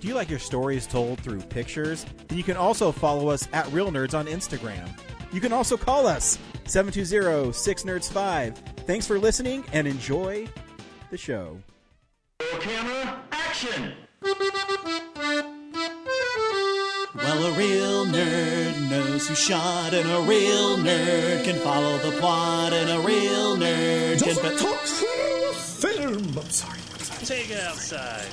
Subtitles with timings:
[0.00, 2.06] Do you like your stories told through pictures?
[2.28, 4.88] Then you can also follow us at Real Nerds on Instagram.
[5.30, 8.56] You can also call us 720-6nerds5.
[8.86, 10.48] Thanks for listening and enjoy
[11.10, 11.58] the show.
[12.60, 13.92] Camera, action!
[17.14, 22.72] Well, a real nerd knows who shot, and a real nerd can follow the plot,
[22.72, 24.34] and a real nerd can.
[24.34, 24.80] Doesn't talk
[25.80, 26.38] film.
[26.38, 26.78] I'm sorry.
[26.94, 27.24] I'm sorry.
[27.26, 28.28] Take it outside.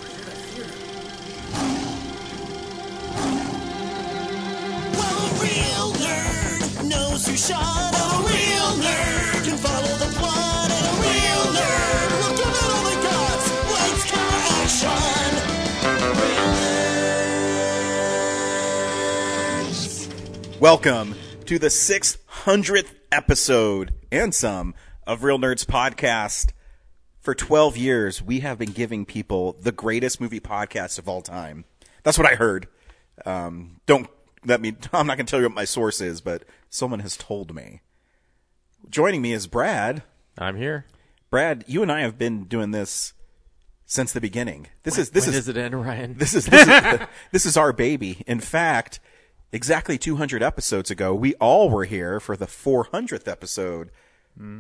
[5.48, 12.10] Real nerd knows who shot, a real nerd can follow the plot, a real nerd
[12.20, 13.40] will give it all got.
[13.72, 15.32] Lights, camera, action.
[16.20, 16.52] Real
[19.70, 20.60] nerds.
[20.60, 26.52] Welcome to the 600th episode and some of Real Nerds Podcast.
[27.22, 31.64] For 12 years, we have been giving people the greatest movie podcast of all time.
[32.04, 32.68] That's what I heard.
[33.26, 34.10] Um, don't
[34.48, 37.18] let me, I'm not going to tell you what my source is, but someone has
[37.18, 37.82] told me.
[38.90, 40.04] Joining me is Brad.
[40.38, 40.86] I'm here.
[41.30, 43.14] Brad, you and I have been doing this
[43.86, 44.68] since the beginning.
[44.84, 46.16] This is, this when is, does it end, Ryan?
[46.18, 47.00] this is this is,
[47.32, 48.24] this is our baby.
[48.26, 49.00] In fact,
[49.52, 53.92] exactly 200 episodes ago, we all were here for the 400th episode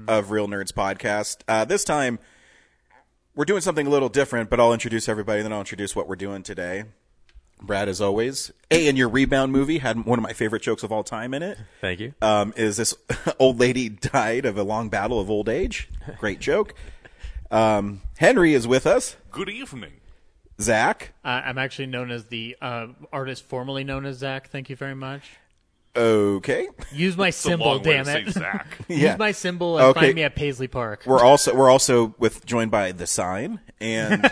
[0.08, 1.38] of Real Nerds podcast.
[1.48, 2.20] Uh, this time,
[3.36, 6.16] we're doing something a little different, but I'll introduce everybody, then I'll introduce what we're
[6.16, 6.86] doing today.
[7.62, 10.92] Brad, as always, a in your rebound movie had one of my favorite jokes of
[10.92, 11.58] all time in it.
[11.82, 12.14] Thank you.
[12.22, 12.94] Um, is this
[13.40, 15.90] old lady died of a long battle of old age?
[16.20, 16.74] Great joke.
[17.50, 19.16] Um, Henry is with us.
[19.32, 19.94] Good evening.
[20.60, 21.14] Zach.
[21.24, 24.50] Uh, I'm actually known as the uh, artist formerly known as Zach.
[24.50, 25.24] Thank you very much.
[25.96, 26.68] Okay.
[26.92, 28.26] Use my It's a symbol, long way damn to it.
[28.26, 28.78] say Zach.
[28.88, 29.12] Yeah.
[29.12, 30.00] Use my symbol and Okay.
[30.02, 31.04] find me at Paisley Park.
[31.08, 34.32] We're also we're also with joined by the sign and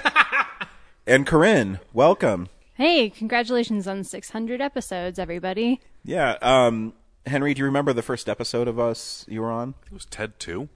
[1.08, 1.80] and Corinne.
[1.94, 2.50] Welcome.
[2.75, 5.80] Hey, congratulations on 600 episodes, everybody.
[6.03, 6.38] Yeah.
[6.41, 6.94] Um,
[7.25, 9.75] Henry, do you remember the first episode of us you were on?
[9.86, 10.68] It was Ted too.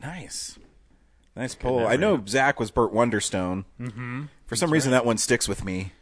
[0.00, 0.58] Nice.
[1.36, 1.86] Nice poll.
[1.86, 3.64] I know Zach was Burt Wonderstone.
[3.78, 4.24] Mm-hmm.
[4.46, 5.92] For some reason, that one sticks with me.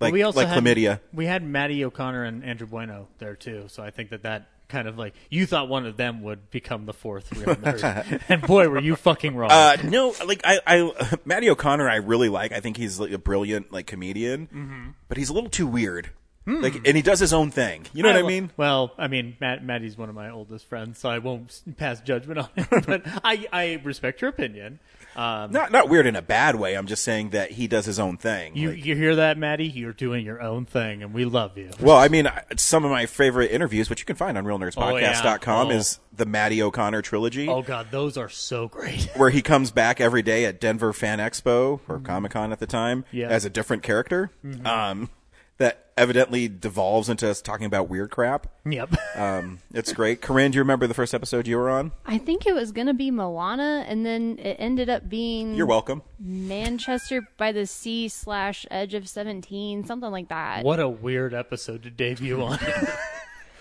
[0.00, 1.00] Like we also like had, chlamydia.
[1.12, 4.86] We had Maddie O'Connor and Andrew Bueno there too, so I think that that kind
[4.88, 8.68] of like you thought one of them would become the fourth real nerd, and boy,
[8.68, 9.50] were you fucking wrong.
[9.50, 12.52] Uh, no, like I, I, Matty O'Connor, I really like.
[12.52, 14.88] I think he's like a brilliant like comedian, Mm-hmm.
[15.08, 16.10] but he's a little too weird.
[16.50, 17.84] Like, and he does his own thing.
[17.92, 18.50] You know what I mean?
[18.56, 22.38] Well, I mean, Matt, Maddie's one of my oldest friends, so I won't pass judgment
[22.38, 22.66] on him.
[22.86, 24.78] but I, I respect your opinion.
[25.16, 26.74] Um, Not not weird in a bad way.
[26.74, 28.56] I'm just saying that he does his own thing.
[28.56, 29.66] you, Like- you hear that, Maddie?
[29.66, 31.70] You're doing your own thing, and we love you.
[31.80, 35.70] Well, I mean, some of my favorite interviews, which you can find on realnerdspodcast.com, Oh,
[35.70, 35.76] yeah.
[35.76, 39.08] is the Maddie O'Connor trilogy, Oh God, those are so great.
[39.16, 42.66] where he comes back every day at Denver Fan Expo or Comic Con at the
[42.66, 43.16] time Mm-hmm.
[43.16, 43.24] Yeah.
[43.26, 43.32] Mm-hmm.
[43.34, 44.30] as a different character.
[44.64, 45.10] Um,
[45.58, 48.46] that evidently devolves into us talking about weird crap.
[48.64, 48.90] yep.
[49.16, 50.20] Um, it's great.
[50.20, 51.90] Corinne, do you remember the first episode you were on?
[52.06, 55.66] I think it was going to be Moana, and then it ended up being You're
[55.66, 56.02] welcome.
[56.20, 60.64] Manchester by the Sea slash Edge of 17, something like that.
[60.64, 62.60] what a weird episode to debut on.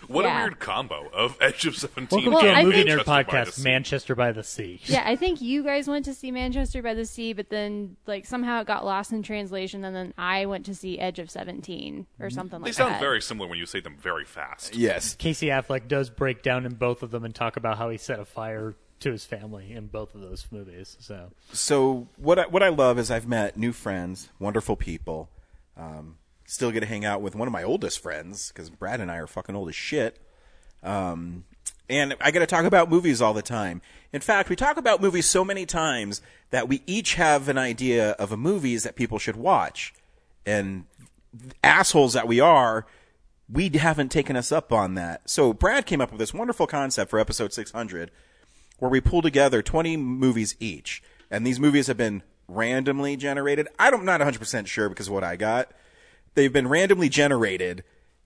[0.07, 0.39] What Yeah.
[0.39, 3.05] a weird combo of Edge of Seventeen Welcome Well, to and movie think- nerd Manchester
[3.05, 3.63] by the podcast, Sea.
[3.63, 4.81] Manchester by the Sea.
[4.85, 8.25] Yeah, I think you guys went to see Manchester by the Sea, but then like
[8.25, 12.05] somehow it got lost in translation, and then I went to see Edge of 17
[12.19, 12.83] or something They like that.
[12.85, 14.75] They sound very similar when you say them very fast.
[14.75, 15.15] Yes.
[15.15, 18.19] Casey Affleck does break down in both of them and talk about how he set
[18.19, 20.97] a fire to his family in both of those movies.
[20.99, 25.29] So So what I, what I love is I've met new friends, wonderful people.
[25.77, 26.15] Um,
[26.47, 29.17] still get to hang out with one of my oldest friends because Brad and I
[29.17, 30.17] are fucking old as shit.
[30.81, 31.43] Um,
[31.89, 33.81] and I get to talk about movies all the time.
[34.13, 38.11] In fact, we talk about movies so many times that we each have an idea
[38.11, 39.93] of a movies that people should watch.
[40.45, 40.85] And
[41.63, 42.85] assholes that we are,
[43.51, 45.29] we haven't taken us up on that.
[45.29, 48.09] So Brad came up with this wonderful concept for episode 600
[48.79, 51.03] where we pull together 20 movies each.
[51.29, 53.67] And these movies have been randomly generated.
[53.77, 55.71] I don't, not 100% sure because of what I got.
[56.37, 57.83] They've been randomly generated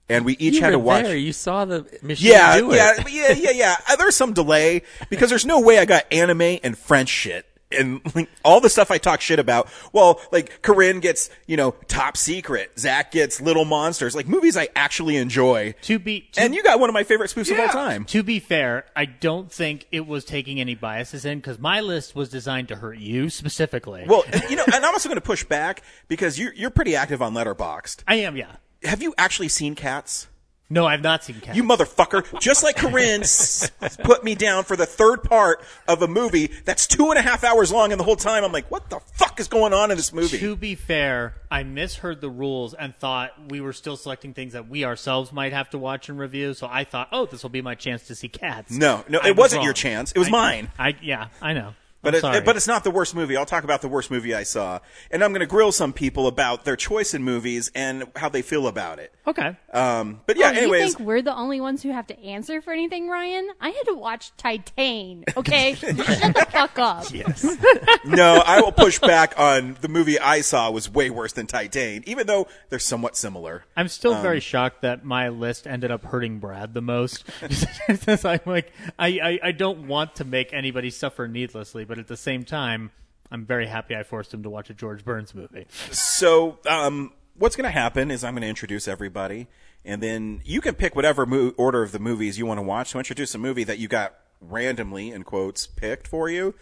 [0.10, 1.06] and we each you had to watch.
[1.06, 1.16] there.
[1.16, 2.76] You saw the machine Yeah, do it.
[2.76, 3.96] yeah, yeah, yeah, yeah.
[3.98, 8.30] There's some delay because there's no way I got anime and French shit and like,
[8.44, 9.70] all the stuff I talk shit about.
[9.94, 12.78] Well, like Corinne gets, you know, Top Secret.
[12.80, 14.16] Zach gets Little Monsters.
[14.16, 15.76] Like movies I actually enjoy.
[15.84, 18.06] To be to, And you got one of my favorite spoofs of all time.
[18.06, 22.16] to be fair, I don't think it was taking any biases in because my list
[22.16, 24.06] was designed to hurt you specifically.
[24.08, 27.22] Well, you know, and I'm also going to push back because you're you're pretty active
[27.22, 28.04] on Letterboxd.
[28.08, 28.56] I am, yeah.
[28.84, 30.28] Have you actually seen Cats?
[30.72, 31.58] No, I've not seen Cats.
[31.58, 32.40] You motherfucker.
[32.40, 33.70] Just like Corinne s-
[34.04, 37.44] put me down for the third part of a movie that's two and a half
[37.44, 39.98] hours long, and the whole time I'm like, what the fuck is going on in
[39.98, 40.40] this movie?
[40.40, 44.70] To be fair, I misheard the rules and thought we were still selecting things that
[44.70, 46.54] we ourselves might have to watch and review.
[46.54, 48.72] So I thought, oh, this will be my chance to see Cats.
[48.72, 49.76] No, no, I it was wasn't your wrong.
[49.76, 50.12] chance.
[50.14, 50.72] It was I- mine.
[50.80, 51.74] I yeah, I know.
[52.04, 53.38] But I'm it, but it's not the worst movie.
[53.38, 54.80] I'll talk about the worst movie I saw,
[55.12, 58.42] and I'm going to grill some people about their choice in movies and how they
[58.42, 59.14] feel about it.
[59.28, 59.56] okay.
[59.72, 62.74] Um, but yeah, Oh, you think we're the only ones who have to answer for
[62.74, 63.50] anything, Ryan?
[63.62, 65.24] I had to watch Titan.
[65.38, 67.06] Okay, shut the fuck up.
[67.14, 67.44] Yes.
[68.06, 72.04] no, I will push back on the movie I saw was way worse than Titan,
[72.08, 73.64] even though they're somewhat similar.
[73.78, 77.24] I'm still Um, very shocked that my list ended up hurting Brad the most.
[77.88, 82.08] Because I'm like, I, I, I don't want to make anybody suffer needlessly, but at
[82.08, 82.90] the same time,
[83.30, 85.66] I'm very happy I forced him to watch a George Burns movie.
[85.92, 89.48] So, um, what's going to happen is I'm going to introduce everybody,
[89.84, 92.92] and then you can pick whatever mo- order of the movies you want to watch.
[92.92, 96.56] So, introduce a movie that you got randomly, in quotes, picked for you,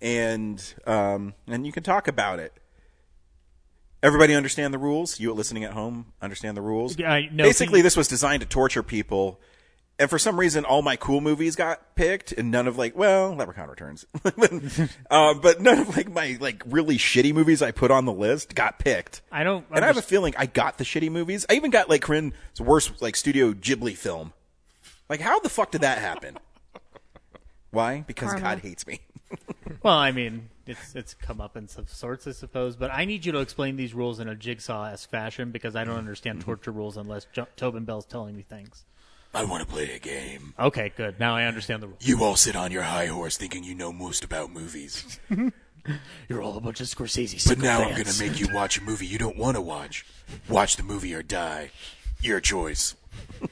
[0.00, 2.54] and um, and you can talk about it.
[4.02, 5.20] Everybody understand the rules?
[5.20, 6.98] You listening at home understand the rules?
[6.98, 9.40] Yeah, I- no, Basically, you- this was designed to torture people.
[10.00, 13.34] And for some reason, all my cool movies got picked, and none of like, well,
[13.34, 14.06] Leprechaun Returns,
[15.10, 18.54] uh, but none of like my like really shitty movies I put on the list
[18.54, 19.20] got picked.
[19.30, 19.66] I don't.
[19.70, 21.44] And I have a feeling I got the shitty movies.
[21.50, 24.32] I even got like Corinne's worst like Studio Ghibli film.
[25.10, 26.38] Like, how the fuck did that happen?
[27.70, 28.02] Why?
[28.06, 28.40] Because Karma.
[28.42, 29.00] God hates me.
[29.82, 32.74] Well, I mean, it's it's come up in some sorts, I suppose.
[32.74, 35.96] But I need you to explain these rules in a jigsaw-esque fashion because I don't
[35.96, 38.84] understand torture rules unless jo- Tobin Bell's telling me things.
[39.32, 40.54] I want to play a game.
[40.58, 41.20] Okay, good.
[41.20, 42.06] Now I understand the rules.
[42.06, 45.20] You all sit on your high horse thinking you know most about movies.
[46.28, 47.46] You're all a bunch of Scorsese.
[47.48, 50.04] But now I'm going to make you watch a movie you don't want to watch.
[50.48, 51.70] Watch the movie or die.
[52.20, 52.96] Your choice.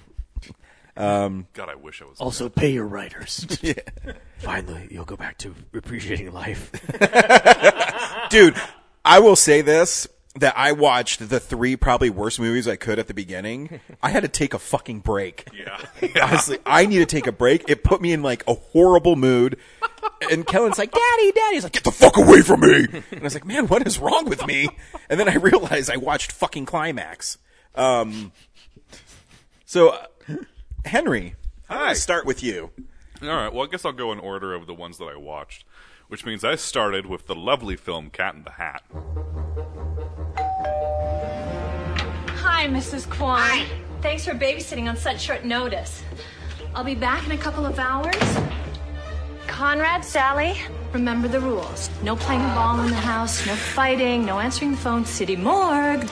[0.99, 2.19] Um, God, I wish I was.
[2.19, 3.47] Also, pay your writers.
[4.39, 6.73] Finally, you'll go back to appreciating life.
[8.31, 8.57] Dude,
[9.05, 13.09] I will say this that I watched the three probably worst movies I could at
[13.09, 13.81] the beginning.
[14.03, 15.49] I had to take a fucking break.
[15.53, 15.81] Yeah.
[16.23, 17.69] Honestly, I need to take a break.
[17.69, 19.59] It put me in like a horrible mood.
[20.31, 21.55] And Kellen's like, Daddy, Daddy.
[21.57, 22.87] He's like, Get the fuck away from me.
[23.11, 24.69] And I was like, Man, what is wrong with me?
[25.09, 27.39] And then I realized I watched fucking Climax.
[27.75, 28.33] Um,
[29.65, 30.07] so, uh,
[30.85, 31.35] Henry,
[31.69, 31.93] I'm Hi.
[31.95, 32.71] start with you.
[33.23, 33.53] All right.
[33.53, 35.65] Well, I guess I'll go in order of the ones that I watched,
[36.09, 38.83] which means I started with the lovely film Cat in the Hat.
[42.59, 43.09] Hi, Mrs.
[43.09, 43.67] Kwan.
[44.03, 46.03] Thanks for babysitting on such short notice.
[46.75, 48.17] I'll be back in a couple of hours.
[49.47, 50.59] Conrad, Sally,
[50.93, 51.89] remember the rules.
[52.03, 56.05] No playing ball in the house, no fighting, no answering the phone, city morgue,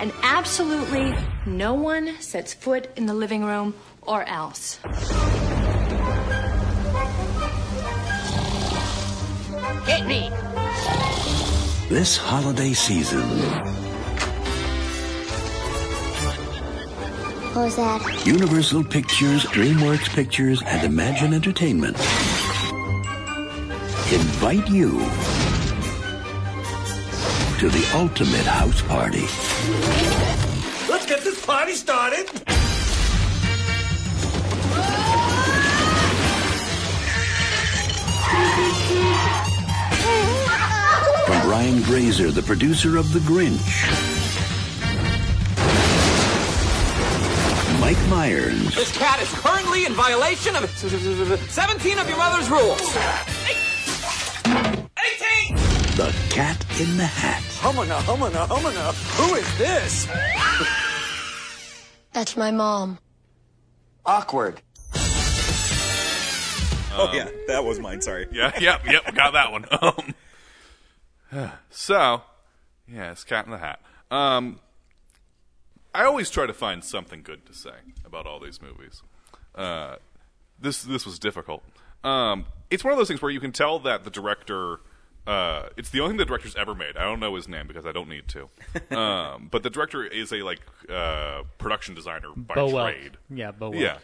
[0.00, 1.14] and absolutely
[1.46, 3.72] no one sets foot in the living room
[4.02, 4.80] or else.
[9.86, 10.28] Hit me!
[11.88, 13.87] This holiday season,
[17.48, 18.26] What was that?
[18.26, 21.96] Universal Pictures, DreamWorks Pictures, and Imagine Entertainment
[24.12, 24.90] invite you
[27.58, 29.26] to the ultimate house party.
[30.90, 32.28] Let's get this party started!
[41.26, 44.17] From Brian Grazer, the producer of The Grinch.
[47.80, 52.80] Mike Myers, This cat is currently in violation of 17 of your mother's rules.
[54.46, 55.56] 18!
[55.96, 57.42] The Cat in the Hat.
[57.62, 58.92] Humana, humana, humana.
[58.92, 60.06] Who is this?
[62.12, 62.98] That's my mom.
[64.04, 64.60] Awkward.
[64.94, 67.28] oh, yeah.
[67.46, 68.00] That was mine.
[68.00, 68.26] Sorry.
[68.32, 69.64] Yeah, yep, yep, got that one.
[71.30, 72.22] Um, so,
[72.90, 73.80] yeah, it's Cat in the Hat.
[74.10, 74.60] Um,
[75.94, 77.70] I always try to find something good to say
[78.04, 79.02] about all these movies.
[79.54, 79.96] Uh,
[80.60, 81.62] this this was difficult.
[82.04, 84.80] Um, it's one of those things where you can tell that the director.
[85.26, 86.96] Uh, it's the only thing the director's ever made.
[86.96, 88.48] I don't know his name because I don't need to.
[88.96, 92.94] Um, but the director is a like uh, production designer by Bo Welch.
[92.94, 93.12] trade.
[93.28, 93.98] Yeah, Bo Welch, Yeah.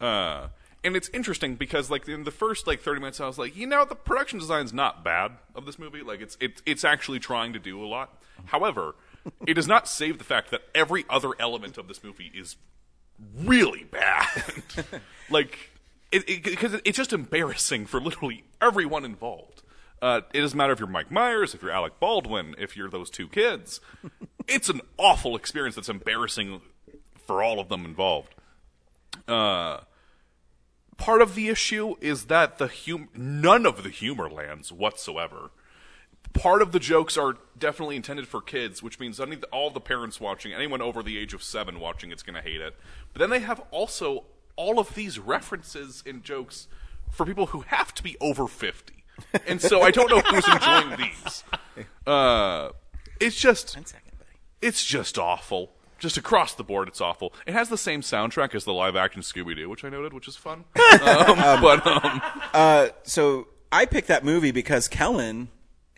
[0.00, 0.06] yeah.
[0.06, 0.48] Uh,
[0.84, 3.66] and it's interesting because like in the first like 30 minutes I was like, you
[3.66, 6.02] know, the production design's not bad of this movie.
[6.02, 8.22] Like it's it's it's actually trying to do a lot.
[8.46, 8.94] However,
[9.46, 12.56] it does not save the fact that every other element of this movie is
[13.36, 14.26] really bad.
[15.30, 15.70] like
[16.12, 19.62] it because it, it's just embarrassing for literally everyone involved.
[20.00, 23.10] Uh, it doesn't matter if you're Mike Myers, if you're Alec Baldwin, if you're those
[23.10, 23.80] two kids.
[24.46, 26.60] it's an awful experience that's embarrassing
[27.26, 28.34] for all of them involved.
[29.26, 29.80] Uh,
[30.96, 35.50] part of the issue is that the hum- none of the humor lands whatsoever.
[36.32, 40.20] Part of the jokes are definitely intended for kids, which means any, all the parents
[40.20, 42.74] watching, anyone over the age of seven watching, it's going to hate it.
[43.12, 44.24] But then they have also
[44.56, 46.68] all of these references and jokes
[47.10, 49.04] for people who have to be over fifty,
[49.46, 51.44] and so I don't know who's enjoying these.
[52.06, 52.70] Uh,
[53.20, 53.76] it's just,
[54.60, 55.72] it's just awful.
[55.98, 57.32] Just across the board, it's awful.
[57.44, 60.28] It has the same soundtrack as the live action Scooby Doo, which I noted, which
[60.28, 60.64] is fun.
[60.76, 62.22] um, but um,
[62.54, 65.48] Uh, so I picked that movie because Kellen,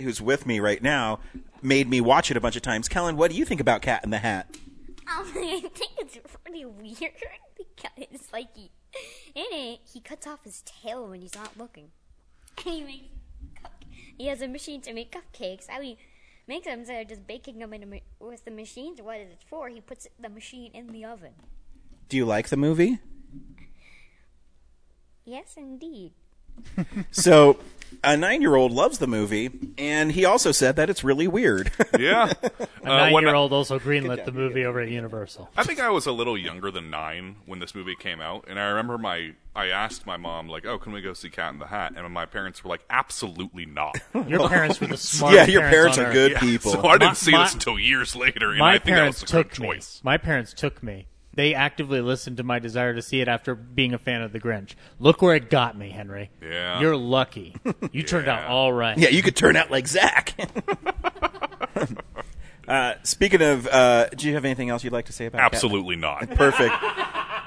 [0.00, 1.20] who's with me right now,
[1.62, 2.88] made me watch it a bunch of times.
[2.88, 4.46] Kellen, what do you think about Cat in the Hat?
[5.10, 6.96] Um, I think it's pretty weird
[7.56, 8.70] because, it's like, he,
[9.34, 11.90] in it, he cuts off his tail when he's not looking.
[12.58, 13.04] And he makes,
[14.18, 15.68] he has a machine to make cupcakes.
[15.68, 15.96] How he
[16.46, 19.42] makes them instead of just baking them in ma- with the machines, what is it
[19.48, 19.68] for?
[19.68, 21.32] He puts the machine in the oven.
[22.08, 22.98] Do you like the movie?
[25.24, 26.12] Yes, indeed.
[27.10, 27.58] So,
[28.02, 31.70] a nine-year-old loves the movie, and he also said that it's really weird.
[31.98, 35.50] yeah, A Uh, when I- nine-year-old also greenlit the movie over at Universal.
[35.56, 38.58] I think I was a little younger than nine when this movie came out, and
[38.58, 41.58] I remember my I asked my mom like, "Oh, can we go see Cat in
[41.58, 45.52] the Hat?" And my parents were like, "Absolutely not." Your parents were the smartest yeah,
[45.52, 46.72] your parents on are good Yeah, people.
[46.72, 49.20] So I didn't My- see my- this until years later, and My I think parents
[49.20, 49.66] that was a good took me.
[49.74, 50.00] choice.
[50.04, 51.06] My parents took me.
[51.40, 54.38] They actively listened to my desire to see it after being a fan of The
[54.38, 54.74] Grinch.
[54.98, 56.28] Look where it got me, Henry.
[56.42, 56.78] Yeah.
[56.80, 57.56] You're lucky.
[57.92, 58.98] You turned out all right.
[58.98, 60.34] yeah, you could turn out like Zach.
[62.68, 65.54] uh, speaking of, uh, do you have anything else you'd like to say about Cat?
[65.54, 66.28] Absolutely not.
[66.34, 66.74] Perfect.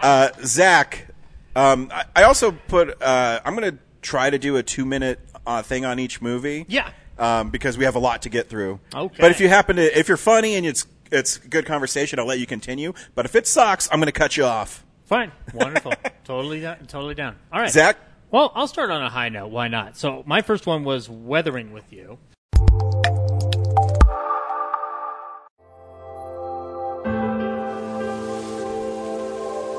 [0.01, 1.07] Uh, Zach,
[1.55, 3.00] um, I, I also put.
[3.00, 6.65] Uh, I'm going to try to do a two minute uh, thing on each movie.
[6.67, 6.89] Yeah.
[7.19, 8.79] Um, because we have a lot to get through.
[8.93, 9.17] Okay.
[9.19, 12.39] But if you happen to, if you're funny and it's it's good conversation, I'll let
[12.39, 12.93] you continue.
[13.15, 14.86] But if it sucks, I'm going to cut you off.
[15.05, 15.31] Fine.
[15.53, 15.93] Wonderful.
[16.24, 17.36] totally down, totally down.
[17.51, 17.69] All right.
[17.69, 17.98] Zach?
[18.31, 19.50] Well, I'll start on a high note.
[19.50, 19.95] Why not?
[19.95, 22.17] So, my first one was Weathering with You.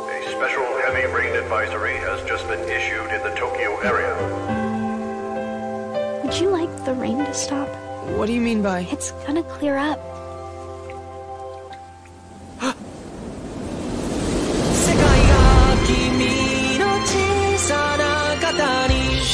[0.07, 4.15] A special heavy rain advisory has just been issued in the Tokyo area.
[6.25, 7.69] Would you like the rain to stop?
[8.17, 8.87] What do you mean by?
[8.93, 9.99] It's gonna clear up.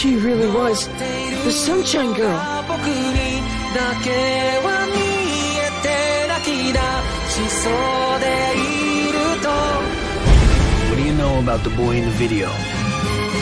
[0.00, 0.88] She really was
[1.44, 2.38] the Sunshine Girl.
[10.88, 12.48] What do you know about the boy in the video?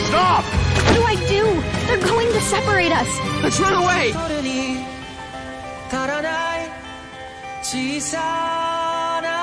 [0.07, 0.43] Stop!
[0.43, 1.43] What do I do?
[1.87, 3.07] They're going to separate us.
[3.41, 4.11] Let's run away!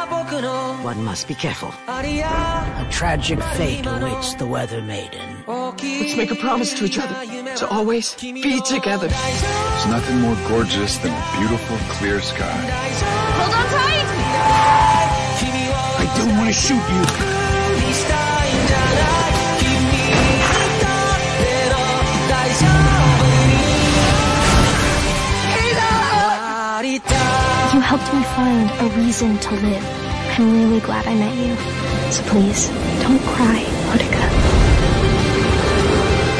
[0.09, 1.73] One must be careful.
[1.89, 5.45] A tragic fate awaits the Weather Maiden.
[5.47, 7.15] Let's make a promise to each other
[7.57, 9.09] to always be together.
[9.09, 12.47] There's nothing more gorgeous than a beautiful, clear sky.
[12.47, 14.07] Hold on tight!
[15.99, 16.75] I don't want to shoot
[18.21, 18.26] you.
[27.87, 29.87] Helped me find a reason to live.
[30.37, 31.55] I'm really glad I met you.
[32.11, 32.67] So please,
[32.99, 33.61] don't cry,
[33.93, 34.27] Utica.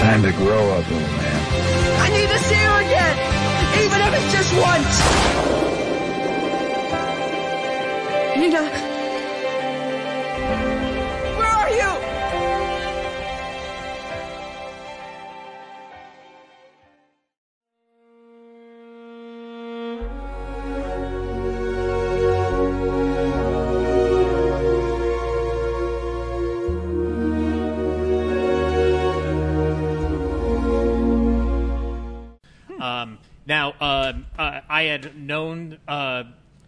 [0.03, 1.41] Time to grow up, little man.
[2.03, 3.17] I need to see her again,
[3.85, 4.95] even if it's just once.
[8.37, 8.86] Nina,
[34.77, 36.25] I had known uh, uh,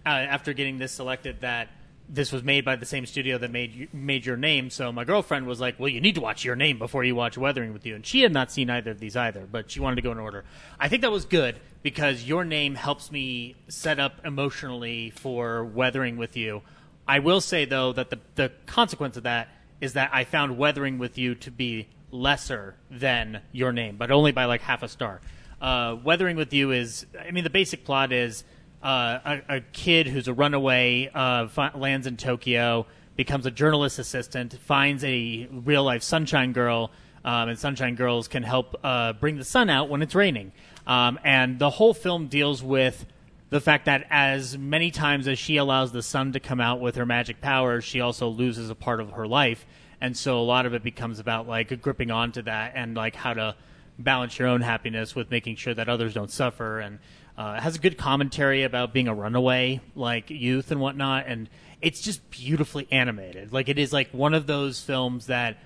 [0.06, 1.68] after getting this selected that
[2.08, 4.70] this was made by the same studio that made made Your Name.
[4.70, 7.36] So my girlfriend was like, "Well, you need to watch Your Name before you watch
[7.36, 9.96] Weathering with You," and she had not seen either of these either, but she wanted
[9.96, 10.46] to go in order.
[10.80, 16.16] I think that was good because Your Name helps me set up emotionally for Weathering
[16.16, 16.62] with You.
[17.06, 19.50] I will say though that the the consequence of that
[19.82, 24.32] is that I found Weathering with You to be lesser than Your Name, but only
[24.32, 25.20] by like half a star.
[25.60, 28.44] Uh, Weathering with You is, I mean, the basic plot is
[28.82, 32.86] uh, a, a kid who's a runaway uh, fi- lands in Tokyo,
[33.16, 36.90] becomes a journalist assistant, finds a real life Sunshine Girl,
[37.24, 40.52] um, and Sunshine Girls can help uh, bring the sun out when it's raining.
[40.86, 43.04] Um, and the whole film deals with
[43.50, 46.96] the fact that as many times as she allows the sun to come out with
[46.96, 49.66] her magic powers, she also loses a part of her life.
[50.00, 53.34] And so a lot of it becomes about like gripping onto that and like how
[53.34, 53.56] to
[53.98, 56.80] balance your own happiness with making sure that others don't suffer.
[56.80, 56.98] And
[57.36, 61.26] uh, has a good commentary about being a runaway, like youth and whatnot.
[61.28, 61.48] And
[61.80, 63.52] it's just beautifully animated.
[63.52, 65.58] Like it is like one of those films that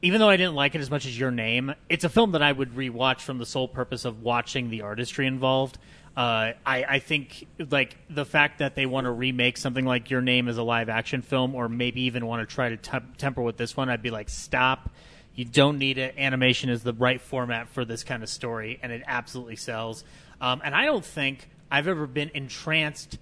[0.00, 2.42] even though I didn't like it as much as Your Name, it's a film that
[2.42, 5.76] I would rewatch from the sole purpose of watching the artistry involved.
[6.16, 10.20] Uh, I, I think like the fact that they want to remake something like Your
[10.20, 13.42] Name as a live action film, or maybe even want to try to tem- temper
[13.42, 14.90] with this one, I'd be like, stop.
[15.38, 16.16] You don't need it.
[16.18, 20.02] Animation is the right format for this kind of story, and it absolutely sells.
[20.40, 23.18] Um, and I don't think I've ever been entranced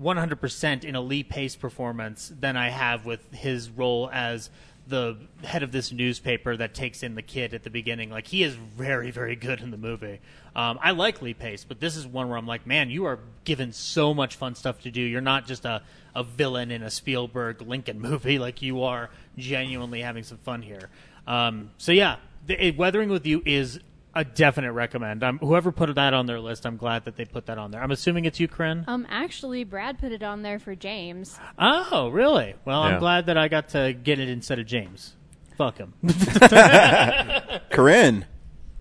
[0.00, 4.48] 100% in a Lee Pace performance than I have with his role as
[4.86, 8.10] the head of this newspaper that takes in the kid at the beginning.
[8.10, 10.20] Like he is very, very good in the movie.
[10.54, 13.18] Um, I like Lee Pace, but this is one where I'm like, man, you are
[13.42, 15.00] given so much fun stuff to do.
[15.00, 15.82] You're not just a,
[16.14, 18.38] a villain in a Spielberg Lincoln movie.
[18.38, 20.88] Like you are genuinely having some fun here.
[21.26, 22.16] Um, so yeah,
[22.46, 23.80] the, it, Weathering with You is
[24.14, 25.22] a definite recommend.
[25.22, 27.82] Um, whoever put that on their list, I'm glad that they put that on there.
[27.82, 28.84] I'm assuming it's you, Corinne.
[28.88, 31.38] Um, actually, Brad put it on there for James.
[31.58, 32.54] Oh, really?
[32.64, 32.94] Well, Yeah.
[32.94, 35.14] I'm glad that I got to get it instead of James.
[35.58, 35.92] Fuck him.
[37.70, 38.26] Corinne,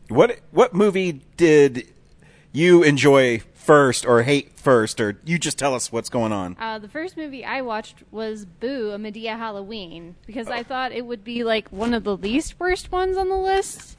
[0.10, 1.88] what what movie did
[2.52, 6.55] you enjoy first or hate first, or you just tell us what's going on?
[6.60, 11.05] Uh, the first movie I watched was Boo, a Madea Halloween, because I thought it
[11.05, 13.98] would be like one of the least worst ones on the list.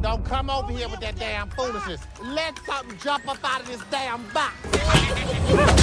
[0.00, 2.00] Don't come over here with that damn foolishness.
[2.24, 5.77] Let something jump up out of this damn box.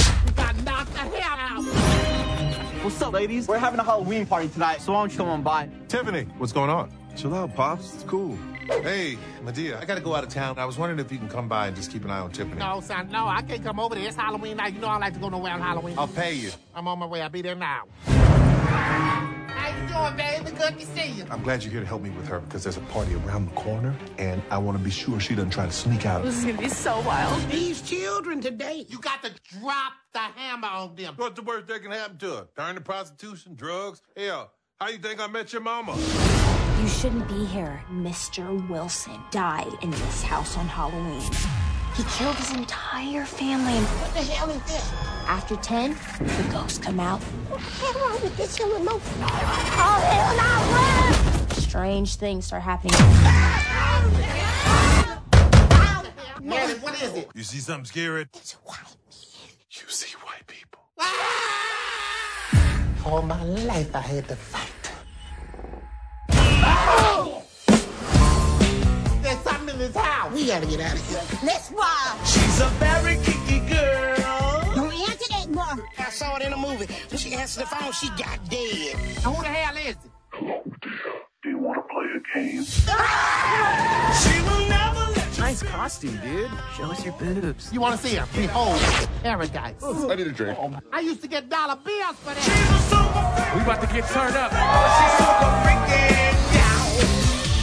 [0.57, 2.83] You got knocked the hell out.
[2.83, 3.47] What's up, ladies?
[3.47, 5.69] We're having a Halloween party tonight, so why don't you come on by?
[5.87, 6.91] Tiffany, what's going on?
[7.15, 7.95] Chill out, Pops.
[7.95, 8.37] It's cool.
[8.67, 10.57] Hey, Madea, I gotta go out of town.
[10.57, 12.59] I was wondering if you can come by and just keep an eye on Tiffany.
[12.59, 14.07] No, son, no, I can't come over there.
[14.07, 14.73] It's Halloween night.
[14.73, 15.95] You know I like to go nowhere on Halloween.
[15.97, 16.51] I'll pay you.
[16.73, 17.21] I'm on my way.
[17.21, 17.83] I'll be there now.
[19.75, 20.57] How you doing, baby?
[20.57, 21.25] Good to see you.
[21.29, 23.55] I'm glad you're here to help me with her because there's a party around the
[23.55, 26.23] corner, and I want to be sure she doesn't try to sneak out.
[26.23, 27.41] This is gonna be so wild.
[27.49, 31.15] These children today, you got to drop the hammer on them.
[31.17, 32.47] What's the worst that can happen to her?
[32.55, 34.01] Turn to prostitution, drugs?
[34.15, 35.95] Hell, how you think I met your mama?
[36.81, 37.83] You shouldn't be here.
[37.91, 38.69] Mr.
[38.69, 41.21] Wilson died in this house on Halloween.
[41.95, 43.79] He killed his entire family.
[43.79, 44.91] What the hell is this?
[45.27, 47.21] After 10, the ghosts come out.
[47.21, 49.05] What the hell wrong with this human monkey?
[49.21, 51.55] Oh, hell no!
[51.55, 52.99] Strange things start happening.
[56.41, 57.29] Manny, what is it?
[57.33, 58.23] You see something scary?
[58.23, 58.97] It's white.
[59.71, 60.81] You see white people.
[60.99, 62.77] Ah!
[63.05, 64.74] All my life I had to fight.
[69.75, 70.33] In this house.
[70.33, 71.21] We gotta get out of here.
[71.43, 72.27] Let's watch.
[72.27, 74.15] She's a very kinky girl.
[74.75, 75.81] Don't answer that, Mom.
[75.97, 76.87] I saw it in a movie.
[77.09, 78.95] When she answered the phone, she got dead.
[79.23, 79.97] Who the hell is it?
[81.43, 82.65] Do you want to play a game?
[82.89, 84.23] Ah!
[84.23, 86.49] She will never let Nice costume, dude.
[86.75, 87.71] Show us your boobs.
[87.71, 88.27] You want to see her?
[88.33, 88.79] Behold,
[89.21, 89.83] paradise.
[89.83, 90.57] I need a drink.
[90.59, 93.55] Oh, I used to get dollar bills for that.
[93.55, 94.51] We about to get turned up.
[94.53, 94.85] Oh,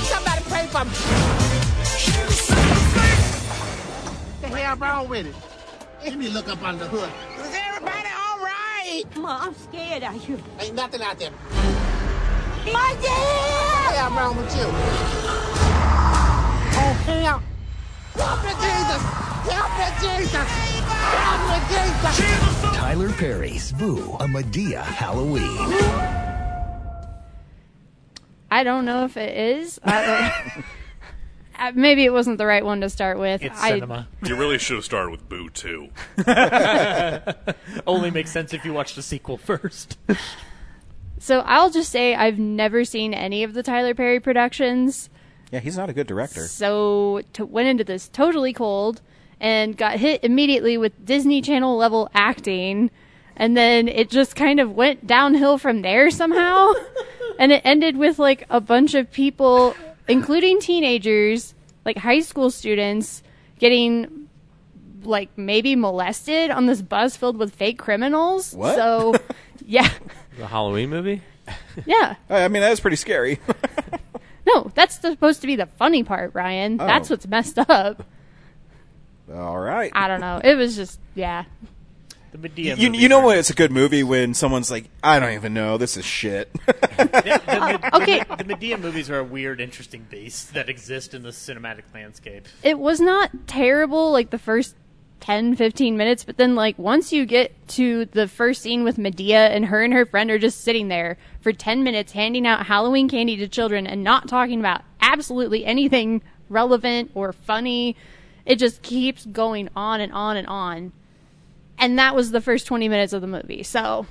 [0.04, 1.41] Somebody pray for me.
[4.40, 5.34] The hell wrong with it?
[6.04, 7.10] Let me look up under the hood.
[7.46, 9.04] Is everybody all right?
[9.16, 10.38] Mom, I'm scared of you.
[10.58, 11.30] Ain't nothing out there.
[12.66, 14.64] My What the hell wrong with you?
[16.74, 17.42] Oh, hell.
[18.14, 19.02] Help me, Jesus!
[19.48, 20.48] Help me, Jesus!
[20.98, 22.76] Help me, Jesus!
[22.76, 25.72] Tyler Perry's Boo, a Madea Halloween.
[28.50, 29.80] I don't know if it is.
[31.62, 33.40] I maybe it wasn't the right one to start with.
[33.40, 34.08] It's I, cinema.
[34.24, 35.90] You really should have started with Boo too.
[37.86, 39.96] Only makes sense if you watch the sequel first.
[41.20, 45.08] So I'll just say I've never seen any of the Tyler Perry productions.
[45.52, 46.48] Yeah, he's not a good director.
[46.48, 49.00] So to, went into this totally cold
[49.38, 52.90] and got hit immediately with Disney Channel level acting,
[53.36, 56.72] and then it just kind of went downhill from there somehow,
[57.38, 59.76] and it ended with like a bunch of people,
[60.08, 63.22] including teenagers, like high school students,
[63.58, 64.28] getting
[65.02, 68.54] like maybe molested on this bus filled with fake criminals.
[68.54, 68.76] What?
[68.76, 69.14] So,
[69.66, 69.90] yeah,
[70.38, 71.22] The Halloween movie?
[71.86, 72.16] yeah.
[72.30, 73.40] I mean, that was pretty scary.
[74.44, 76.80] No, that's supposed to be the funny part, Ryan.
[76.80, 76.86] Oh.
[76.86, 78.04] That's what's messed up.
[79.32, 79.92] All right.
[79.94, 80.40] I don't know.
[80.42, 81.44] It was just yeah.
[82.32, 84.88] The Madea You, movie you know for- when it's a good movie when someone's like,
[85.02, 86.50] I don't even know, this is shit.
[86.66, 88.20] the, okay.
[88.20, 92.48] The, the Madea movies are a weird, interesting beast that exist in the cinematic landscape.
[92.62, 94.74] It was not terrible like the first
[95.20, 99.50] 10 15 minutes, but then like once you get to the first scene with Madea
[99.50, 103.08] and her and her friend are just sitting there for 10 minutes handing out Halloween
[103.08, 107.94] candy to children and not talking about absolutely anything relevant or funny.
[108.46, 110.92] It just keeps going on and on and on.
[111.82, 113.62] And that was the first 20 minutes of the movie.
[113.64, 114.06] So,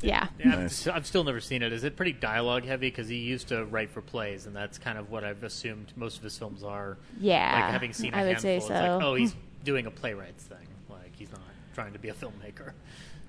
[0.00, 0.28] yeah.
[0.38, 1.72] Yeah, I've, I've still never seen it.
[1.72, 2.88] Is it pretty dialogue heavy?
[2.88, 6.16] Because he used to write for plays, and that's kind of what I've assumed most
[6.18, 6.96] of his films are.
[7.18, 8.74] Yeah, like having seen a I would handful, say it's so.
[8.74, 10.66] like, oh, he's doing a playwright's thing.
[10.88, 11.40] Like he's not
[11.74, 12.72] trying to be a filmmaker.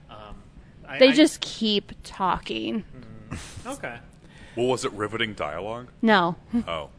[0.09, 0.35] Um,
[0.85, 2.83] I, They I- just keep talking.
[3.65, 3.97] okay.
[4.57, 5.87] Well, was it riveting dialogue?
[6.01, 6.35] No.
[6.67, 6.89] Oh.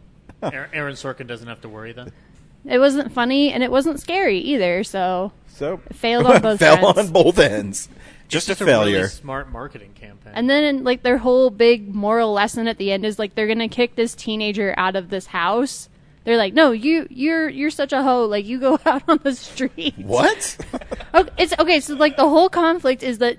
[0.42, 2.10] Aaron Aaron Sorkin doesn't have to worry then.
[2.64, 6.86] It wasn't funny and it wasn't scary either, so So it failed on both Fell
[6.86, 6.98] ends.
[6.98, 7.88] on both ends.
[8.28, 9.08] Just, It's a a really failure.
[9.08, 10.32] smart marketing campaign.
[10.34, 13.68] And then like their whole big moral lesson at the end is like they're gonna
[13.68, 15.88] kick this teenager out of this house.
[16.24, 18.24] They're like, no, you you're you're such a hoe.
[18.26, 19.94] Like you go out on the street.
[19.98, 20.56] What?
[21.14, 21.80] okay, it's okay.
[21.80, 23.36] So like the whole conflict is that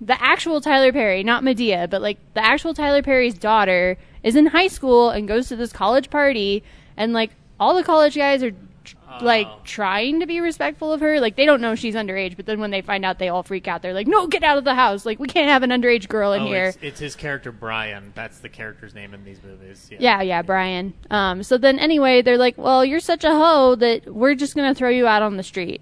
[0.00, 4.46] the actual Tyler Perry, not Madea, but like the actual Tyler Perry's daughter is in
[4.46, 6.62] high school and goes to this college party,
[6.96, 8.52] and like all the college guys are
[8.84, 11.20] tr- like trying to be respectful of her.
[11.20, 13.68] Like they don't know she's underage, but then when they find out, they all freak
[13.68, 13.82] out.
[13.82, 15.04] They're like, "No, get out of the house!
[15.04, 18.12] Like we can't have an underage girl in oh, here." It's, it's his character Brian.
[18.14, 19.88] That's the character's name in these movies.
[19.90, 19.98] Yeah.
[20.00, 20.94] Yeah, yeah, Brian.
[21.10, 24.74] Um, so then anyway, they're like, "Well, you're such a hoe that we're just gonna
[24.74, 25.80] throw you out on the street."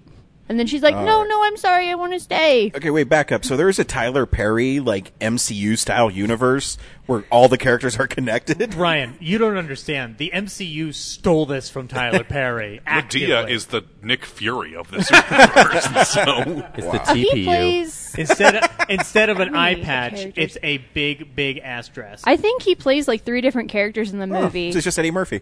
[0.49, 3.09] And then she's like, All "No, no, I'm sorry, I want to stay." Okay, wait,
[3.09, 3.43] back up.
[3.43, 8.73] So there's a Tyler Perry like MCU style universe where all the characters are connected.
[8.75, 10.17] Ryan, you don't understand.
[10.17, 12.79] The MCU stole this from Tyler Perry.
[12.87, 16.09] Madea is the Nick Fury of this universe.
[16.09, 18.15] so It's the He plays.
[18.17, 20.33] instead of, instead of an How eye many patch, characters?
[20.37, 22.21] it's a big, big ass dress.
[22.25, 24.97] I think he plays like three different characters in the oh, movie, So it's just
[24.99, 25.41] Eddie Murphy.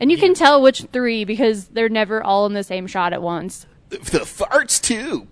[0.00, 3.22] and you can tell which three because they're never all in the same shot at
[3.22, 3.66] once.
[3.92, 5.28] The farts too.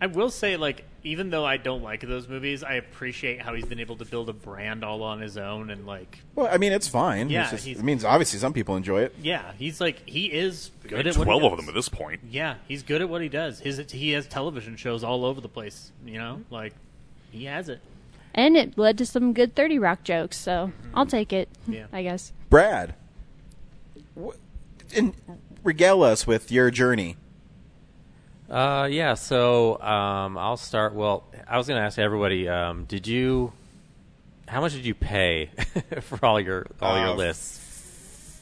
[0.00, 3.64] I will say, like, even though I don't like those movies, I appreciate how he's
[3.64, 6.72] been able to build a brand all on his own and like, Well, I mean,
[6.72, 7.30] it's fine.
[7.30, 9.14] Yeah, It's just- he's- it means obviously some people enjoy it.
[9.22, 11.58] yeah, he's like he is good made at what he 12 of does.
[11.60, 12.20] them at this point.
[12.30, 13.60] Yeah, he's good at what he does.
[13.60, 15.92] His he has television shows all over the place.
[16.04, 16.54] You know, mm-hmm.
[16.54, 16.74] like
[17.30, 17.80] he has it.
[18.34, 20.98] And it led to some good Thirty Rock jokes, so mm-hmm.
[20.98, 21.48] I'll take it.
[21.66, 21.86] Yeah.
[21.92, 22.32] I guess.
[22.50, 22.94] Brad,
[24.22, 24.36] wh-
[24.94, 25.14] and
[25.64, 27.16] regale us with your journey.
[28.50, 29.14] Uh, yeah.
[29.14, 30.94] So um, I'll start.
[30.94, 32.48] Well, I was going to ask everybody.
[32.48, 33.52] Um, did you?
[34.48, 35.50] How much did you pay
[36.00, 37.58] for all your all your Uh, lists?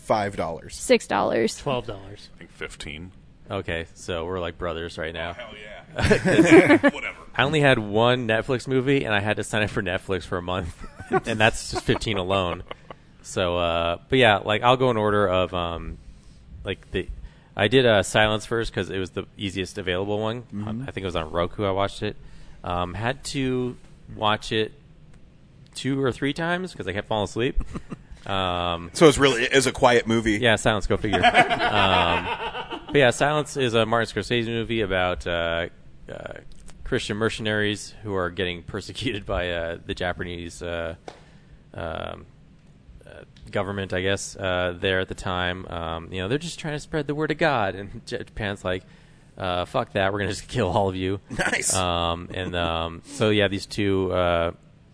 [0.07, 0.75] Five dollars.
[0.77, 1.57] Six dollars.
[1.59, 2.31] Twelve dollars.
[2.35, 3.13] I think 15.
[3.51, 5.33] Okay, so we're like brothers right now.
[5.35, 6.77] Hell yeah.
[6.91, 7.17] Whatever.
[7.35, 10.37] I only had one Netflix movie, and I had to sign up for Netflix for
[10.39, 10.75] a month,
[11.27, 12.63] and that's just fifteen alone.
[13.23, 15.99] So, uh, but yeah, like I'll go in order of um,
[16.65, 17.09] like the.
[17.59, 20.45] I did uh, Silence first because it was the easiest available one.
[20.55, 20.83] Mhm.
[20.89, 21.65] I think it was on Roku.
[21.65, 22.17] I watched it.
[22.65, 23.77] Um, had to
[24.17, 24.73] watch it
[25.75, 27.57] two or three times because I kept falling asleep.
[28.27, 30.33] Um, So it's really it is a quiet movie.
[30.33, 30.87] yeah, Silence.
[30.87, 31.25] Go figure.
[31.25, 32.27] um,
[32.87, 35.69] but yeah, Silence is a Martin Scorsese movie about uh,
[36.13, 36.33] uh,
[36.85, 40.97] Christian mercenaries who are getting persecuted by uh, the Japanese uh,
[41.73, 42.27] um,
[43.51, 45.67] government, I guess, uh, there at the time.
[45.67, 48.85] Um, you know, they're just trying to spread the word of God, and Japan's like,
[49.37, 50.13] uh, "Fuck that!
[50.13, 51.75] We're gonna just kill all of you." Nice.
[51.75, 54.53] Um, and um, so yeah, these two, uh,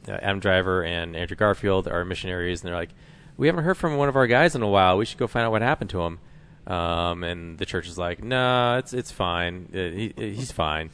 [0.09, 2.91] uh, Adam Driver and Andrew Garfield, are missionaries, and they're like,
[3.37, 4.97] "We haven't heard from one of our guys in a while.
[4.99, 6.19] We should go find out what happened to him."
[6.67, 9.69] Um, and the church is like, "Nah, it's it's fine.
[9.73, 10.91] Uh, he, he's fine."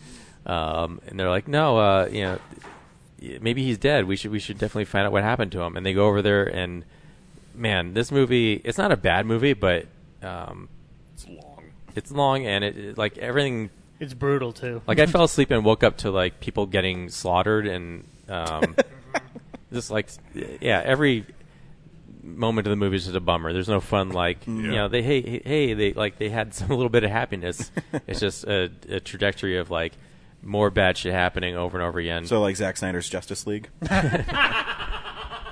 [0.47, 2.39] Um, and they're like, "No, uh, you know,
[3.41, 4.07] maybe he's dead.
[4.07, 6.23] We should we should definitely find out what happened to him." And they go over
[6.23, 6.85] there, and
[7.61, 9.87] man, this movie it's not a bad movie, but
[10.23, 10.69] um,
[11.15, 11.63] It's long.
[11.95, 13.71] it's long and it, it like everything
[14.01, 14.83] It's brutal too.
[14.87, 18.75] like I fell asleep and woke up to like people getting slaughtered and um,
[19.73, 20.09] just like
[20.61, 21.27] yeah, every
[22.23, 23.53] moment of the movie is just a bummer.
[23.53, 26.69] There's no fun like you know they hey hey- hey they like they had some
[26.69, 27.71] little bit of happiness.
[28.07, 29.93] it's just a, a trajectory of like
[30.43, 32.25] more bad shit happening over and over again.
[32.27, 33.69] So like Zack Snyder's Justice League.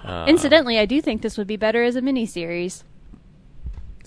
[0.05, 2.83] Uh, Incidentally, I do think this would be better as a miniseries.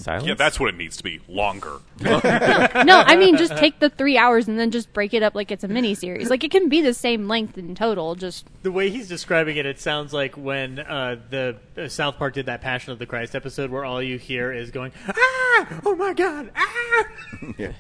[0.01, 0.25] Silence?
[0.25, 1.21] Yeah, that's what it needs to be.
[1.27, 1.79] Longer.
[2.01, 5.51] no, I mean just take the three hours and then just break it up like
[5.51, 6.29] it's a mini series.
[6.29, 8.15] Like it can be the same length in total.
[8.15, 12.33] Just The way he's describing it, it sounds like when uh, the uh, South Park
[12.33, 15.95] did that Passion of the Christ episode, where all you hear is going, "Ah, oh
[15.95, 17.07] my god, ah!"
[17.57, 17.73] yeah.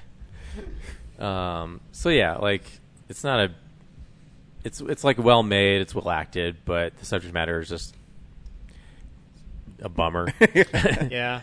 [1.17, 2.63] Um, so yeah, like
[3.09, 3.51] it's not a,
[4.63, 7.95] it's it's like well made, it's well acted, but the subject matter is just
[9.81, 10.27] a bummer.
[11.09, 11.41] yeah,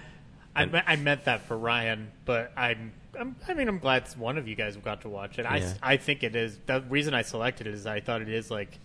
[0.55, 4.38] I, me- I meant that for Ryan, but I'm, I'm I mean I'm glad one
[4.38, 5.46] of you guys got to watch it.
[5.46, 5.88] I, s- Yeah.
[5.88, 8.79] I think it is the reason I selected it is I thought it is like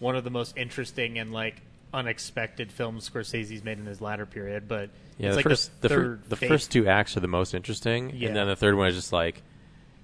[0.00, 1.60] one of the most interesting and like
[1.92, 4.68] unexpected films Scorsese's made in his latter period.
[4.68, 7.16] But Yeah, it's the like first the the, fir- third the phase- first two acts
[7.16, 8.28] are the most interesting, Yeah.
[8.28, 9.42] and then the third one is just like,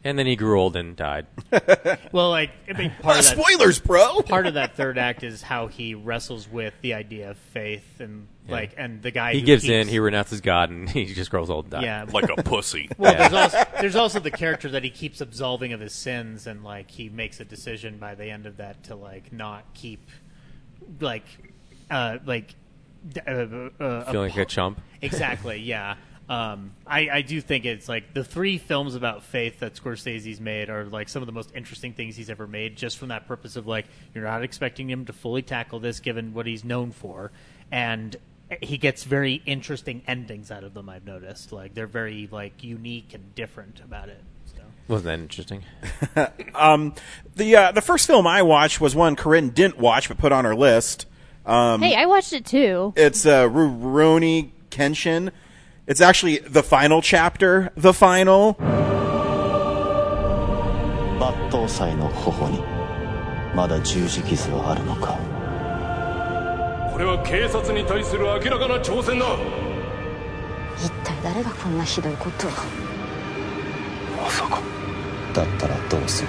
[0.02, 1.26] and then he grew old and died.
[2.12, 4.20] Well, like I mean, part of that, Spoilers, bro.
[4.22, 8.28] Part of that third act is how he wrestles with the idea of faith and
[8.46, 8.52] Yeah.
[8.54, 11.30] like and the guy he who gives keeps- in, he renounces God, and he just
[11.30, 11.82] grows old and dies.
[11.84, 12.90] Yeah, Like a pussy.
[12.98, 13.28] Well, Yeah.
[13.28, 16.90] there's also there's also the character that he keeps absolving of his sins, and like
[16.90, 20.08] he makes a decision by the end of that to like not keep
[21.00, 21.24] like
[21.90, 22.54] uh like
[23.08, 23.32] d- uh,
[23.82, 24.80] uh, Feeling like a chump.
[25.02, 25.58] Exactly.
[25.60, 25.96] Yeah.
[26.26, 30.70] Um, I, I do think it's like the three films about faith that Scorsese's made
[30.70, 33.56] are like some of the most interesting things he's ever made, just from that purpose
[33.56, 37.30] of like you're not expecting him to fully tackle this given what he's known for,
[37.70, 38.16] and
[38.61, 40.89] he gets very interesting endings out of them.
[40.89, 44.21] I've noticed like they're very like unique and different about it.
[44.45, 44.61] So.
[44.87, 45.63] Wasn't that interesting?
[46.55, 46.95] um,
[47.35, 50.45] the uh, the first film I watched was one Corinne didn't watch but put on
[50.45, 51.05] her list.
[51.45, 52.93] Um, hey, I watched it too.
[52.95, 55.31] It's uh, Rurouni Kenshin.
[55.87, 57.71] It's actually the final chapter.
[57.75, 58.57] The final.
[61.19, 62.59] 抜刀斎の頬に
[63.53, 65.17] まだ十字傷はあるのか
[66.94, 69.26] これは警察に対する明らかな挑戦だ。
[70.78, 72.50] 一体誰がこんなひどいことを？
[74.22, 74.60] まさか。
[75.34, 76.28] だったらどうする？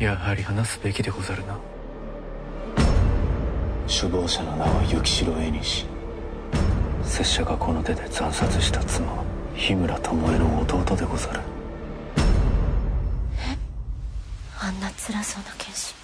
[0.00, 1.56] やはり話すべきでござるな。
[3.86, 5.86] 首謀者の名は幸城絵西
[7.04, 9.22] 拙者がこの手で惨殺した妻は
[9.54, 11.38] 日村巴の弟でござる。
[14.58, 15.94] あんな辛そうな剣士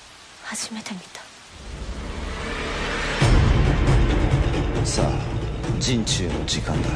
[0.44, 1.26] 初めて見た
[4.88, 5.10] さあ
[5.78, 6.88] 陣中の時間だ。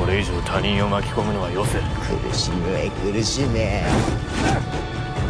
[0.00, 1.80] これ以上他人を巻き込むのはよせ。
[2.30, 3.84] 苦しめ苦しめ。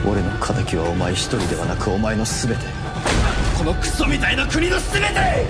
[0.09, 2.65] 俺の敵はお前一人ではなくお前の全て。
[3.59, 5.47] このクソみたいな国の全て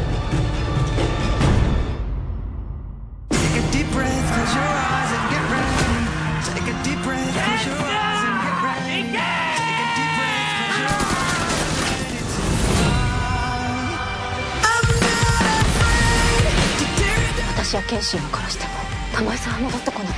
[17.66, 18.70] 私は剣心を殺しても
[19.12, 20.12] 玉井さんは戻ってこない。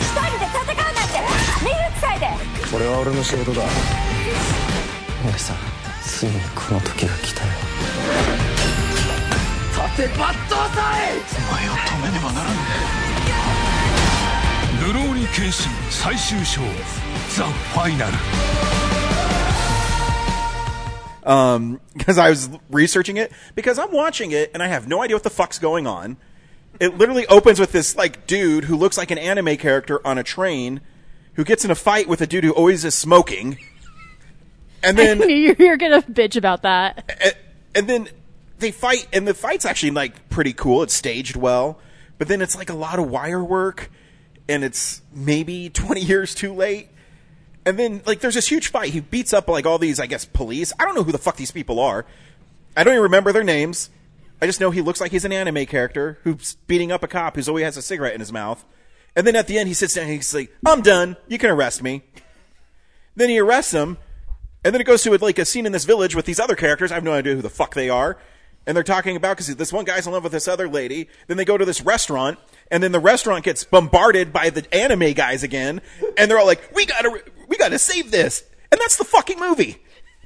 [0.00, 1.22] 一人で戦うなんて
[1.62, 2.26] 見る臭いで。
[2.68, 3.62] これは俺の仕事だ。
[5.24, 5.56] 俺さん
[6.02, 7.52] ついにこの時が来たよ。
[9.94, 12.54] 立て抜刀斎お前を止めねばならん
[14.84, 16.60] ルローニケンシン最終章
[17.36, 18.12] ザ・ファイナル。
[21.24, 25.22] Um, because I was researching it because I'm watching it and I have no idea what
[25.22, 26.16] the fuck's going on.
[26.80, 30.22] It literally opens with this like dude who looks like an anime character on a
[30.22, 30.80] train
[31.34, 33.58] who gets in a fight with a dude who always is smoking.
[34.82, 37.04] And then you're gonna bitch about that.
[37.22, 37.34] and,
[37.74, 38.08] and then
[38.58, 40.82] they fight and the fight's actually like pretty cool.
[40.82, 41.78] It's staged well.
[42.18, 43.90] But then it's like a lot of wire work
[44.48, 46.88] and it's maybe 20 years too late.
[47.64, 48.92] And then like there's this huge fight.
[48.92, 50.72] He beats up like all these I guess police.
[50.78, 52.04] I don't know who the fuck these people are.
[52.76, 53.90] I don't even remember their names.
[54.42, 57.36] I just know he looks like he's an anime character who's beating up a cop
[57.36, 58.64] who's always has a cigarette in his mouth.
[59.14, 61.16] And then at the end he sits down and he's like, "I'm done.
[61.28, 62.02] You can arrest me."
[63.14, 63.98] Then he arrests him,
[64.64, 66.90] and then it goes to like a scene in this village with these other characters.
[66.90, 68.18] I have no idea who the fuck they are.
[68.66, 71.08] And they're talking about because this one guy's in love with this other lady.
[71.28, 75.12] Then they go to this restaurant, and then the restaurant gets bombarded by the anime
[75.12, 75.80] guys again.
[76.18, 79.84] And they're all like, "We gotta, we gotta save this." And that's the fucking movie.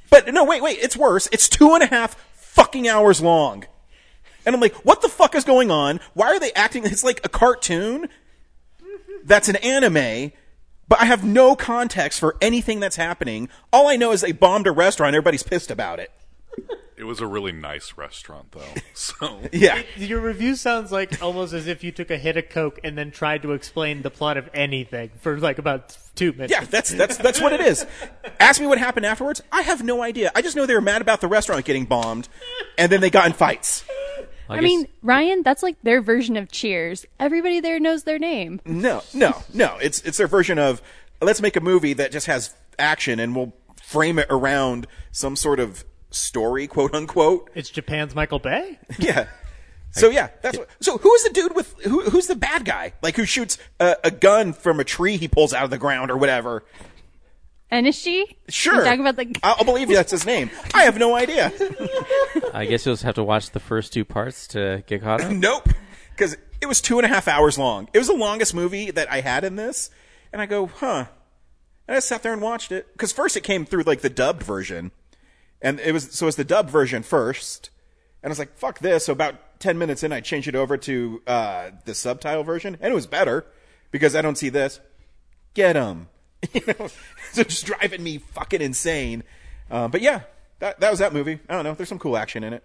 [0.09, 1.29] But no, wait, wait, it's worse.
[1.31, 3.65] It's two and a half fucking hours long.
[4.47, 5.99] And I'm like, what the fuck is going on?
[6.13, 6.85] Why are they acting?
[6.85, 8.07] It's like a cartoon
[9.23, 10.31] that's an anime,
[10.87, 13.49] but I have no context for anything that's happening.
[13.73, 15.13] All I know is they bombed a restaurant.
[15.15, 16.11] Everybody's pissed about it.
[16.97, 18.61] It was a really nice restaurant, though.
[18.95, 19.77] So Yeah.
[19.97, 22.97] It- your review sounds like almost as if you took a hit of coke and
[22.97, 26.51] then tried to explain the plot of anything for like about two minutes.
[26.51, 27.85] Yeah, that's that's that's what it is.
[28.39, 29.43] Ask me what happened afterwards.
[29.51, 30.31] I have no idea.
[30.33, 32.27] I just know they were mad about the restaurant getting bombed,
[32.79, 33.83] and then they got in fights.
[34.49, 37.05] I, mean, Ryan, that's like their version of Cheers.
[37.19, 38.61] Everybody there knows their name.
[38.65, 39.77] No, no, no.
[39.81, 40.81] It's it's their version of
[41.21, 45.59] let's make a movie that just has action and we'll frame it around some sort
[45.59, 47.49] of story, quote unquote.
[47.55, 48.79] It's Japan's Michael Bay.
[48.99, 49.27] Yeah.
[49.91, 50.97] So yeah, that's what, so.
[50.97, 52.03] Who is the dude with who?
[52.03, 52.93] Who's the bad guy?
[53.01, 56.11] Like who shoots a, a gun from a tree he pulls out of the ground
[56.11, 56.65] or whatever?
[57.71, 58.23] Enishi?
[58.47, 59.95] Sure, You talking about the I'll, I'll believe you.
[59.97, 60.49] That's his name.
[60.73, 61.51] I have no idea.
[62.53, 65.31] I guess you'll just have to watch the first two parts to get caught up.
[65.33, 65.67] nope,
[66.11, 67.89] because it was two and a half hours long.
[67.93, 69.89] It was the longest movie that I had in this,
[70.31, 71.05] and I go, huh.
[71.87, 74.43] And I sat there and watched it because first it came through like the dubbed
[74.43, 74.91] version,
[75.61, 77.69] and it was so it was the dubbed version first,
[78.23, 79.05] and I was like, fuck this.
[79.05, 82.91] So about ten minutes in, I changed it over to uh, the subtitle version, and
[82.91, 83.45] it was better
[83.91, 84.79] because I don't see this.
[85.53, 86.07] Get 'em.
[86.53, 86.89] you know,
[87.31, 89.23] so just driving me fucking insane.
[89.69, 90.21] Uh, but yeah,
[90.59, 91.39] that that was that movie.
[91.49, 91.73] I don't know.
[91.73, 92.63] There's some cool action in it.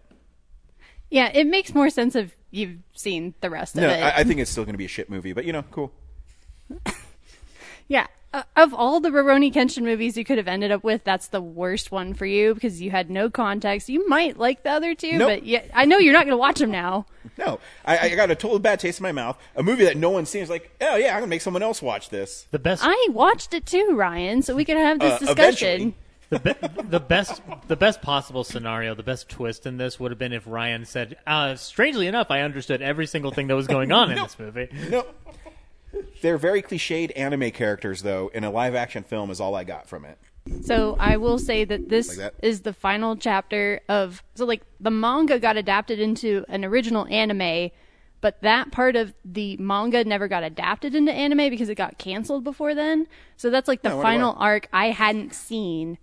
[1.10, 4.02] Yeah, it makes more sense if you've seen the rest No, of it.
[4.02, 5.92] I, I think it's still going to be a shit movie, but you know, cool.
[7.88, 8.06] yeah.
[8.34, 11.40] Uh, of all the Rurouni Kenshin movies you could have ended up with, that's the
[11.42, 13.90] worst one for you because you had no context.
[13.90, 15.28] You might like the other two, Nope.
[15.28, 17.04] but yeah, I know you're not going to watch them now.
[17.36, 19.38] No, I, I got a total bad taste in my mouth.
[19.54, 21.82] A movie that no one's seen is like, oh yeah, I'm gonna make someone else
[21.82, 22.46] watch this.
[22.50, 25.94] The best, I watched it too, Ryan, so we could have this Uh, discussion.
[26.30, 30.18] the, be- the best, the best possible scenario, the best twist in this would have
[30.18, 33.92] been if Ryan said, uh, "Strangely enough, I understood every single thing that was going
[33.92, 35.04] on in this movie." No,
[36.20, 38.28] they're very cliched anime characters though.
[38.34, 40.18] In a live action film, is all I got from it.
[40.64, 42.34] So I will say that this Like that?
[42.42, 47.70] is the final chapter of so like the manga got adapted into an original anime,
[48.20, 52.42] but that part of the manga never got adapted into anime because it got canceled
[52.44, 53.06] before then.
[53.36, 55.98] So that's like the Oh, wonder final arc I hadn't seen.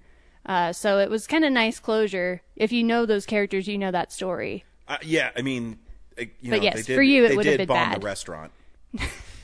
[0.46, 2.42] Uh, so it was kind of nice closure.
[2.56, 4.64] If you know those characters, you know that story.
[4.88, 5.80] Uh, yeah, I mean,
[6.18, 8.02] you But yes, they did, for you, it would have did been bomb bad.
[8.02, 8.52] the restaurant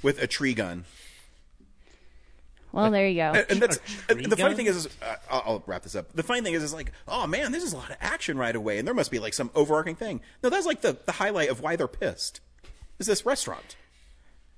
[0.05, 0.85] with a tree gun.
[2.71, 3.31] Well, there you go.
[3.31, 4.55] And, and that's and the funny gun?
[4.55, 6.13] thing is, is uh, I'll, I'll wrap this up.
[6.13, 8.55] The funny thing is, is like, oh man, this is a lot of action right
[8.55, 10.21] away, and there must be like some overarching thing.
[10.43, 12.39] No, that's like the the highlight of why they're pissed.
[12.99, 13.75] Is this restaurant?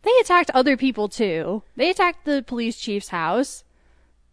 [0.01, 1.63] They attacked other people too.
[1.75, 3.63] They attacked the police chief's house.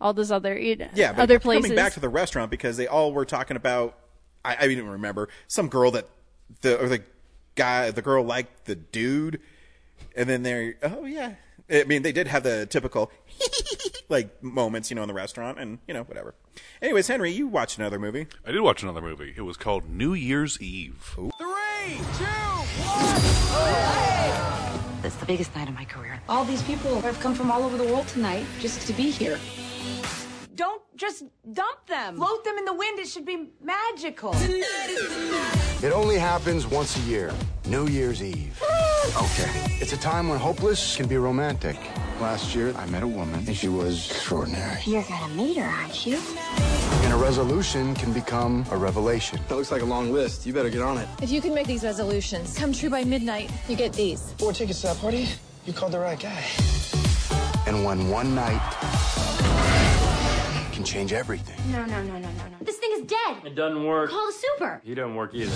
[0.00, 1.66] All those other you know, Yeah, but other places.
[1.66, 3.96] coming back to the restaurant because they all were talking about.
[4.44, 6.08] I, I didn't remember some girl that
[6.62, 7.02] the or the
[7.54, 9.40] guy, the girl liked the dude,
[10.16, 11.34] and then they're oh yeah.
[11.70, 13.10] I mean, they did have the typical
[14.10, 16.34] like moments, you know, in the restaurant, and you know, whatever.
[16.82, 18.26] Anyways, Henry, you watched another movie.
[18.44, 19.32] I did watch another movie.
[19.36, 21.16] It was called New Year's Eve.
[21.16, 22.24] Three, two,
[25.04, 26.20] It's the biggest night of my career.
[26.28, 29.38] All these people have come from all over the world tonight just to be here.
[30.54, 32.16] Don't just dump them.
[32.16, 32.98] Float them in the wind.
[32.98, 34.32] It should be magical.
[34.36, 37.32] It only happens once a year,
[37.66, 38.60] New Year's Eve.
[39.16, 39.76] Okay.
[39.82, 41.76] It's a time when hopeless can be romantic.
[42.20, 44.80] Last year, I met a woman, and she was extraordinary.
[44.86, 46.18] You're gonna meet her, aren't you?
[47.02, 49.40] And a resolution can become a revelation.
[49.48, 50.46] That looks like a long list.
[50.46, 51.06] You better get on it.
[51.20, 54.32] If you can make these resolutions come true by midnight, you get these.
[54.38, 55.28] Four tickets to that party?
[55.66, 56.44] You called the right guy.
[57.66, 58.62] And when one night
[60.84, 61.72] can change everything.
[61.72, 62.56] No, no, no, no, no, no.
[62.60, 63.36] This thing is dead.
[63.44, 64.10] It doesn't work.
[64.10, 64.80] Call the super.
[64.84, 65.50] He doesn't work either.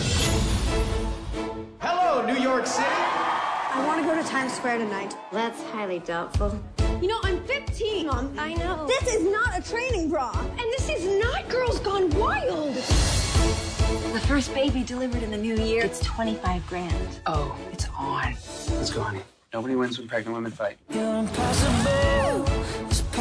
[1.80, 2.88] Hello, New York City.
[2.88, 5.14] I want to go to Times Square tonight.
[5.30, 6.58] That's highly doubtful.
[7.02, 8.06] You know, I'm 15.
[8.06, 8.86] Mom, I know.
[8.86, 10.32] This is not a training bra.
[10.32, 12.74] And this is not Girls Gone Wild.
[12.74, 15.84] The first baby delivered in the new year.
[15.84, 17.20] It's 25 grand.
[17.26, 18.32] Oh, it's on.
[18.76, 19.20] Let's go, honey.
[19.52, 20.78] Nobody wins when pregnant women fight.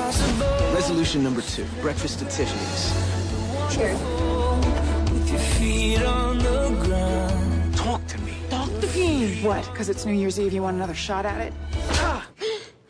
[0.07, 2.93] Resolution number two breakfast at Tiffany's.
[3.75, 3.99] Cheers.
[7.75, 8.33] Talk to me.
[8.49, 9.43] Talk the game.
[9.43, 9.65] What?
[9.65, 11.53] Because it's New Year's Eve, you want another shot at it?
[11.95, 12.25] Ah!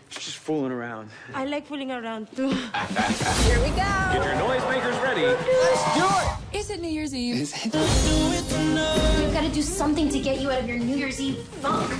[0.09, 1.09] She's just fooling around.
[1.33, 2.49] I like fooling around too.
[2.51, 3.87] Here we go.
[4.13, 5.25] Get your noisemakers ready.
[5.25, 6.59] Let's do it.
[6.59, 7.41] Is it New Year's Eve?
[7.41, 7.73] Is it?
[7.73, 11.91] We've got to do something to get you out of your New Year's Eve funk.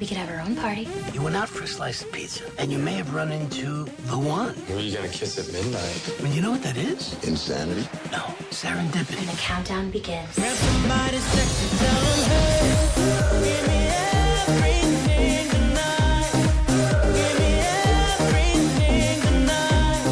[0.00, 0.88] We could have our own party.
[1.12, 4.18] You went out for a slice of pizza, and you may have run into the
[4.18, 4.54] one.
[4.54, 6.16] Who are you gonna kiss at midnight?
[6.18, 7.14] I mean, you know what that is?
[7.24, 7.82] Insanity?
[8.10, 8.18] No,
[8.50, 9.18] serendipity.
[9.18, 10.36] And the countdown begins.
[10.36, 10.54] Well,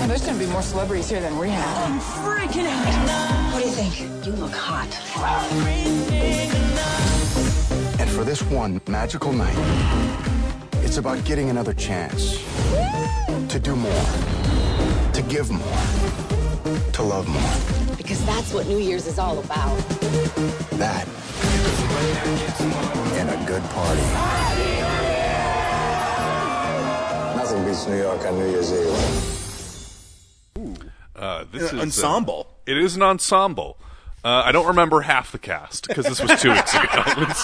[0.09, 1.91] there's going to be more celebrities here than rehab.
[1.91, 3.53] I'm freaking out.
[3.53, 4.27] What do you think?
[4.27, 4.89] You look hot.
[8.23, 9.57] And for this one magical night,
[10.85, 12.39] it's about getting another chance
[13.49, 14.05] to do more,
[15.13, 15.83] to give more,
[16.93, 17.97] to love more.
[17.97, 19.77] Because that's what New Year's is all about.
[20.79, 21.09] That
[23.19, 24.07] and a good party.
[27.37, 28.95] Nothing beats New York on New Year's Eve.
[31.17, 32.47] Uh, this Uh, is uh, ensemble.
[32.67, 33.79] it is an ensemble.
[34.25, 37.27] Uh, I don't remember half the cast because this was two weeks ago.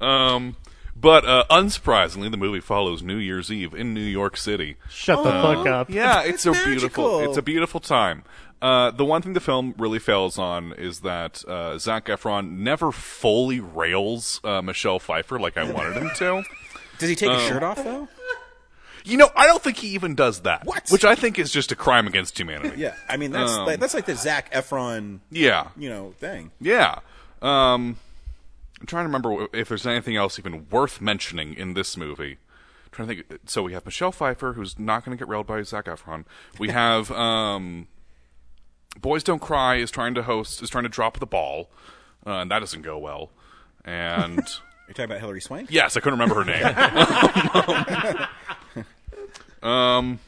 [0.00, 0.56] so, um,
[0.96, 4.76] but uh, unsurprisingly, the movie follows New Year's Eve in New York City.
[4.88, 5.88] Shut the fuck up.
[5.90, 7.04] Yeah, it's, It's a beautiful.
[7.04, 7.20] magical.
[7.30, 8.24] It's a beautiful time.
[8.60, 12.92] Uh, the one thing the film really fails on is that uh, Zac Efron never
[12.92, 16.42] fully rails uh, Michelle Pfeiffer like I wanted him to.
[16.98, 18.06] Does he take his Um, shirt off though?
[19.04, 20.64] You know, I don't think he even does that.
[20.66, 20.88] What?
[20.90, 22.76] Which I think is just a crime against humanity.
[22.80, 25.68] Yeah, I mean that's Um, like, that's like the Zac Efron, Yeah.
[25.76, 26.50] you know, thing.
[26.60, 27.00] Yeah.
[27.42, 27.96] Um,
[28.80, 32.32] I'm trying to remember if there's anything else even worth mentioning in this movie.
[32.86, 33.40] I'm trying to think.
[33.48, 36.24] So we have Michelle Pfeiffer, who's not going to get railed by Zac Efron.
[36.58, 37.88] We have um,
[39.00, 41.70] Boys Don't Cry is trying to host is trying to drop the ball,
[42.26, 43.30] uh, and that doesn't go well.
[43.84, 44.36] And
[44.88, 45.68] You're talking about Hilary Swank?
[45.70, 48.26] yes, I couldn't remember her name.
[49.62, 50.18] um.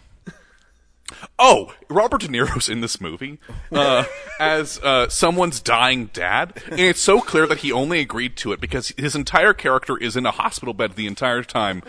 [1.39, 3.39] Oh, Robert De Niro's in this movie
[3.71, 4.05] uh,
[4.41, 8.61] as uh, someone's dying dad, and it's so clear that he only agreed to it
[8.61, 11.83] because his entire character is in a hospital bed the entire time,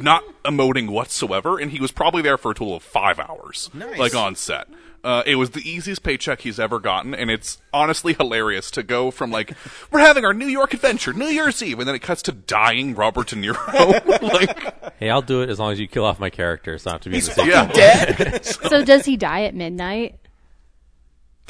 [0.00, 3.96] not emoting whatsoever, and he was probably there for a total of five hours, Nice.
[3.98, 4.66] like on set.
[5.04, 9.10] Uh, it was the easiest paycheck he's ever gotten, and it's honestly hilarious to go
[9.10, 9.52] from like
[9.90, 12.94] we're having our New York adventure, New Year's Eve, and then it cuts to dying
[12.94, 14.22] Robert De Niro.
[14.22, 16.92] like, Hey, I'll do it as long as you kill off my character, so I
[16.92, 17.48] don't have to be in the same.
[17.48, 18.44] yeah, Dead?
[18.46, 20.16] So does he die at midnight?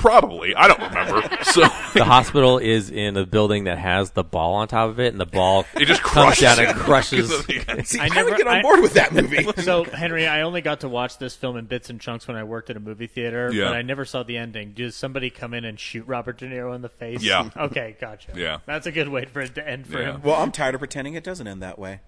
[0.05, 0.55] Probably.
[0.55, 1.37] I don't remember.
[1.45, 1.61] So
[1.95, 5.21] The hospital is in a building that has the ball on top of it, and
[5.21, 6.71] the ball it just comes crushes down him.
[6.71, 7.45] and crushes.
[7.87, 9.45] See, I I, never- would get on I- board with that movie.
[9.63, 12.45] So Henry, I only got to watch this film in bits and chunks when I
[12.45, 13.65] worked at a movie theater, Yeah.
[13.67, 14.73] but I never saw the ending.
[14.73, 17.23] Does somebody come in and shoot Robert De Niro in the face?
[17.23, 17.49] Yeah.
[17.57, 18.33] Okay, gotcha.
[18.35, 18.59] Yeah.
[18.67, 20.15] That's a good way for it to end for Yeah.
[20.15, 20.23] him.
[20.23, 22.01] well, I'm tired of pretending it doesn't end that way.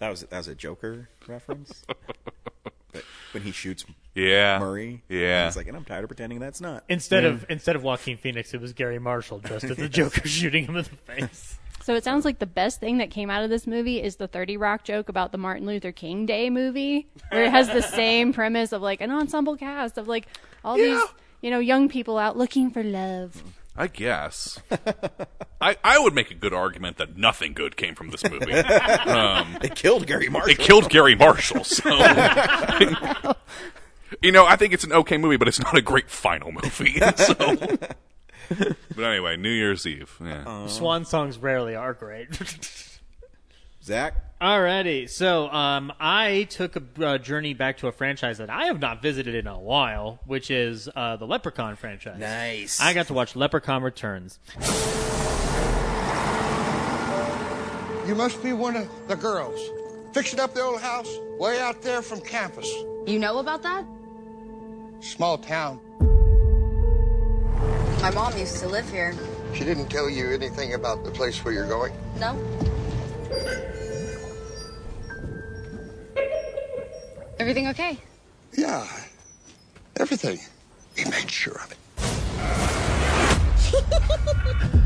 [0.00, 1.84] That was that was a Joker reference.
[2.92, 3.84] But when he shoots
[4.14, 4.58] Yeah.
[4.58, 5.46] Murray, Yeah.
[5.46, 6.84] he's like, and I'm tired of pretending that's not.
[6.88, 7.50] Instead of mm.
[7.50, 10.84] instead of Joaquin Phoenix, it was Garry Marshall dressed as the Joker shooting him in
[10.84, 11.58] the face.
[11.82, 14.28] So it sounds like the best thing that came out of this movie is the
[14.28, 18.32] 30 Rock joke about the Martin Luther King Day movie, where it has the same
[18.32, 20.28] premise of like an ensemble cast of like
[20.64, 21.02] all these,
[21.40, 23.42] you know, young people out looking for love.
[23.76, 24.60] I guess.
[25.60, 28.52] I, I would make a good argument that nothing good came from this movie.
[29.12, 30.50] Um, They killed Garry Marshall.
[30.50, 31.64] It killed Garry Marshall.
[31.64, 31.88] So,
[34.22, 36.98] you know, I think it's an okay movie, but it's not a great final movie.
[37.16, 37.34] So,
[38.94, 40.16] but anyway, New Year's Eve.
[40.22, 40.66] Yeah.
[40.66, 42.28] Swan songs rarely are great.
[43.82, 44.14] Zach.
[44.40, 48.80] Alrighty, so um, I took a uh, journey back to a franchise that I have
[48.80, 52.18] not visited in a while, which is uh, the Leprechaun franchise.
[52.18, 52.80] Nice.
[52.80, 54.40] I got to watch Leprechaun Returns.
[58.06, 59.60] You must be one of the girls.
[60.12, 61.08] Fixing up the old house
[61.38, 62.68] way out there from campus.
[63.06, 63.84] You know about that?
[65.00, 65.80] Small town.
[68.02, 69.14] My mom used to live here.
[69.54, 71.92] She didn't tell you anything about the place where you're going?
[72.18, 72.36] No?
[77.38, 77.98] Everything okay?
[78.56, 78.86] Yeah.
[79.96, 80.38] Everything.
[80.96, 81.78] We made sure of it.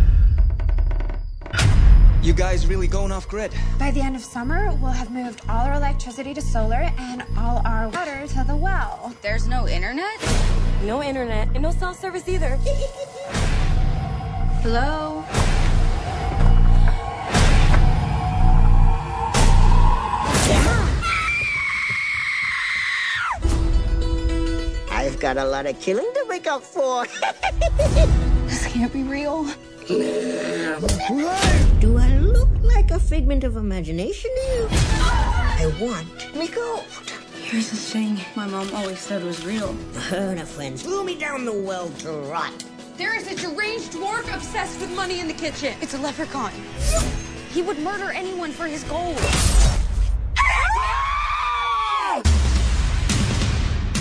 [2.27, 3.53] You guys really going off grid?
[3.79, 7.63] By the end of summer, we'll have moved all our electricity to solar and all
[7.65, 9.15] our water to the well.
[9.23, 10.21] There's no internet?
[10.83, 12.57] No internet and no cell service either.
[14.61, 15.25] Hello?
[25.17, 27.07] I've got a lot of killing to make up for.
[28.45, 29.45] This can't be real.
[29.89, 34.69] Do I look like a figment of imagination to you?
[34.71, 36.85] I want me gold.
[37.45, 39.73] Here's the thing my mom always said was real.
[40.11, 42.63] Her and her friends threw me down the well to rot.
[42.99, 45.75] There is a deranged dwarf obsessed with money in the kitchen.
[45.81, 46.53] It's a leprechaun.
[47.55, 49.17] He would murder anyone for his gold.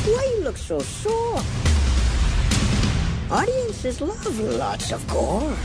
[0.06, 1.42] Why you look so sore?
[3.32, 5.58] Audiences love lots of gore.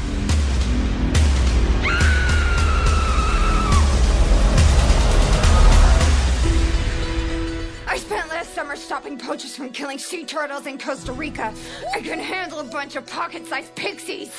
[7.86, 11.52] I spent last summer stopping poachers from killing sea turtles in Costa Rica.
[11.94, 14.32] I can handle a bunch of pocket-sized pixies.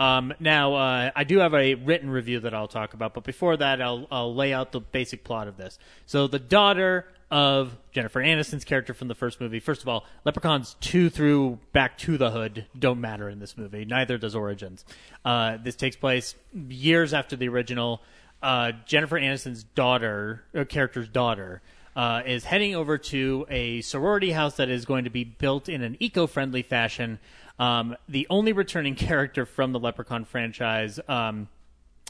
[0.00, 3.58] Um, now, uh, I do have a written review that I'll talk about, but before
[3.58, 5.78] that, I'll, I'll lay out the basic plot of this.
[6.06, 9.60] So, the daughter of Jennifer Aniston's character from the first movie.
[9.60, 13.84] First of all, Leprechauns 2 through Back to the Hood don't matter in this movie.
[13.84, 14.84] Neither does Origins.
[15.24, 18.02] Uh, this takes place years after the original.
[18.42, 21.62] Uh, Jennifer Aniston's daughter, uh, character's daughter,
[21.94, 25.82] uh, is heading over to a sorority house that is going to be built in
[25.82, 27.18] an eco-friendly fashion.
[27.60, 31.48] Um, the only returning character from the Leprechaun franchise um,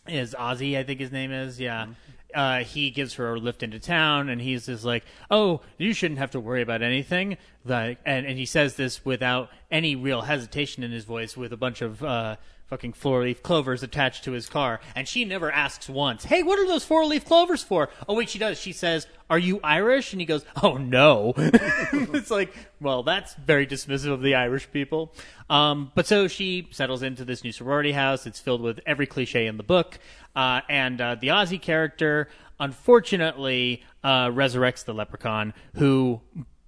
[0.09, 1.61] is Ozzy, I think his name is.
[1.61, 1.89] Yeah.
[2.33, 6.21] Uh, he gives her a lift into town, and he's just like, "Oh, you shouldn't
[6.21, 10.85] have to worry about anything." Like, and, and he says this without any real hesitation
[10.85, 12.37] in his voice, with a bunch of uh,
[12.71, 14.81] fucking four leaf clovers attached to his car.
[14.95, 18.31] And she never asks once, "Hey, what are those four leaf clovers for?" Oh wait,
[18.31, 18.59] she does.
[18.59, 23.67] She says, "Are you Irish?" And he goes, "Oh no." it's like, well, that's very
[23.67, 25.13] dismissive of the Irish people.
[25.51, 28.27] Um, but so she settles into this new sorority house.
[28.27, 29.99] It's filled with every cliche in the book.
[30.35, 36.21] Uh, and uh, the Ozzy character, unfortunately, uh, resurrects the leprechaun who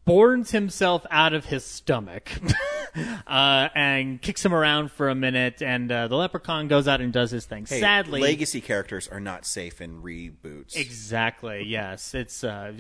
[0.07, 2.31] borns himself out of his stomach
[3.27, 5.63] uh, and kicks him around for a minute.
[5.63, 7.67] And uh, the leprechaun goes out and does his thing.
[7.67, 10.77] Hey, Sadly, legacy characters are not safe in reboots.
[10.77, 11.65] Exactly.
[11.65, 12.73] Yes, it's uh,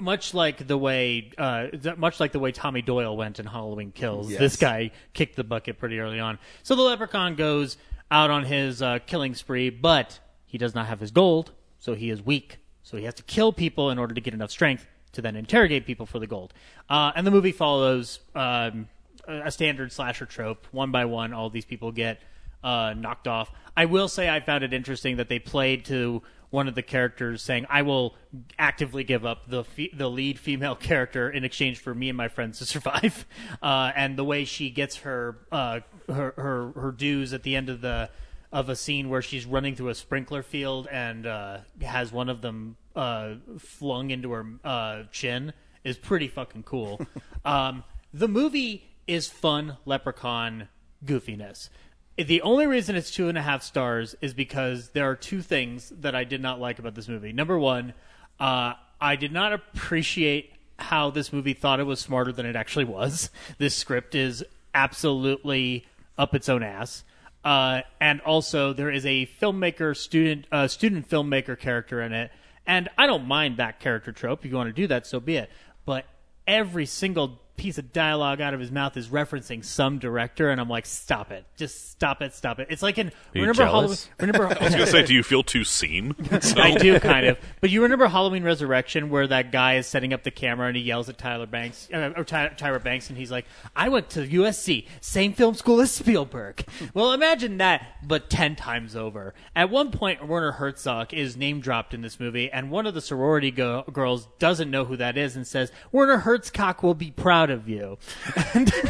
[0.00, 4.30] much like the way, uh, much like the way Tommy Doyle went in Halloween Kills.
[4.30, 4.40] Yes.
[4.40, 6.38] This guy kicked the bucket pretty early on.
[6.62, 7.76] So the leprechaun goes
[8.10, 12.10] out on his uh, killing spree, but he does not have his gold, so he
[12.10, 12.58] is weak.
[12.82, 15.86] So he has to kill people in order to get enough strength to then interrogate
[15.86, 16.52] people for the gold.
[16.88, 18.88] Uh, and the movie follows um,
[19.26, 20.66] a standard slasher trope.
[20.70, 22.20] One by one, all these people get
[22.62, 23.50] uh, knocked off.
[23.76, 27.42] I will say I found it interesting that they played to one of the characters
[27.42, 28.14] saying, "I will
[28.58, 32.28] actively give up the fe- the lead female character in exchange for me and my
[32.28, 33.26] friends to survive."
[33.62, 37.68] Uh, and the way she gets her uh, her, her her dues at the end
[37.68, 38.08] of the
[38.52, 42.40] of a scene where she's running through a sprinkler field and uh, has one of
[42.40, 45.52] them uh, flung into her uh, chin
[45.84, 47.00] is pretty fucking cool.
[47.44, 50.68] um, the movie is fun leprechaun
[51.04, 51.68] goofiness.
[52.16, 55.90] The only reason it's two and a half stars is because there are two things
[56.00, 57.32] that I did not like about this movie.
[57.32, 57.94] Number one,
[58.38, 62.84] uh, I did not appreciate how this movie thought it was smarter than it actually
[62.84, 63.30] was.
[63.58, 65.86] This script is absolutely
[66.18, 67.04] up its own ass.
[67.44, 72.30] Uh, and also, there is a filmmaker student uh, student filmmaker character in it,
[72.66, 74.44] and I don't mind that character trope.
[74.44, 75.50] If you want to do that, so be it.
[75.84, 76.06] But
[76.46, 80.70] every single piece of dialogue out of his mouth is referencing some director, and I'm
[80.70, 82.68] like, stop it, just stop it, stop it.
[82.70, 84.08] It's like in Are you remember jealous?
[84.18, 84.34] Halloween.
[84.34, 86.14] Remember, I was going to say, do you feel too seen?
[86.40, 87.36] So- I do kind of.
[87.60, 90.82] But you remember Halloween Resurrection, where that guy is setting up the camera and he
[90.82, 93.44] yells at Tyler Banks uh, or Ty- Tyra Banks, and he's like,
[93.76, 98.96] "I went to USC, same film school as Spielberg." well, imagine that, but ten times
[98.96, 99.34] over.
[99.54, 103.02] At one point, Werner Herzog is name dropped in this movie, and one of the
[103.02, 107.49] sorority go- girls doesn't know who that is and says, "Werner Herzog will be proud
[107.50, 107.98] of you."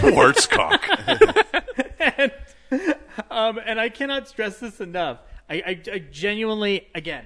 [0.02, 0.80] Wurzcock.
[1.98, 2.32] and,
[3.30, 5.18] um, and I cannot stress this enough.
[5.48, 7.24] I, I, I genuinely, again,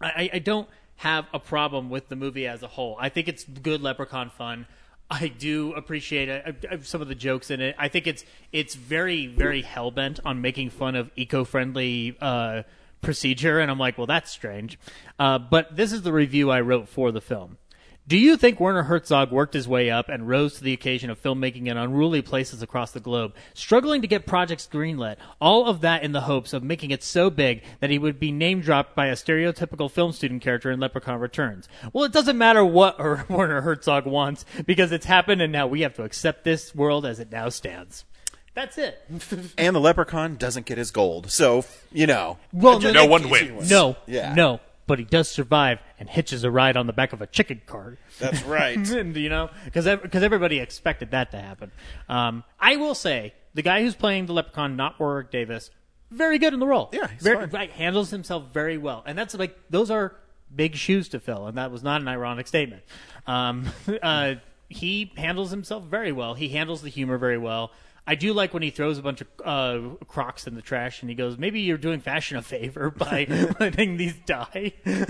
[0.00, 2.96] I, I don't have a problem with the movie as a whole.
[3.00, 4.66] I think it's good leprechaun fun.
[5.10, 7.76] I do appreciate it, uh, uh, some of the jokes in it.
[7.78, 12.62] I think it's it's very very hell bent on making fun of eco friendly uh,
[13.02, 14.78] procedure, and I'm like, well, that's strange.
[15.18, 17.58] Uh, but this is the review I wrote for the film.
[18.06, 21.22] Do you think Werner Herzog worked his way up and rose to the occasion of
[21.22, 26.02] filmmaking in unruly places across the globe, struggling to get projects greenlit, all of that
[26.02, 29.06] in the hopes of making it so big that he would be name dropped by
[29.06, 31.66] a stereotypical film student character in Leprechaun Returns?
[31.94, 32.98] Well, it doesn't matter what
[33.30, 37.20] Werner Herzog wants because it's happened and now we have to accept this world as
[37.20, 38.04] it now stands.
[38.52, 39.00] That's it.
[39.56, 42.36] and the leprechaun doesn't get his gold, so you know.
[42.52, 43.70] Well, just no one wins.
[43.70, 44.34] No, Yeah.
[44.34, 47.62] no, but he does survive and hitches a ride on the back of a chicken
[47.66, 47.98] cart.
[48.18, 48.76] That's right.
[48.90, 51.72] and, you know, because because everybody expected that to happen.
[52.08, 55.70] Um, I will say the guy who's playing the leprechaun, not Warwick Davis,
[56.10, 56.90] very good in the role.
[56.92, 57.68] Yeah, he's very, fine.
[57.70, 60.14] handles himself very well, and that's like those are
[60.54, 62.82] big shoes to fill, and that was not an ironic statement.
[63.26, 63.66] Um,
[64.02, 64.34] uh,
[64.68, 66.34] he handles himself very well.
[66.34, 67.72] He handles the humor very well.
[68.06, 71.08] I do like when he throws a bunch of uh, Crocs in the trash, and
[71.08, 73.26] he goes, "Maybe you're doing fashion a favor by
[73.60, 74.74] letting these die."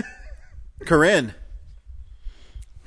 [0.85, 1.33] Corinne.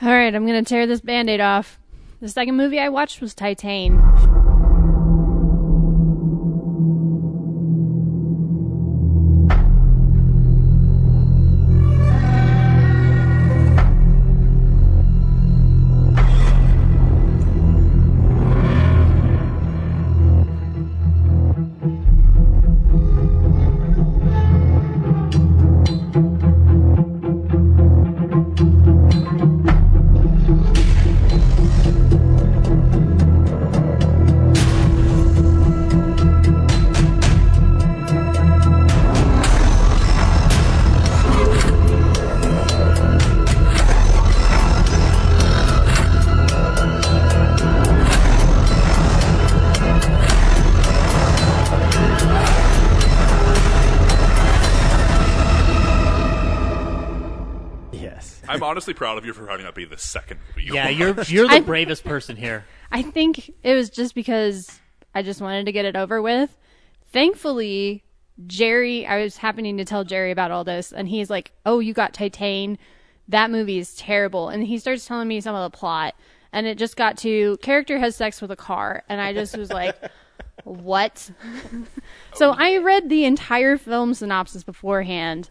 [0.01, 1.79] All right, I'm going to tear this band aid off.
[2.21, 4.28] The second movie I watched was Titan.
[58.79, 60.69] Honestly proud of you for having that be the second movie.
[60.69, 61.33] You Yeah, you're watched.
[61.33, 62.65] you're the I- bravest person here.
[62.93, 64.79] I think it was just because
[65.17, 66.57] I just wanted to get it over with.
[67.13, 68.05] Thankfully,
[68.47, 71.93] Jerry, I was happening to tell Jerry about all this, and he's like, "Oh, you
[71.93, 72.79] got Titane.
[73.27, 76.15] That movie is terrible." And he starts telling me some of the plot,
[76.53, 79.73] and it just got to character has sex with a car, and I just was
[79.73, 79.97] like,
[80.63, 81.33] "What?"
[82.35, 85.51] so I read the entire film synopsis beforehand.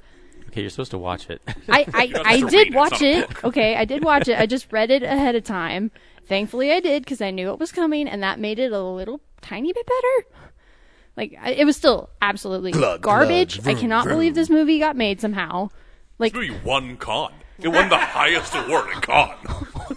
[0.58, 1.40] Okay, you're supposed to watch it.
[1.70, 3.44] I, I, I did watch it's not a it.
[3.44, 4.40] Okay, I did watch it.
[4.40, 5.92] I just read it ahead of time.
[6.26, 9.22] Thankfully, I did because I knew it was coming, and that made it a little
[9.40, 10.48] tiny bit better.
[11.16, 13.62] Like I, it was still absolutely Glug, garbage.
[13.62, 14.16] glug, I cannot vroom.
[14.16, 15.70] believe this movie got made somehow.
[16.18, 17.36] Like This movie won Cannes.
[17.60, 19.38] It won the highest award at Cannes.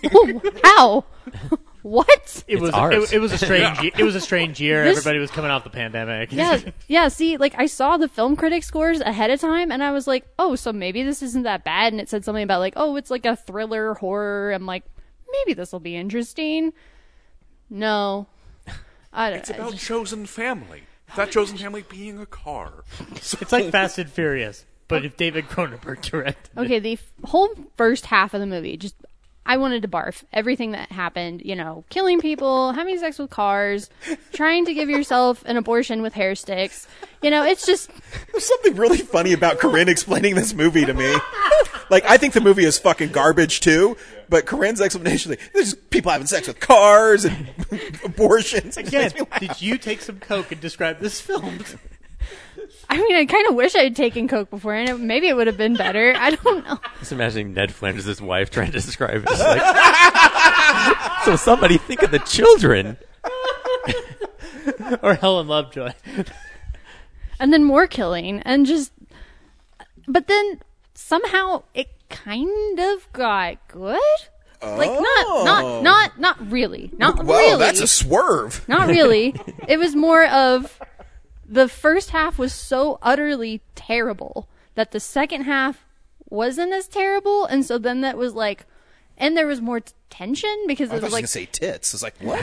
[0.15, 1.05] Oh, how?
[1.83, 2.45] what?
[2.47, 3.83] It was it, it was a strange Yeah.
[3.83, 4.85] ye- it was a strange year.
[4.85, 6.33] This- Everybody was coming off the pandemic.
[6.33, 7.09] yeah, yeah.
[7.09, 10.27] See, like I saw the film critic scores ahead of time, and I was like,
[10.39, 13.11] "Oh, so maybe this isn't that bad." And it said something about like, "Oh, it's
[13.11, 14.85] like a thriller horror." I'm like,
[15.33, 16.73] maybe this will be interesting.
[17.69, 18.27] No,
[19.13, 19.39] I don't.
[19.41, 20.83] It's about chosen family.
[21.17, 22.85] That chosen family being a car.
[23.17, 26.51] it's like Fast and Furious, but if David Cronenberg directed.
[26.57, 26.61] it.
[26.61, 28.95] Okay, the f- whole first half of the movie, just
[29.51, 30.23] I wanted to barf.
[30.33, 33.91] Everything that happened, you know, killing people, having sex with cars,
[34.33, 36.87] trying to give yourself an abortion with hair sticks.
[37.21, 37.91] You know, it's just
[38.31, 41.17] There's something really funny about Corinne explaining this movie to me.
[41.91, 43.97] Like, I think the movie is fucking garbage too,
[44.29, 47.49] but Corinne's explanation, like, there's just people having sex with cars and
[48.05, 48.77] abortions.
[48.77, 49.41] Again, makes me laugh.
[49.41, 51.59] did you take some coke and describe this film?
[52.91, 55.37] I mean, I kind of wish I had taken coke before, and it, maybe it
[55.37, 56.13] would have been better.
[56.19, 56.81] I don't know.
[56.99, 59.29] Just imagining Ned Flanders' wife trying to describe it.
[59.31, 59.63] It's like,
[61.25, 62.97] so somebody think of the children.
[65.03, 65.93] or Helen Lovejoy.
[67.39, 68.93] and then more killing and just
[70.09, 70.61] but then
[70.95, 73.99] somehow it kind of got good
[74.63, 75.83] like not not oh.
[75.83, 78.67] not not really not Whoa, really that's a swerve.
[78.69, 79.35] not really
[79.69, 80.79] it was more of
[81.51, 85.85] the first half was so utterly terrible that the second half
[86.29, 88.65] wasn't as terrible and so then that was like
[89.19, 91.47] and there was more t- tension because it thought was you were like gonna say
[91.47, 91.93] tits.
[91.93, 92.41] It's like what?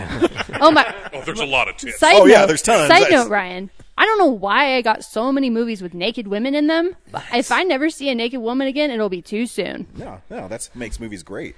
[0.61, 1.97] oh my Oh, there's a lot of tits.
[1.99, 2.87] Side Oh, note, yeah, there's tons.
[2.87, 3.69] Side That's- note, Ryan.
[3.99, 6.95] I don't know why I got so many movies with naked women in them.
[7.33, 9.87] If I never see a naked woman again, it'll be too soon.
[9.95, 11.55] No, no, that makes movies great.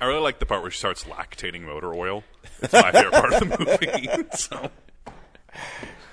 [0.00, 2.24] I really like the part where she starts lactating motor oil.
[2.62, 4.28] It's my favorite part of the movie.
[4.34, 4.70] so.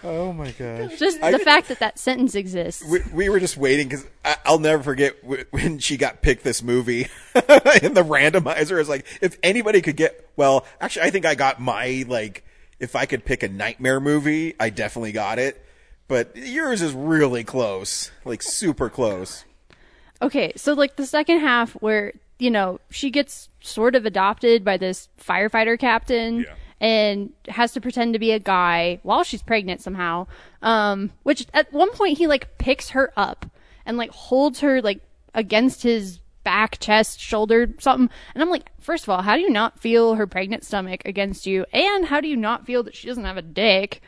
[0.08, 1.00] Oh my gosh!
[1.00, 2.84] Just I the did- fact that that sentence exists.
[2.88, 4.06] We, we were just waiting because
[4.46, 5.16] I'll never forget
[5.52, 7.02] when she got picked this movie
[7.36, 8.80] in the randomizer.
[8.80, 12.44] is like if anybody could get well, actually, I think I got my like
[12.80, 15.62] if I could pick a nightmare movie, I definitely got it.
[16.08, 19.44] But yours is really close, like super close.
[20.22, 24.78] Okay, so like the second half where, you know, she gets sort of adopted by
[24.78, 26.46] this firefighter captain
[26.80, 30.28] and has to pretend to be a guy while she's pregnant somehow.
[30.62, 33.46] Um, which at one point he like picks her up
[33.86, 35.02] and like holds her like
[35.34, 38.10] against his back, chest, shoulder, something.
[38.34, 41.46] And I'm like, first of all, how do you not feel her pregnant stomach against
[41.46, 41.66] you?
[41.74, 44.02] And how do you not feel that she doesn't have a dick?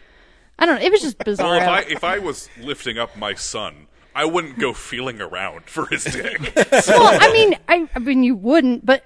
[0.60, 0.86] I don't know.
[0.86, 1.58] It was just bizarre.
[1.58, 5.66] Well, if I if I was lifting up my son, I wouldn't go feeling around
[5.66, 6.54] for his dick.
[6.56, 9.04] well, I mean, I, I mean, you wouldn't, but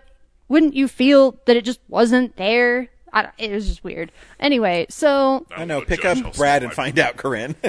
[0.47, 2.89] wouldn't you feel that it just wasn't there?
[3.13, 4.11] I it was just weird.
[4.39, 5.81] Anyway, so I know.
[5.81, 7.55] Pick up Brad and find out, Corinne.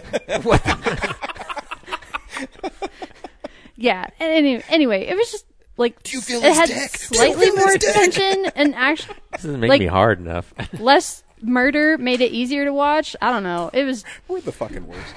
[3.76, 4.08] yeah.
[4.20, 6.76] Any, anyway, it was just like Do you feel it his had dick?
[6.76, 7.94] Do you slightly feel more his dick?
[7.94, 10.52] tension and actually This doesn't make like, me hard enough.
[10.78, 13.16] less murder made it easier to watch.
[13.20, 13.70] I don't know.
[13.72, 15.14] It was We're the fucking worst.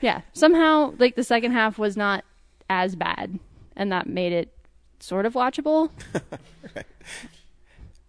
[0.00, 0.22] yeah.
[0.32, 2.24] Somehow, like the second half was not
[2.70, 3.38] as bad,
[3.76, 4.52] and that made it
[5.00, 5.90] sort of watchable.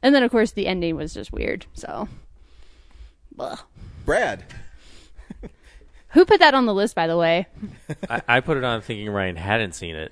[0.03, 1.65] And then, of course, the ending was just weird.
[1.73, 2.07] So,
[3.39, 3.59] Ugh.
[4.05, 4.43] Brad.
[6.09, 7.47] who put that on the list, by the way?
[8.09, 10.11] I, I put it on thinking Ryan hadn't seen it,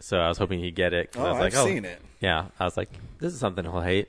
[0.00, 1.12] so I was hoping he'd get it.
[1.12, 2.00] 'cause I Oh, was like, I've oh, seen it.
[2.20, 4.08] Yeah, I was like, this is something he'll hate.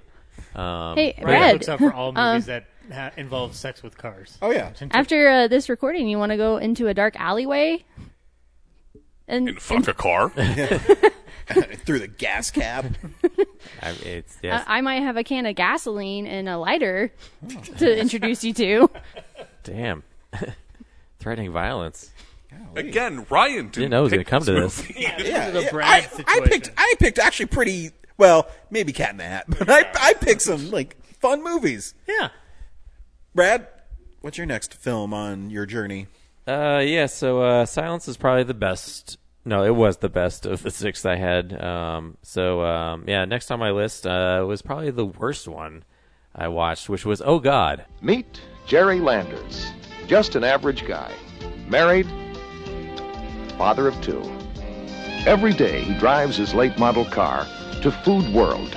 [0.55, 3.97] Um, Hey, but Ryan Brad, looks out for all movies that ha- involve sex with
[3.97, 4.37] cars.
[4.41, 4.71] Oh yeah.
[4.91, 7.83] After uh, this recording, you want to go into a dark alleyway
[9.27, 10.29] and, and fuck a car.
[11.85, 12.85] Through the gas cap.
[13.81, 14.65] I, it's uh, yes.
[14.67, 17.11] I might have a can of gasoline and a lighter
[17.43, 18.89] oh, to introduce you to.
[19.63, 20.03] Damn,
[21.19, 22.11] threatening violence.
[22.75, 24.77] Again, Ryan didn't, Didn't know it was gonna come to this.
[24.77, 24.89] this.
[24.89, 25.01] movie.
[25.01, 25.69] yeah, yeah.
[25.69, 26.71] Brad I, I picked.
[26.75, 28.47] I picked actually pretty well.
[28.71, 31.93] Maybe Cat in the Hat, but I I picked some like fun movies.
[32.07, 32.29] Yeah.
[33.35, 33.67] Brad,
[34.21, 36.07] what's your next film on your journey?
[36.47, 37.05] Uh, yeah.
[37.07, 39.17] So, uh, Silence is probably the best
[39.47, 41.53] No, it was the best of the six I had.
[41.61, 45.83] Um, so um, yeah, next on my list uh, was probably the worst one
[46.33, 47.85] I watched, which was Oh God.
[48.01, 49.71] Meet Jerry Landers.
[50.07, 51.13] Just an average guy.
[51.67, 52.07] Married,
[53.57, 54.21] father of two.
[55.27, 57.45] Every day he drives his late model car
[57.81, 58.75] to Food World,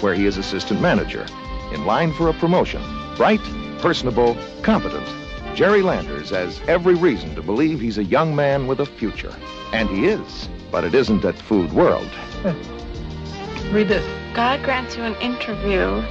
[0.00, 1.26] where he is assistant manager,
[1.72, 2.82] in line for a promotion.
[3.16, 3.40] Bright,
[3.80, 5.06] personable, competent.
[5.54, 9.32] Jerry Landers has every reason to believe he's a young man with a future.
[9.72, 10.48] And he is.
[10.72, 12.10] But it isn't at Food World.
[13.70, 14.04] Read this.
[14.34, 16.02] God grants you an interview.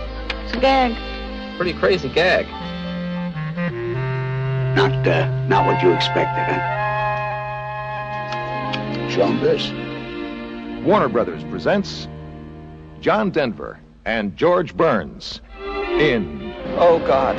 [0.45, 0.95] It's a gag.
[1.57, 2.47] Pretty crazy gag.
[4.75, 6.69] Not, uh, not what you expected, huh?
[9.09, 9.71] Show 'em this.
[10.85, 12.07] Warner Brothers presents
[13.01, 15.41] John Denver and George Burns
[15.99, 17.37] in Oh, God.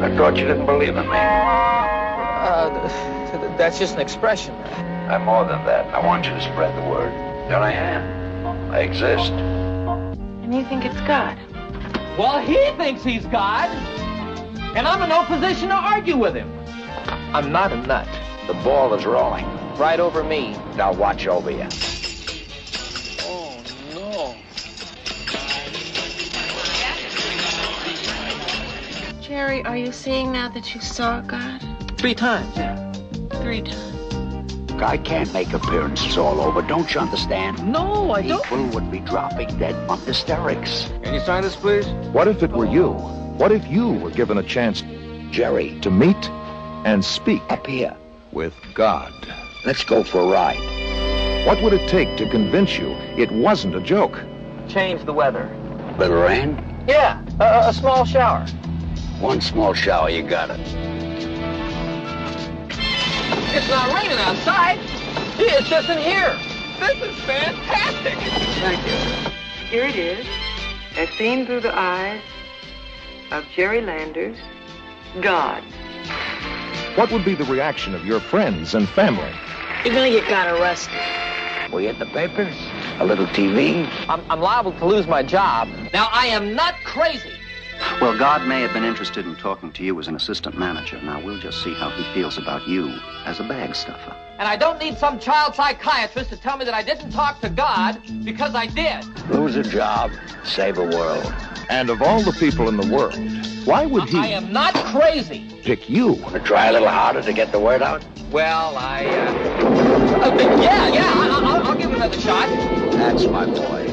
[0.00, 1.16] I thought you didn't believe in me.
[1.16, 4.54] Uh, th- th- that's just an expression.
[4.54, 5.92] I'm more than that.
[5.92, 7.10] I want you to spread the word.
[7.48, 8.70] There I am.
[8.70, 9.32] I exist.
[9.32, 11.36] And you think it's God?
[12.16, 13.68] Well, he thinks he's God,
[14.76, 16.48] and I'm in no position to argue with him.
[17.34, 18.06] I'm not a nut.
[18.46, 19.46] The ball is rolling.
[19.76, 20.52] Right over me.
[20.76, 21.66] Now watch over you.
[29.28, 31.62] Jerry, are you seeing now that you saw God?
[31.98, 32.56] Three times.
[32.56, 32.90] yeah.
[33.42, 34.72] Three times.
[34.80, 36.62] I can't make appearances all over.
[36.62, 37.70] Don't you understand?
[37.70, 38.42] No, I don't.
[38.42, 40.90] People would be dropping dead from hysterics.
[41.02, 41.86] Can you sign this, please?
[42.14, 42.92] What if it were you?
[43.36, 44.82] What if you were given a chance,
[45.30, 46.30] Jerry, to meet
[46.86, 47.94] and speak up here.
[48.32, 49.12] with God?
[49.66, 51.46] Let's go for a ride.
[51.46, 54.18] What would it take to convince you it wasn't a joke?
[54.68, 55.54] Change the weather.
[55.98, 56.56] Little rain?
[56.88, 58.46] Yeah, a, a small shower.
[59.20, 60.60] One small shower, you got it.
[63.50, 64.78] It's not raining outside.
[65.40, 66.38] It's just in here.
[66.78, 68.14] This is fantastic.
[68.14, 69.30] Thank you.
[69.70, 70.26] Here it is,
[70.96, 72.22] as seen through the eyes
[73.32, 74.38] of Jerry Landers,
[75.20, 75.64] God.
[76.94, 79.32] What would be the reaction of your friends and family?
[79.84, 80.94] You're gonna get God arrested.
[81.72, 82.54] We hit the papers.
[83.00, 83.88] A little TV.
[84.08, 85.68] I'm, I'm liable to lose my job.
[85.92, 87.37] Now, I am not crazy.
[88.00, 91.00] Well, God may have been interested in talking to you as an assistant manager.
[91.02, 94.14] Now, we'll just see how he feels about you as a bag stuffer.
[94.38, 97.48] And I don't need some child psychiatrist to tell me that I didn't talk to
[97.48, 99.04] God because I did.
[99.30, 100.12] Lose a job,
[100.44, 101.32] save a world.
[101.68, 103.16] And of all the people in the world,
[103.66, 104.18] why would he?
[104.18, 105.60] I am not crazy.
[105.64, 106.12] pick you?
[106.12, 108.04] Want to try a little harder to get the word out?
[108.30, 110.24] Well, I, uh...
[110.24, 112.48] uh, yeah, yeah, I, I'll, I'll give it another shot.
[112.92, 113.92] That's my boy.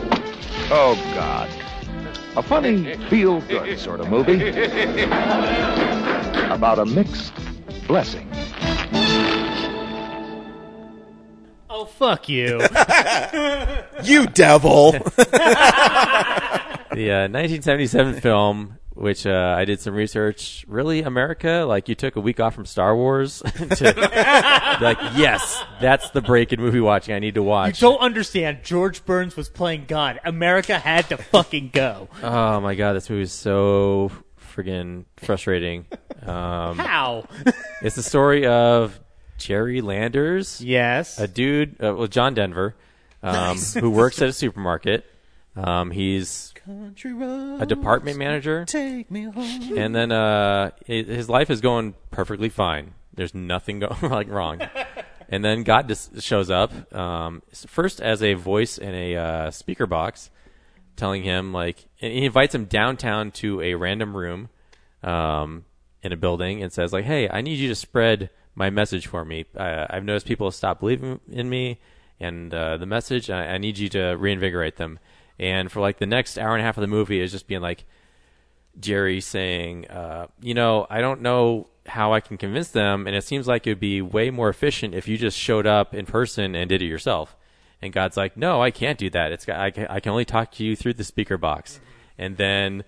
[0.70, 1.50] Oh, God.
[2.38, 4.50] A funny, feel good sort of movie
[6.52, 7.34] about a mixed
[7.88, 8.30] blessing.
[11.70, 12.60] Oh fuck you!
[14.04, 14.92] you devil!
[14.92, 15.02] the
[17.12, 20.66] uh, 1977 film, which uh, I did some research.
[20.68, 21.66] Really, America?
[21.68, 23.94] Like you took a week off from Star Wars to
[24.82, 27.82] like, yes, that's the break in movie watching I need to watch.
[27.82, 28.00] You watch.
[28.00, 28.60] don't understand.
[28.64, 30.20] George Burns was playing God.
[30.26, 32.08] America had to fucking go.
[32.24, 34.12] Oh my god, this movie is so
[34.56, 35.86] friggin' frustrating.
[36.24, 37.28] Um, How?
[37.82, 39.00] it's the story of
[39.38, 40.62] Jerry Landers.
[40.62, 41.20] Yes.
[41.20, 42.76] A dude, uh, well, John Denver,
[43.22, 43.74] um, Nice.
[43.74, 45.06] who works at a supermarket.
[45.56, 48.66] Um, he's Country roads, a department manager.
[48.66, 49.78] Take me home.
[49.78, 52.96] and then uh, his life is going perfectly fine.
[53.14, 54.62] There's nothing going like wrong.
[55.30, 59.86] and then God just shows up um, first as a voice in a uh, speaker
[59.86, 60.32] box,
[60.96, 64.50] telling him like, and he invites him downtown to a random room
[65.04, 65.66] um,
[66.02, 69.24] in a building and says like, "Hey, I need you to spread my message for
[69.24, 69.46] me.
[69.56, 71.80] Uh, I've noticed people stop believing in me
[72.20, 73.30] and uh, the message.
[73.30, 74.98] I, I need you to reinvigorate them."
[75.40, 77.62] And for like the next hour and a half of the movie is just being
[77.62, 77.86] like,
[78.80, 83.24] Jerry saying, uh, you know, I don't know how I can convince them, and it
[83.24, 86.56] seems like it would be way more efficient if you just showed up in person
[86.56, 87.36] and did it yourself.
[87.82, 89.32] And God's like, no, I can't do that.
[89.32, 91.80] It's I can, I can only talk to you through the speaker box.
[92.18, 92.84] And then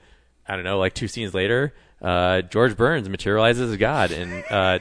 [0.48, 4.80] I don't know, like two scenes later, uh, George Burns materializes as God and uh,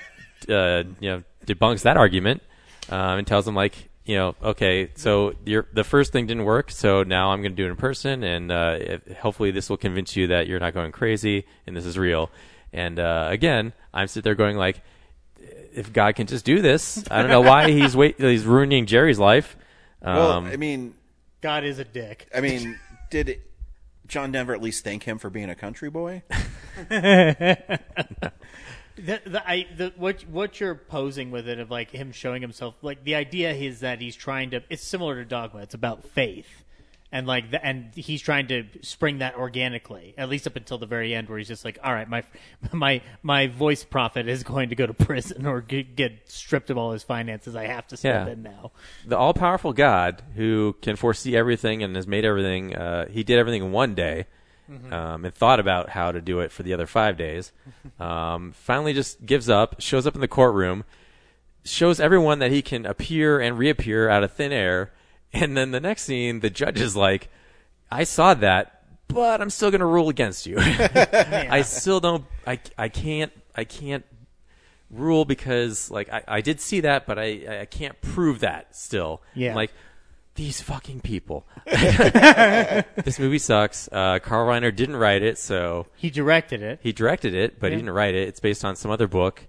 [0.49, 2.43] uh, you know debunks that argument
[2.89, 6.71] um, and tells them like, you know, okay, so your the first thing didn't work,
[6.71, 9.77] so now I'm going to do it in person, and uh, if, hopefully this will
[9.77, 12.31] convince you that you're not going crazy and this is real.
[12.73, 14.81] And uh, again, I'm sitting there going like,
[15.75, 19.19] if God can just do this, I don't know why he's wait he's ruining Jerry's
[19.19, 19.57] life.
[20.01, 20.95] well, Um, I mean,
[21.41, 22.29] God is a dick.
[22.35, 22.79] I mean,
[23.11, 23.41] did
[24.07, 26.23] John Denver at least thank him for being a country boy?
[29.07, 32.75] The, the, I, the what what you're posing with it of like him showing himself
[32.83, 34.63] like the idea is that he's trying to.
[34.69, 35.61] It's similar to Dogma.
[35.61, 36.65] It's about faith.
[37.13, 40.87] And like, the, and he's trying to spring that organically, at least up until the
[40.87, 42.25] very end, where he's just like, "All right, my
[42.73, 46.77] my my voice prophet is going to go to prison or get, get stripped of
[46.77, 47.55] all his finances.
[47.55, 48.33] I have to step Yeah.
[48.33, 48.73] in now."
[49.07, 53.39] The all powerful God who can foresee everything and has made everything, uh, he did
[53.39, 54.27] everything in one day
[54.71, 54.93] Mhm.
[54.93, 57.53] um, and thought about how to do it for the other five days.
[58.01, 60.85] Um, finally, just gives up, shows up in the courtroom,
[61.65, 64.93] shows everyone that he can appear and reappear out of thin air.
[65.33, 67.29] And then the next scene, the judge is like,
[67.91, 70.57] I saw that, but I'm still going to rule against you.
[70.61, 74.05] I still don't, I, I can't, I can't
[74.91, 79.23] rule because like I, I did see that, but I, I can't prove that still.
[79.35, 79.51] Yeah.
[79.51, 79.73] I'm like
[80.37, 81.47] these fucking people.
[81.67, 83.89] this movie sucks.
[83.91, 86.81] Uh, Carl Reiner didn't write it, so He directed it.
[86.83, 87.77] he directed it, but Yeah.
[87.77, 88.29] he didn't write it.
[88.29, 89.47] It's based on some other book.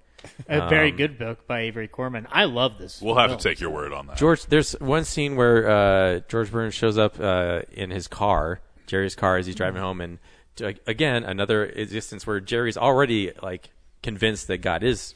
[0.49, 2.27] A very Um, good book by Avery Corman.
[2.31, 3.01] I love this.
[3.01, 3.39] We'll have film.
[3.39, 4.17] to take your word on that.
[4.17, 9.15] George, there's one scene where uh, George Burns shows up uh, in his car, Jerry's
[9.15, 10.17] car, as he's driving home, and
[10.57, 13.69] to, again another instance where Jerry's already like
[14.01, 15.13] convinced that God is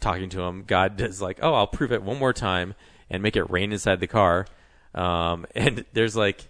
[0.00, 0.64] talking to him.
[0.66, 2.74] God is like, "Oh, I'll prove it one more time
[3.08, 4.46] and make it rain inside the car."
[4.94, 6.44] Um, and there's like,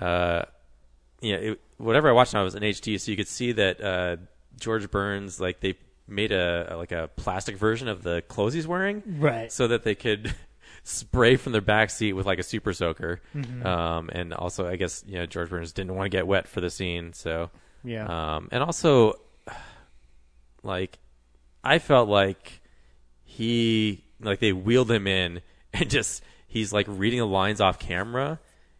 [0.00, 0.42] uh,
[1.20, 4.16] yeah, it, whatever I watched I was in HD, so you could see that uh,
[4.58, 5.74] George Burns like they
[6.08, 9.50] made a, a like a plastic version of the clothes he's wearing, Right.
[9.50, 10.34] So that they could
[10.84, 13.20] spray from their back seat with like a super soaker.
[13.34, 13.64] Mhm.
[13.64, 16.60] Um, and also, I guess you know George Burns didn't want to get wet for
[16.60, 17.50] the scene, so
[17.82, 18.36] Yeah.
[18.36, 19.14] Um, and also,
[20.62, 20.98] like,
[21.64, 22.60] I felt like
[23.24, 25.40] he like they wheeled him in
[25.72, 28.38] and just he's like reading the lines off camera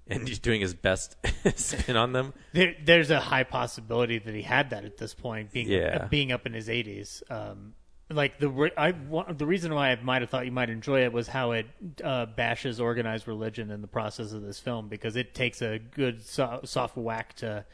[0.08, 1.16] and he's doing his best
[1.56, 2.32] spin on them.
[2.52, 5.98] There, there's a high possibility that he had that at this point, being Yeah.
[6.02, 7.22] uh, being up in his 80s.
[7.30, 7.74] Um,
[8.08, 8.92] like the I
[9.32, 11.66] the reason why I might have thought you might enjoy it was how it
[12.04, 16.24] uh, bashes organized religion in the process of this film because it takes a good
[16.24, 17.64] so- soft whack to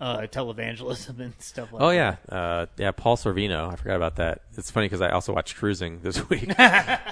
[0.00, 2.92] uh, televangelism and stuff like Oh yeah, uh, yeah.
[2.92, 3.72] Paul Sorvino.
[3.72, 4.42] I forgot about that.
[4.56, 6.52] It's funny because I also watched Cruising this week,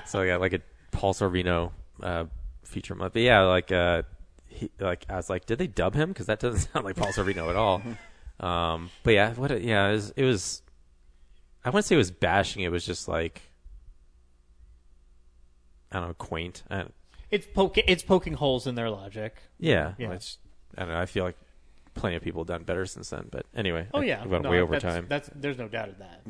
[0.06, 0.60] so I got like a
[0.92, 1.72] Paul Sorvino
[2.02, 2.24] uh,
[2.64, 3.12] feature month.
[3.14, 4.02] But yeah, like uh,
[4.46, 6.08] he, like I was like, did they dub him?
[6.10, 7.82] Because that doesn't sound like Paul Sorvino at all.
[8.40, 9.50] Um, but yeah, what?
[9.50, 10.62] A, yeah, it was, it was.
[11.64, 12.62] I wouldn't say it was bashing.
[12.62, 13.42] It was just like
[15.90, 16.62] I don't know, quaint.
[16.70, 16.94] I don't,
[17.32, 19.36] It's poking it's poking holes in their logic.
[19.58, 20.10] yeah, yeah.
[20.10, 20.36] Which,
[20.76, 21.00] I don't know.
[21.00, 21.36] I feel like
[21.94, 23.26] plenty of people have done better since then.
[23.30, 25.06] But anyway, oh I yeah, went No, way over that's- time.
[25.08, 26.20] That's there's no doubt of that.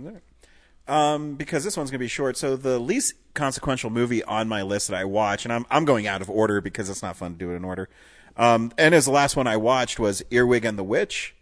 [0.89, 2.37] Um, because this one's going to be short.
[2.39, 6.07] So the least consequential movie on my list that I watch, and I'm I'm going
[6.07, 7.89] out of order because it's not fun to do it in order.
[8.37, 11.35] Um, and as the last one I watched was Earwig and the Witch.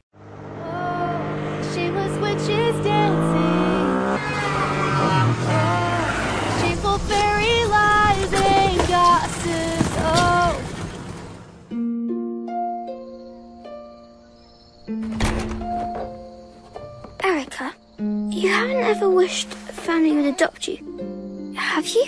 [17.99, 22.07] You haven't ever wished a family would adopt you, have you?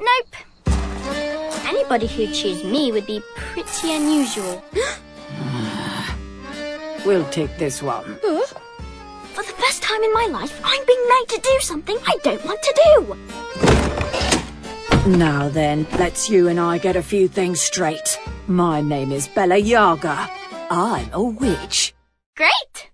[0.00, 0.36] Nope.
[1.66, 4.62] Anybody who'd choose me would be pretty unusual.
[7.04, 8.16] We'll take this one.
[8.22, 8.46] Huh?
[9.34, 12.44] For the first time in my life, I'm being made to do something I don't
[12.44, 13.16] want to do.
[15.18, 18.20] Now then, let's you and I get a few things straight.
[18.46, 20.30] My name is Bella Yaga.
[20.70, 21.92] I'm a witch.
[22.36, 22.90] Great!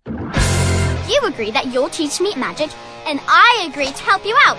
[1.09, 2.69] You agree that you'll teach me magic,
[3.07, 4.59] and I agree to help you out.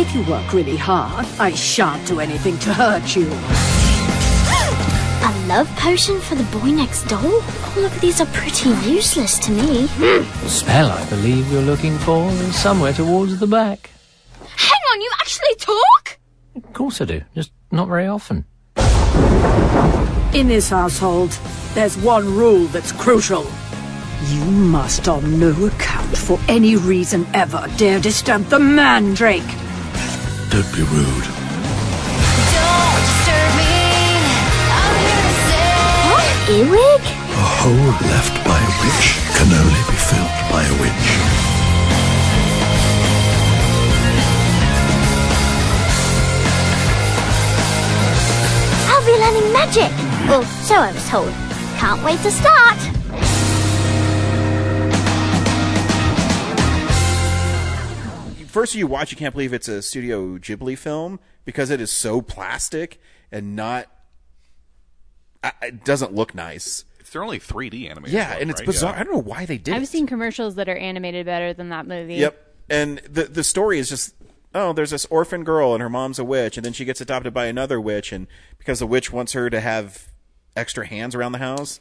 [0.00, 3.26] If you work really hard, I shan't do anything to hurt you.
[5.22, 7.18] A love potion for the boy next door?
[7.20, 9.88] All of these are pretty useless to me.
[9.98, 13.90] The spell I believe you're looking for is somewhere towards the back.
[14.56, 16.18] Hang on, you actually talk?
[16.56, 18.46] Of course I do, just not very often.
[20.32, 21.32] In this household,
[21.74, 23.44] there's one rule that's crucial.
[24.28, 29.42] You must on no account for any reason ever dare disturb the mandrake.
[30.50, 31.26] Don't be rude.
[32.52, 33.80] Don't disturb me.
[34.76, 35.72] I'm here to say.
[36.12, 36.28] What?
[36.52, 37.02] Earwig?
[37.32, 41.08] A hole left by a witch can only be filled by a witch.
[48.90, 49.92] I'll be learning magic.
[50.28, 51.32] Well, so I was told.
[51.78, 52.99] Can't wait to start.
[58.50, 62.20] First, you watch, you can't believe it's a Studio Ghibli film because it is so
[62.20, 63.86] plastic and not.
[65.62, 66.84] It doesn't look nice.
[67.12, 68.12] They're only 3D animated.
[68.12, 68.66] Yeah, ones, and it's right?
[68.66, 68.92] bizarre.
[68.94, 69.00] Yeah.
[69.00, 69.88] I don't know why they did I've it.
[69.88, 72.16] seen commercials that are animated better than that movie.
[72.16, 72.54] Yep.
[72.68, 74.14] and the the story is just
[74.54, 77.32] oh, there's this orphan girl and her mom's a witch, and then she gets adopted
[77.32, 78.26] by another witch, and
[78.58, 80.08] because the witch wants her to have
[80.56, 81.80] extra hands around the house,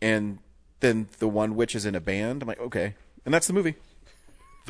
[0.00, 0.38] and
[0.80, 2.42] then the one witch is in a band.
[2.42, 2.94] I'm like, okay,
[3.24, 3.76] and that's the movie.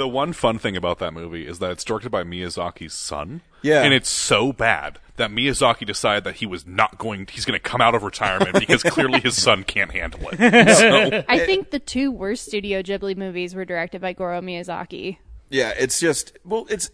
[0.01, 3.43] The one fun thing about that movie is that it's directed by Miyazaki's son.
[3.61, 3.83] Yeah.
[3.83, 7.63] And it's so bad that Miyazaki decided that he was not going he's going to
[7.63, 10.39] come out of retirement because clearly his son can't handle it.
[10.79, 15.19] So I think the two worst Studio Ghibli movies were directed by Goro Miyazaki.
[15.51, 16.91] Yeah, it's just well, it's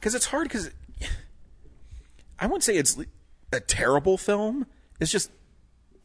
[0.00, 0.70] because it's hard because
[2.38, 2.96] I wouldn't say it's
[3.52, 4.64] a terrible film.
[4.98, 5.30] It's just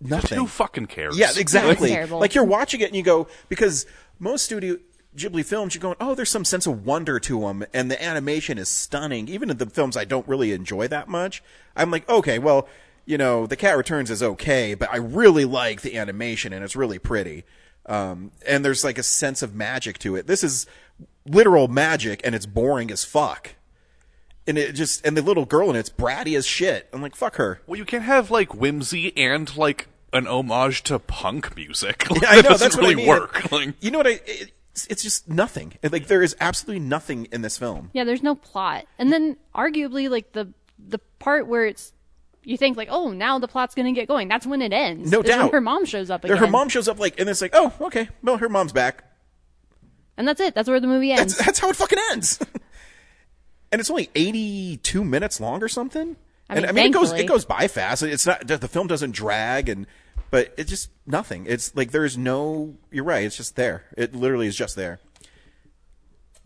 [0.02, 0.38] nothing.
[0.38, 1.18] who fucking cares?
[1.18, 1.96] Yeah, exactly.
[2.08, 3.86] Like you're watching it and you go because
[4.20, 4.76] most studio
[5.16, 8.58] Ghibli films, you're going, oh, there's some sense of wonder to them, and the animation
[8.58, 9.28] is stunning.
[9.28, 11.44] Even in the films I don't really enjoy that much,
[11.76, 12.68] I'm like, okay, well,
[13.06, 16.76] you know, The Cat Returns is okay, but I really like the animation and it's
[16.76, 17.44] really pretty.
[17.88, 20.28] Um, and there's like a sense of magic to it.
[20.28, 20.66] This is
[21.26, 23.56] literal magic, and it's boring as fuck.
[24.48, 26.88] And it just and the little girl in it's bratty as shit.
[26.94, 27.62] I'm like, fuck her.
[27.68, 32.06] Well, you can't have like whimsy and like an homage to punk music.
[32.10, 33.08] Like, Yeah, I know that doesn't that's what I really mean.
[33.08, 33.52] work.
[33.52, 34.20] Like, You know what I?
[34.26, 34.52] It's,
[34.90, 35.74] it's just nothing.
[35.84, 37.90] Like there is absolutely nothing in this film.
[37.94, 38.86] Yeah, there's no plot.
[38.98, 41.94] And then arguably like the the part where it's
[42.44, 44.28] you think like, oh, now the plot's gonna get going.
[44.28, 45.12] That's when it ends.
[45.12, 45.52] No doubt.
[45.52, 46.38] her mom shows up again.
[46.38, 49.04] Her mom shows up like, and it's like, oh, okay, well, her mom's back.
[50.18, 50.56] and that's it.
[50.56, 51.36] That's where the movie ends.
[51.36, 52.40] That's that's how it fucking ends.
[53.72, 56.16] and it's only 82 minutes long or something.
[56.50, 58.04] I and mean, I mean, it goes it goes by fast.
[58.04, 59.86] It's not the film doesn't drag, and
[60.32, 61.46] but it's just nothing.
[61.48, 62.76] It's like there's no.
[62.90, 63.24] You're right.
[63.26, 63.84] It's just there.
[63.96, 65.00] It literally is just there.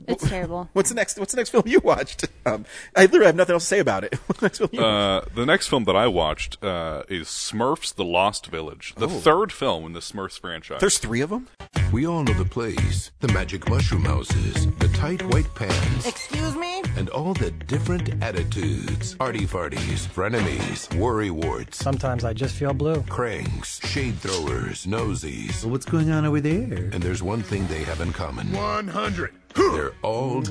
[0.08, 0.70] It's terrible.
[0.74, 1.18] What's the next?
[1.20, 2.26] What's the next film you watched?
[2.46, 2.66] Um,
[2.96, 4.14] I literally have nothing else to say about it.
[4.28, 7.96] What's the next film you uh, the next film that I watched uh, is Smurfs:
[7.96, 9.10] The Lost Village, the Oh.
[9.10, 10.80] third film in the Smurfs franchise.
[10.80, 11.48] There's three of them.
[11.92, 16.82] We all know the place: the magic mushroom houses, the tight white pants, Excuse me?
[16.98, 19.16] and all the different attitudes.
[19.20, 23.02] Arty farties, frenemies, worry warts, Sometimes I just feel blue.
[23.04, 25.64] cranks, shade throwers, nosies.
[25.66, 26.90] what's going on over there?
[26.92, 28.52] And there's one thing they have in common.
[28.52, 29.32] 100.
[29.56, 30.44] They're all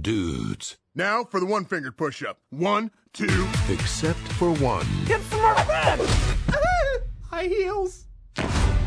[0.00, 0.76] dudes.
[0.94, 2.38] Now for the one fingered push up.
[2.50, 3.48] One, two.
[3.68, 4.86] Except for one.
[5.06, 6.00] Get some more bread!
[7.30, 8.06] High heels.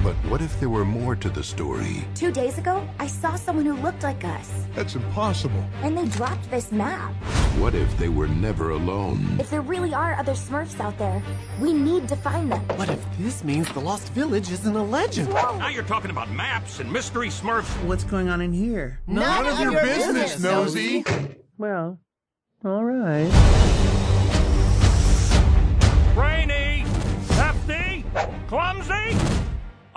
[0.05, 2.05] But what if there were more to the story?
[2.13, 5.65] Two days ago, I saw someone who looked like us, That's impossible.
[5.81, 7.11] and they dropped this map.
[7.57, 9.25] What if they were never alone?
[9.39, 11.23] If there really are other Smurfs out there,
[11.59, 12.61] we need to find them.
[12.77, 15.29] What if this means the Lost Village isn't a legend?
[15.29, 17.65] Now you're talking about maps and mystery smurfs.
[17.83, 18.99] What's going on in here?
[19.07, 21.03] None, of, your, business, nosy.
[21.57, 21.97] Well,
[22.63, 23.31] all right.
[26.13, 26.85] Brainy,
[27.31, 28.05] hefty,
[28.47, 29.44] clumsy.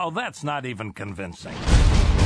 [0.01, 1.55] Oh, that's not even convincing.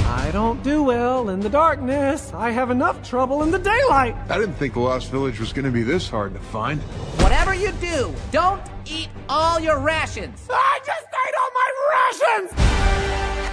[0.05, 2.31] I don't do well in the darkness.
[2.35, 4.15] I have enough trouble in the daylight.
[4.29, 6.83] I didn't think the Lost Village was going to be this hard to find.
[7.23, 10.47] Whatever you do, don't eat all your rations.
[10.51, 12.51] I just ate all my rations!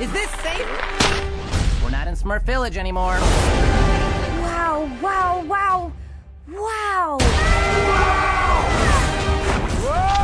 [0.01, 1.81] Is this safe?
[1.81, 3.19] We're not in Smurf Village anymore.
[4.41, 5.93] Wow, wow, wow,
[6.49, 7.17] wow.
[9.79, 10.18] The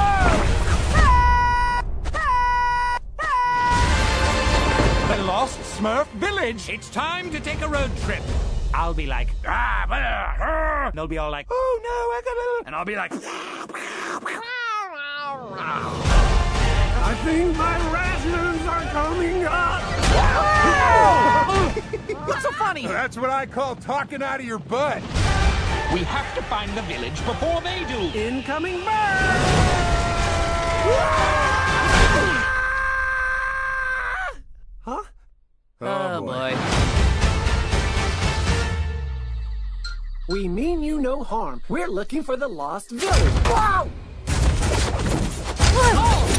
[5.76, 6.69] Smurf Village.
[6.69, 8.23] It's time to take a road trip.
[8.73, 12.67] I'll be like, ah, blah, ah," and they'll be all like, oh no, I gotta,
[12.67, 13.11] and I'll be like,
[17.03, 19.82] I think my rations are coming up.
[22.26, 22.88] What's so funny?
[22.88, 25.01] That's what I call talking out of your butt.
[25.93, 28.17] We have to find the village before they do.
[28.17, 29.41] Incoming bird!
[34.86, 35.01] Huh?
[35.82, 36.55] Oh, oh boy.
[40.30, 41.61] We mean you no harm.
[41.67, 43.34] We're looking for the lost village.
[43.45, 43.89] Wow!
[45.78, 46.32] Oh!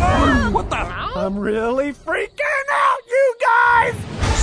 [0.00, 0.50] Oh!
[0.52, 0.76] What the?
[0.76, 3.94] I'm really freaking out, you guys!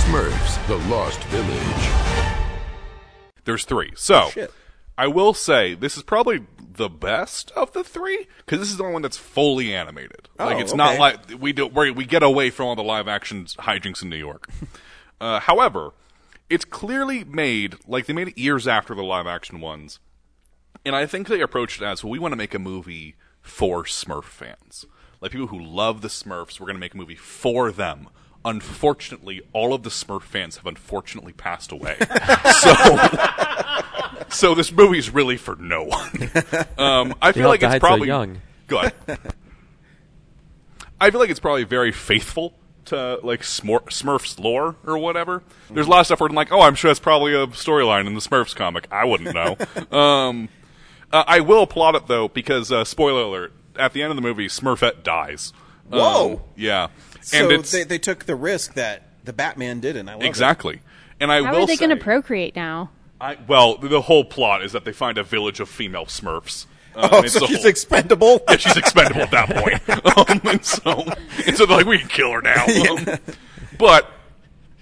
[0.04, 1.90] Smurfs, the Lost Village.
[3.44, 3.92] There's three.
[3.96, 4.52] So Shit.
[5.00, 8.82] I will say this is probably the best of the three because this is the
[8.82, 10.28] only one that's fully animated.
[10.38, 13.08] like Oh, it's not like we do we we get away from all the live
[13.08, 14.50] action hijinks in New York.
[15.22, 15.92] uh, however,
[16.50, 20.00] it's clearly made like they made it years after the live action ones,
[20.84, 23.84] and I think they approached it as well, we want to make a movie for
[23.84, 24.84] Smurf fans,
[25.22, 26.60] like people who love the Smurfs.
[26.60, 28.08] We're going to make a movie for them.
[28.44, 31.96] Unfortunately, all of the Smurf fans have unfortunately passed away.
[32.60, 32.98] so,
[34.30, 36.30] so this movie is really for no one.
[36.78, 38.40] Um, I feel all like it's died so probably young.
[38.66, 38.92] Good.
[41.00, 42.54] I feel like it's probably very faithful
[42.86, 45.42] to like Smor- Smurfs lore or whatever.
[45.70, 48.06] There's a lot of stuff where I'm like, oh, I'm sure that's probably a storyline
[48.06, 48.86] in the Smurfs comic.
[48.90, 49.56] I wouldn't know.
[49.96, 50.48] um,
[51.12, 54.22] uh, I will applaud it though because uh, spoiler alert: at the end of the
[54.22, 55.52] movie, Smurfette dies.
[55.92, 56.42] Um, Whoa.
[56.56, 56.88] yeah,
[57.22, 60.08] So it's they, they took the risk that the Batman didn't.
[60.08, 60.26] I love it.
[60.26, 60.80] exactly.
[61.20, 62.90] And I How will are they say, going to procreate now?
[63.20, 66.66] I, well, the whole plot is that they find a village of female Smurfs.
[66.96, 68.40] Uh, Oh, it's so the she's whole- expendable.
[68.48, 70.06] Yeah, she's expendable at that point.
[70.30, 71.04] um, and so,
[71.46, 72.64] and so they're like, we can kill her now.
[72.90, 73.18] Um,
[73.78, 74.10] but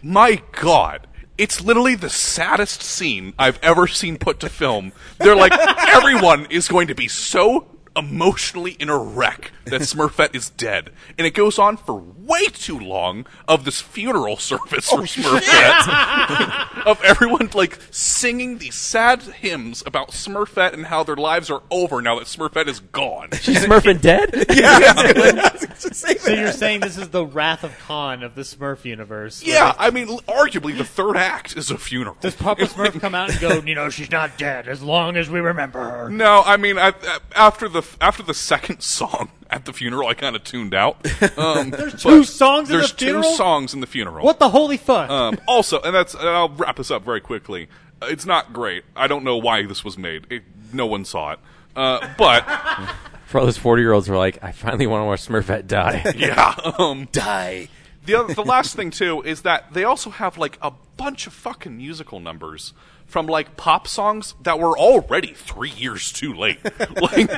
[0.02, 4.92] my God, it's literally the saddest scene I've ever seen put to film.
[5.18, 5.52] They're like,
[5.88, 7.66] everyone is going to be so
[7.98, 12.78] emotionally in a wreck that Smurfette is dead, and it goes on for way too
[12.78, 20.10] long of this funeral service for Smurfette, of everyone like singing these sad hymns about
[20.12, 23.30] Smurfette and how their lives are over now that Smurfette is gone.
[23.40, 24.46] She's Smurfing dead?
[24.54, 25.50] yeah.
[25.78, 29.42] So you're saying this is the Wrath of Khan of the Smurf universe?
[29.44, 32.16] Yeah, they- I mean, arguably the third act is a funeral.
[32.20, 35.30] Does Papa Smurf come out and go, you know, she's not dead as long as
[35.30, 36.10] we remember her?
[36.10, 40.14] No, I mean, I, I- after the after the second song at the funeral, I
[40.14, 40.96] kind of tuned out.
[41.38, 43.22] Um, There's two songs in the There's funeral?
[43.22, 44.24] two songs in the funeral.
[44.24, 45.08] What the holy fuck?
[45.10, 47.68] Um, also, and that's and I'll wrap this up very quickly.
[48.02, 48.84] Uh, It's not great.
[48.96, 50.26] I don't know why this was made.
[50.30, 51.38] It, no one saw it.
[51.76, 52.44] Uh, but
[53.26, 55.66] For all those 40 year olds who are like, I finally want to watch Smurfette
[55.66, 56.12] die.
[56.16, 57.68] yeah, um, die.
[58.06, 61.32] The other, the last thing too is that they also have like a bunch of
[61.34, 62.72] fucking musical numbers
[63.08, 66.62] from like pop songs that were already three years too late,
[67.00, 67.28] like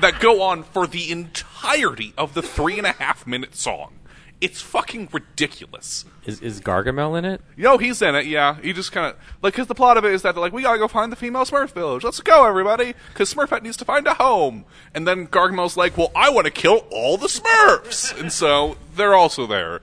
[0.00, 3.94] that go on for the entirety of the three and a half minute song.
[4.40, 6.04] It's fucking ridiculous.
[6.24, 7.40] Is, is Gargamel in it?
[7.56, 8.56] You know, he's in it, yeah.
[8.62, 10.78] He just kind of like because the plot of it is that like, we gotta
[10.78, 12.04] go find the female Smurf village.
[12.04, 14.64] Let's go, everybody, because Smurfette needs to find a home.
[14.94, 19.14] And then Gargamel's like, well, I want to kill all the Smurfs, and so they're
[19.14, 19.80] also there.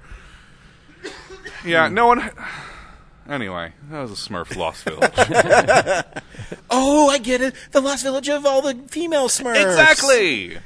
[1.65, 2.29] Yeah, no one.
[3.27, 5.11] Anyway, that was a Smurf lost village.
[6.69, 7.55] oh, I get it.
[7.71, 9.61] The lost village of all the female Smurfs.
[9.61, 10.57] exactly.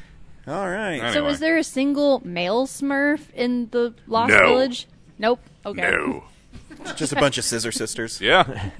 [0.47, 1.14] All right.
[1.14, 4.39] So is there a single male Smurf in the Lost No.
[4.47, 4.88] Village?
[5.18, 5.39] Nope.
[5.66, 5.82] Okay.
[5.82, 6.24] No.
[6.95, 8.20] Just a bunch of scissor sisters.
[8.20, 8.72] Yeah.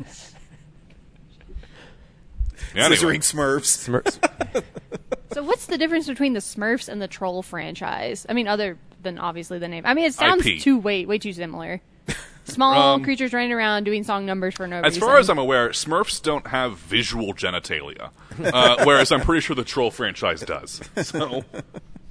[2.76, 2.96] Anyway.
[2.98, 4.64] Scissoring Smurfs.
[5.34, 8.28] So what's the difference between the Smurfs and the Troll franchise?
[8.30, 9.86] I mean, other than obviously the name.
[9.88, 10.60] I mean, it sounds IP.
[10.62, 11.82] too way way too similar.
[12.50, 15.04] Small Um, creatures running around doing song numbers for no As reason.
[15.04, 18.10] As far as I'm aware, Smurfs don't have visual genitalia,
[18.44, 20.82] uh, whereas I'm pretty sure the Troll franchise does.
[21.04, 21.44] So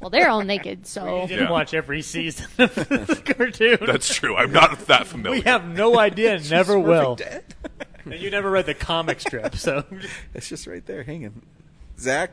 [0.00, 1.50] well, they're all naked, so You didn't Yeah.
[1.50, 3.78] watch every season of this cartoon.
[3.86, 4.36] that's true.
[4.36, 5.38] I'm not that familiar.
[5.40, 7.14] We have no idea, never Smurfing will.
[7.16, 7.44] dead?
[8.04, 9.84] And you never read the comic strip, so.
[10.32, 11.42] It's just right there hanging.
[11.98, 12.30] Zach?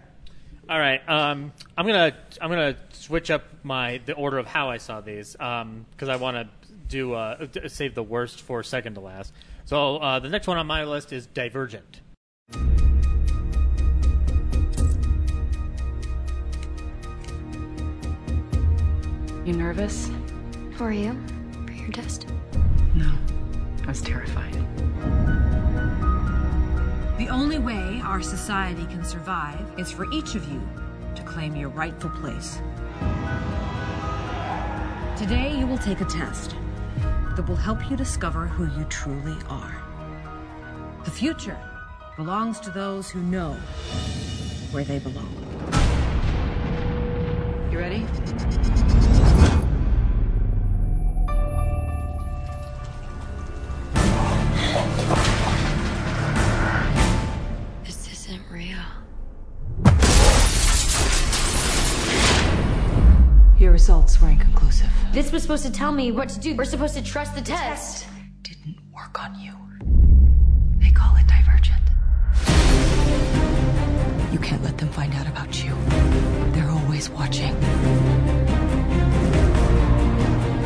[0.69, 4.77] All right, um, I'm gonna I'm gonna switch up my the order of how I
[4.77, 6.47] saw these because I want to
[6.87, 9.33] do uh, d- save the worst for second to last.
[9.65, 12.01] So uh, the next one on my list is Divergent.
[19.45, 20.09] You nervous?
[20.73, 21.15] Who are you?
[21.67, 22.27] For your test?
[22.95, 23.11] No.
[23.83, 24.53] I was terrified.
[27.19, 30.61] The only way our society can survive is for each of you
[31.15, 32.59] to claim your rightful place.
[35.15, 36.55] Today, you will take a test
[37.35, 39.81] that will help you discover who you truly are.
[41.03, 41.57] The future
[42.15, 43.53] belongs to those who know
[44.71, 45.33] where they belong.
[47.71, 49.04] You ready?
[64.15, 64.89] Your results were inconclusive.
[65.13, 66.55] This was supposed to tell me what to do.
[66.55, 68.05] We're supposed to trust the test.
[68.41, 69.53] Didn't work on you.
[70.79, 71.81] They call it divergent.
[74.31, 75.75] You can't let them find out about you.
[76.51, 77.53] They're always watching.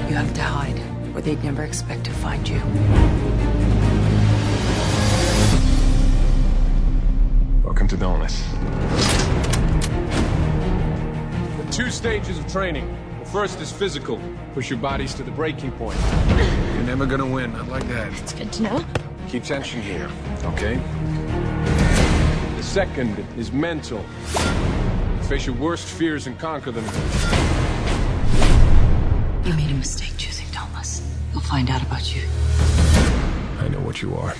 [0.07, 0.81] You have to hide,
[1.15, 2.61] or they'd never expect to find you.
[7.63, 8.43] Welcome to Dauntless.
[11.57, 12.97] There are two stages of training.
[13.29, 14.19] The first is physical.
[14.55, 15.99] Push your bodies to the breaking point.
[16.73, 18.11] You're never gonna win, not like that.
[18.13, 18.85] It's good to know.
[19.27, 20.09] Keep tension here,
[20.45, 20.77] okay?
[22.57, 24.01] The second is mental.
[25.27, 26.83] Face your worst fears and conquer them.
[29.45, 31.07] You made a mistake choosing Dauntless.
[31.31, 32.23] They'll find out about you.
[33.59, 34.33] I know what you are.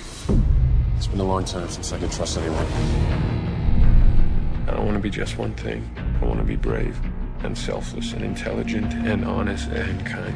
[0.98, 2.66] It's been a long time since I could trust anyone.
[4.68, 5.88] I don't want to be just one thing.
[6.20, 7.00] I want to be brave
[7.44, 10.36] and selfless and intelligent and honest and kind.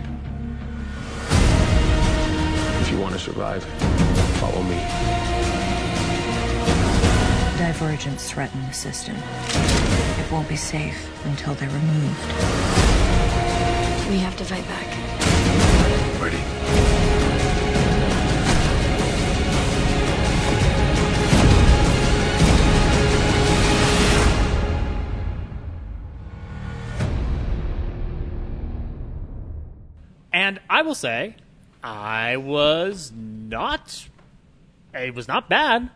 [2.82, 3.64] If you want to survive,
[4.40, 4.78] follow me.
[7.58, 9.16] Divergents threaten the system.
[9.16, 12.20] It won't be safe until they're removed.
[14.10, 16.22] We have to fight back.
[16.22, 16.63] Ready.
[30.54, 31.36] And I will say,
[31.84, 34.08] I was not.
[34.94, 35.90] It was not bad.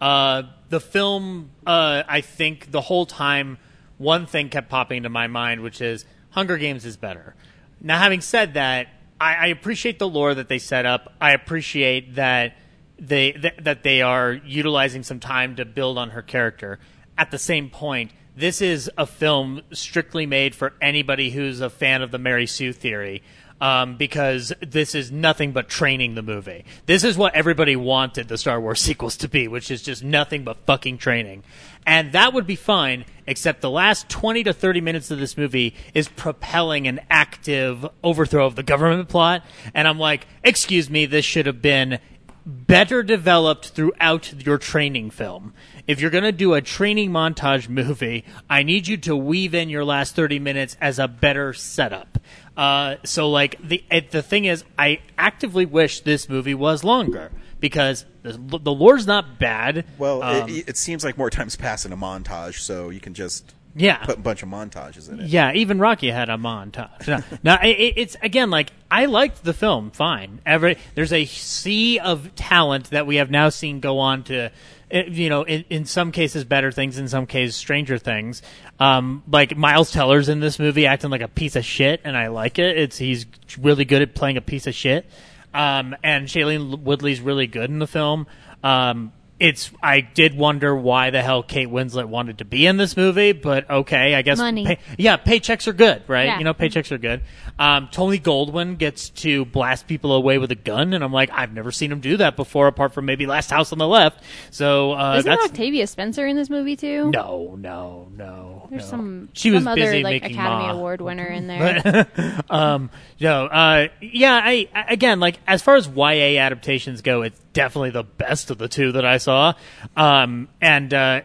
[0.00, 3.58] Uh, the film, uh, I think, the whole time,
[3.98, 7.34] one thing kept popping into my mind, which is Hunger Games is better.
[7.80, 8.86] Now, having said that,
[9.20, 11.12] I, I appreciate the lore that they set up.
[11.20, 12.56] I appreciate that
[12.96, 16.78] they that, that they are utilizing some time to build on her character.
[17.18, 22.00] At the same point, this is a film strictly made for anybody who's a fan
[22.00, 23.24] of the Mary Sue theory.
[23.64, 26.66] Um, because this is nothing but training the movie.
[26.84, 30.44] This is what everybody wanted the Star Wars sequels to be, which is just nothing
[30.44, 31.44] but fucking training.
[31.86, 35.74] And that would be fine, except the last 20 to 30 minutes of this movie
[35.94, 39.42] is propelling an active overthrow of the government plot.
[39.72, 42.00] And I'm like, excuse me, this should have been
[42.46, 45.54] better developed throughout your training film.
[45.86, 49.68] If you're going to do a training montage movie, I need you to weave in
[49.68, 52.18] your last 30 minutes as a better setup.
[52.56, 57.32] Uh, so like the it, the thing is, I actively wish this movie was longer
[57.60, 59.84] because the, the lore's not bad.
[59.98, 63.14] Well, Um, it, it seems like more times pass in a montage, so you can
[63.14, 63.96] just Yeah.
[64.04, 65.26] put a bunch of montages in it.
[65.28, 67.08] Yeah, even Rocky had a montage.
[67.08, 69.90] No, no, it, it- it's again like I liked the film.
[69.90, 74.52] Fine, every there's a sea of talent that we have now seen go on to,
[74.94, 78.42] you know, in, in some cases better things, in some cases stranger things.
[78.78, 82.28] Um, like Miles Teller's in this movie acting like a piece of shit, and I
[82.28, 82.78] like it.
[82.78, 83.26] It's he's
[83.58, 85.06] really good at playing a piece of shit.
[85.52, 88.26] Um, and Shailene Woodley's really good in the film.
[88.62, 89.12] Um,
[89.44, 93.32] it's I did wonder why the hell Kate Winslet wanted to be in this movie,
[93.32, 94.64] but okay, I guess Money.
[94.64, 96.24] pay- yeah, paychecks are good, right?
[96.24, 96.38] Yeah.
[96.38, 97.20] You know, paychecks are good.
[97.58, 101.52] Um, Tony Goldwyn gets to blast people away with a gun, and I'm like, I've
[101.52, 104.24] never seen him do that before, apart from maybe Last House on the Left.
[104.50, 107.10] So uh, Isn't that's Octavia Spencer in this movie too?
[107.10, 108.66] no, no, no.
[108.70, 108.88] There's no.
[108.88, 110.72] some She was some other busy like making Academy Ma.
[110.72, 112.06] Award winner in there.
[112.16, 112.88] But, um,
[113.20, 117.90] no, uh, yeah, I, I again, like as far as YA adaptations go, it's definitely
[117.90, 119.54] the best of the two that I saw.
[119.96, 121.22] Um, and uh,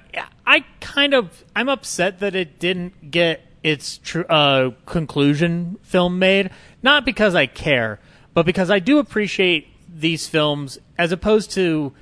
[0.48, 6.52] I kind of, I'm upset that it didn't get its tr- uh, conclusion film made.
[6.82, 8.00] Not because I care,
[8.34, 11.94] but because I do appreciate these films as opposed to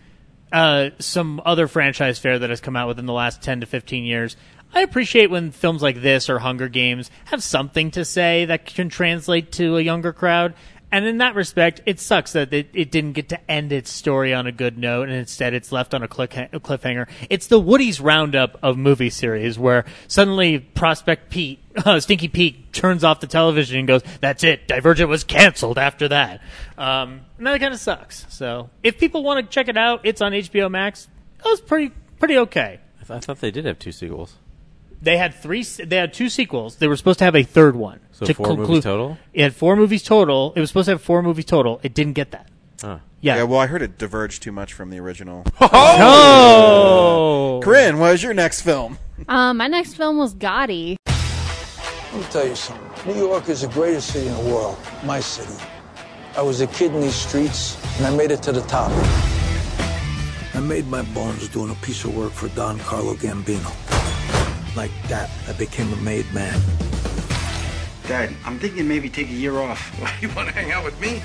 [0.52, 4.04] uh, some other franchise fare that has come out within the last 10 to 15
[4.04, 4.38] years.
[4.74, 8.90] I appreciate when films like this or Hunger Games have something to say that can
[8.90, 10.54] translate to a younger crowd.
[10.90, 14.34] And in that respect, it sucks that it, it didn't get to end its story
[14.34, 17.10] on a good note, and instead it's left on a cliffhanger.
[17.30, 23.04] It's the Woody's Roundup of movie series, where suddenly Prospect Pete, uh, Stinky Pete, turns
[23.04, 24.68] off the television and goes, "That's it.
[24.68, 26.42] Divergent was canceled after that."
[26.78, 28.26] Um, and that kind of sucks.
[28.30, 31.10] So, if people want to check it out, it's on HBO Max.
[31.40, 32.80] It was pretty pretty okay.
[33.02, 34.38] I, th- I thought they did have two sequels.
[35.02, 35.64] They had three.
[35.64, 36.78] They had two sequels.
[36.78, 38.00] They were supposed to have a third one.
[38.18, 39.15] So to four movies total?
[39.31, 40.52] It had four movies total.
[40.56, 41.80] It was supposed to have four movies total.
[41.84, 42.49] It didn't get that.
[42.81, 42.98] Huh.
[43.22, 43.44] Yeah.
[43.44, 45.44] well, I heard it diverged too much from the original.
[45.61, 47.60] Oh!
[47.64, 48.98] Corinne, what is your next film?
[49.27, 50.95] um, my next film was Gotti.
[51.06, 53.14] Let me tell you something.
[53.14, 54.77] New York is the greatest city in the world.
[55.03, 55.53] My city.
[56.35, 58.91] I was a kid in these streets, and I made it to the top.
[60.56, 63.72] I made my bones doing a piece of work for Don Carlo Gambino.
[64.76, 66.60] Like that, I became a made man.
[68.08, 69.80] Dad, I'm thinking maybe take a year off.
[70.00, 71.22] Why, you want to hang out with me?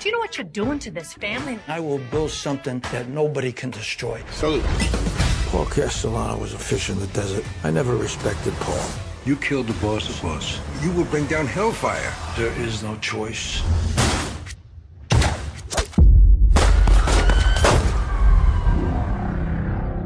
[0.00, 1.58] Do you know what you're doing to this family?
[1.66, 4.22] I will build something that nobody can destroy.
[4.30, 4.64] Salute.
[5.48, 7.44] Paul Castellano was a fish in the desert.
[7.64, 8.88] I never respected Paul.
[9.24, 10.60] You killed the boss's boss.
[10.82, 12.14] You will bring down hellfire.
[12.36, 13.60] There is no choice.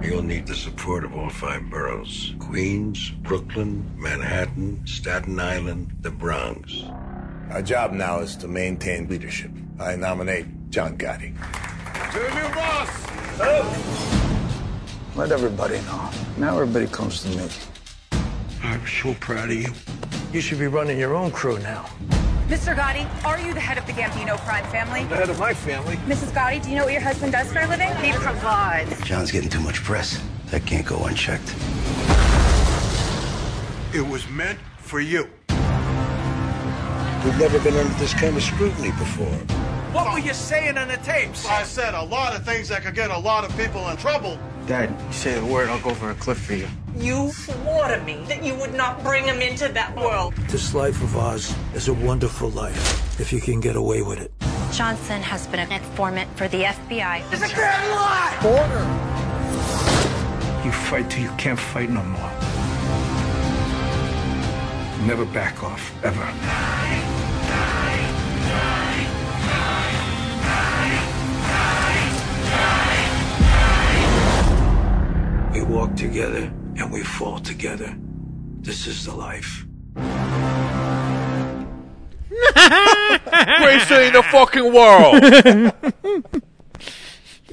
[0.04, 6.84] You'll need the support of all five boroughs Queens, Brooklyn, Manhattan, Staten Island, the Bronx.
[7.50, 9.50] Our job now is to maintain leadership.
[9.80, 11.34] I nominate John Gotti.
[12.12, 12.90] To the new boss!
[15.16, 16.10] Let everybody know.
[16.36, 17.48] Now everybody comes to me.
[18.62, 19.72] I'm so proud of you.
[20.34, 21.88] You should be running your own crew now.
[22.48, 22.76] Mr.
[22.76, 25.04] Gotti, are you the head of the Gambino crime family?
[25.04, 25.96] The head of my family.
[26.06, 26.30] Mrs.
[26.32, 27.88] Gotti, do you know what your husband does for a living?
[27.96, 29.00] He provides.
[29.02, 30.22] John's getting too much press.
[30.50, 31.54] That can't go unchecked.
[33.94, 35.22] It was meant for you.
[37.24, 39.32] We've never been under this kind of scrutiny before.
[39.94, 41.46] What were you saying on the tapes?
[41.46, 44.38] I said a lot of things that could get a lot of people in trouble.
[44.66, 46.66] Dad, you say the word, I'll go over a cliff for you.
[46.96, 50.34] You swore to me that you would not bring him into that world.
[50.48, 54.32] This life of ours is a wonderful life if you can get away with it.
[54.72, 57.30] Johnson has been an informant for the FBI.
[57.30, 58.38] It's a grand lie!
[58.40, 58.84] Border!
[60.64, 62.30] You fight till you can't fight no more.
[65.06, 67.03] Never back off, ever.
[75.54, 77.94] We walk together and we fall together.
[78.60, 79.64] This is the life.
[83.60, 85.22] Greatest thing in the fucking world.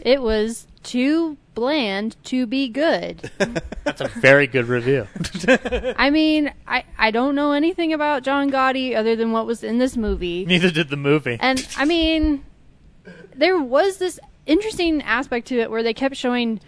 [0.02, 3.30] It was too bland to be good.
[3.84, 5.08] That's a very good review.
[5.96, 9.78] I mean, I, I don't know anything about John Gotti other than what was in
[9.78, 10.44] this movie.
[10.46, 11.38] Neither did the movie.
[11.40, 12.44] And I mean,
[13.36, 16.60] there was this interesting aspect to it where they kept showing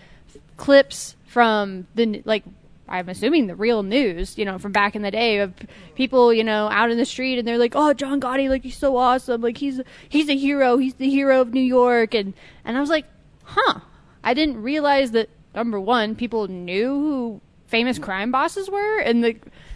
[0.57, 2.43] clips from the like
[2.87, 5.53] I'm assuming the real news, you know, from back in the day of
[5.95, 8.77] people, you know, out in the street and they're like, "Oh, John Gotti, like he's
[8.77, 9.41] so awesome.
[9.41, 10.77] Like he's he's a hero.
[10.77, 12.33] He's the hero of New York." And
[12.63, 13.05] and I was like,
[13.43, 13.79] "Huh.
[14.23, 19.35] I didn't realize that number 1, people knew who famous crime bosses were and the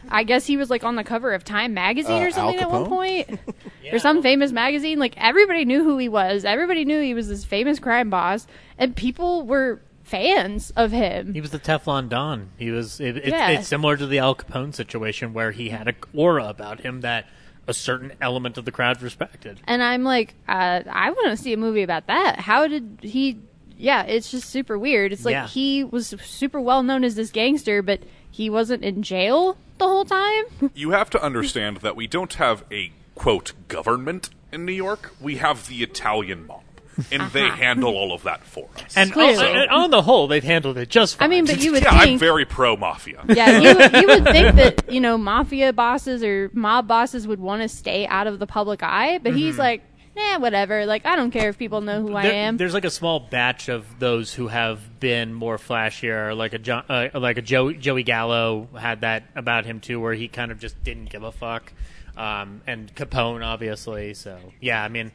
[0.09, 2.69] I guess he was like on the cover of Time magazine Uh, or something at
[2.69, 2.87] one Capone?
[2.89, 3.39] point.
[3.91, 4.99] Or some famous magazine.
[4.99, 6.43] Like everybody knew who he was.
[6.43, 8.45] Everybody knew he was this famous crime boss
[8.77, 11.33] and people were fans of him.
[11.33, 12.49] He was the Teflon Don.
[12.57, 12.99] He was.
[12.99, 13.49] It, it's, Yeah.
[13.49, 17.25] it's similar to the Al Capone situation where he had a aura about him that
[17.67, 19.59] a certain element of the crowd respected.
[19.65, 22.39] And I'm like, uh, I want to see a movie about that.
[22.39, 23.39] How did he?
[23.77, 25.11] Yeah, it's just super weird.
[25.11, 25.47] It's like Yeah.
[25.47, 27.99] he was super well known as this gangster, but
[28.31, 30.45] he wasn't in jail the whole time.
[30.73, 35.11] you have to understand that we don't have a quote government in New York.
[35.19, 36.61] We have the Italian mob,
[37.11, 38.95] and they handle all of that for us.
[38.97, 39.45] And Clearly.
[39.47, 41.25] on, and on the whole, they've handled it just fine.
[41.25, 43.23] I mean, but you would yeah, I'm very pro mafia.
[43.27, 47.39] yeah, you, would- you would think that you know mafia bosses or mob bosses would
[47.39, 49.59] want to stay out of the public eye, but he's Mhm.
[49.59, 49.83] like,
[50.15, 50.85] nah, whatever.
[50.87, 52.57] Like, I don't care if people know who I am.
[52.57, 56.83] There's like a small batch of those who have been more flashier, like a John,
[56.89, 60.59] uh, like a Joey, Joey Gallo had that about him too, where he kind of
[60.59, 61.71] just didn't give a fuck.
[62.17, 64.15] Um, and Capone, obviously.
[64.15, 65.11] So yeah, I mean,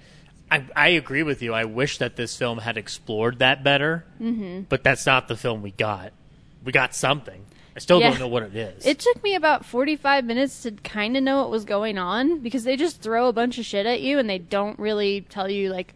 [0.53, 1.55] I I agree with you.
[1.55, 4.67] I wish that this film had explored that better, Mhm.
[4.69, 6.13] but that's not the film we got.
[6.65, 7.45] We got something.
[7.75, 8.11] I still Yeah.
[8.11, 8.85] don't know what it is.
[8.87, 12.65] It took me about 45 minutes to kind of know what was going on because
[12.65, 15.71] they just throw a bunch of shit at you and they don't really tell you
[15.71, 15.95] like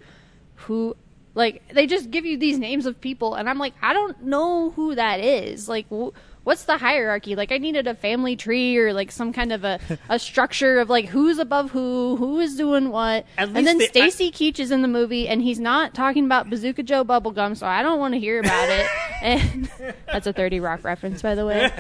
[0.54, 0.96] who
[1.34, 4.70] like they just give you these names of people and I'm like I don't know
[4.70, 5.68] who that is.
[5.68, 6.16] Like wh-
[6.46, 7.34] what's the hierarchy?
[7.34, 10.88] Like I needed a family tree or like some kind of a, a structure of
[10.88, 13.26] like who's above who, who is doing what.
[13.36, 16.84] At and then Stacy Keach is in the movie and he's not talking about Bazooka
[16.84, 18.86] Joe bubblegum, so I don't want to hear about it.
[19.22, 19.70] And
[20.06, 21.70] that's a 30 Rock reference by the way.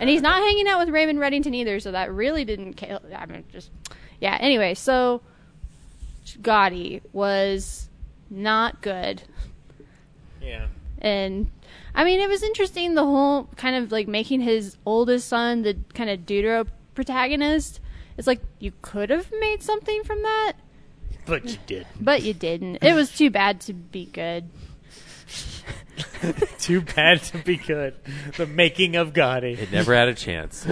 [0.00, 3.00] And he's not hanging out with Raymond Reddington either, so that really didn't kill.
[3.14, 3.70] I mean, just
[4.20, 4.38] yeah.
[4.40, 5.22] Anyway, so
[6.40, 7.88] Gotti was
[8.30, 9.24] not good,
[10.40, 10.68] yeah.
[11.00, 11.50] and
[11.96, 15.78] I mean, it was interesting the whole kind of like making his oldest son the
[15.94, 17.80] kind of deutero protagonist.
[18.18, 20.52] It's like you could have made something from that,
[21.24, 21.86] but you did.
[21.98, 22.76] but you didn't.
[22.82, 24.50] It was too bad to be good.
[26.58, 27.94] Too bad to be good.
[28.36, 29.58] The making of Gotti.
[29.58, 30.66] It never had a chance.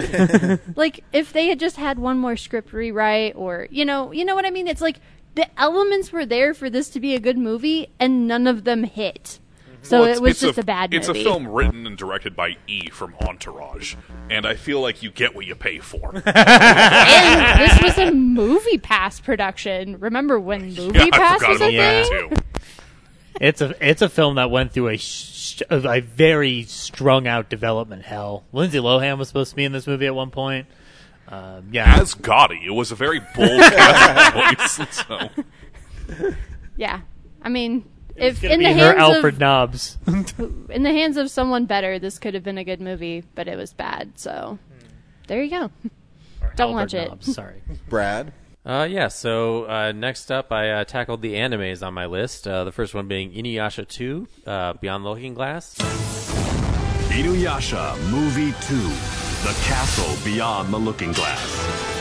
[0.75, 4.35] like if they had just had one more script rewrite or you know you know
[4.35, 4.99] what i mean it's like
[5.35, 8.83] the elements were there for this to be a good movie and none of them
[8.83, 9.39] hit
[9.85, 10.97] so Well, it was just a, a, bad movie.
[10.97, 13.95] It's a film written and directed by E from Entourage,
[14.29, 16.15] and I feel like you get what you pay for.
[16.25, 22.35] and this was a MoviePass production remember when movie Yeah, pass was a thing too.
[23.41, 28.03] It's a it's a film that went through a sh- a very strung out development
[28.03, 28.45] hell.
[28.53, 30.67] Lindsay Lohan was supposed to be in this movie at one point.
[31.27, 35.05] Um, yeah, As Gotti, it was a very bold casting choice.
[36.07, 36.23] So.
[36.77, 37.01] yeah
[37.41, 39.97] i mean It's if in be the her hands Albert of Nobbs.
[40.69, 43.57] in the hands of someone better this could have been a good movie but it
[43.57, 44.57] was bad so
[45.27, 45.71] there you go
[46.55, 48.33] don't watch it sorry, Brad.
[48.65, 52.47] Uh, yeah, so uh, next up, I uh, tackled the animes on my list.
[52.47, 55.75] Uh, the first one being Inuyasha 2, uh, Beyond the Looking Glass.
[57.09, 58.75] Inuyasha Movie 2
[59.47, 61.94] The Castle Beyond the Looking Glass.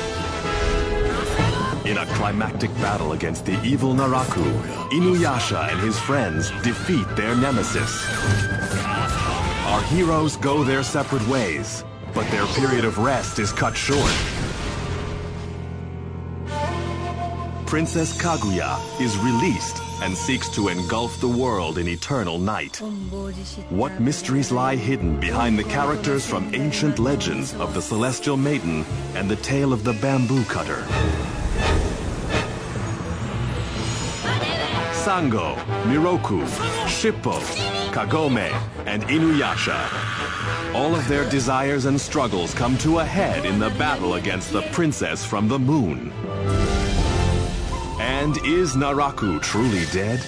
[1.84, 4.42] In a climactic battle against the evil Naraku,
[4.88, 8.02] Inuyasha and his friends defeat their nemesis.
[9.66, 11.84] Our heroes go their separate ways,
[12.14, 14.10] but their period of rest is cut short.
[17.66, 22.80] Princess Kaguya is released and seeks to engulf the world in eternal night.
[23.70, 28.84] What mysteries lie hidden behind the characters from ancient legends of the Celestial Maiden
[29.14, 30.84] and the tale of the bamboo cutter?
[35.04, 35.54] Sango,
[35.84, 36.44] Miroku,
[36.86, 37.38] Shippo,
[37.92, 38.50] Kagome,
[38.86, 39.78] and Inuyasha.
[40.74, 44.62] All of their desires and struggles come to a head in the battle against the
[44.72, 46.10] princess from the moon.
[48.00, 50.20] And is Naraku truly dead?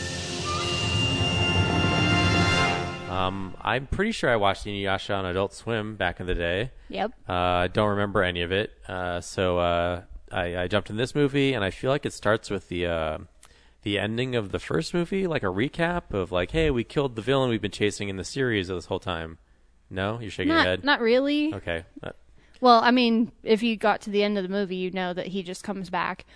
[3.11, 6.71] Um, I'm pretty sure I watched Inuyasha on Adult Swim back in the day.
[6.91, 7.13] Yep.
[7.29, 8.73] Uh, I don't remember any of it.
[8.87, 12.51] Uh, so uh, I, I jumped in this movie, and I feel like it starts
[12.51, 13.19] with the uh,
[13.83, 17.23] the ending of the first movie, like a recap of like, hey, we killed the
[17.23, 19.39] villain we've been chasing in the series this whole time.
[19.91, 20.85] No, you're shaking Not, your head.
[20.85, 21.55] not really.
[21.55, 21.85] Okay.
[22.03, 22.11] Uh,
[22.61, 25.29] Well, I mean, if you got to the end of the movie, you know that
[25.29, 26.27] he just comes back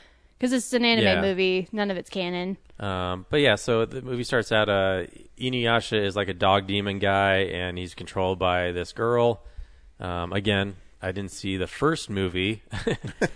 [0.40, 1.20] because it's an anime Yeah.
[1.20, 1.68] movie.
[1.70, 2.56] None of it's canon.
[2.78, 4.70] Um, but yeah, so the movie starts out.
[4.70, 5.02] Uh,
[5.38, 9.42] Inuyasha is like a dog demon guy, and he's controlled by this girl.
[10.00, 12.62] Um, again, I didn't see the first movie.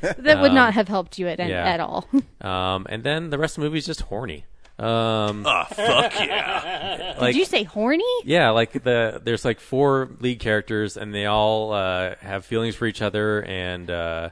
[0.00, 1.62] That would Um, not have helped you at yeah.
[1.66, 2.06] at all.
[2.40, 4.44] um, and then the rest of the movie is just horny.
[4.78, 7.14] Um, Ah, fuck yeah.
[7.20, 8.02] Like- Did you say horny?
[8.24, 12.86] yeah, like the there's like four lead characters, and they all uh, have feelings for
[12.86, 13.42] each other.
[13.44, 14.30] And uh,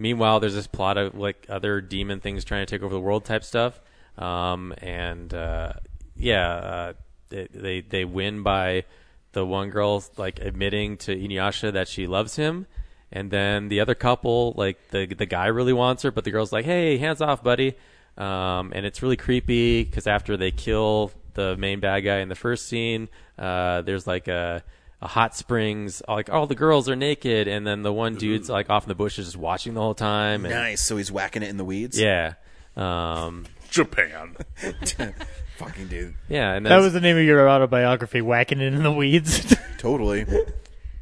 [0.00, 3.24] meanwhile, there's this plot of like other demon things trying to take over the world
[3.24, 3.80] type stuff.
[4.18, 5.74] Um, and uh,
[6.16, 6.92] yeah, uh,
[7.28, 8.84] they, they they win by
[9.32, 12.66] the one girl like admitting to Inuyasha that she loves him.
[13.12, 16.52] And then the other couple, like the the guy really wants her, but the girl's
[16.52, 17.76] like, "Hey, hands off, buddy."
[18.16, 22.34] Um, and it's really creepy because after they kill the main bad guy in the
[22.34, 23.08] first scene,
[23.38, 24.62] uh, there's like a,
[25.02, 26.02] a hot springs.
[26.08, 28.94] Like all the girls are naked, and then the one dude's like off in the
[28.94, 30.44] bushes just watching the whole time.
[30.44, 30.80] And, Nice.
[30.82, 31.98] So he's whacking it in the weeds.
[31.98, 32.34] Yeah.
[32.76, 34.36] Um, Japan.
[35.58, 36.14] Fucking dude.
[36.28, 39.54] yeah, and That was the name of your autobiography, Whacking It in the Weeds.
[39.78, 40.24] Totally.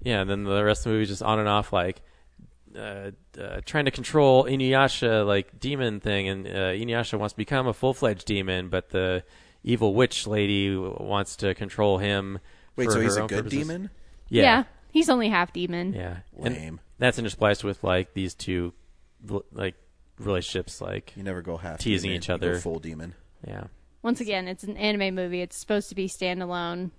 [0.03, 2.03] Yeah, and then the rest of the movie is just on and off, like
[2.77, 7.67] uh, uh, trying to control Inuyasha, like demon thing, and uh, Inuyasha wants to become
[7.69, 9.23] a full fledged demon, but the
[9.63, 12.39] evil witch lady w- wants to control him.
[12.79, 13.59] Wait, for so he's her a own good purposes.
[13.59, 13.91] demon?
[14.29, 14.65] Yeah, Yeah.
[14.91, 15.93] He's only half demon.
[15.93, 16.55] yeah, Lame.
[16.55, 18.73] And that's interspliced with like these two,
[19.31, 19.75] l- like
[20.19, 22.53] relationships, like You never go half teasing demon, each you other.
[22.55, 23.15] go full demon.
[23.47, 23.65] Yeah.
[24.03, 25.43] Once again, it's an anime movie.
[25.43, 26.91] It's supposed to be standalone.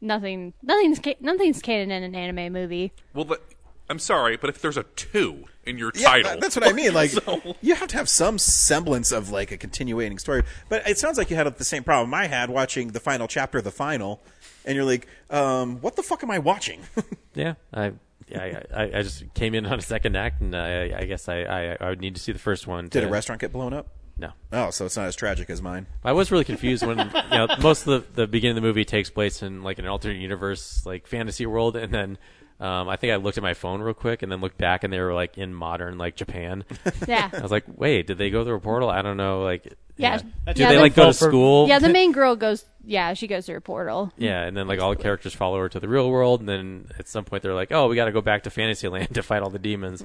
[0.00, 2.92] Nothing, nothing's ca- nothing's canon in an anime movie.
[3.14, 3.40] Well, the,
[3.88, 6.72] I'm sorry, but if there's a two in your Yeah, title, that- that's what I
[6.72, 6.92] mean.
[6.94, 10.42] Like, So- you have to have some semblance of like a continuating story.
[10.68, 13.58] But it sounds like you had the same problem I had watching the final chapter
[13.58, 14.20] of the final,
[14.64, 16.80] and you're like, um, "What the fuck am I watching?"
[17.34, 17.92] Yeah, I,
[18.34, 21.40] I, I, I just came in on a second act, and I, I guess I,
[21.42, 22.88] I, I would need to see the first one.
[22.88, 23.88] Did to, a restaurant get blown up?
[24.16, 24.30] No.
[24.50, 25.86] Oh, so it's not as tragic as mine.
[26.02, 28.86] I was really confused when you know most of the, the beginning of the movie
[28.86, 32.16] takes place in like an alternate universe, like fantasy world, and then
[32.60, 34.92] um, I think I looked at my phone real quick and then looked back, and
[34.92, 36.64] they were like in modern like Japan.
[37.06, 37.28] Yeah.
[37.32, 38.88] I was like, wait, did they go through a portal?
[38.90, 39.42] I don't know.
[39.42, 39.64] Like,
[39.96, 40.20] Yeah.
[40.46, 40.52] yeah.
[40.54, 41.68] do Yeah, they the- like go to school?
[41.68, 42.64] Yeah, the main girl goes.
[42.84, 44.12] Yeah, she goes through a portal.
[44.16, 46.86] Yeah, and then like all the characters follow her to the real world, and then
[46.98, 49.42] at some point they're like, "Oh, we got to go back to Fantasyland to fight
[49.42, 50.04] all the demons."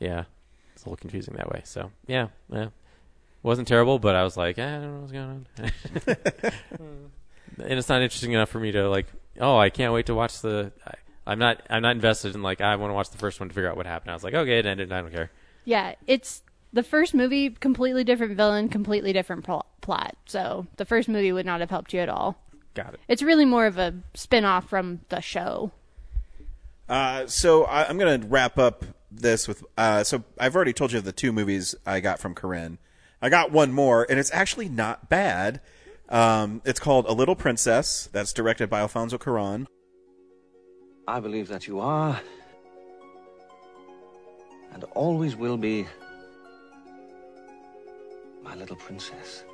[0.00, 0.24] yeah,
[0.74, 1.60] it's a little confusing that way.
[1.64, 2.68] So yeah, yeah,
[3.42, 6.26] wasn't terrible, but I was like, eh, I don't know what's going on.
[7.68, 9.06] and it's not interesting enough for me to like,
[9.40, 10.72] oh, I can't wait to watch the.
[10.86, 10.94] I,
[11.26, 11.62] I'm not.
[11.68, 13.76] I'm not invested in like I want to watch the first one to figure out
[13.76, 14.10] what happened.
[14.10, 14.92] I was like, okay, it ended.
[14.92, 15.30] I don't care.
[15.64, 16.42] Yeah, it's
[16.72, 17.50] the first movie.
[17.50, 20.16] Completely different villain, completely different pl- plot.
[20.26, 22.36] So the first movie would not have helped you at all.
[22.74, 23.00] Got it.
[23.08, 25.72] It's really more of a spin off from the show.
[26.88, 29.64] Uh, so I, I'm going to wrap up this with.
[29.76, 32.78] Uh, so I've already told you of the two movies I got from Corinne.
[33.20, 35.60] I got one more, and it's actually not bad.
[36.08, 38.08] Um, it's called A Little Princess.
[38.12, 39.66] That's directed by Alfonso Cuarón.
[41.08, 42.20] I believe that you are,
[44.72, 45.86] and always will be,
[48.42, 49.44] my little princess.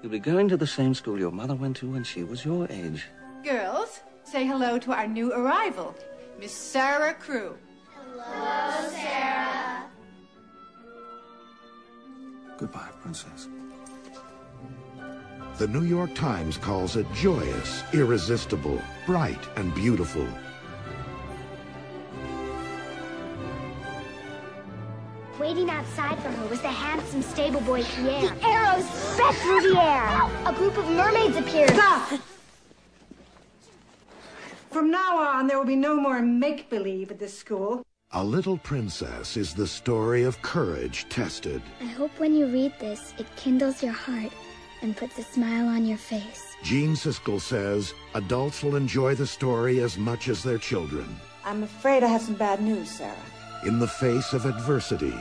[0.00, 2.68] You'll be going to the same school your mother went to when she was your
[2.70, 3.06] age.
[3.42, 5.92] Girls, say hello to our new arrival,
[6.38, 7.58] Miss Sarah Crewe.
[7.92, 9.86] Hello, Sarah.
[12.58, 13.48] Goodbye, princess.
[15.58, 20.24] The New York Times calls it joyous, irresistible, bright, and beautiful.
[25.40, 28.20] Waiting outside for her was the handsome stable boy Pierre.
[28.20, 30.30] The arrows sped through the air.
[30.46, 31.70] A group of mermaids appeared.
[31.70, 32.20] Stop!
[34.70, 37.82] From now on, there will be no more make believe at this school.
[38.12, 41.60] A Little Princess is the story of courage tested.
[41.80, 44.32] I hope when you read this, it kindles your heart
[44.82, 46.56] and puts a smile on your face.
[46.62, 51.16] Gene Siskel says adults will enjoy the story as much as their children.
[51.44, 53.16] I'm afraid I have some bad news, Sarah.
[53.66, 55.14] In the face of adversity,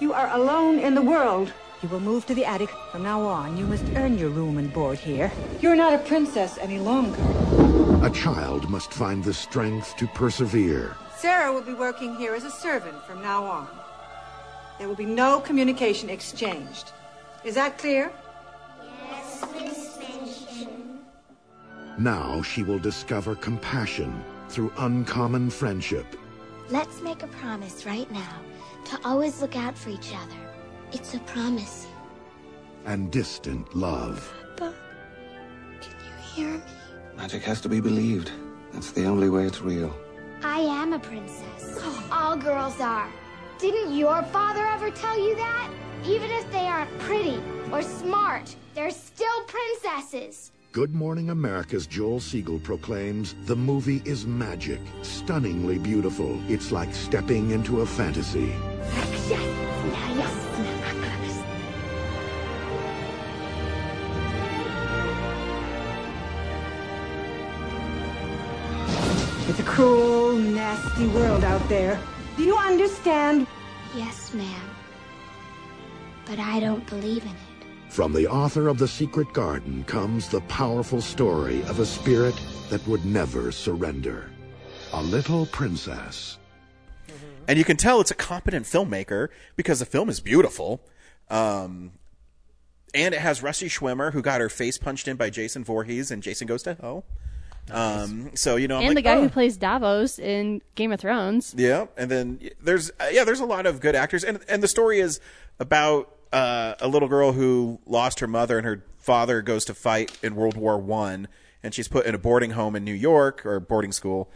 [0.00, 1.52] You are alone in the world.
[1.82, 2.70] You will move to the attic.
[2.92, 5.30] From now on, you must earn your room and board here.
[5.60, 7.20] You're not a princess any longer.
[8.06, 10.96] a child must find the strength to persevere.
[11.16, 13.68] Sarah will be working here as a servant from now on.
[14.78, 16.92] There will be no communication exchanged.
[17.44, 18.10] Is that clear?
[21.98, 26.06] Now she will discover compassion through uncommon friendship.
[26.68, 28.40] Let's make a promise right now
[28.86, 30.36] to always look out for each other.
[30.92, 31.86] It's a promise.
[32.84, 34.32] and distant love.
[34.56, 34.74] Papa,
[35.80, 36.62] can you hear me?
[37.16, 38.32] Magic has to be believed.
[38.72, 39.94] That's the only way it's real.
[40.42, 41.80] I am a princess.
[42.10, 43.08] All girls are.
[43.58, 45.70] Didn't your father ever tell you that?
[46.04, 47.40] Even if they aren't pretty
[47.70, 50.52] or smart, they're still princesses.
[50.72, 56.40] Good Morning America's Joel Siegel proclaims the movie is magic, stunningly beautiful.
[56.50, 58.54] It's like stepping into a fantasy.
[69.48, 72.00] It's a cruel, nasty world out there.
[72.38, 73.46] Do you understand?
[73.94, 74.70] Yes, ma'am.
[76.24, 77.41] But I don't believe in it.
[77.92, 82.34] From the author of The Secret Garden comes the powerful story of a spirit
[82.70, 84.30] that would never surrender.
[84.94, 86.38] A Little Princess.
[87.46, 90.80] and you can tell it's a competent filmmaker because the film is beautiful.
[91.28, 91.92] Um,
[92.94, 96.22] and it has Rusty Schwimmer, who got her face punched in by Jason Voorhees and
[96.22, 97.04] Jason Goes to Hell.
[97.70, 99.20] Um, so you know, I'm and like, the guy oh.
[99.20, 101.54] who plays Davos in Game of Thrones.
[101.58, 104.68] Yeah, and then there's uh, yeah, there's a lot of good actors, and and the
[104.68, 105.20] story is
[105.60, 110.18] about uh, a little girl who lost her mother, and her father goes to fight
[110.22, 111.28] in World War One,
[111.62, 114.30] and she's put in a boarding home in New York or boarding school,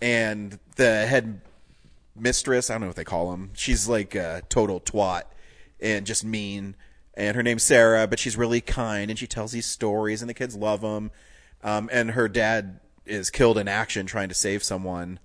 [0.00, 1.40] and the head
[2.14, 5.22] mistress, I don't know what they call them, she's like a total twat
[5.80, 6.76] and just mean.
[7.14, 10.34] And her name's Sarah, but she's really kind, and she tells these stories, and the
[10.34, 11.10] kids love them.
[11.62, 15.18] Um, and her dad is killed in action trying to save someone,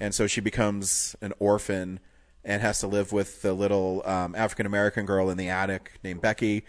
[0.00, 2.00] and so she becomes an orphan
[2.44, 6.20] and has to live with the little um, African American girl in the attic named
[6.20, 6.64] Becky.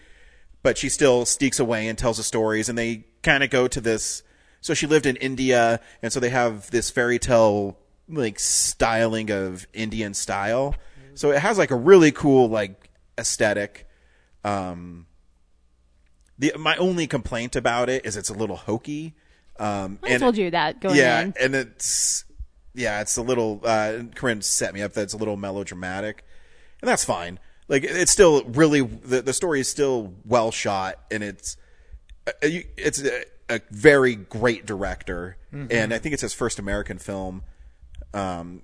[0.63, 3.81] But she still sneaks away and tells the stories, and they kind of go to
[3.81, 4.23] this.
[4.61, 7.77] So she lived in India, and so they have this fairy tale
[8.07, 10.75] like styling of Indian style.
[11.15, 13.87] So it has like a really cool like aesthetic.
[14.43, 15.07] Um,
[16.37, 19.15] the my only complaint about it is it's a little hokey.
[19.57, 21.01] Um, I told you that going in.
[21.01, 21.33] yeah, in.
[21.39, 22.24] and it's
[22.75, 23.61] yeah, it's a little.
[23.63, 26.23] Uh, Corinne set me up that it's a little melodramatic,
[26.81, 27.39] and that's fine.
[27.67, 31.57] Like it's still really the the story is still well shot, and it's
[32.27, 35.67] uh, it's a, a very great director, Mhm.
[35.71, 37.43] and I think it's his first American film.
[38.13, 38.61] Um,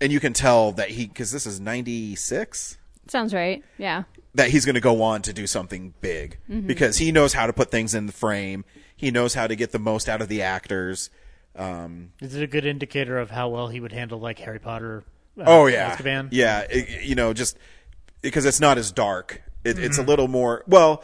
[0.00, 2.78] and you can tell that he because this is ninety six
[3.08, 3.62] Sounds right.
[3.78, 4.04] Yeah.
[4.34, 6.66] that he's going to go on to do something big Mhm.
[6.66, 8.64] because he knows how to put things in the frame.
[8.96, 11.10] He knows how to get the most out of the actors.
[11.56, 15.04] Um, Is it a good indicator of how well he would handle like Harry Potter?
[15.38, 16.28] uh, oh yeah, Azkaban?
[16.30, 16.60] yeah.
[16.70, 17.56] it- you know, just
[18.22, 19.42] because it's not as dark.
[19.64, 20.06] It, It's a Mhm.
[20.08, 21.02] little more well.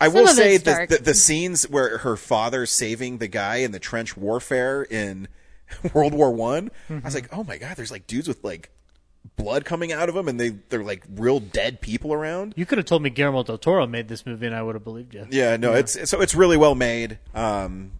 [0.00, 3.56] I Some will say it's that the, the scenes where her father saving the guy
[3.56, 5.28] in the trench warfare in
[5.94, 7.14] World War One, I was Mhm.
[7.14, 8.70] like, oh my god, there's like dudes with like
[9.36, 12.54] blood coming out of them, and they they're like real dead people around.
[12.56, 14.84] You could have told me Guillermo del Toro made this movie, and I would have
[14.84, 15.26] believed you.
[15.30, 17.18] Yeah, no, it's so it's really well made.
[17.34, 17.92] Um,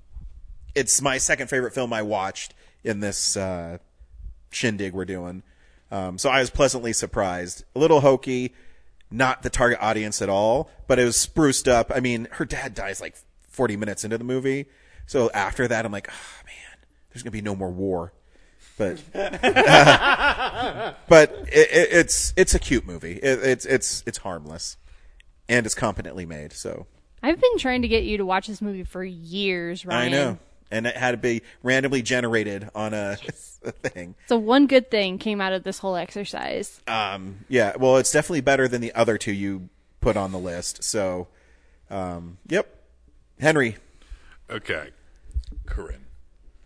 [0.75, 3.79] it's my second favorite film I watched in this uh,
[4.51, 5.43] shindig we're doing.
[5.91, 7.65] Um, so I was pleasantly surprised.
[7.75, 8.55] A little hokey,
[9.11, 11.91] not the target audience at all, but it was spruced up.
[11.95, 13.17] I mean, her dad dies like
[13.49, 14.67] 40 minutes into the movie,
[15.07, 18.13] so after that, I'm like, oh man, there's gonna be no more war.
[18.79, 19.27] But but
[21.53, 23.15] it, it, it's it's a cute movie.
[23.15, 24.77] It, it's it's it's harmless,
[25.49, 26.53] and it's competently made.
[26.53, 26.87] So
[27.23, 30.01] I've been trying to get you to watch this movie for years, Ryan.
[30.01, 30.39] I know.
[30.71, 33.19] And it had to be randomly generated on a,
[33.65, 34.15] a thing.
[34.29, 36.81] So one good thing came out of this whole exercise.
[36.87, 39.69] Um, yeah, well, it's definitely better than the other two you
[40.01, 40.83] put on the list.
[40.85, 41.27] So,
[41.91, 42.69] um, yep.
[43.41, 43.77] Henry.
[44.49, 44.91] Okay,
[45.67, 46.07] Corinne,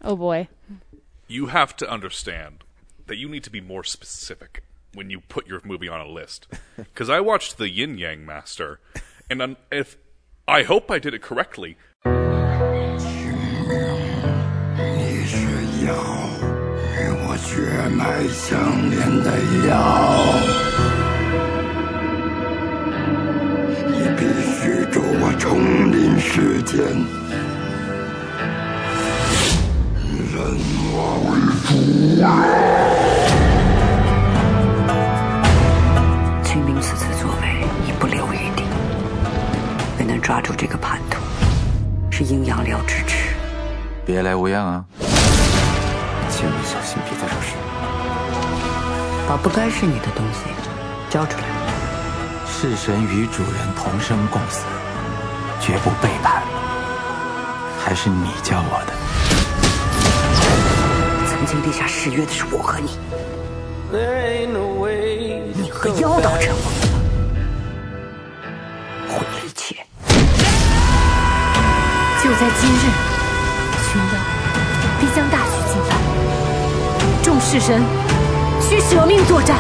[0.03, 0.49] Oh boy.
[1.29, 2.65] you have to understand
[3.07, 4.65] that you need to be more specific
[4.95, 6.47] when you put your movie on a list.
[6.77, 8.81] Because I watched The Yin Yang Master,
[9.31, 9.97] and un- if
[10.49, 11.77] I hope I did it correctly,
[15.85, 15.93] 你是妖，
[16.97, 17.53] 与我血
[17.95, 18.57] 脉相
[18.89, 19.29] 连的
[19.69, 19.71] 药，
[23.87, 24.57] 你必须
[24.91, 25.45] 助我重
[25.93, 26.79] 临世间，
[30.33, 30.35] 人
[30.91, 30.97] 我
[31.29, 31.31] 为
[31.69, 31.71] 主
[32.25, 32.27] 啊！
[36.43, 37.45] 清明此次作为
[37.87, 38.65] 已不留余地，
[39.99, 41.19] 没能抓住这个叛徒，
[42.11, 43.35] 是阴阳寮之耻。
[44.07, 44.83] 别来无恙啊！
[46.45, 47.57] 千万小心，别再惹事。
[49.27, 50.41] 把不该是你的东西
[51.09, 51.45] 交出来。
[52.45, 54.67] 弑神与主人同生共死，
[55.59, 56.43] 绝不背叛。
[57.83, 58.93] 还是你教我的。
[61.27, 62.91] 曾经立下誓约的是我和你，
[65.55, 66.87] 你和妖道成盟了，
[69.09, 69.77] 毁了一切。
[72.23, 72.83] 就在今日，
[73.83, 74.34] 群妖
[77.55, 77.81] 众式神
[78.61, 79.57] 需舍命作战。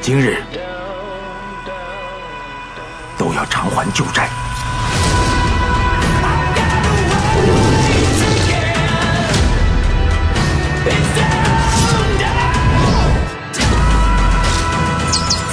[0.00, 0.40] 今日
[3.18, 4.28] 都要偿还旧债。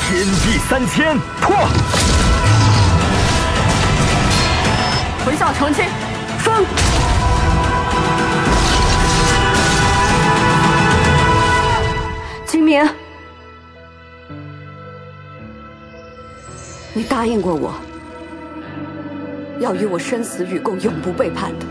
[0.08, 1.56] 天地三千破，
[5.26, 5.86] 回校成亲，
[6.40, 6.66] 风。
[12.46, 12.86] 清明，
[16.94, 17.74] 你答应过我，
[19.60, 21.66] 要与我生死与共，永不背叛的，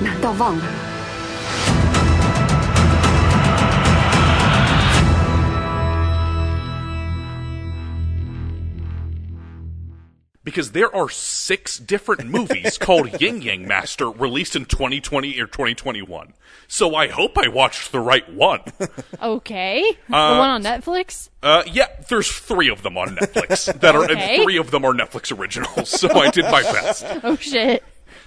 [0.00, 0.87] 难道忘了吗？
[10.48, 16.32] Because there are six different movies called Yin Yang Master released in 2020 or 2021.
[16.66, 18.60] So I hope I watched the right one.
[19.20, 19.82] Okay.
[20.10, 21.28] Uh, the one on Netflix?
[21.42, 24.36] Uh, yeah, there's three of them on Netflix that are, Okay.
[24.36, 25.88] and three of them are Netflix originals.
[25.90, 27.04] So I did my best.
[27.24, 27.82] Oh shit.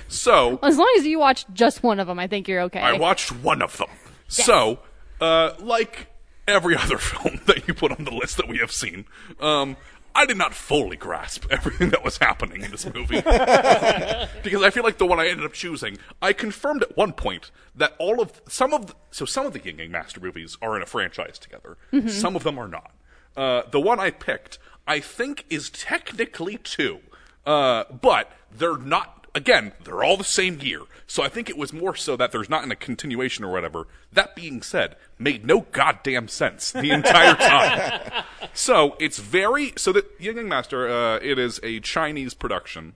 [0.09, 2.81] So As long as you watch just one of them, I think you're okay.
[2.81, 3.87] I watched one of them.
[4.27, 4.79] So,
[5.19, 6.07] uh, like
[6.47, 9.05] every other film that you put on the list that we have seen,
[9.39, 9.77] um,
[10.13, 13.21] I did not fully grasp everything that was happening in this movie.
[14.43, 17.51] because I feel like the one I ended up choosing, I confirmed at one point
[17.75, 20.75] that all of some of the, so some of the Yin Yang Master movies are
[20.75, 21.77] in a franchise together.
[21.93, 22.09] Mhm.
[22.09, 22.91] Some of them are not.
[23.35, 26.99] Uh, the one I picked, I think, is technically two,
[27.45, 29.27] uh, but they're not.
[29.33, 30.81] Again, they're all the same year,
[31.11, 33.85] so I think it was more so that there's not in a continuation or whatever.
[34.13, 37.35] That being said, made no goddamn sense the entire
[38.15, 38.23] time.
[38.53, 42.93] so it's very so that Yin Yang Master, uh, it is a Chinese production,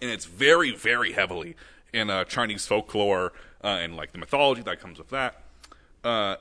[0.00, 1.54] and it's very, very heavily
[1.92, 5.42] in uh, Chinese folklore uh, and like the mythology that comes with that.
[6.02, 6.36] Uh,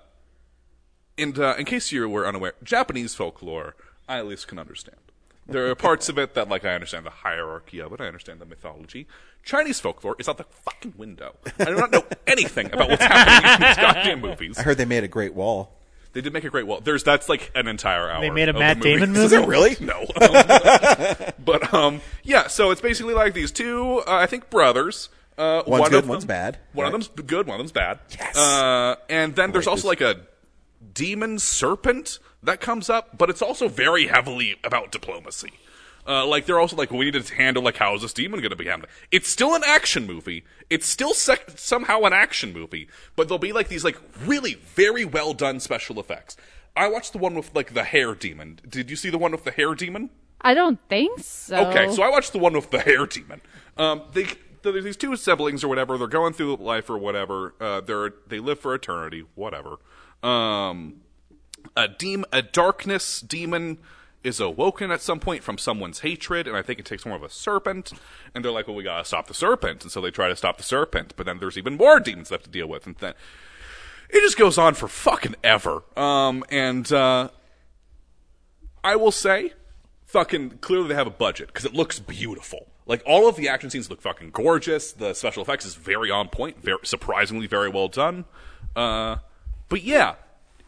[1.17, 3.75] and uh, in case you were unaware, Japanese folklore,
[4.07, 5.06] I at least can understand.
[5.49, 8.01] There are parts of it that, like, I understand the hierarchy of it.
[8.01, 9.07] I understand the mythology.
[9.43, 11.35] Chinese folklore is out the fucking window.
[11.59, 14.57] I do not know anything about what's happening in these goddamn movies.
[14.57, 15.73] I heard they made a great wall.
[16.13, 16.81] They did make a great wall.
[16.81, 18.21] There's that's like an entire hour.
[18.21, 18.99] They made a of Matt the movie.
[18.99, 19.25] Damon movie?
[19.25, 19.77] Is it really?
[19.79, 20.05] No.
[21.39, 22.47] But um, yeah.
[22.47, 25.09] So it's basically like these two, uh, I think, brothers.
[25.37, 26.57] Uh, One's one good, of them- one's bad.
[26.73, 27.99] One of them's good, one of them's bad.
[28.09, 28.35] Yes.
[28.35, 30.21] Uh, and then there's also like a
[30.93, 35.51] demon serpent that comes up, but it's also very heavily about diplomacy.
[36.07, 38.51] Uh, like they're also like, we need to handle like how is this demon going
[38.51, 38.89] to be handled?
[39.11, 40.45] It's still an action movie.
[40.69, 45.03] It's still sec- somehow an action movie, but there'll be like these like really very
[45.03, 46.37] well done special effects.
[46.77, 48.59] I watched the one with like the hair demon.
[48.67, 50.11] Did you see the one with the hair demon?
[50.39, 51.57] I don't think so.
[51.67, 53.41] Okay, so I watched the one with the hair demon.
[53.75, 54.27] Um, they
[54.61, 55.97] there's these two siblings or whatever.
[55.97, 57.53] They're going through life or whatever.
[57.59, 59.77] Uh, they're they live for eternity, whatever.
[60.23, 61.01] Um,
[61.75, 63.77] a dem a darkness demon
[64.23, 67.23] is awoken at some point from someone's hatred, and I think it takes form of
[67.23, 67.93] a serpent.
[68.33, 70.57] And they're like, "Well, we gotta stop the serpent," and so they try to stop
[70.57, 71.13] the serpent.
[71.15, 73.13] But then there's even more demons left to deal with, and then
[74.09, 75.83] it just goes on for fucking ever.
[75.95, 77.29] Um, and uh,
[78.83, 79.53] I will say,
[80.05, 82.67] fucking clearly they have a budget because it looks beautiful.
[82.85, 84.93] Like all of the action scenes look fucking gorgeous.
[84.93, 88.25] The special effects is very on point, very surprisingly very well done.
[88.75, 89.17] Uh,
[89.67, 90.15] but yeah,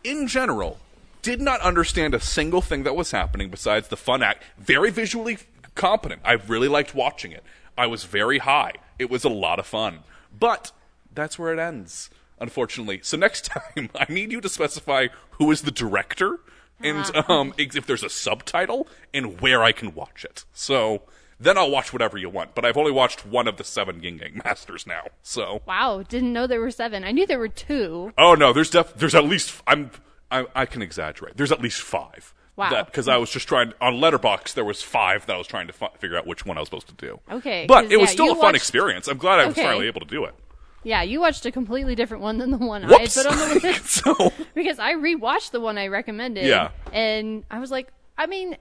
[0.03, 0.80] in general,
[1.21, 4.43] did not understand a single thing that was happening besides the fun act.
[4.57, 5.37] Very visually
[5.75, 6.21] competent.
[6.25, 7.43] I really liked watching it.
[7.77, 8.73] I was very high.
[8.97, 9.99] It was a lot of fun.
[10.37, 10.71] But
[11.13, 12.09] that's where it ends,
[12.39, 12.99] unfortunately.
[13.03, 16.39] So next time, I need you to specify who is the director,
[16.81, 17.31] and Ah.
[17.33, 20.45] um, if there's a subtitle and where I can watch it.
[20.53, 21.03] So
[21.39, 22.55] then I'll watch whatever you want.
[22.55, 25.03] But I've only watched one of the seven Yin Yang Masters now.
[25.23, 27.03] So Wow, didn't know there were seven.
[27.03, 28.13] I knew there were two.
[28.17, 29.91] oh no, there's def- there's at least I'm
[30.31, 31.38] I, I can exaggerate.
[31.38, 32.34] There's at least five.
[32.56, 32.84] Wow.
[32.84, 35.73] Because I was just trying on Letterboxd, there was five that I was trying to
[35.73, 37.19] fi- figure out which one I was supposed to do.
[37.31, 39.07] Okay, But it was yeah, still a fun experience.
[39.07, 39.64] I'm glad I was Okay.
[39.64, 40.35] finally able to do it.
[40.84, 43.18] Yeah, you watched a completely different one than the one Whoops.
[43.18, 43.85] I put on the list.
[43.88, 46.45] so because I rewatched the one I recommended.
[46.45, 46.72] Yeah.
[46.91, 48.57] And I was like, I mean,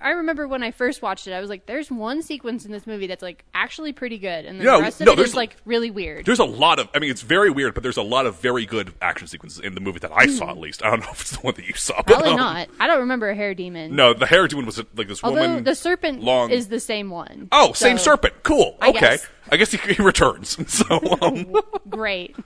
[0.00, 2.86] I remember when I first watched it, I was like, there's one sequence in this
[2.86, 5.30] movie that's like actually pretty good, and then Yeah, the rest of no, it there's-
[5.30, 6.24] is like really weird.
[6.24, 8.64] There's a lot of, I mean, it's very weird, but there's a lot of very
[8.66, 10.84] good action sequences in the movie that I saw at least.
[10.84, 11.96] I don't know if it's the one that you saw.
[11.96, 12.06] but.
[12.06, 12.68] Probably um, not.
[12.80, 13.96] I don't remember a hair demon.
[13.96, 15.64] No, the hair demon was like this Although woman.
[15.64, 16.50] the serpent long.
[16.50, 17.48] is the same one.
[17.52, 18.42] oh, same So, serpent.
[18.42, 18.76] Cool.
[18.80, 19.00] I Okay.
[19.00, 19.26] guess.
[19.50, 20.56] I guess he, he returns.
[20.68, 21.54] So, um,
[21.88, 22.36] Great.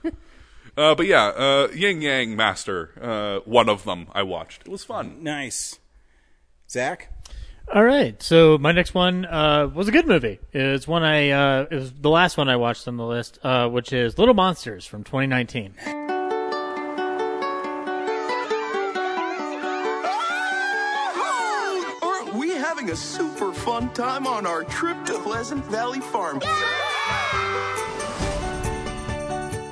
[0.77, 4.61] uh, but yeah, uh, Yin Yang Master, uh, one of them I watched.
[4.65, 5.21] It was fun.
[5.21, 5.79] Nice.
[6.69, 7.09] Zach?
[7.71, 10.39] All right, so my next one uh, was a good movie.
[10.51, 13.67] It's one I uh, it was the last one I watched on the list, uh,
[13.69, 15.73] which is Little Monsters from 2019.
[22.01, 26.39] Aren't we having a super fun time on our trip to Pleasant Valley Farm?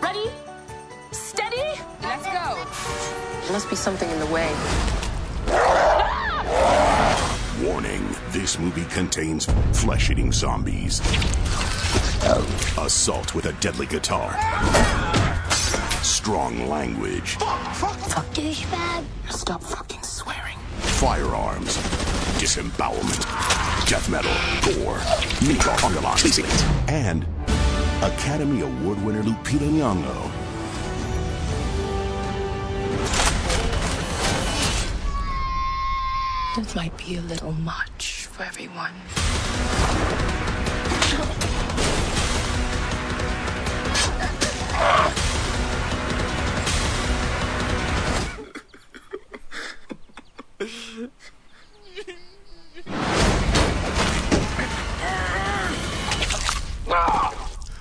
[0.02, 0.32] Ready?
[1.12, 1.80] Steady?
[2.02, 2.66] Let's go.
[3.44, 4.52] There must be something in the way.
[7.64, 11.00] Warning this movie contains flesh eating zombies.
[12.78, 14.36] Assault with a deadly guitar.
[16.02, 17.36] Strong language.
[17.36, 19.04] Fuck, fuck, douchebag.
[19.30, 20.58] Stop fucking swearing.
[20.80, 21.76] Firearms.
[22.40, 23.22] Disembowelment.
[23.86, 24.32] Death metal.
[24.64, 24.98] Gore.
[25.48, 26.90] Miko Ungalon.
[26.90, 27.26] And
[28.02, 30.51] Academy Award winner Lupita Nyong'o.
[36.54, 38.92] This might be a little much for everyone.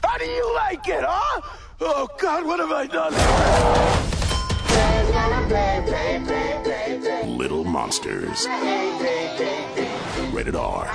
[0.05, 1.41] How do you like it, huh?
[1.81, 4.20] Oh, God, what have I done?
[7.27, 8.47] Little Monsters.
[10.33, 10.91] Rated R.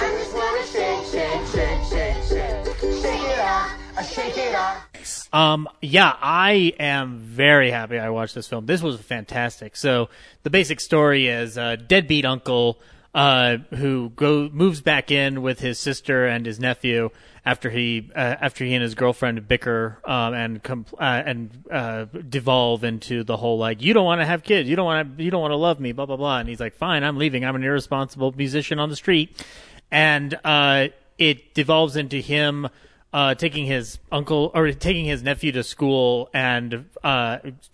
[5.34, 8.66] Um, yeah, I am very happy I watched this film.
[8.66, 9.76] This was fantastic.
[9.76, 10.10] So
[10.44, 12.80] the basic story is a deadbeat uncle
[13.16, 17.10] uh, who go moves back in with his sister and his nephew
[17.46, 22.04] after he uh, after he and his girlfriend bicker um, and com- uh, and uh,
[22.28, 25.24] devolve into the whole like you don't want to have kids, you don't want to
[25.24, 26.40] you don't want to love me, blah blah blah.
[26.40, 27.46] And he's like, fine, I'm leaving.
[27.46, 29.42] I'm an irresponsible musician on the street,
[29.90, 32.68] and uh, it devolves into him
[33.14, 36.84] uh, taking his uncle or taking his nephew to school and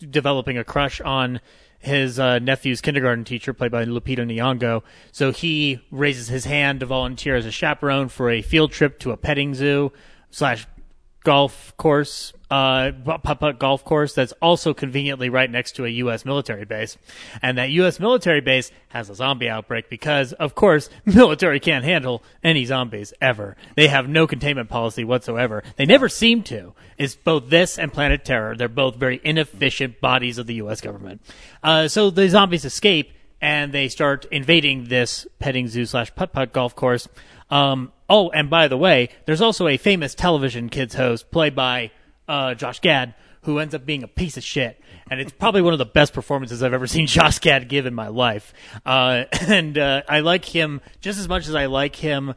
[0.07, 1.41] developing a crush on
[1.81, 4.83] his uh, nephew's kindergarten teacher, played by Lupita Nyong'o.
[5.11, 9.11] So he raises his hand to volunteer as a chaperone for a field trip to
[9.11, 9.91] a petting zoo
[10.29, 10.67] slash
[11.23, 16.26] golf course, uh, putt-putt golf course that's also conveniently right next to a U.S.
[16.26, 16.98] military base.
[17.41, 17.99] And that U.S.
[17.99, 23.56] military base has a zombie outbreak because, of course, military can't handle any zombies ever.
[23.76, 25.64] They have no containment policy whatsoever.
[25.76, 26.73] They never seem to.
[26.98, 28.56] It's both this and Planet Terror.
[28.56, 30.81] They're both very inefficient bodies of the U.S.
[30.81, 31.22] government.
[31.64, 33.11] Uh, so the zombies escape
[33.41, 37.07] and they start invading this petting zoo slash putt putt golf course.
[37.49, 41.91] Um, oh, and by the way, there's also a famous television kids host played by
[42.27, 44.79] uh, Josh Gad who ends up being a piece of shit.
[45.09, 47.93] And it's probably one of the best performances I've ever seen Josh Gad give in
[47.93, 48.53] my life.
[48.85, 52.35] Uh, and uh, I like him just as much as I like him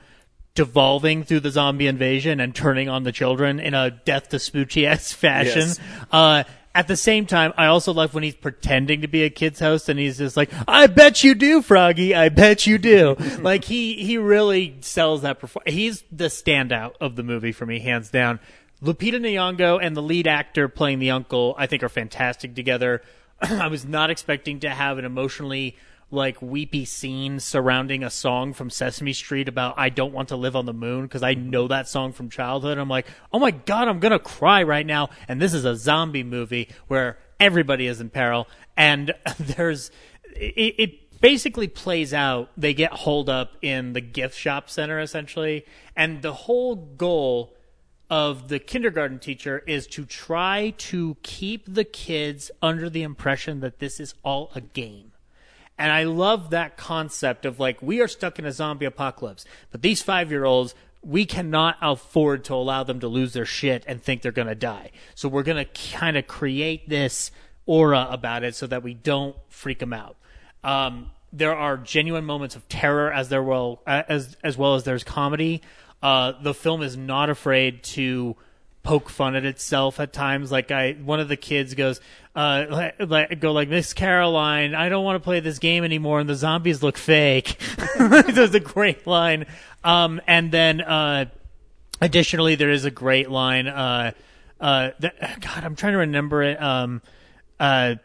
[0.54, 4.86] devolving through the zombie invasion and turning on the children in a death to Smoochy
[4.86, 5.68] esque fashion.
[5.68, 5.80] Yes.
[6.10, 6.44] Uh,
[6.74, 9.88] at the same time, I also love when he's pretending to be a kid's host
[9.88, 12.14] and he's just like, I bet you do, Froggy.
[12.14, 13.14] I bet you do.
[13.40, 15.72] like he, he really sells that performance.
[15.72, 18.40] He's the standout of the movie for me, hands down.
[18.82, 23.02] Lupita Nyong'o and the lead actor playing the uncle, I think are fantastic together.
[23.40, 25.76] I was not expecting to have an emotionally
[26.14, 30.56] like weepy scene surrounding a song from Sesame Street about I don't want to live
[30.56, 32.78] on the moon because I know that song from childhood.
[32.78, 35.10] I'm like, oh my god, I'm gonna cry right now.
[35.28, 39.90] And this is a zombie movie where everybody is in peril, and there's
[40.34, 42.50] it, it basically plays out.
[42.56, 45.66] They get holed up in the gift shop center essentially,
[45.96, 47.54] and the whole goal
[48.10, 53.78] of the kindergarten teacher is to try to keep the kids under the impression that
[53.78, 55.10] this is all a game
[55.78, 59.82] And I love that concept of like, we are stuck in a zombie apocalypse, but
[59.82, 64.02] these five year olds, we cannot afford to allow them to lose their shit and
[64.02, 64.90] think they're going to die.
[65.14, 67.30] So we're going to kind of create this
[67.66, 70.16] aura about it so that we don't freak them out.
[70.62, 75.02] Um, there are genuine moments of terror as there will as as well as there's
[75.02, 75.62] comedy.
[76.02, 78.36] Uh, the film is not afraid to
[78.84, 80.52] poke fun at itself at times.
[80.52, 82.00] Like I, one of the kids goes,
[82.36, 86.28] uh, like, go like Miss Caroline, I don't want to play this game anymore, and
[86.28, 87.58] the zombies look fake.
[87.98, 89.46] There's a great line.
[89.82, 91.26] Um, and then uh,
[92.00, 93.66] additionally, there is a great line.
[93.66, 94.12] Uh,
[94.60, 96.62] uh, that, God, I'm trying to remember it.
[96.62, 97.02] Um,
[97.58, 97.96] uh,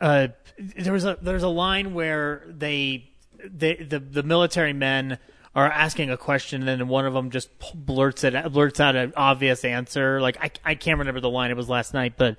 [0.00, 0.28] uh,
[0.58, 3.10] there was a there's a line where they,
[3.44, 5.18] they the the military men
[5.54, 9.12] are asking a question and then one of them just blurts it blurts out an
[9.16, 10.20] obvious answer.
[10.20, 11.50] Like I, I can't remember the line.
[11.50, 12.38] It was last night but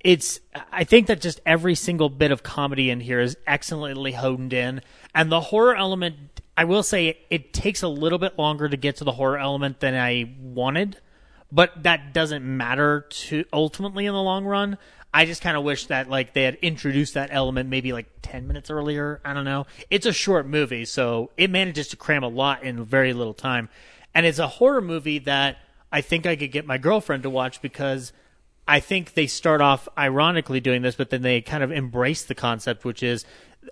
[0.00, 0.40] it's
[0.72, 4.82] I think that just every single bit of comedy in here is excellently honed in.
[5.14, 8.96] And the horror element I will say it takes a little bit longer to get
[8.96, 10.98] to the horror element than I wanted
[11.52, 14.78] but that doesn't matter to ultimately in the long run
[15.12, 18.46] I just kind of wish that like they had introduced that element maybe like 10
[18.46, 19.20] minutes earlier.
[19.24, 19.66] I don't know.
[19.90, 23.68] It's a short movie, so it manages to cram a lot in very little time.
[24.14, 25.58] And it's a horror movie that
[25.90, 28.12] I think I could get my girlfriend to watch because
[28.68, 32.36] I think they start off ironically doing this, but then they kind of embrace the
[32.36, 33.24] concept, which is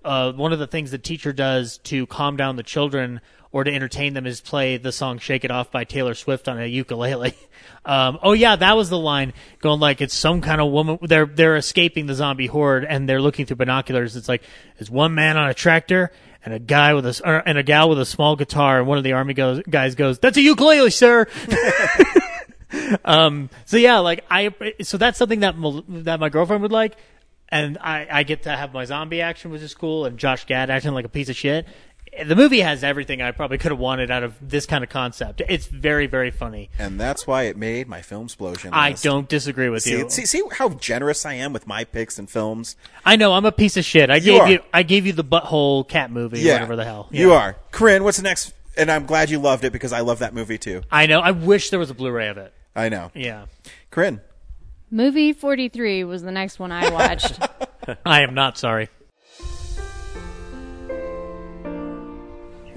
[0.05, 3.21] uh, one of the things the teacher does to calm down the children
[3.51, 6.61] or to entertain them is play the song "Shake It Off" by Taylor Swift on
[6.61, 7.35] a ukulele.
[7.85, 10.99] Um, oh yeah, that was the line going like it's some kind of woman.
[11.01, 14.15] They're they're escaping the zombie horde and they're looking through binoculars.
[14.15, 14.43] It's like
[14.77, 16.13] it's one man on a tractor
[16.45, 18.79] and a guy with a or, and a gal with a small guitar.
[18.79, 21.27] And one of the army goes, guys goes, "That's a ukulele, sir."
[23.05, 25.55] um, so yeah, like I so that's something that
[25.89, 26.97] that my girlfriend would like.
[27.51, 30.69] And I, I get to have my zombie action, which is cool, and Josh Gad
[30.69, 31.67] acting like a piece of shit
[32.25, 35.43] the movie has everything I probably could have wanted out of this kind of concept.
[35.49, 36.71] It's very, very funny.
[36.79, 38.71] And that's why it made my film explosion.
[38.73, 40.11] I don't disagree with see, you.
[40.11, 42.77] See, see how generous I am with my picks and films.
[43.05, 44.11] I know I'm a piece of shit.
[44.11, 44.51] I You gave are.
[44.51, 47.09] you, I gave you the butthole cat movie, Yeah, whatever the hell.
[47.11, 47.57] you are.
[47.71, 48.53] Corinne, what's the next?
[48.77, 50.83] And I'm glad you loved it because I love that movie too.
[50.91, 51.21] I know.
[51.21, 52.53] I wish there was a Blu-ray of it.
[52.77, 53.11] I know.
[53.15, 53.47] Yeah.
[53.91, 54.21] Corinne.
[54.91, 57.39] Movie 43 was the next one I watched.
[58.07, 58.89] I am not sorry.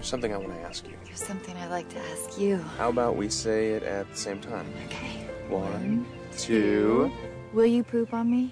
[0.01, 0.95] There's something I want to ask you.
[1.05, 2.57] There's something I'd like to ask you.
[2.57, 4.65] How about we say it at the same time?
[4.87, 5.27] Okay.
[5.47, 7.11] One, two.
[7.53, 8.51] Will you poop on me?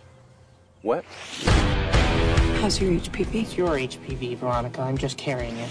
[0.84, 1.04] What?
[2.62, 3.34] How's your HPV?
[3.34, 4.84] It's your HPV, Veronica.
[4.84, 5.70] I'm just carrying it.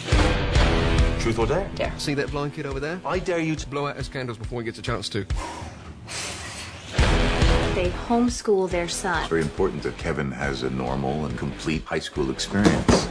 [1.21, 1.71] Truth or dare?
[1.77, 1.93] Dare.
[1.97, 3.01] See that blind kid over there?
[3.05, 5.25] I dare you to blow out his candles before he gets a chance to.
[7.77, 9.21] They homeschool their son.
[9.21, 13.07] It's very important that Kevin has a normal and complete high school experience.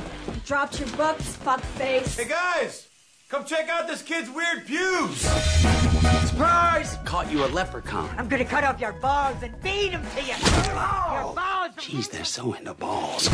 [0.47, 2.17] Dropped your books, fuckface.
[2.17, 2.87] Hey guys,
[3.27, 5.17] come check out this kid's weird views.
[6.25, 6.97] Surprise!
[7.03, 8.09] Caught you a leprechaun.
[8.17, 10.29] I'm gonna cut off your balls and feed them to you.
[10.29, 11.75] Your balls.
[11.75, 13.27] Jeez, they're so into balls.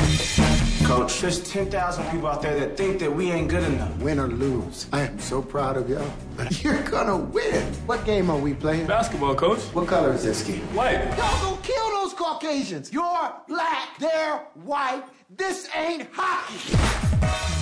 [0.84, 3.96] Coach, there's 10,000 people out there that think that we ain't good enough.
[4.00, 6.12] Win or lose, I am so proud of y'all.
[6.36, 7.64] But you're gonna win.
[7.86, 8.86] What game are we playing?
[8.88, 9.60] Basketball, coach.
[9.74, 10.60] What color is this kid?
[10.76, 11.00] White.
[11.18, 12.92] Y'all gonna kill those Caucasians.
[12.92, 15.04] You're black, they're white.
[15.36, 16.76] This ain't hockey.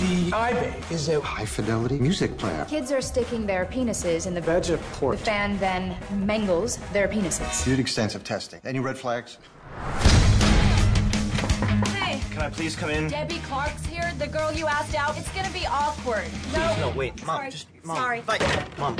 [0.04, 2.66] The iBabe is a high fidelity music player.
[2.68, 5.18] Kids are sticking their penises in the Veg The port.
[5.20, 5.96] fan then
[6.26, 7.64] mangles their penises.
[7.66, 8.60] You did extensive testing.
[8.64, 9.38] Any red flags?
[12.32, 13.08] Hey, Can I please come in?
[13.08, 15.18] Debbie Clark's here, the girl you asked out.
[15.18, 16.24] It's gonna be awkward.
[16.54, 17.50] No, no, wait, Mom, Sorry.
[17.50, 18.22] just- Mom, Sorry.
[18.78, 18.96] Mom.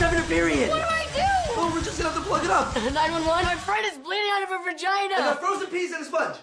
[0.00, 0.68] Having a period.
[0.70, 1.22] What do I do?
[1.56, 2.74] Oh, we're just gonna have to plug it up.
[2.92, 3.44] 911.
[3.46, 5.14] My friend is bleeding out of her vagina.
[5.14, 6.36] I got frozen peas and a sponge.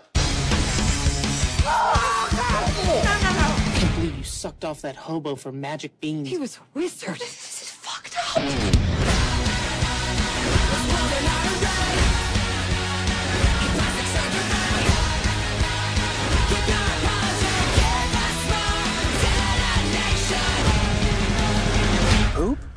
[1.66, 3.48] Oh, no, no, no.
[3.76, 6.30] I can't believe you sucked off that hobo for magic beans.
[6.30, 7.16] He was a wizard.
[7.20, 9.19] This is fucked up.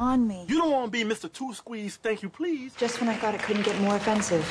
[0.03, 0.45] On me.
[0.49, 1.33] You don't want to be Mr.
[1.33, 2.75] Two Squeeze, thank you, please.
[2.75, 4.45] Just when I thought it couldn't get more offensive.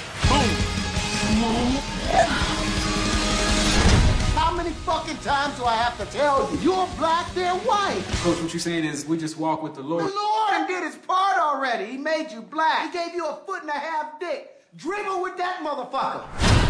[4.33, 6.59] How many fucking times do I have to tell you?
[6.59, 8.01] You're black, they're white.
[8.23, 10.05] Coach, what you're saying is we just walk with the Lord.
[10.05, 10.41] The Lord.
[10.51, 11.85] Lord did his part already.
[11.85, 12.89] He made you black.
[12.89, 14.55] He gave you a foot and a half dick.
[14.77, 16.61] Dribble with that motherfucker.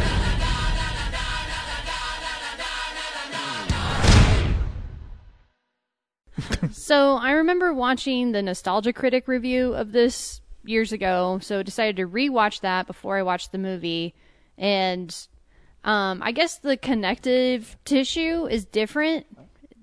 [6.71, 12.07] so I remember watching the Nostalgia Critic review of this years ago, so decided to
[12.07, 14.13] rewatch that before I watched the movie.
[14.57, 15.15] and
[15.83, 19.25] um, I guess the connective tissue is different.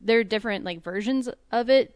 [0.00, 1.94] There are different like versions of it.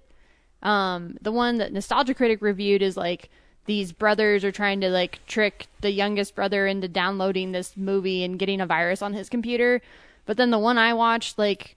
[0.62, 3.30] Um, the one that Nostalgia Critic reviewed is like
[3.66, 8.38] these brothers are trying to like trick the youngest brother into downloading this movie and
[8.38, 9.80] getting a virus on his computer.
[10.26, 11.76] But then the one I watched, like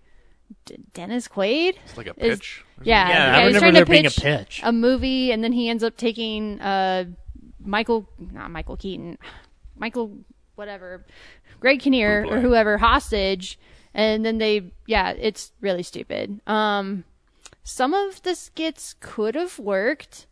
[0.66, 2.64] D- Dennis Quaid, It's like a is- pitch.
[2.84, 4.62] yeah, Yeah, I he's remember trying there to being a pitch pitch.
[4.64, 7.06] a movie, and then he ends up taking uh,
[7.60, 9.18] Michael, not Michael Keaton,
[9.78, 10.18] Michael,
[10.56, 11.06] whatever,
[11.60, 13.58] Greg Kinnear or whoever hostage,
[13.94, 16.40] and then they, yeah, it's really stupid.
[16.48, 17.04] Um,
[17.64, 20.28] some of the skits could have worked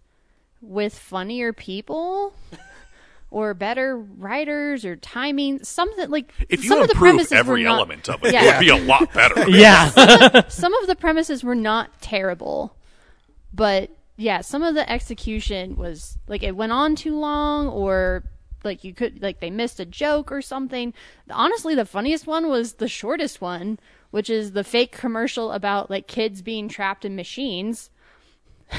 [0.61, 2.33] with funnier people.
[3.33, 7.37] Or better writers or timing, something like If you some of the improve premises were
[7.37, 8.43] every not- element of it, Yeah.
[8.43, 9.49] it would be a lot better.
[9.49, 10.47] Yeah.
[10.49, 12.75] some of the premises were not terrible,
[13.51, 18.23] but yeah, some of the execution was like it went on too long, or
[18.63, 20.93] like you could like they missed a joke or something.
[21.31, 23.79] Honestly, the funniest one was the shortest one,
[24.11, 27.89] which is the fake commercial about like kids being trapped in machines.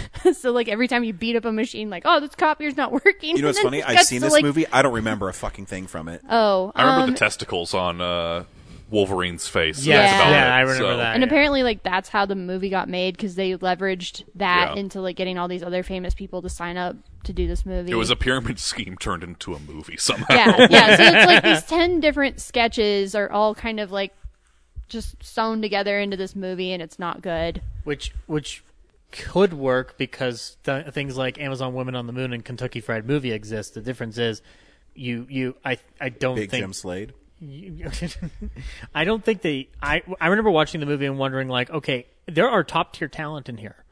[0.35, 3.37] so like every time you beat up a machine, like oh this copier's not working.
[3.37, 3.83] You know what's funny?
[3.83, 4.67] I've seen this like- movie.
[4.69, 6.23] I don't remember a fucking thing from it.
[6.29, 8.45] Oh, I remember um, the testicles on uh,
[8.91, 9.85] Wolverine's face.
[9.85, 10.03] Yeah.
[10.03, 11.15] That's about Yeah, it, I remember so- that.
[11.15, 14.81] and apparently like that's how the movie got made because they leveraged that Yeah.
[14.81, 17.91] into like getting all these other famous people to sign up to do this movie
[17.91, 20.27] It was a pyramid scheme turned into a movie somehow.
[20.35, 24.13] yeah yeah so it's like these 10 different sketches are all kind of like
[24.89, 28.63] just sewn together into this movie and it's not good which which
[29.15, 33.33] could work because th- things like Amazon Women on the Moon and Kentucky Fried Movie
[33.33, 33.73] exist.
[33.75, 34.43] The difference is
[34.95, 37.15] you you I I don't Big think Jim Slade.
[37.41, 37.89] you-
[38.95, 39.69] I don't think they.
[39.83, 43.49] I I remember watching the movie and wondering like, okay, there are top tier talent
[43.49, 43.85] in here,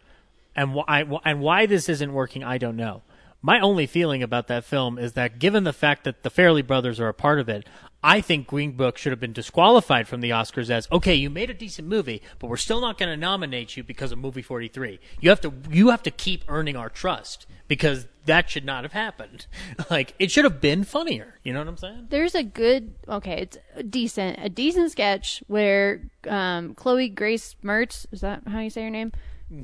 [0.55, 3.03] and why and why this isn't working, I don't know.
[3.45, 7.01] My only feeling about that film is that given the fact that the Farrelly brothers
[7.01, 7.67] are a part of it,
[8.05, 11.51] I think Green Book should have been disqualified from the Oscars as okay, you made
[11.51, 14.99] a decent movie, but we're still not going to nominate you because of movie 43.
[15.21, 18.93] You have to you have to keep earning our trust because that should not have
[18.93, 19.47] happened.
[19.91, 21.35] Like it should have been funnier.
[21.45, 22.07] You know what I'm saying?
[22.11, 28.07] there's a good okay it's a decent a decent sketch where um chloe grace mertz
[28.11, 29.13] is that how you say her name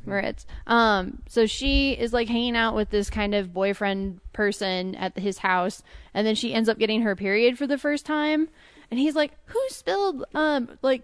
[0.07, 0.45] Moretz.
[0.67, 5.39] Um, so she is like hanging out with this kind of boyfriend person at his
[5.39, 5.83] house,
[6.15, 8.49] and then she ends up getting her period for the first time,
[8.91, 11.03] and he's like, "Who spilled um like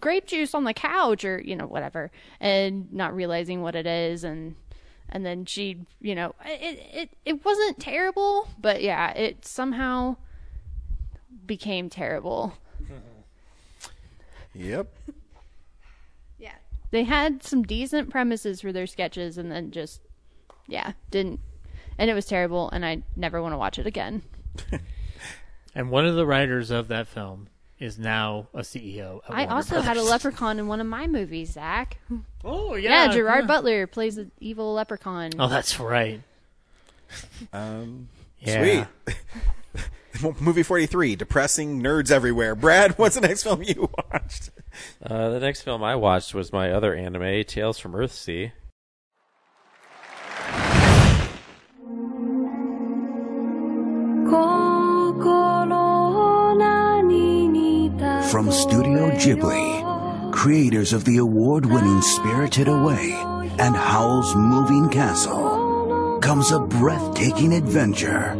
[0.00, 2.10] grape juice on the couch or you know whatever,"
[2.40, 4.54] and not realizing what it is, and
[5.08, 10.16] and then she you know it it it wasn't terrible, but yeah, it somehow
[11.46, 12.54] became terrible.
[14.54, 14.86] Yep.
[16.92, 16.98] Yeah.
[17.00, 20.00] They had some decent premises for their sketches and then just
[20.68, 21.40] yeah, didn't
[21.98, 24.22] and it was terrible and I never want to watch it again.
[25.74, 27.48] And one of the writers of that film
[27.78, 29.20] is now a CEO.
[29.26, 31.98] Of I Warner also had a leprechaun in one of my movies, Zach.
[32.44, 33.46] Oh Yeah, yeah, Gerard yeah.
[33.46, 35.30] Butler plays an evil leprechaun.
[35.38, 36.20] Oh, that's right.
[37.52, 38.08] Um,
[38.40, 38.86] Yeah.
[39.06, 39.16] Sweet.
[40.40, 42.54] Movie 43, Depressing Nerds Everywhere.
[42.54, 44.50] Brad, what's the next film you watched?
[45.02, 48.52] Uh, the next film I watched was my other anime, Tales from Earthsea.
[58.30, 63.12] From Studio Ghibli, creators of the award winning Spirited Away
[63.58, 68.34] and Howl's Moving Castle, comes a breathtaking adventure.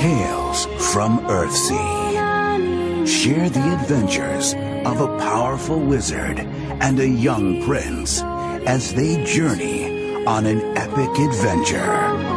[0.00, 0.64] Tales
[0.94, 3.06] from Earthsea.
[3.06, 4.54] Share the adventures
[4.86, 6.38] of a powerful wizard
[6.80, 8.22] and a young prince
[8.66, 12.29] as they journey on an epic adventure.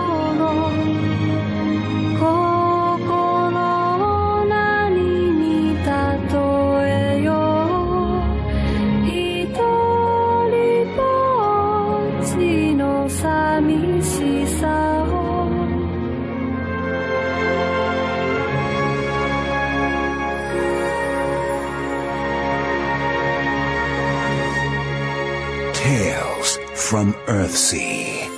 [26.94, 28.30] From Earthsea.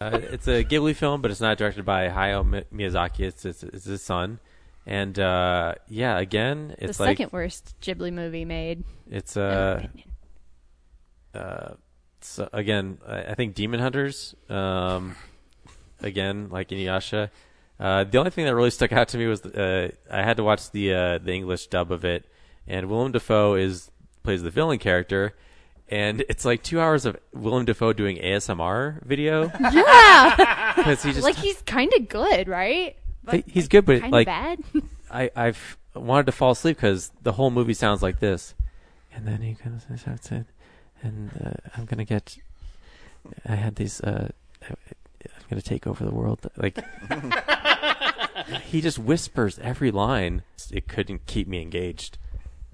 [0.00, 3.20] Uh, it's a Ghibli film, but it's not directed by Hayao Miyazaki.
[3.20, 4.40] It's it's, it's his son,
[4.86, 8.82] and uh, yeah, again, the it's like second worst Ghibli movie made.
[9.08, 9.86] it's uh,
[11.32, 11.74] uh,
[12.20, 14.34] so again, I, I think Demon Hunters.
[14.48, 15.14] Um,
[16.00, 17.30] again, like Inuyasha.
[17.78, 20.42] Uh, the only thing that really stuck out to me was uh, I had to
[20.42, 22.24] watch the uh, the English dub of it,
[22.68, 23.90] and Willem Dafoe is
[24.22, 25.34] plays the villain character,
[25.88, 29.50] and it's like two hours of Willem Dafoe doing ASMR video.
[29.72, 30.72] Yeah.
[30.84, 32.96] 'Cause he just like he's kind of good, right?
[33.30, 34.60] He- he's good, but kind like of bad.
[35.10, 38.54] I I've wanted to fall asleep because the whole movie sounds like this,
[39.12, 40.46] and then he kind of shouts it,
[41.02, 42.36] and uh, I'm gonna get.
[43.46, 44.00] I had these.
[44.00, 44.28] Uh,
[44.70, 44.76] I'm
[45.50, 46.46] gonna take over the world.
[46.56, 46.78] Like
[48.64, 50.42] he just whispers every line.
[50.70, 52.18] It couldn't keep me engaged.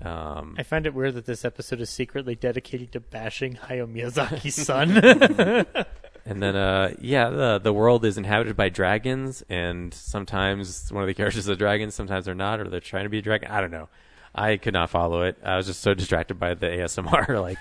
[0.02, 4.54] Um, I find it weird that this episode is secretly dedicated to bashing Hayao Miyazaki's
[4.66, 5.66] son.
[6.26, 11.06] And then, uh, yeah, the the world is inhabited by dragons, and sometimes one of
[11.06, 13.50] the characters is a dragon, sometimes they're not, or they're trying to be a dragon.
[13.50, 13.90] I don't know.
[14.34, 15.36] I could not follow it.
[15.44, 17.58] I was just so distracted by the ASMR, like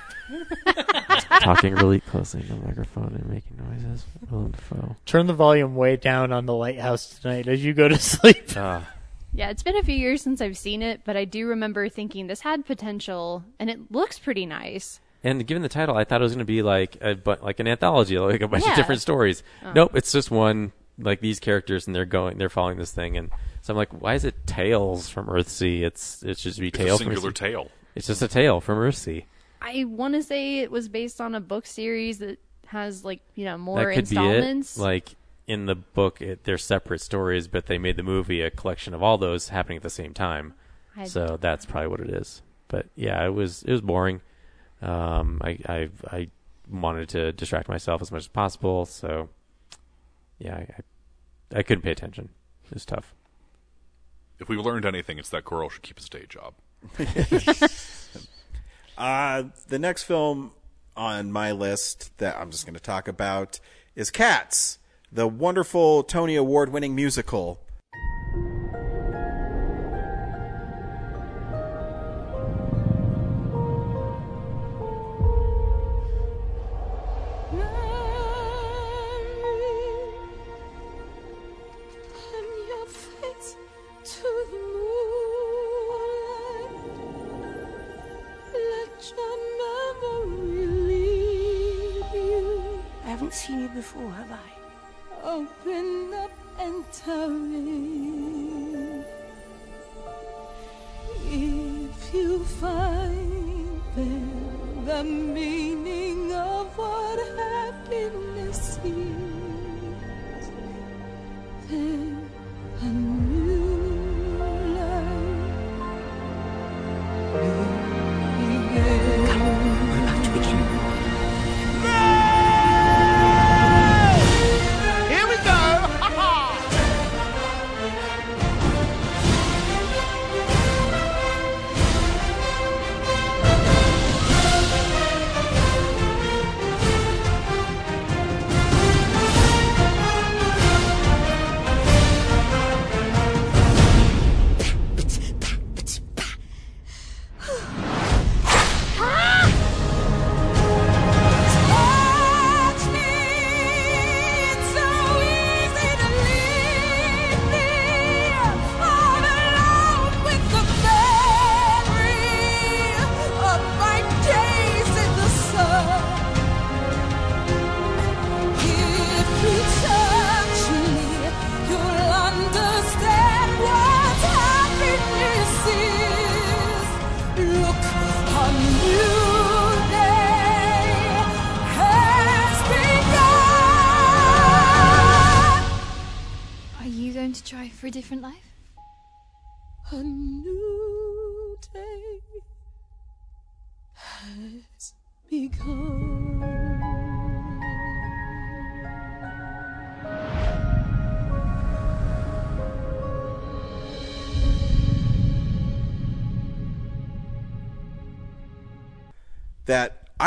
[1.41, 4.05] talking really closely to the microphone and making noises.
[5.05, 8.43] Turn the volume way down on the lighthouse tonight as you go to sleep.
[8.55, 8.87] Ah.
[9.33, 12.27] Yeah, it's been a few years since I've seen it, but I do remember thinking
[12.27, 14.99] this had potential, and it looks pretty nice.
[15.23, 17.59] And given the title, I thought it was going to be like a bu- like
[17.59, 18.71] an anthology, like a bunch Yeah.
[18.71, 19.41] of different stories.
[19.63, 19.71] Oh.
[19.73, 23.31] Nope, it's just one like these characters, and they're going, they're following this thing, and
[23.61, 25.83] so I'm like, why is it Tales from Earthsea?
[25.83, 27.35] It's it should be It's a from singular Earthsea.
[27.35, 27.71] tale.
[27.95, 29.23] It's just a tale from Earthsea.
[29.61, 32.37] I want to say it was based on a book series that
[32.67, 34.75] has like you know more that could installments.
[34.75, 34.83] be it.
[34.83, 35.15] Like
[35.47, 39.03] in the book, it, they're separate stories, but they made the movie a collection of
[39.03, 40.53] all those happening at the same time.
[40.95, 42.41] I- So that's probably what it is.
[42.67, 44.21] But yeah, it was it was boring.
[44.81, 46.27] Um, I I I
[46.69, 48.85] wanted to distract myself as much as possible.
[48.85, 49.29] So
[50.39, 50.59] yeah, I
[51.55, 52.29] I, I couldn't pay attention.
[52.65, 53.13] It was tough.
[54.39, 56.53] If we learned anything, it's that Goro should keep his day job.
[58.97, 60.51] Uh, the next film
[60.95, 63.59] on my list that I'm just going to talk about
[63.95, 64.77] is Cats,
[65.13, 67.59] the wonderful Tony Award winning musical.
[82.31, 83.55] Turn your face
[84.03, 86.73] to the moonlight.
[88.51, 92.83] Let your memory lead you.
[93.05, 94.62] I haven't seen you before, have I?
[95.25, 99.03] Open up and tell me
[101.31, 104.43] if you find there
[104.85, 110.49] the meaning of what happiness is.
[111.69, 112.12] Then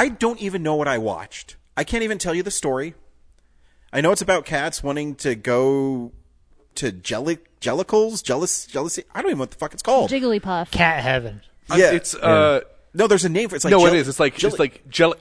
[0.06, 1.56] I don't even know what I watched.
[1.76, 2.94] I can't even tell you the story.
[3.92, 6.12] I know it's about cats wanting to go
[6.76, 9.02] to jelly jellicles, jealous jealousy.
[9.12, 10.10] I don't even know what the fuck it's called.
[10.10, 10.70] Jigglypuff.
[10.70, 11.40] Cat heaven.
[11.74, 12.60] Yeah, It's uh
[12.94, 13.58] no, there's a name for it.
[13.58, 14.06] It's like no, jell- it is.
[14.08, 15.14] It's like jelly- it's like gel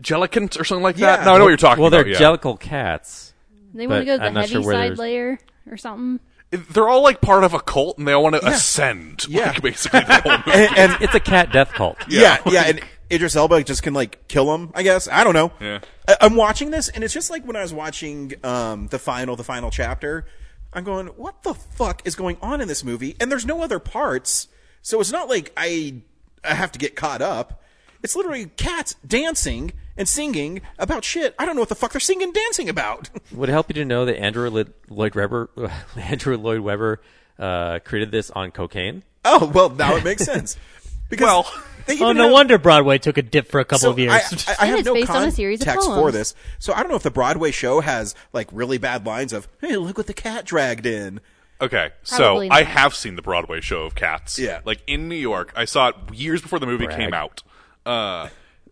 [0.00, 1.16] Jellicant or something like Yeah.
[1.16, 1.24] that.
[1.24, 1.90] No, I know what you're talking about.
[1.92, 2.18] well, they're yeah.
[2.18, 3.32] jellicle cats.
[3.74, 5.38] They want to but go to the I'm not heavy sure where side there's- layer
[5.68, 6.20] or something.
[6.50, 8.50] They're all like part of a cult, and they all want to Yeah.
[8.54, 9.26] ascend.
[9.28, 9.48] Yeah.
[9.50, 10.50] like, basically the whole movie.
[10.52, 11.98] and, and It's a cat death cult.
[12.08, 14.70] yeah, yeah, and Idris Elba just can like kill him.
[14.74, 15.52] I guess I don't know.
[15.60, 15.80] Yeah.
[16.06, 19.36] I, I'm watching this, and it's just like when I was watching um, the final,
[19.36, 20.26] the final chapter.
[20.72, 23.16] I'm going, what the fuck is going on in this movie?
[23.18, 24.48] And there's no other parts,
[24.82, 26.02] so it's not like I
[26.44, 27.62] I have to get caught up.
[28.02, 31.34] It's literally cats dancing and singing about shit.
[31.38, 33.10] I don't know what the fuck they're singing and dancing about.
[33.32, 35.50] Would it help you to know that Andrew Lloyd Lloyd Webber,
[35.96, 37.00] Andrew Lloyd Webber,
[37.38, 39.02] uh, created this on cocaine?
[39.24, 40.56] Oh well, now it makes sense.
[41.10, 41.50] Because well,
[41.88, 44.12] they Oh, no have- wonder Broadway took a dip for a couple So of years.
[44.12, 46.72] I, I, I have it's no based on a series of context for this, so
[46.72, 49.96] I don't know if the Broadway show has like really bad lines of "Hey, look
[49.98, 51.20] what the cat dragged in."
[51.60, 54.38] Okay, so Probably I have seen the Broadway show of Cats.
[54.38, 54.60] Yeah.
[54.64, 55.52] like in New York.
[55.56, 56.96] I saw it years before the movie Brag.
[56.98, 57.42] came out.
[57.84, 58.28] Uh,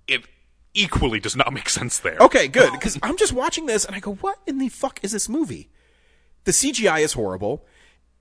[0.07, 0.25] it
[0.73, 2.17] equally does not make sense there.
[2.21, 2.71] Okay, good.
[2.71, 5.69] Because I'm just watching this and I go, what in the fuck is this movie?
[6.45, 7.67] The CGI is horrible.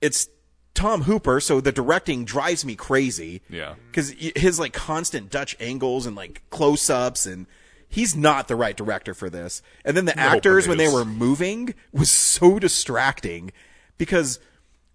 [0.00, 0.28] It's
[0.76, 3.42] Tom Hooper, so the directing drives me crazy.
[3.48, 3.74] Yeah.
[3.90, 7.46] Because his like constant Dutch angles and like close ups and
[7.88, 9.62] he's not the right director for this.
[9.84, 13.52] And then the actors, when they were moving, was so distracting
[13.98, 14.38] because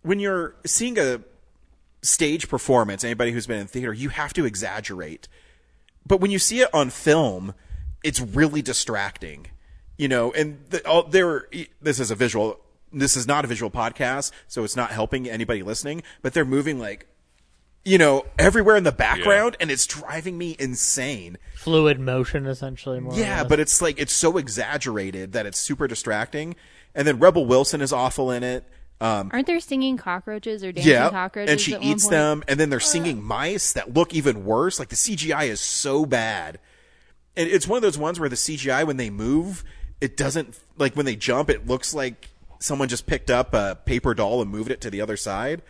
[0.03, 1.22] when you're seeing a
[2.02, 5.28] stage performance, anybody who's been in theater, you have to exaggerate.
[6.06, 7.53] But when you see it on film,
[8.03, 9.48] it's really distracting,
[9.98, 10.32] you know.
[10.34, 11.48] And the, all, there,
[11.82, 12.60] this is a visual.
[12.94, 16.04] This is not a visual podcast, so it's not helping anybody listening.
[16.22, 17.08] But they're moving like,
[17.84, 21.38] you know, everywhere in the background, and it's driving me insane.
[21.56, 23.00] Fluid motion, essentially.
[23.00, 26.56] More Yeah, but it's like it's so exaggerated that it's super distracting.
[26.94, 28.66] And then Rebel Wilson is awful in it.
[29.00, 31.52] Um, Aren't there singing cockroaches or dancing yeah, cockroaches?
[31.52, 32.12] and she at one eats point?
[32.12, 34.78] them, and then they're singing mice that look even worse.
[34.78, 36.60] Like the CGI is so bad,
[37.36, 39.64] and it's one of those ones where the CGI when they move,
[40.02, 42.30] it doesn't like when they jump, it looks like
[42.62, 45.62] someone just picked up a paper doll and moved it to the other side.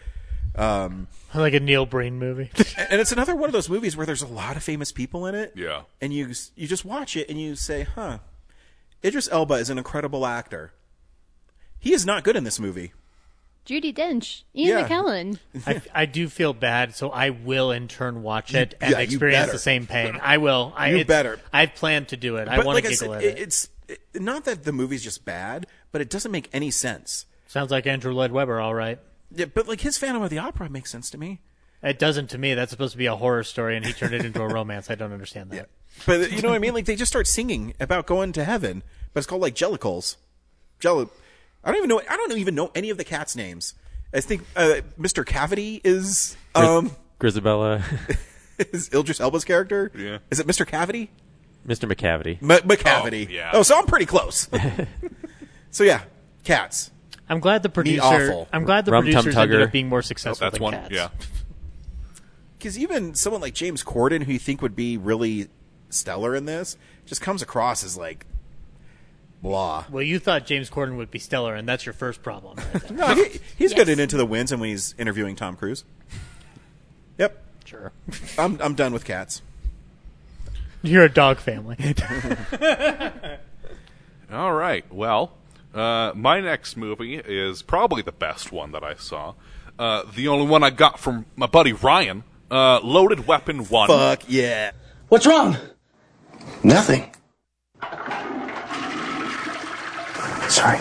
[0.56, 2.52] Um, like a Neil Breen movie.
[2.78, 5.34] and it's another one of those movies where there's a lot of famous people in
[5.34, 5.54] it.
[5.56, 5.84] Yeah.
[6.02, 8.20] and you you just watch it and you say, "Huh,
[9.04, 10.74] Idris Elba is an incredible actor.
[11.80, 12.92] He is not good in this movie."
[13.66, 14.88] Judi Dench, Ian Yeah.
[14.88, 15.38] McKellen.
[15.68, 19.52] I, I do feel bad, so I will in turn watch it and yeah, experience
[19.52, 20.20] the same pain.
[20.22, 20.74] I will.
[20.76, 21.40] I, You better.
[21.54, 22.48] I've planned to do it.
[22.48, 23.42] I But want like to I giggle said, at it, it.
[23.42, 27.26] it's it, not that the movie's just bad, but it doesn't make any sense.
[27.48, 29.00] Sounds like Andrew Lloyd Webber, all right.
[29.34, 31.42] Yeah, but like his Phantom of the Opera makes sense to me.
[31.84, 32.54] It doesn't to me.
[32.54, 34.90] That's supposed to be a horror story, and he turned it into a romance.
[34.92, 35.70] I don't understand that.
[36.06, 36.74] But you know what I mean?
[36.74, 40.18] Like they just start singing about going to heaven, but it's called like Jellicles.
[40.80, 41.10] Jello.
[41.64, 42.02] I don't even know.
[42.10, 43.74] I don't even know any of the cats' names.
[44.14, 45.26] I think uh, Mr.
[45.26, 47.84] Cavity is um Grisabella,
[48.60, 49.92] is Idris Elba's character.
[49.96, 50.18] Yeah.
[50.30, 50.66] Is it Mr.
[50.68, 51.10] Cavity?
[51.68, 51.92] Mr.
[51.92, 52.42] Macavity.
[52.42, 53.28] M- Macavity.
[53.28, 53.52] Oh, yeah.
[53.54, 54.50] Oh, so I'm pretty close.
[55.72, 56.02] so yeah,
[56.44, 56.92] cats.
[57.30, 58.02] I'm glad the producer.
[58.04, 58.48] awful.
[58.54, 59.64] I'm glad the Rum Tum producers ended Tugger.
[59.66, 60.74] up being more Oh, successful that's than one.
[60.74, 60.92] cats.
[60.92, 61.10] Yeah.
[62.58, 65.48] Because even someone like James Corden, who you think would be really
[65.90, 66.78] stellar in this,
[67.08, 68.28] just comes across as like
[69.42, 69.86] blah.
[69.90, 72.58] Well, you thought James Corden would be stellar, and that's your first problem.
[72.58, 72.92] Right there.
[72.98, 73.96] No, he, he's good Yes.
[73.96, 75.86] in Into the Woods, and when he's interviewing Tom Cruise.
[77.18, 77.92] Yep, sure.
[78.38, 79.42] I'm I'm done with cats.
[80.84, 81.78] You're a dog family.
[84.32, 84.86] All right.
[84.94, 85.32] Well,
[85.74, 89.34] uh, my next movie is probably the best one that I saw.
[89.80, 92.24] Uh, the only one I got from my buddy Ryan.
[92.50, 93.88] Uh, Loaded Weapon One.
[93.88, 94.72] Fuck yeah.
[95.08, 95.58] What's wrong?
[96.64, 97.14] Nothing.
[100.50, 100.80] Sorry.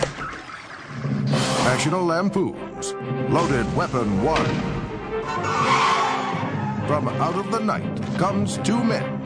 [1.63, 2.93] National Lampoons.
[3.29, 4.45] Loaded Weapon 1.
[6.87, 9.19] From out of the night comes two men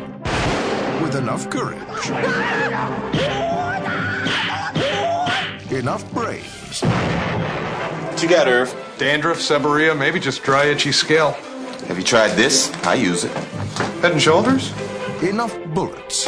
[1.01, 1.79] with enough courage,
[5.85, 8.73] enough brains, What you got, Irv?
[8.97, 11.33] Dandruff, seborrhea, maybe just dry, itchy scale.
[11.87, 12.73] Have you tried this?
[12.85, 13.31] I use it.
[14.01, 14.73] Head and shoulders?
[15.21, 16.25] enough bullets,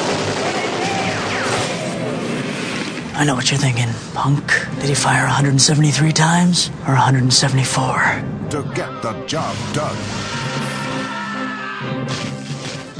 [3.19, 4.45] I know what you're thinking, punk.
[4.79, 8.23] Did he fire 173 times or 174?
[8.51, 9.97] to get the job done.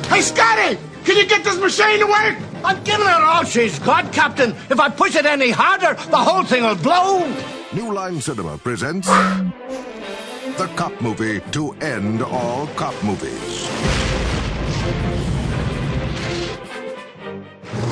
[0.10, 0.80] Hey, Scotty!
[1.06, 2.47] Can you get this machine to work?
[2.64, 4.52] I'm giving her all she's got, Captain.
[4.70, 7.28] If I push it any harder, the whole thing will blow.
[7.74, 13.68] New Line Cinema presents the cop movie to end all cop movies.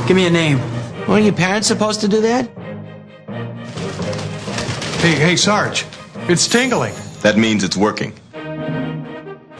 [0.07, 0.59] Give me a name.
[1.07, 2.49] Weren't your parents supposed to do that?
[4.99, 5.85] Hey, hey, Sarge.
[6.27, 6.93] It's tingling.
[7.21, 8.13] That means it's working.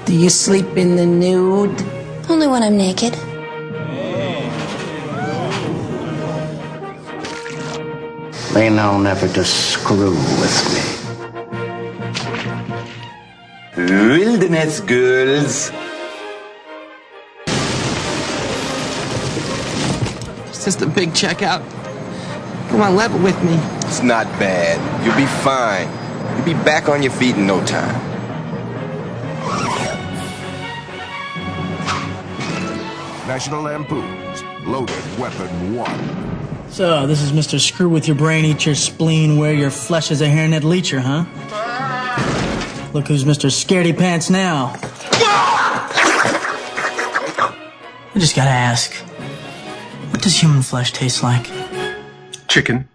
[0.06, 1.80] Do you sleep in the nude?
[2.30, 3.16] Only when I'm naked.
[8.58, 10.82] Ain't know never to screw with me.
[13.76, 15.72] Wilderness girls.
[20.48, 21.70] It's just a big checkout.
[22.70, 23.56] Come on, level with me.
[23.88, 24.80] It's not bad.
[25.06, 25.90] You'll be fine.
[26.38, 27.94] You'll be back on your feet in no time.
[33.28, 36.45] National Lampoon's Loaded Weapon 1.
[36.76, 37.58] So, this is Mr.
[37.58, 41.24] Screw with your brain, eat your spleen, wear your flesh as a hairnet leecher, huh?
[42.92, 43.50] Look who's Mr.
[43.50, 44.76] Scaredy Pants now.
[48.14, 48.94] I just gotta ask,
[50.12, 51.50] what does human flesh taste like?
[52.50, 52.90] Chicken.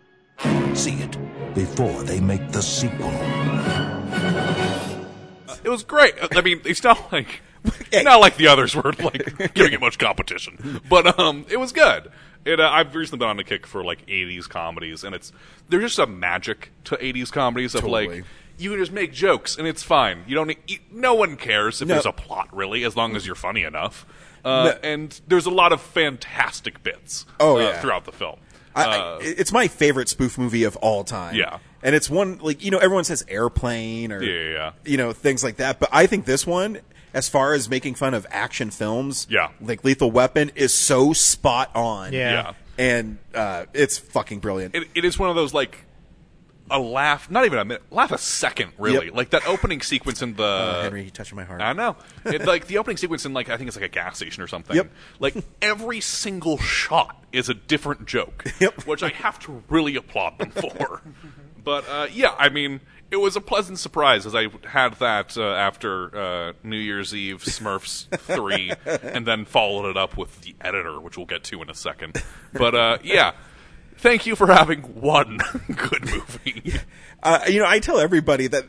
[0.74, 1.16] See it
[1.54, 3.08] before they make the sequel.
[5.64, 6.16] It was great.
[6.36, 7.40] I mean, it's not like
[7.94, 12.10] not like the others were like giving it much competition, but um, it was good.
[12.44, 15.32] It, uh, I've recently been on a kick for like '80s comedies, and it's
[15.68, 18.08] there's just a magic to '80s comedies of Totally.
[18.08, 18.24] like
[18.58, 20.24] you can just make jokes and it's fine.
[20.26, 20.56] You don't.
[20.68, 21.94] You, no one cares if No.
[21.94, 24.06] there's a plot really, as long as you're funny enough.
[24.44, 24.74] Uh.
[24.82, 27.26] And there's a lot of fantastic bits.
[27.38, 27.80] Oh, uh, yeah.
[27.80, 28.38] throughout the film.
[28.74, 31.34] I, Uh, I, it's my favorite spoof movie of all time.
[31.34, 31.58] Yeah.
[31.82, 34.70] and it's one like you know everyone says airplane or Yeah, yeah, yeah.
[34.84, 36.78] you know things like that, but I think this one,
[37.14, 39.48] as far as making fun of action films, Yeah.
[39.60, 42.12] like Lethal Weapon, is so spot on.
[42.12, 42.30] Yeah.
[42.32, 42.52] Yeah.
[42.78, 44.74] and uh, it's fucking brilliant.
[44.74, 45.84] it, it is one of those like
[46.72, 49.06] a laugh, not even a minute, laugh a second, really.
[49.06, 49.14] Yep.
[49.16, 50.44] Like that opening sequence in the
[50.78, 51.60] Oh, Henry, you touching my heart.
[51.60, 54.16] I know, it, like the opening sequence in like I think it's like a gas
[54.18, 54.76] station or something.
[54.76, 54.88] Yep.
[55.18, 58.86] Like every single shot is a different joke, Yep.
[58.86, 61.02] which I have to really applaud them for.
[61.64, 62.80] but uh, yeah, I mean.
[63.10, 67.42] It was a pleasant surprise as I had that uh, after uh, New Year's Eve
[67.42, 68.72] Smurfs 3
[69.02, 72.22] and then followed it up with The Editor, which we'll get to in a second.
[72.52, 73.32] But uh, yeah,
[73.96, 75.38] thank you for having one
[75.76, 76.74] good movie.
[77.22, 78.64] Uh, you know, I tell everybody that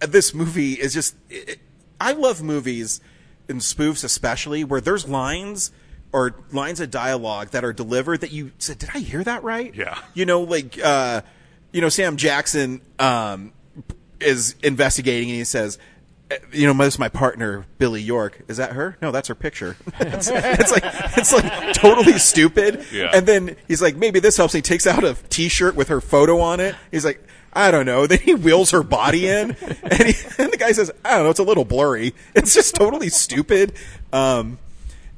[0.00, 1.14] this movie is just.
[1.30, 1.60] It,
[2.00, 3.00] I love movies
[3.48, 5.70] and spoofs, especially where there's lines
[6.12, 9.72] or lines of dialogue that are delivered that you said, "Did I hear that right?"
[9.72, 9.96] Yeah.
[10.12, 11.20] You know, like uh,
[11.70, 13.52] you know, Sam Jackson um,
[14.20, 15.78] is investigating and he says.
[16.30, 18.42] "Uh, You know, this is my partner, Billy York.
[18.48, 18.96] Is that her?
[19.00, 19.76] No, that's her picture.
[20.00, 20.82] it's, it's like
[21.16, 22.84] it's like totally stupid.
[22.92, 23.10] Yeah.
[23.14, 24.52] And then he's like, maybe this helps.
[24.52, 26.74] He takes out a T-shirt with her photo on it.
[26.90, 27.22] He's like,
[27.52, 28.06] I don't know.
[28.08, 31.30] Then he wheels her body in, and, he, and the guy says, I don't know.
[31.30, 32.14] It's a little blurry.
[32.34, 33.72] It's just totally stupid.
[34.12, 34.58] Um,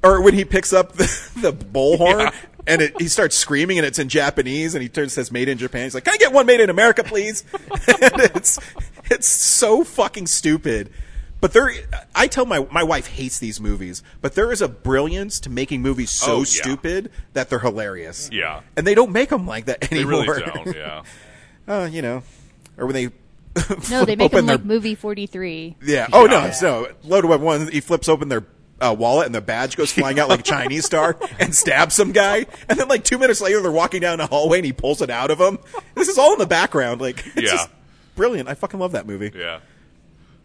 [0.02, 2.20] or when he picks up the, the bullhorn.
[2.20, 2.30] Yeah.
[2.66, 5.56] And it, he starts screaming, and it's in Japanese, and he turns says "Made in
[5.56, 8.58] Japan." He's like, "Can I get one made in America, please?" and it's
[9.10, 10.90] it's so fucking stupid.
[11.40, 11.70] But there,
[12.14, 15.80] I tell my my wife hates these movies, but there is a brilliance to making
[15.80, 16.44] movies so Oh, yeah.
[16.44, 18.28] stupid that they're hilarious.
[18.30, 18.60] Yeah.
[18.76, 20.22] and they don't make them like that anymore.
[20.24, 21.02] They really don't, yeah.
[21.68, 22.22] uh, you know,
[22.76, 23.04] or when they
[23.90, 25.76] No, they make open them their like movie 43.
[25.82, 26.08] yeah.
[26.12, 26.88] Oh no, it's no.
[27.04, 27.68] Loaded Weapon One.
[27.72, 28.44] He flips open their
[28.80, 32.12] uh, wallet and the badge goes flying out like a Chinese star and stabs some
[32.12, 32.44] guy.
[32.68, 35.08] And then like two minutes later, they're walking down a hallway and he pulls it
[35.10, 35.58] out of him.
[35.94, 37.00] This is all in the background.
[37.00, 37.50] Like it's Yeah.
[37.52, 37.70] just
[38.20, 38.50] brilliant.
[38.50, 39.32] I fucking love that movie.
[39.34, 39.60] Yeah.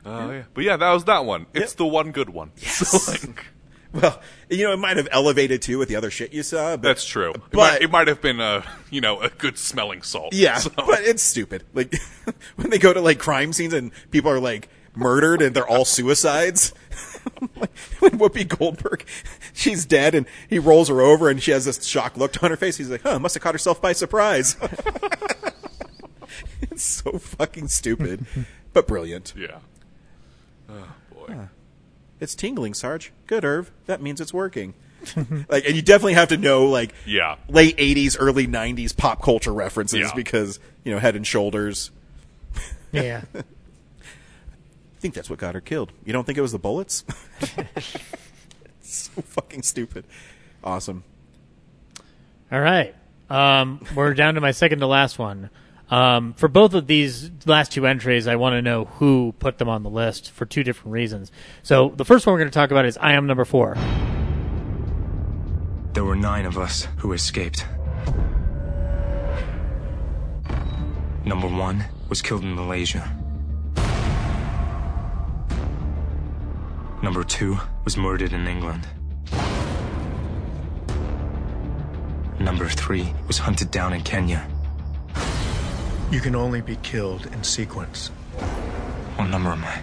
[0.06, 0.44] Oh yeah.
[0.54, 1.46] But yeah, that was that one.
[1.54, 2.52] It's the one good one.
[2.58, 3.48] So, like,
[3.94, 6.78] Well, you know, it might have elevated too with the other shit you saw.
[6.78, 7.32] But, that's true.
[7.32, 10.34] It But might, it might have been a you know a good smelling salt.
[10.34, 11.64] yeah, So- but it's stupid.
[11.74, 11.94] Like
[12.56, 15.84] when they go to like crime scenes and people are like murdered and they're all
[15.86, 16.74] suicides.
[17.56, 19.04] Like, when Whoopi Goldberg,
[19.52, 22.56] she's dead and he rolls her over and she has this shocked look on her
[22.56, 22.78] face.
[22.78, 24.56] He's like, "Huh, must have caught herself by surprise."
[26.72, 28.26] it's so fucking stupid,
[28.74, 29.34] but brilliant.
[29.38, 29.60] yeah.
[30.70, 31.36] Oh boy.
[32.20, 33.12] It's tingling, Sarge.
[33.28, 33.72] Good, Irv.
[33.88, 34.74] That means it's working.
[35.50, 37.36] like, and you definitely have to know like Yeah.
[37.50, 40.12] late '80s, early '90s pop culture references Yeah.
[40.16, 41.92] because you know Head and Shoulders.
[42.92, 43.22] Yeah.
[43.36, 43.44] I
[45.00, 45.92] think that's what got her killed.
[46.06, 47.04] You don't think it was the bullets?
[47.42, 48.00] it's
[48.82, 50.06] so fucking stupid.
[50.64, 51.04] Awesome.
[52.52, 52.96] All right.
[53.30, 55.50] Um, we're down to my second to last one.
[55.90, 59.70] Um, for both of these last two entries, I want to know who put them
[59.70, 61.32] on the list for two different reasons.
[61.64, 63.76] So the first one we're going to talk about is I am number four.
[65.94, 67.66] There were nine of us who escaped.
[71.24, 73.12] Number one was killed in Malaysia.
[77.02, 78.88] Number two was murdered in England.
[82.40, 84.48] Number three was hunted down in Kenya.
[86.12, 88.08] You can only be killed in sequence.
[89.18, 89.82] What number am I?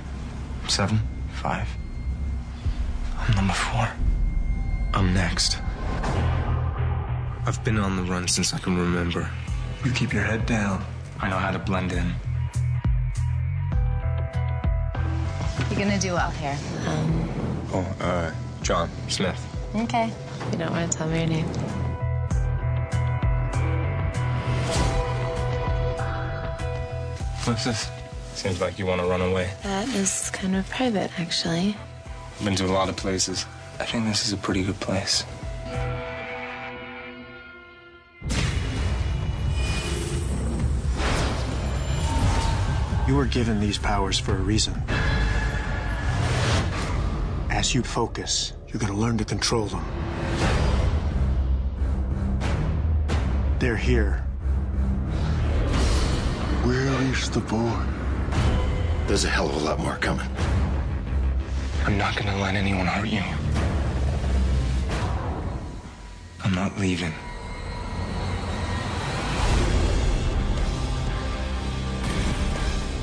[0.69, 1.01] Seven?
[1.35, 1.69] Five?
[3.19, 3.89] I'm number four.
[4.95, 5.59] I'm next.
[7.45, 9.29] I've been on the run since I can remember.
[9.85, 10.85] You keep your head down.
[11.21, 12.15] I know how to blend in.
[15.71, 16.57] You're gonna do well here.
[16.87, 17.29] Um,
[17.75, 18.31] Oh, uh,
[18.63, 19.41] John Smith.
[19.75, 20.13] okay.
[20.53, 21.47] You don't want to tell me your name.
[27.45, 27.91] What's this?
[28.35, 29.51] Seems like you want to run away.
[29.65, 31.77] That is kind of private, actually.
[32.45, 33.47] Been to a lot of places.
[33.81, 35.25] I think this is a pretty good place.
[43.09, 44.81] You were given these powers for a reason.
[47.51, 49.85] As you focus, you're gonna learn to control them.
[53.59, 54.25] They're here.
[56.63, 57.77] Where is the boy?
[59.09, 60.29] There's a hell of a lot more coming.
[61.85, 63.25] I'm not gonna let anyone hurt you.
[66.45, 67.13] I'm not leaving.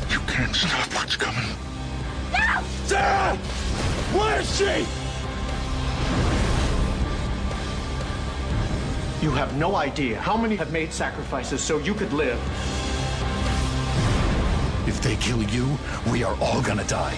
[0.09, 1.49] You can't stop what's coming.
[2.31, 2.63] No!
[2.85, 3.35] Sarah!
[4.15, 4.87] Where is she?
[9.21, 12.39] You have no idea how many have made sacrifices so you could live.
[14.89, 15.77] If they kill you,
[16.11, 17.13] we are all gonna die.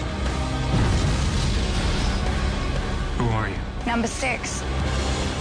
[3.16, 3.56] Who are you?
[3.86, 4.62] Number six.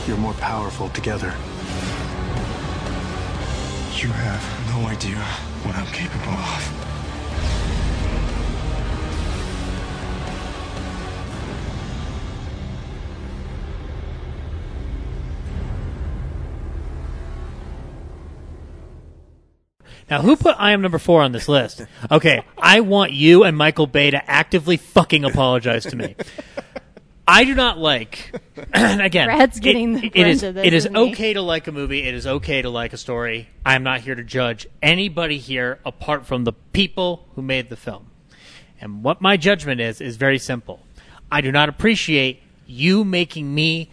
[0.08, 1.34] You're more powerful together.
[4.02, 4.44] You have
[4.74, 5.20] no idea
[5.66, 6.81] what I'm capable of.
[20.12, 21.86] Now, who put I am number four on this list?
[22.12, 26.18] Okay, I want you and Michael Bay to actively fucking apologize to me.
[27.26, 28.36] I do not like.
[28.74, 31.42] and again, Brad's getting the it, it is brunt of this, it is okay to
[31.42, 32.04] like a movie.
[32.04, 33.48] It is okay to like a story.
[33.66, 37.78] I am not here to judge anybody here apart from the people who made the
[37.78, 38.08] film.
[38.82, 40.82] And what my judgment is is very simple.
[41.32, 43.92] I do not appreciate you making me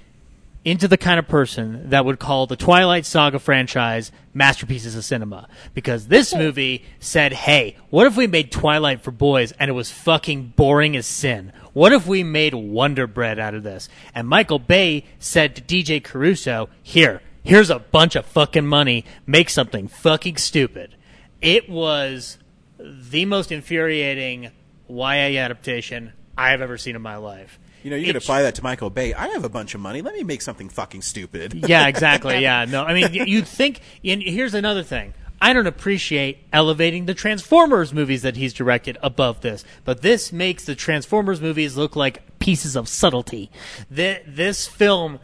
[0.64, 5.48] into the kind of person that would call the Twilight Saga franchise masterpieces of cinema.
[5.72, 9.90] Because this movie said, hey, what if we made Twilight for boys and it was
[9.90, 11.52] fucking boring as sin?
[11.72, 13.88] What if we made Wonder Bread out of this?
[14.14, 19.50] And Michael Bay said to DJ Caruso, here, here's a bunch of fucking money, make
[19.50, 20.94] something fucking stupid.
[21.40, 22.38] It was
[22.78, 24.50] the most infuriating
[24.88, 27.58] YA adaptation I have ever seen in my life.
[27.82, 29.14] You know, you It- apply that to Michael Bay.
[29.14, 30.02] I have a bunch of money.
[30.02, 31.64] Let me make something fucking stupid.
[31.68, 32.38] yeah, exactly.
[32.42, 33.80] Yeah, no, I mean, you'd think.
[34.04, 35.14] And here's another thing.
[35.40, 40.64] I don't appreciate elevating the Transformers movies that he's directed above this, but this makes
[40.64, 43.48] the Transformers movies look like pieces of subtlety.
[43.94, 45.20] Th- This film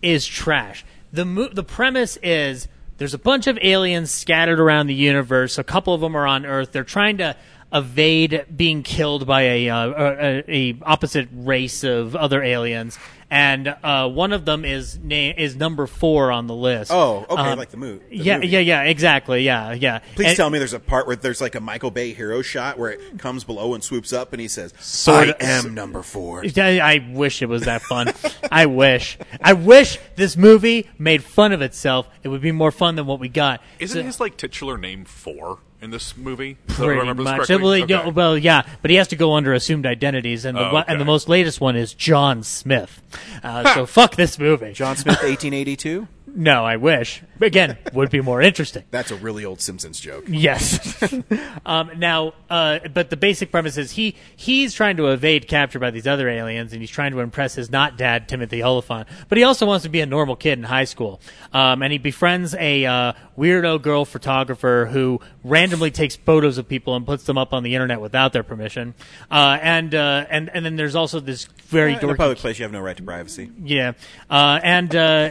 [0.00, 0.86] is trash.
[1.12, 2.66] The mo- the premise is
[2.96, 5.58] there's a bunch of aliens scattered around the universe.
[5.58, 6.72] A couple of them are on Earth.
[6.72, 7.36] They're trying to
[7.72, 12.98] evade being killed by a, uh, a, a opposite race of other aliens,
[13.30, 16.90] and uh, one of them is na- is number four on the list.
[16.90, 18.48] Oh, okay, Um, like the, mo- the yeah, movie.
[18.48, 19.42] yeah, yeah, exactly.
[19.42, 19.98] Yeah, yeah.
[20.14, 22.78] Please And- tell me there's a part where there's like a Michael Bay hero shot
[22.78, 26.02] where it comes below and swoops up and he says, Sort I of- am number
[26.02, 26.42] four.
[26.56, 28.12] I, I wish it was that fun.
[28.50, 29.18] I wish.
[29.42, 32.08] I wish this movie made fun of itself.
[32.22, 33.60] It would be more fun than what we got.
[33.78, 36.56] Isn't So- his like titular name Four in this movie?
[36.68, 37.48] Is that- do I Pretty remember much.
[37.48, 38.10] Well, he- Okay.
[38.10, 41.00] well, yeah, but he has to go under assumed identities, and the Oh, one- and
[41.00, 43.00] the most latest one is John Smith.
[43.42, 44.72] Uh, so fuck this movie.
[44.72, 46.08] John Smith, 1882?
[46.34, 47.22] No, I wish.
[47.40, 48.84] Again, would be more interesting.
[48.90, 50.24] That's a really old Simpsons joke.
[50.28, 51.02] Yes.
[51.66, 55.90] um, now, uh, but the basic premise is he he's trying to evade capture by
[55.90, 59.08] these other aliens, and he's trying to impress his not dad Timothy Olyphant.
[59.28, 61.20] But he also wants to be a normal kid in high school,
[61.52, 66.96] um, and he befriends a uh, weirdo girl photographer who randomly takes photos of people
[66.96, 68.94] and puts them up on the internet without their permission.
[69.30, 72.58] Uh, and uh, and and then there's also this very in a dorky public place,
[72.58, 73.50] you have no right to privacy.
[73.62, 73.92] yeah,
[74.28, 75.30] uh, and uh,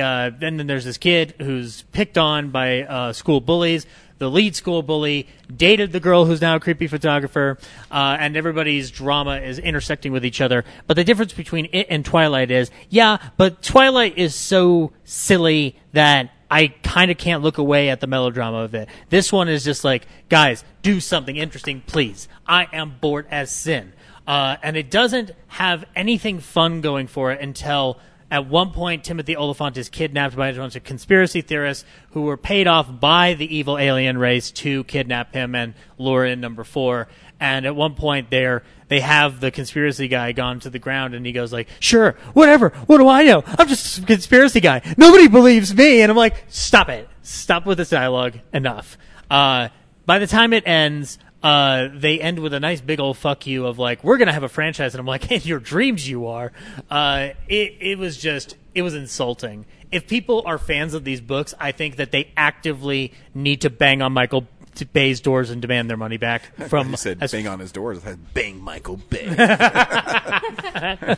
[0.00, 3.86] uh, the and then there's this kid who's picked on by uh, school bullies.
[4.18, 7.58] The lead school bully dated the girl who's now a creepy photographer,
[7.90, 10.64] uh, and everybody's drama is intersecting with each other.
[10.86, 16.30] But the difference between it and Twilight is, yeah, but Twilight is so silly that
[16.50, 18.88] I kind of can't look away at the melodrama of it.
[19.10, 22.28] This one is just like, guys, do something interesting, please.
[22.46, 23.92] I am bored as sin.
[24.26, 27.98] Uh, and it doesn't have anything fun going for it until
[28.30, 32.36] at one point Timothy Olyphant is kidnapped by a bunch of conspiracy theorists who were
[32.36, 37.08] paid off by the evil alien race to kidnap him and lure in number four.
[37.40, 41.24] And at one point there they have the conspiracy guy gone to the ground and
[41.24, 43.42] he goes like, Sure, whatever, what do I know?
[43.46, 44.82] I'm just a conspiracy guy.
[44.96, 47.08] Nobody believes me and I'm like, Stop it.
[47.22, 48.38] Stop with this dialogue.
[48.52, 48.98] Enough.
[49.30, 49.68] Uh,
[50.06, 53.66] by the time it ends, uh, they end with a nice big old fuck you
[53.66, 56.52] of like, we're gonna have a franchise, and I'm like, in your dreams you are.
[56.90, 59.66] Uh, it it was just it was insulting.
[59.92, 64.02] If people are fans of these books, I think that they actively need to bang
[64.02, 64.48] on Michael
[64.92, 66.88] Bay's doors and demand their money back from.
[66.90, 67.98] he said as- bang on his doors.
[67.98, 69.26] I said bang Michael Bay.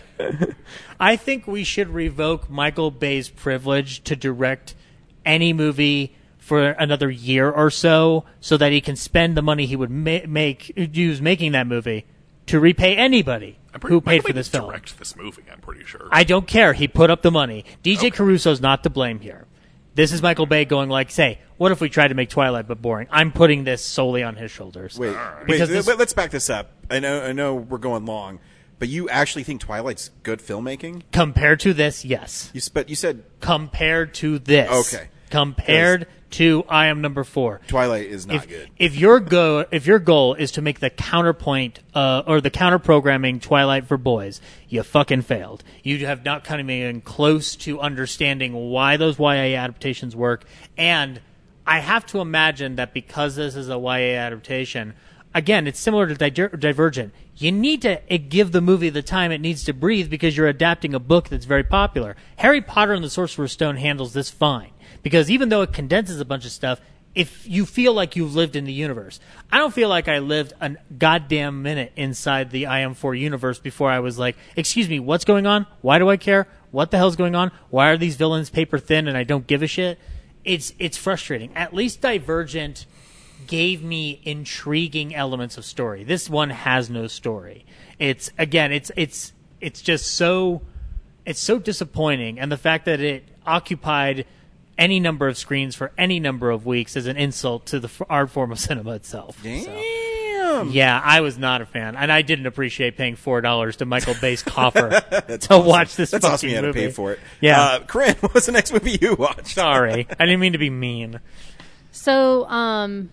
[1.01, 4.75] I think we should revoke Michael Bay's privilege to direct
[5.25, 6.15] any movie
[6.47, 10.21] for another year or so, so that he can spend the money he would ma-
[10.29, 12.07] make use making that movie
[12.47, 14.69] to repay anybody who paid for this film.
[14.71, 16.09] Direct this movie, I'm pretty sure.
[16.13, 16.73] I don't care.
[16.73, 17.65] He put up the money.
[17.83, 19.47] DJ Caruso's not to blame here.
[19.97, 22.81] This is Michael Bay going like, say, what if we tried to make Twilight but
[22.81, 23.09] boring?
[23.11, 24.97] I'm putting this solely on his shoulders.
[24.99, 25.17] Wait,
[25.47, 26.71] because wait, this- let- let's back this up.
[26.91, 28.39] I know, I know, we're going long,
[28.79, 31.03] but you actually think Twilight's good filmmaking?
[31.11, 32.51] compared to this, yes.
[32.55, 35.09] You, but you said compared to this, Okay.
[35.31, 37.61] compared to I am number four.
[37.69, 38.71] Twilight is not if, good.
[38.79, 42.79] If your go, if your goal is to make the counterpoint uh, or the counter
[42.79, 45.63] programming Twilight for boys, you fucking failed.
[45.83, 50.45] You have not of even close to understanding why those YA adaptations work.
[50.77, 51.21] And
[51.67, 54.95] I have to imagine that because this is a YA adaptation,
[55.35, 57.13] again, it's similar to Diger- Divergent.
[57.37, 60.49] You need to uh, give the movie the time it needs to breathe because you're
[60.49, 62.17] adapting a book that's very popular.
[62.37, 64.71] Harry Potter and the Sorcerer's Stone handles this fine
[65.03, 66.81] because even though it condenses a bunch of stuff,
[67.15, 69.19] if you feel like you've lived in the universe,
[69.51, 73.59] I don't feel like I lived a goddamn minute inside the I Am 4 universe
[73.59, 75.67] before I was like, excuse me, what's going on?
[75.81, 76.47] Why do I care?
[76.73, 77.53] What the hell's going on?
[77.71, 79.99] Why are these villains paper thin and I don't give a shit?
[80.45, 81.57] It's it's frustrating.
[81.57, 82.85] At least Divergent
[83.47, 86.05] gave me intriguing elements of story.
[86.05, 87.65] This one has no story.
[87.99, 90.63] It's again, it's it's it's just so
[91.25, 94.27] it's so disappointing, and the fact that it occupied
[94.79, 98.03] any number of screens for any number of weeks is an insult to the f-
[98.11, 99.39] art form of cinema itself.
[99.43, 100.71] Damn.
[100.71, 104.15] Yeah, I was not a fan, and I didn't appreciate paying four dollars to Michael
[104.21, 105.67] Bay's coffer to awesome.
[105.67, 106.11] watch this.
[106.13, 106.49] That's awesome.
[106.49, 106.81] You had to movie.
[106.87, 107.21] pay for it.
[107.41, 109.55] Yeah, Uh, Corinne, what was the next movie you watched?
[109.55, 111.21] Sorry, I didn't mean to be mean.
[111.93, 113.11] So, um,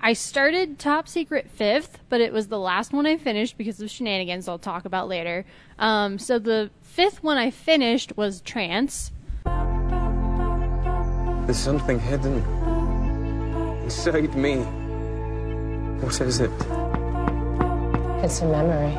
[0.00, 3.90] I started Top Secret fifth, but it was the last one I finished because of
[3.90, 5.44] shenanigans I'll talk about later.
[5.78, 9.10] Um, so the fifth one I finished was Trance.
[11.46, 12.42] There's something hidden
[13.84, 14.56] inside me.
[16.02, 16.50] What is it?
[18.24, 18.96] It's a memory.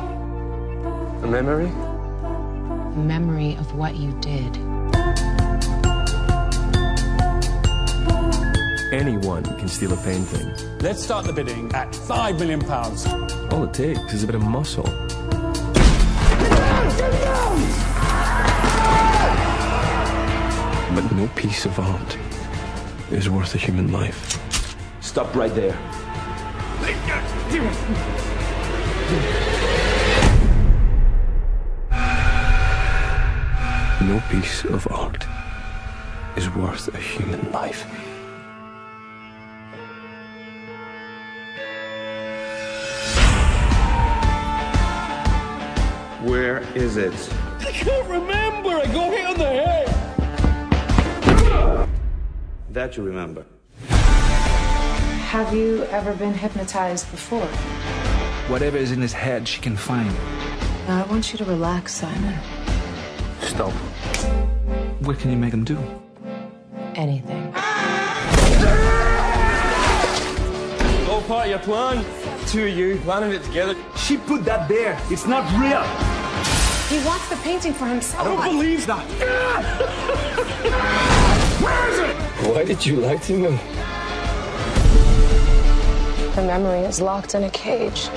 [1.22, 1.66] A memory?
[1.66, 4.56] A memory of what you did.
[8.94, 10.50] Anyone can steal a painting.
[10.80, 13.06] Let's start the bidding at five million pounds.
[13.52, 14.84] All it takes is a bit of muscle.
[20.94, 22.16] But no piece of art
[23.10, 24.38] is worth a human life.
[25.00, 25.76] Stop right there.
[34.02, 35.26] No piece of art
[36.36, 37.84] is worth a human life.
[46.22, 47.14] Where is it?
[47.60, 48.70] I can't remember.
[48.70, 50.07] I got hit on the head.
[52.70, 53.44] That you remember.
[53.88, 57.46] Have you ever been hypnotized before?
[58.48, 60.14] Whatever is in his head, she can find.
[60.86, 62.34] I want you to relax, Simon.
[63.40, 63.72] Stop.
[65.00, 65.78] What can you make him do?
[66.94, 67.54] Anything.
[71.08, 72.04] All part of your plan.
[72.46, 73.76] Two of you planning it together.
[73.96, 74.98] She put that there.
[75.10, 75.84] It's not real.
[76.88, 78.26] He wants the painting for himself.
[78.26, 79.04] I don't believe that.
[81.62, 81.97] Where is it?
[82.46, 83.58] Why did you lie to me?
[86.36, 88.08] The memory is locked in a cage.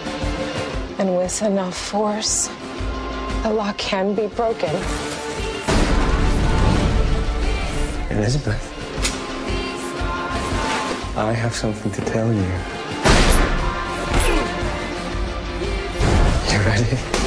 [0.99, 2.47] And with enough force,
[3.41, 4.69] the lock can be broken.
[8.11, 8.61] Elizabeth.
[11.17, 12.41] I have something to tell you.
[16.51, 17.20] You ready?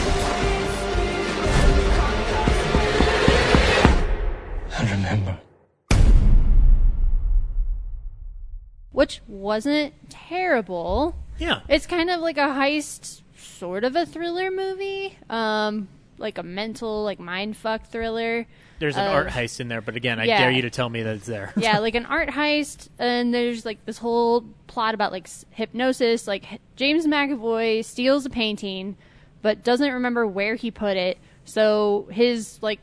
[8.94, 11.14] Which wasn't terrible.
[11.38, 11.60] Yeah.
[11.68, 15.18] It's kind of like a heist, sort of a thriller movie.
[15.28, 18.46] Um, like a mental, like mind fuck thriller.
[18.78, 20.38] There's an of- art heist in there, but again, I Yeah.
[20.38, 21.52] dare you to tell me that it's there.
[21.56, 26.26] yeah, like an art heist, and there's like this whole plot about like s- hypnosis.
[26.28, 28.96] Like h- James McAvoy steals a painting,
[29.42, 31.18] but doesn't remember where he put it.
[31.44, 32.80] So his like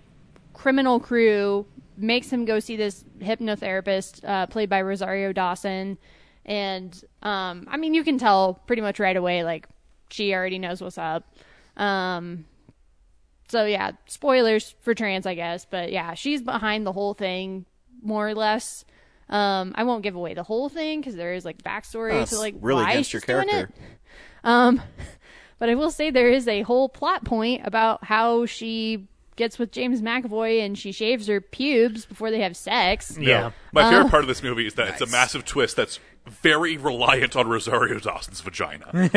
[0.53, 1.65] criminal crew
[2.01, 5.97] makes him go see this hypnotherapist, uh, played by Rosario Dawson.
[6.45, 9.67] And um, I mean, you can tell pretty much right away, like
[10.09, 11.35] she already knows what's up.
[11.77, 12.45] Um,
[13.49, 17.65] so yeah, spoilers for Trance, I guess, but yeah, she's behind the whole thing
[18.01, 18.85] more or less.
[19.29, 22.37] Um, I won't give away the whole thing because there is like backstory Oh, to
[22.37, 23.71] like really why she's doing character.
[23.73, 23.81] it.
[24.43, 24.81] Um,
[25.59, 29.71] but I will say there is a whole plot point about how she gets with
[29.71, 33.17] James McAvoy and she shaves her pubes before they have sex.
[33.17, 33.53] No.
[33.71, 36.77] My favorite Uh, part of this movie is that it's a massive twist that's very
[36.77, 38.91] reliant on Rosario Dawson's vagina.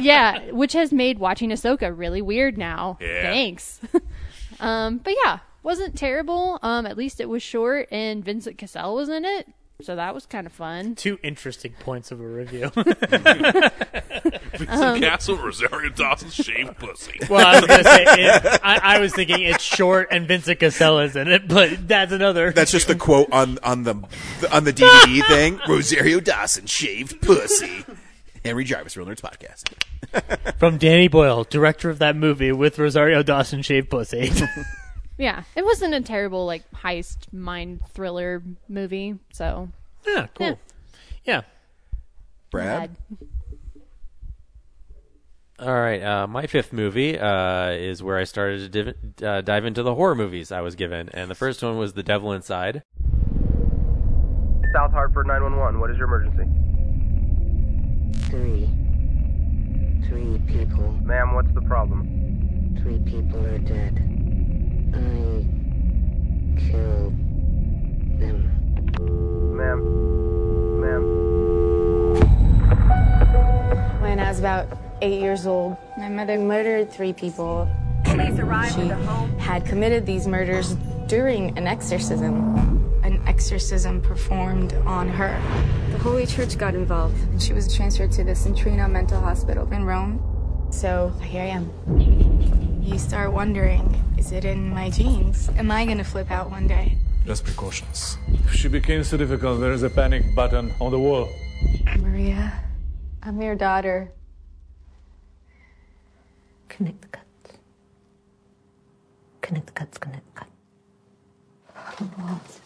[0.00, 2.96] yeah, which has made watching Ahsoka really weird now.
[3.00, 3.22] Yeah.
[3.22, 3.80] Thanks.
[4.60, 6.58] um, but yeah, wasn't terrible.
[6.62, 9.48] Um, at least it was short, and Vincent Cassel was in it,
[9.82, 10.94] so that was kind of fun.
[10.94, 12.70] Two interesting points of a review.
[12.74, 13.72] Vincent
[14.68, 17.18] Um, Castle, Rosario Dawson's shaved pussy.
[17.30, 20.98] well, I was gonna say it, I, I was thinking it's short and Vincent Cassel
[21.00, 22.50] is in it, but that's another.
[22.52, 23.94] That's just the quote on on the
[24.52, 25.60] on the DVD thing.
[25.66, 27.84] Rosario Dawson shaved pussy.
[28.44, 30.58] Henry Jarvis, Real Nerds Podcast.
[30.58, 34.30] from Danny Boyle, director of that movie with Rosario Dawson shaved pussy.
[35.20, 39.18] Yeah, it wasn't a terrible like heist mind thriller movie.
[39.34, 39.68] So
[40.06, 40.58] yeah, cool.
[41.26, 41.42] Yeah.
[42.50, 42.96] Brad.
[45.58, 49.66] All right, uh, my fifth movie uh, is where I started to div- uh, dive
[49.66, 52.82] into the horror movies I was given, and the first one was The Devil Inside.
[54.72, 55.80] South Hartford 911.
[55.80, 56.48] What is your emergency?
[58.30, 58.70] Three.
[60.08, 60.92] Three people.
[61.02, 62.78] Ma'am, what's the problem?
[62.82, 64.19] Three people are dead.
[64.94, 65.44] I
[66.58, 67.14] killed
[68.18, 68.38] them.
[69.56, 69.80] Ma'am.
[70.80, 71.04] Ma'am.
[74.00, 74.66] When I was about
[75.02, 77.68] eight years old, my mother murdered three people.
[78.04, 79.38] Police arrived she at the home.
[79.38, 80.74] had committed these murders
[81.06, 82.56] during an exorcism.
[83.02, 85.40] An exorcism performed on her.
[85.92, 89.84] The Holy Church got involved, and she was transferred to the Centrino Mental Hospital in
[89.84, 90.20] Rome.
[90.70, 92.69] So here I am.
[92.82, 95.48] You start wondering is it in my genes?
[95.56, 96.96] Am I gonna flip out one day?
[97.26, 98.16] Just precautions.
[98.46, 101.28] If she became so difficult, there is a panic button on the wall.
[101.98, 102.52] Maria,
[103.22, 104.10] I'm your daughter.
[106.68, 107.58] Connect the cuts.
[109.42, 110.44] Connect the cuts, connect the
[112.08, 112.60] cuts.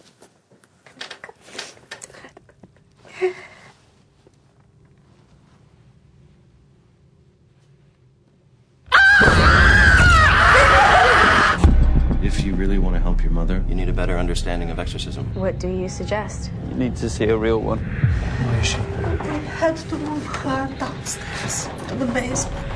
[12.37, 15.25] If you really want to help your mother, you need a better understanding of exorcism.
[15.35, 16.51] What do you suggest?
[16.69, 17.79] You need to see a real one.
[17.79, 18.77] Where is she?
[18.77, 22.67] I had to move her downstairs to the basement.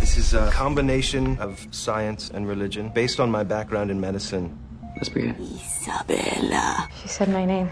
[0.00, 4.58] This is a combination of science and religion based on my background in medicine.
[4.96, 5.36] Let's begin.
[5.40, 6.88] Isabella.
[7.00, 7.70] She said my name.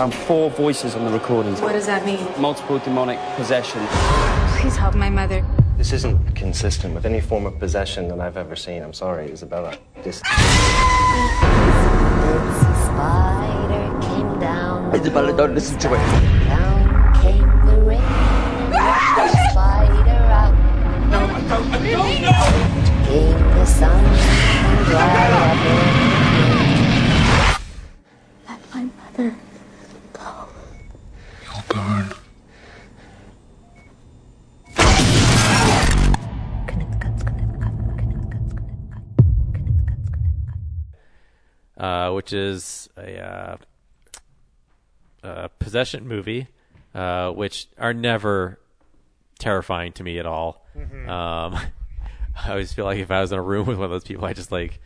[0.00, 1.60] I found four voices on the recordings.
[1.60, 2.26] What does that mean?
[2.40, 3.86] Multiple demonic possession.
[4.56, 5.44] Please help my mother.
[5.76, 8.82] This isn't consistent with any form of possession that I've ever seen.
[8.82, 9.76] I'm sorry, Isabella.
[10.02, 10.20] This.
[10.20, 10.40] Spider
[14.00, 14.94] came down.
[14.94, 15.98] Isabella, don't listen to it.
[16.48, 18.00] Down came the rain.
[18.00, 20.54] and washed the spider out.
[21.10, 22.32] No, no, no, no!
[23.04, 25.58] Came the sun and dried up
[28.48, 29.49] Let my mother go.
[31.72, 32.12] You'll burn.
[41.76, 43.56] uh, which is a, uh,
[45.22, 46.48] a possession movie,
[46.94, 48.58] uh, which are never
[49.38, 50.66] terrifying to me at all.
[50.76, 51.08] Mhm.
[51.08, 51.58] Um,
[52.44, 54.24] I always feel like if I was in a room with one of those people,
[54.24, 54.80] I just like,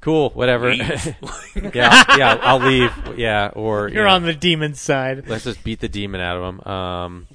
[0.00, 0.72] cool, whatever.
[1.74, 2.92] Yeah, yeah, I'll leave.
[3.18, 4.14] Yeah, or You're yeah.
[4.14, 5.28] on the demon's side.
[5.28, 6.60] Let's just beat the demon out of him.
[6.72, 7.26] Um,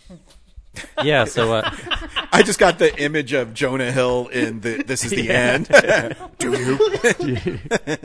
[1.03, 1.69] yeah, so uh,
[2.31, 5.33] I just got the image of Jonah Hill in the This Is the Yeah.
[5.33, 6.15] End.
[6.37, 7.97] Do you?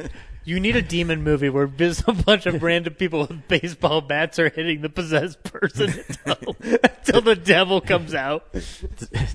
[0.45, 4.39] You need a demon movie where just a bunch of random people with baseball bats
[4.39, 8.51] are hitting the possessed person until, until the devil comes out.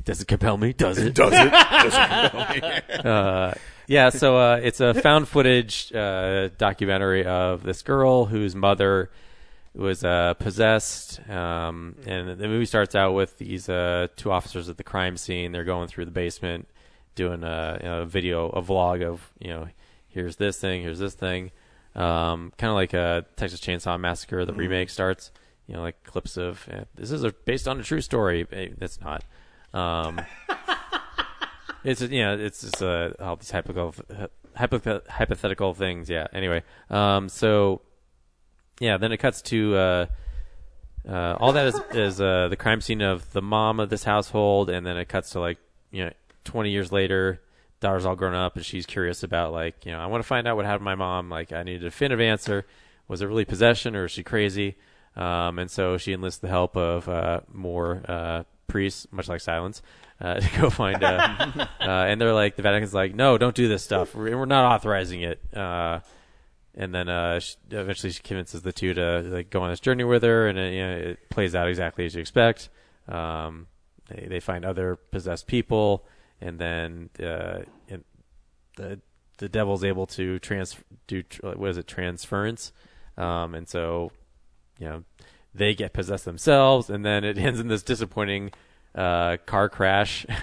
[0.04, 0.74] Does it compel me?
[0.74, 1.14] Does it?
[1.14, 1.52] Does it?
[1.52, 3.10] Does it compel me?
[3.10, 3.54] uh,
[3.88, 9.10] yeah, so uh, it's a found footage uh, documentary of this girl whose mother
[9.74, 14.78] was uh, possessed, um, and the movie starts out with these uh, two officers at
[14.78, 15.52] the crime scene.
[15.52, 16.68] They're going through the basement,
[17.16, 19.68] doing a, you know, a video, a vlog of you know,
[20.08, 21.52] here's this thing, here's this thing,
[21.94, 24.58] um, kind of like a Texas Chainsaw Massacre, the Mhm.
[24.58, 25.32] remake starts.
[25.68, 28.46] You know, like clips of eh, this is a, based on a true story.
[28.52, 29.24] Eh, That's not.
[29.74, 30.22] Um,
[31.86, 33.94] it's you know it's just uh, all these hypothetical
[34.58, 36.10] hypothet- hypothetical things.
[36.10, 36.28] Yeah.
[36.34, 37.82] Anyway, um, so
[38.80, 40.06] yeah, then it cuts to uh,
[41.08, 44.70] uh, all that is is uh, the crime scene of the mom of this household,
[44.70, 45.58] and then it cuts to like
[45.92, 46.12] you know
[46.46, 47.42] 20 years later,
[47.80, 50.48] daughter's all grown up, and she's curious about like you know I want to find
[50.48, 51.30] out what happened to my mom.
[51.30, 52.66] Like I need a definitive answer.
[53.08, 54.76] Was it really possession or is she crazy?
[55.16, 59.82] Um, and so she enlists the help of uh, more uh, priests, much like Silence,
[60.20, 61.04] uh, to go find.
[61.04, 61.38] Uh,
[61.80, 64.16] uh, and they're like, the Vatican's like, no, don't do this stuff.
[64.16, 65.42] We're, we're not authorizing it.
[65.56, 66.00] Uh,
[66.76, 70.04] and then uh, she, eventually she convinces the two to like go on this journey
[70.04, 72.70] with her, and it, you know, it plays out exactly as you expect.
[73.08, 73.68] Um,
[74.10, 76.06] they they find other possessed people,
[76.42, 78.04] and then uh, and
[78.76, 79.00] the
[79.38, 80.76] the devil's able to trans
[81.08, 82.74] do what is it transference,
[83.18, 84.12] um, and so
[84.78, 85.04] you know
[85.54, 88.52] they get possessed themselves, and then it ends in this disappointing
[88.96, 90.26] uh, car crash.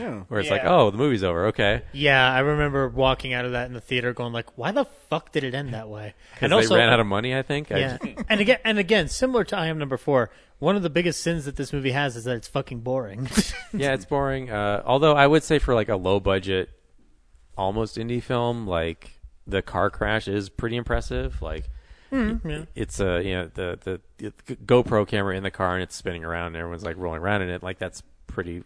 [0.00, 0.20] Yeah.
[0.28, 1.48] Where it's like, oh, the movie's over.
[1.48, 1.82] Okay.
[1.92, 5.30] Yeah, I remember walking out of that in the theater, going like, "Why the fuck
[5.30, 7.70] did it end that way?" Because they ran out of money, I think.
[7.70, 10.90] I- Yeah, and again, and again, similar to I Am Number Four, one of the
[10.90, 13.28] biggest sins that this movie has is that it's fucking boring.
[13.72, 14.50] yeah, it's boring.
[14.50, 16.70] Uh, although I would say for like a low budget,
[17.56, 21.40] almost indie film, like the car crash is pretty impressive.
[21.40, 21.68] Like
[22.14, 22.64] Mm, yeah.
[22.74, 23.78] it's a you know the,
[24.18, 27.20] the the GoPro camera in the car and it's spinning around and everyone's like rolling
[27.20, 27.62] around in it.
[27.62, 28.62] Like that's pretty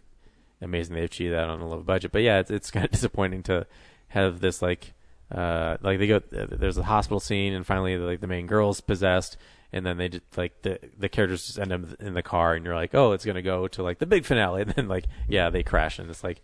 [0.61, 2.11] amazing they achieved that on a low budget.
[2.11, 3.65] But yeah, it's it's kind of disappointing to
[4.09, 4.93] have this like
[5.31, 9.37] uh like they go there's a hospital scene and finally like the main girl's possessed
[9.71, 12.65] and then they just like the the characters just end up in the car and
[12.65, 15.51] you're like oh it's gonna go to like the big finale and then like yeah
[15.51, 16.41] they crash and it's like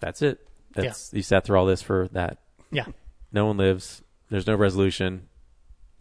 [0.00, 0.44] that's it
[0.74, 2.38] that's you sat through all this for that
[2.72, 2.86] Yeah.
[3.30, 5.28] no one lives there's no resolution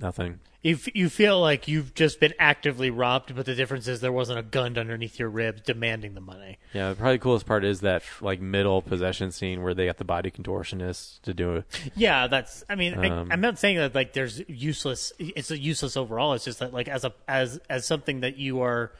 [0.01, 3.99] nothing you f- you feel like you've just been actively robbed, but the difference is
[3.99, 6.59] there wasn't a gun underneath your ribs demanding the money.
[6.71, 10.05] Yeah, probably the coolest part is that like middle possession scene where they got the
[10.05, 11.65] body contortionist to do it.
[11.95, 12.63] Yeah, that's.
[12.69, 15.11] I mean, Um, I, I'm not saying that like there's useless.
[15.17, 16.33] It's a useless overall.
[16.33, 18.91] It's just that like as a as as something that you are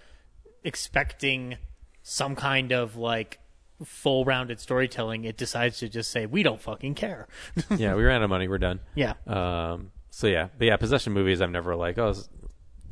[0.64, 1.58] expecting
[2.02, 3.38] some kind of like
[3.84, 7.28] full rounded storytelling, it decides to just say we don't fucking care.
[7.78, 8.48] yeah, we ran out of money.
[8.48, 8.80] We're done.
[8.96, 9.14] Yeah.
[9.28, 9.92] Um.
[10.12, 11.42] So yeah, but yeah, possession movies.
[11.42, 12.30] I'm never like, oh, this-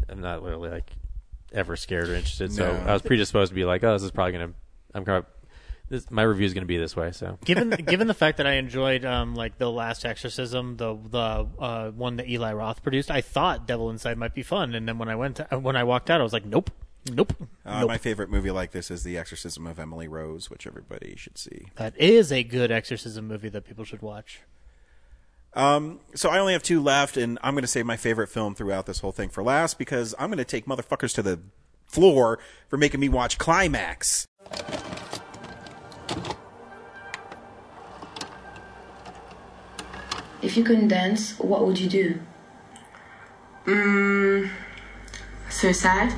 [0.08, 0.90] I'm not really like
[1.54, 2.52] ever scared or interested.
[2.52, 2.80] So No.
[2.90, 4.54] I was predisposed to be like, oh, this is probably gonna.
[4.96, 5.26] I'm kind of.
[5.90, 7.12] This my review is gonna be this way.
[7.12, 11.48] So given given the fact that I enjoyed um like the last exorcism, the the
[11.60, 14.98] uh, one that Eli Roth produced, I thought Devil Inside might be fun, and then
[15.00, 16.70] when I went to, when I walked out, I was like, nope,
[17.12, 17.34] nope,
[17.66, 17.90] Uh, nope.
[17.90, 21.66] My favorite movie like this is The Exorcism of Emily Rose, which everybody should see.
[21.78, 24.42] That is a good exorcism movie that people should watch.
[25.54, 28.56] Um, so I only have two left, and I'm going to save my favorite film
[28.56, 31.40] throughout this whole thing for last because I'm going to take motherfuckers to the
[31.88, 34.28] floor for making me watch Climax.
[40.42, 42.20] If you couldn't dance, what would you do?
[43.66, 44.50] Mm,
[45.50, 46.14] suicide.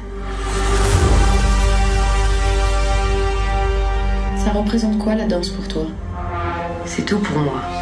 [4.37, 5.87] Ça représente quoi la danse pour toi
[6.85, 7.80] C'est tout pour moi.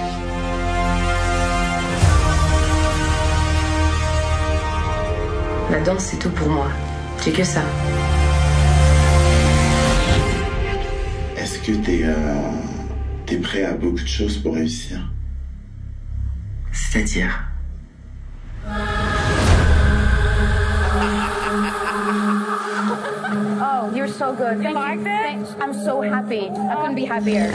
[5.71, 6.67] La danse, c'est tout pour moi.
[7.23, 7.61] J'ai que ça.
[11.37, 12.15] Est-ce que t'es euh,
[13.27, 14.97] t'es prêt à beaucoup de choses pour réussir?
[16.71, 17.43] C'est-à-dire?
[23.61, 24.63] Oh, you're so good.
[24.63, 25.37] You liked it?
[25.61, 26.49] I'm so happy.
[26.49, 27.53] I couldn't be happier.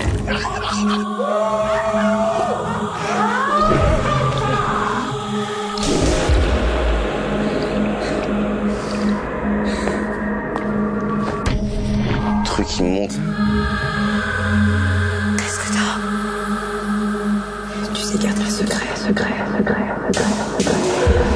[12.83, 13.21] Monte.
[15.39, 15.99] Qu'est-ce que t'as?
[17.95, 20.25] Tu sais garder le secret, secret, secret, secret,
[20.59, 21.34] secret.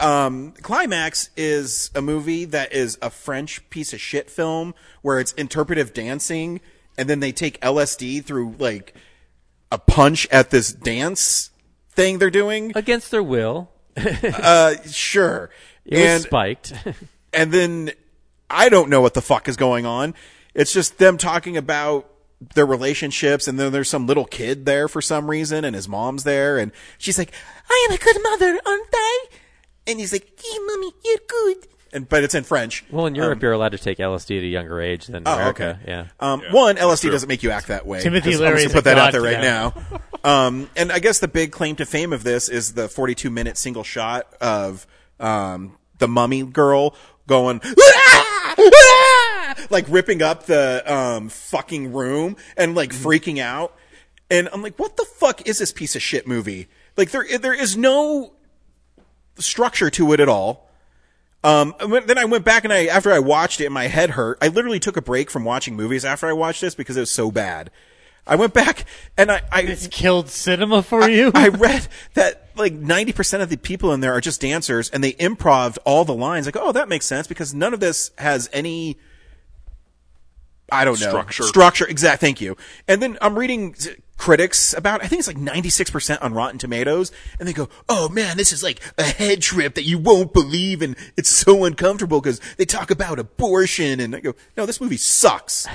[0.00, 5.32] Um, climax is a movie that is a French piece of shit film where it's
[5.32, 6.60] interpretive dancing,
[6.96, 8.94] and then they take LSD through like
[9.72, 11.50] a punch at this dance
[11.90, 13.70] thing they're doing against their will.
[13.96, 15.50] uh, sure.
[15.88, 16.72] It was and, spiked.
[17.32, 17.90] and then
[18.48, 20.14] I don't know what the fuck is going on.
[20.54, 22.08] It's just them talking about
[22.54, 26.22] their relationships, and then there's some little kid there for some reason, and his mom's
[26.24, 27.32] there, and she's like,
[27.68, 29.26] "I am a good mother, aren't I?"
[29.88, 31.56] And he's like, "Yeah, mommy, you're good."
[31.92, 32.84] And but it's in French.
[32.90, 35.32] Well, in Europe, Um, you're allowed to take LSD at a younger age than Oh,
[35.32, 35.78] America.
[35.82, 35.90] okay.
[35.90, 36.06] Yeah.
[36.20, 38.02] Um, One, LSD doesn't make you act that way.
[38.02, 39.72] Timothy Just- I'm Leary just is gonna put that out there right now.
[40.22, 43.56] Um, and I guess the big claim to fame of this is the 42 minute
[43.56, 44.86] single shot of
[45.18, 46.94] um, the mummy girl
[47.26, 47.60] going
[49.70, 53.74] like ripping up the um, fucking room and like freaking out.
[54.30, 56.68] And I'm like, what the fuck is this piece of shit movie?
[56.96, 58.32] Like there there is no
[59.38, 60.68] structure to it at all.
[61.44, 64.38] Um, then I went back and I, after I watched it, my head hurt.
[64.42, 67.12] I literally took a break from watching movies after I watched this because it was
[67.12, 67.70] so bad.
[68.28, 68.84] I went back
[69.16, 71.32] and I, I It's killed cinema for you.
[71.34, 75.14] I read that like 90% of the people in there are just dancers and they
[75.14, 76.46] improv all the lines.
[76.46, 78.98] Like, oh, that makes sense because none of this has any,
[80.70, 81.08] I don't know.
[81.08, 81.42] Structure.
[81.44, 81.86] Structure.
[81.86, 82.20] Exact.
[82.20, 82.56] Thank you.
[82.86, 83.74] And then I'm reading
[84.18, 88.36] critics about, I think it's like 96% on Rotten Tomatoes and they go, oh man,
[88.36, 92.40] this is like a head trip that you won't believe and it's so uncomfortable because
[92.58, 95.66] they talk about abortion and I go, no, this movie sucks.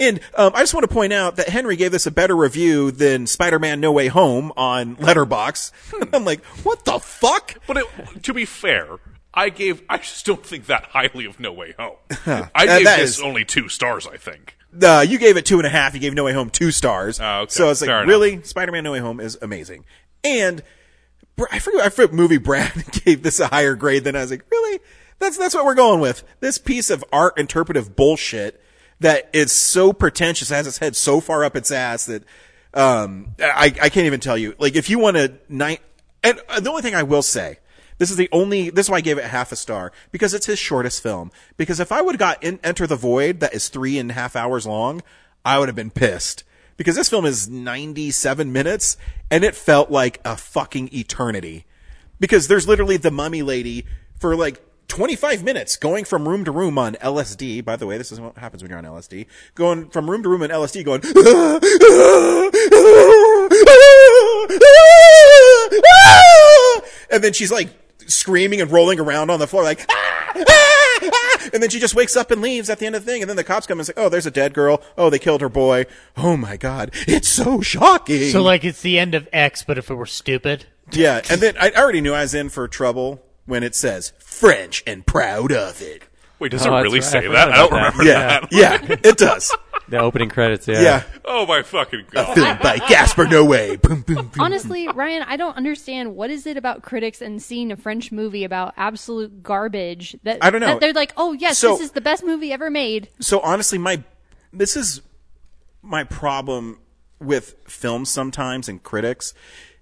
[0.00, 2.90] And um, I just want to point out that Henry gave this a better review
[2.92, 5.72] than Spider-Man: No Way Home on Letterboxd.
[6.12, 7.54] I'm like, what the fuck?
[7.66, 7.86] But it,
[8.22, 8.98] to be fair,
[9.34, 9.82] I gave.
[9.88, 11.96] I just don't think that highly of No Way Home.
[12.12, 12.46] Huh.
[12.54, 14.06] I Uh, gave that this is- only two stars.
[14.06, 14.54] I think.
[14.82, 15.94] Uh, you gave it two and a half.
[15.94, 17.18] You gave No Way Home two stars.
[17.20, 17.50] Oh, okay.
[17.50, 18.08] So it's like, Fair enough.
[18.08, 19.84] really, Spider-Man: No Way Home is amazing.
[20.22, 20.62] And
[21.50, 22.72] I forget, I forget movie Brad
[23.04, 24.80] gave this a higher grade than I was like, really?
[25.18, 26.22] That's that's what we're going with.
[26.40, 28.62] This piece of art interpretive bullshit
[29.00, 32.24] that is so pretentious, has its head so far up its ass that
[32.74, 34.54] um, I I can't even tell you.
[34.58, 35.80] Like, if you want to night,
[36.22, 37.58] and the only thing I will say.
[37.98, 38.70] This is the only.
[38.70, 41.32] This is why I gave it half a star because it's his shortest film.
[41.56, 44.14] Because if I would have got in, Enter the Void, that is three and a
[44.14, 45.02] half hours long,
[45.44, 46.44] I would have been pissed.
[46.76, 48.96] Because this film is 97 minutes
[49.32, 51.66] and it felt like a fucking eternity.
[52.20, 53.84] Because there's literally the mummy lady
[54.20, 57.64] for like 25 minutes going from room to room on LSD.
[57.64, 59.26] By the way, this is what happens when you're on LSD.
[59.54, 61.02] Going from room to room on LSD going,
[67.10, 67.68] and then she's like
[68.06, 69.88] screaming and rolling around on the floor like,
[71.52, 73.22] and then she just wakes up and leaves at the end of the thing.
[73.22, 74.82] And then the cops come and say, oh, there's a dead girl.
[74.96, 75.86] Oh, they killed her boy.
[76.16, 76.90] Oh my God.
[77.06, 78.30] It's so shocking.
[78.30, 80.66] So like it's the end of X, but if it were stupid.
[80.90, 84.82] Yeah, and then I already knew I was in for trouble when it says French
[84.86, 86.02] and proud of it.
[86.38, 87.06] Wait, does Oh, it that's really right.
[87.06, 87.52] I say forgot that?
[87.52, 87.76] I don't that.
[87.94, 88.48] remember Yeah, that.
[88.52, 89.56] yeah, it does.
[89.88, 90.68] The opening credits.
[90.68, 90.82] Yeah.
[90.82, 91.02] Yeah.
[91.24, 92.34] Oh my fucking A god!
[92.34, 93.80] film by Gaspar Noé.
[93.82, 94.32] Boom, boom, boom.
[94.38, 98.44] Honestly, Ryan, I don't understand what is it about critics and seeing a French movie
[98.44, 100.66] about absolute garbage that I don't know.
[100.66, 103.08] that they're like, oh yes, So- this is the best movie ever made.
[103.20, 104.02] So honestly, my
[104.52, 105.00] this is
[105.82, 106.78] my problem
[107.18, 109.32] with films sometimes and critics.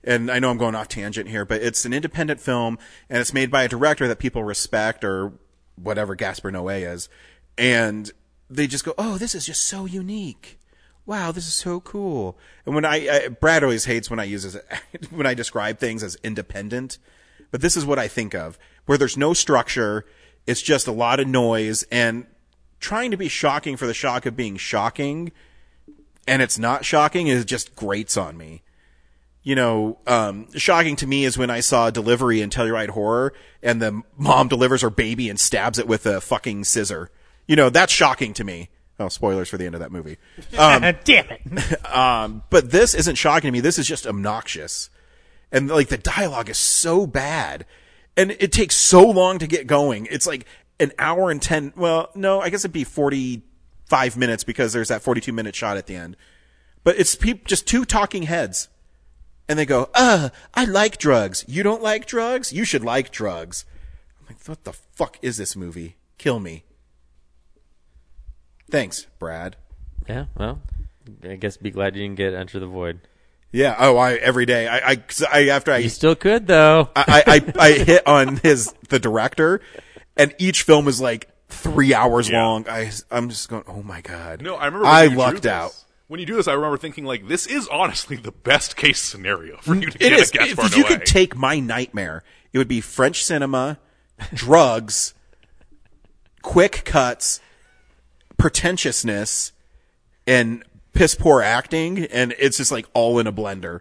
[0.07, 2.79] And I know I'm going off tangent here, but it's an independent film
[3.11, 5.33] and it's made by a director that people respect or
[5.75, 7.09] whatever Gaspar Noé is.
[7.59, 8.11] And
[8.49, 10.61] they just go, "Oh, this is just so unique.
[11.05, 14.45] Wow, this is so cool." And when I, I Brad always hates when I use
[14.45, 14.57] this,
[15.11, 16.99] when I describe things as independent,
[17.51, 20.05] but this is what I think of, where there's no structure,
[20.47, 22.27] it's just a lot of noise and
[22.79, 25.33] trying to be shocking for the shock of being shocking
[26.27, 28.63] and it's not shocking is just grates on me.
[29.47, 33.81] You know, um, shocking to me is when I saw Delivery in Telluride Horror and
[33.81, 37.11] the mom delivers her baby and stabs it with a fucking scissor.
[37.47, 38.71] You know, that's shocking to me.
[38.99, 40.19] Oh, spoilers for the end of that movie.
[40.59, 41.87] Um, Damn it.
[41.95, 43.61] um, but this isn't shocking to me.
[43.61, 44.91] This is just obnoxious.
[45.53, 47.67] And like the dialogue is so bad
[48.17, 50.09] and it takes so long to get going.
[50.11, 50.45] It's like
[50.81, 51.75] an hour and 10.
[51.77, 55.87] Well, no, I guess it'd be 45 minutes because there's that 42 minute shot at
[55.87, 56.17] the end.
[56.83, 58.71] But it's peop just two talking heads.
[59.49, 61.45] And they go, uh, I like drugs.
[61.47, 62.53] You don't like drugs?
[62.53, 63.65] You should like drugs.
[64.21, 65.97] I'm like, what the fuck is this movie?
[66.19, 66.65] Kill me.
[68.71, 69.57] Thanks, Brad.
[70.09, 70.27] Yeah.
[70.37, 70.61] Well,
[71.23, 73.01] I guess be glad you didn't get Enter the Void.
[73.53, 73.77] Yeah.
[73.79, 74.67] Oh, I every day.
[74.67, 76.91] I, I, 'cause I after I You still could though.
[76.97, 79.61] I, I, I hit on his the director,
[80.17, 82.69] and each film is like three hours long.
[82.69, 84.43] I I'm just going, oh my god.
[84.43, 84.85] No, I remember.
[84.87, 85.85] When I you drew lucked this- out.
[86.09, 89.57] When you do this, I remember thinking like, this is honestly the best case scenario
[89.59, 90.31] for you to It get is.
[90.31, 90.89] a Gaspar If you Noé.
[90.89, 93.79] could take my nightmare, it would be French cinema
[94.33, 95.15] drugs,
[96.43, 97.41] quick cuts,
[98.37, 99.53] pretentiousness,
[100.27, 100.63] and
[100.93, 103.81] piss poor acting, and it's just like all in a blender.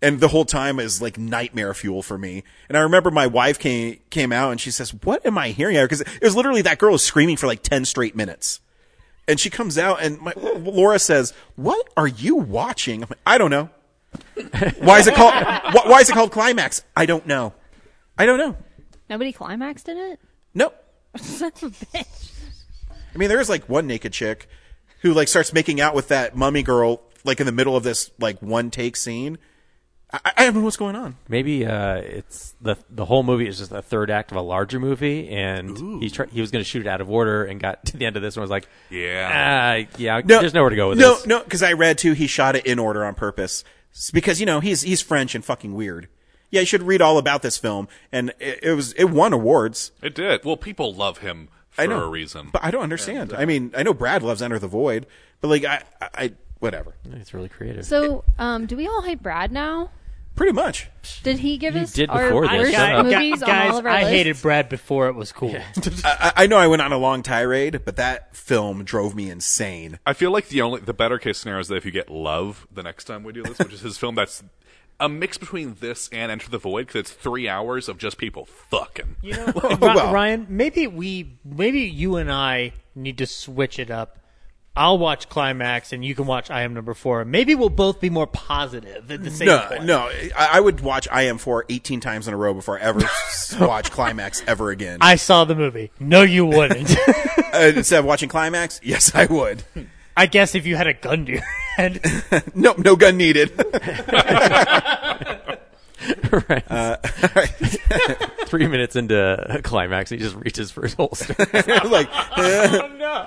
[0.00, 2.44] And the whole time is like nightmare fuel for me.
[2.68, 5.76] And I remember my wife came came out and she says, "What am I hearing?"
[5.82, 8.60] Because it was literally that girl was screaming for like ten straight minutes.
[9.28, 13.38] And she comes out and my, Laura says, "What are you watching?" I'm like, "I
[13.38, 13.70] don't know."
[14.78, 15.34] why is it called?
[15.34, 16.82] Why, why is it called climax?
[16.96, 17.52] I don't know.
[18.16, 18.56] I don't know.
[19.10, 20.20] Nobody climaxed in it?
[20.54, 20.72] No.
[21.16, 22.32] Son of a bitch.
[23.14, 24.48] I mean, there's like one naked chick
[25.02, 28.10] who like starts making out with that mummy girl like in the middle of this
[28.18, 29.38] like one take scene.
[30.10, 31.16] I, I don't know what's going on.
[31.28, 34.80] Maybe uh, it's the the whole movie is just a third act of a larger
[34.80, 37.84] movie, and he try, he was going to shoot it out of order, and got
[37.86, 39.86] to the end of this and was like, Yeah.
[39.86, 42.26] ah, yeah, there's nowhere to go with no, this." No, because I read too, he
[42.26, 45.74] shot it in order on purpose It's because you know he's he's French and fucking
[45.74, 46.08] weird.
[46.50, 49.92] Yeah, you should read all about this film, and it, it was it won awards.
[50.02, 50.42] It did.
[50.44, 52.48] Well, people love him for I know a reason.
[52.50, 53.34] but I don't understand.
[53.34, 55.06] I mean, I know Brad loves Enter the Void,
[55.42, 56.94] but like I, I, I whatever.
[57.12, 57.84] It's really creative.
[57.84, 59.90] So, um, do we all hate Brad now?
[60.38, 60.88] Pretty much.
[61.24, 62.52] Did he give You us did our before this.
[62.58, 63.06] worst Shut up.
[63.06, 64.10] movies on Guys, all of our I lists?
[64.12, 65.56] hated Brad before it was cool.
[66.04, 69.98] I, I know I went on a long tirade, but that film drove me insane.
[70.06, 72.68] I feel like the only the better case scenario is that if you get Love
[72.72, 74.44] the next time we do this, which is his film that's
[75.00, 78.46] a mix between this and Enter the Void because it's three hours of just people
[78.46, 79.16] fucking.
[79.22, 79.46] You know,
[79.80, 84.18] Ri- Ryan, maybe we, maybe you and I need to switch it up.
[84.76, 87.24] I'll watch Climax, and you can watch I Am Number Four.
[87.24, 89.84] Maybe we'll both be more positive at the same no, point.
[89.84, 92.82] no, I, I would watch I Am 4 18 times in a row before I
[92.82, 93.00] ever
[93.60, 94.98] watch Climax ever again.
[95.00, 95.90] I saw the movie.
[95.98, 96.94] No, you wouldn't.
[97.50, 99.64] Uh, instead of watching Climax, yes, I would.
[100.14, 101.40] I guess if you had a gun to your
[101.76, 102.02] head.
[102.54, 103.50] no, no gun needed.
[106.48, 106.64] right.
[106.70, 106.96] Uh,
[108.46, 111.34] Three minutes into a climax, he just reaches for his holster.
[111.84, 113.26] like, oh no!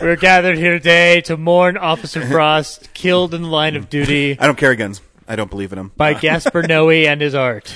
[0.00, 4.46] We're gathered here today to mourn Officer Frost, killed in the line of duty I
[4.46, 5.00] don't carry guns.
[5.28, 5.92] I don't believe in them.
[5.96, 7.72] by Gaspar Noé and his art.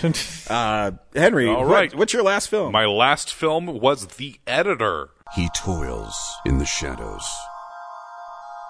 [0.50, 1.94] Uh, Henry, All what- right.
[1.94, 2.73] what's your last film?
[2.73, 5.10] My last film was The Editor.
[5.36, 7.24] He toils in the shadows,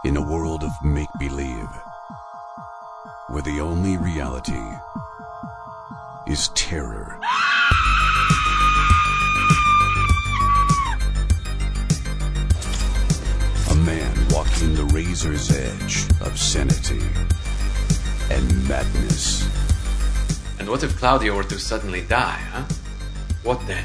[0.04, 1.68] in a world of make believe,
[3.28, 4.53] where the only reality
[6.27, 7.19] is terror.
[13.70, 17.03] A man walking the razor's edge of sanity
[18.31, 19.49] and madness.
[20.59, 22.65] And what if Claudia were to suddenly die, huh?
[23.43, 23.85] What then?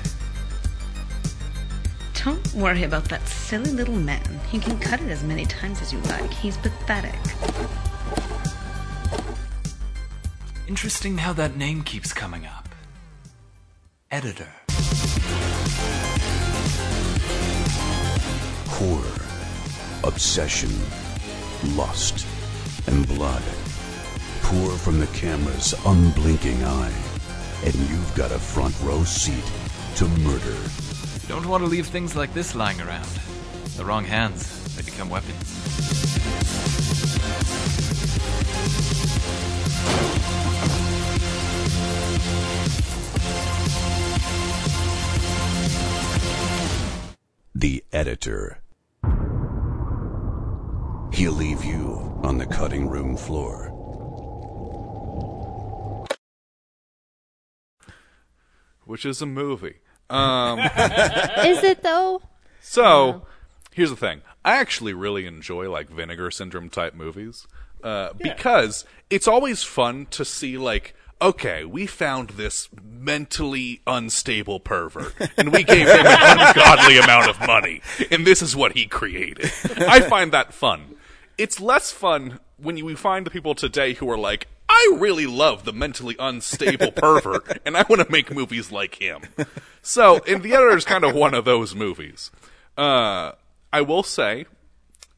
[2.26, 4.42] Don't worry about that silly little man.
[4.51, 6.34] You can cut it as many times as you like.
[6.34, 7.16] He's pathetic.
[10.69, 12.69] Interesting how that name keeps coming up.
[14.11, 14.48] Editor.
[18.67, 19.25] Horror,
[20.03, 20.69] obsession,
[21.75, 22.27] lust,
[22.85, 23.41] and blood
[24.43, 26.93] pour from the camera's unblinking eye,
[27.65, 29.51] and you've got a front row seat
[29.95, 30.56] to murder.
[31.23, 33.09] You don't want to leave things like this lying around.
[33.75, 35.49] The wrong hands, they become weapons.
[47.55, 48.61] The editor.
[51.11, 53.75] He'll leave you on the cutting room floor.
[58.89, 59.75] which is a movie.
[60.09, 60.57] Um,
[61.45, 62.23] Is it though?
[62.59, 63.27] So,
[63.71, 64.21] here's the thing.
[64.43, 67.45] I actually really enjoy like Vinegar Syndrome type movies
[67.83, 70.95] uh, because it's always fun to see like.
[71.22, 77.45] Okay, we found this mentally unstable pervert, and we gave him an ungodly amount of
[77.45, 79.51] money, and this is what he created.
[79.80, 80.95] I find that fun.
[81.38, 85.25] It's less fun when you, we find the people today who are like, I really
[85.25, 89.23] love the mentally unstable pervert, and I want to make movies like him.
[89.81, 92.31] So, and The Editor is kind of one of those movies.
[92.77, 93.33] Uh,
[93.73, 94.45] I will say,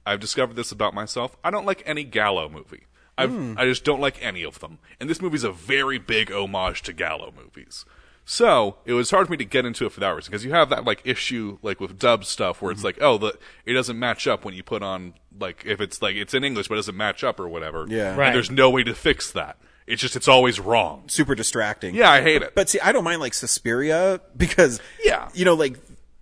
[0.06, 1.38] I've discovered this about myself.
[1.44, 2.86] I don't like any Gallo movie.
[3.24, 3.54] I've, Hmm.
[3.58, 4.80] I just don't like any of them.
[5.00, 7.86] And this movie's a very big homage to Gallo movies.
[8.24, 10.52] So it was hard for me to get into it for that reason because you
[10.52, 13.98] have that like issue like with dub stuff where it's like oh the it doesn't
[13.98, 16.78] match up when you put on like if it's like it's in English but it
[16.78, 17.86] doesn't match up or whatever.
[17.90, 18.10] Yeah.
[18.10, 18.32] And Right.
[18.32, 19.58] there's no way to fix that.
[19.88, 21.04] It's just it's always wrong.
[21.08, 21.96] Super distracting.
[21.96, 22.54] Yeah, I hate it.
[22.54, 25.30] But see, I don't mind like Suspiria because Yeah.
[25.34, 25.78] you know, like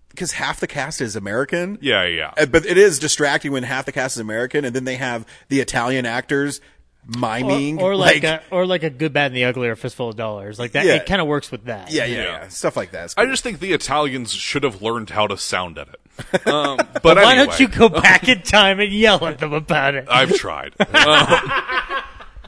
[0.09, 1.77] because half the cast is American.
[1.81, 2.33] Yeah, yeah.
[2.37, 5.25] Uh, But it is distracting when half the cast is American, and then they have
[5.49, 6.61] the Italian actors
[7.07, 10.09] miming, or, or like, a, or like a good, bad, and the ugly, or fistful
[10.09, 10.59] of dollars.
[10.59, 10.95] Like that, Yeah.
[10.95, 11.91] it kind of works with that.
[11.91, 13.05] yeah, yeah, yeah, stuff like that.
[13.05, 15.99] It's I just think the Italians should have learned how to sound edit.
[16.45, 19.53] Um, but But why anyway, don't you go back in time and yell at them
[19.53, 20.07] about it?
[20.09, 20.73] I've tried.
[20.93, 21.51] Um,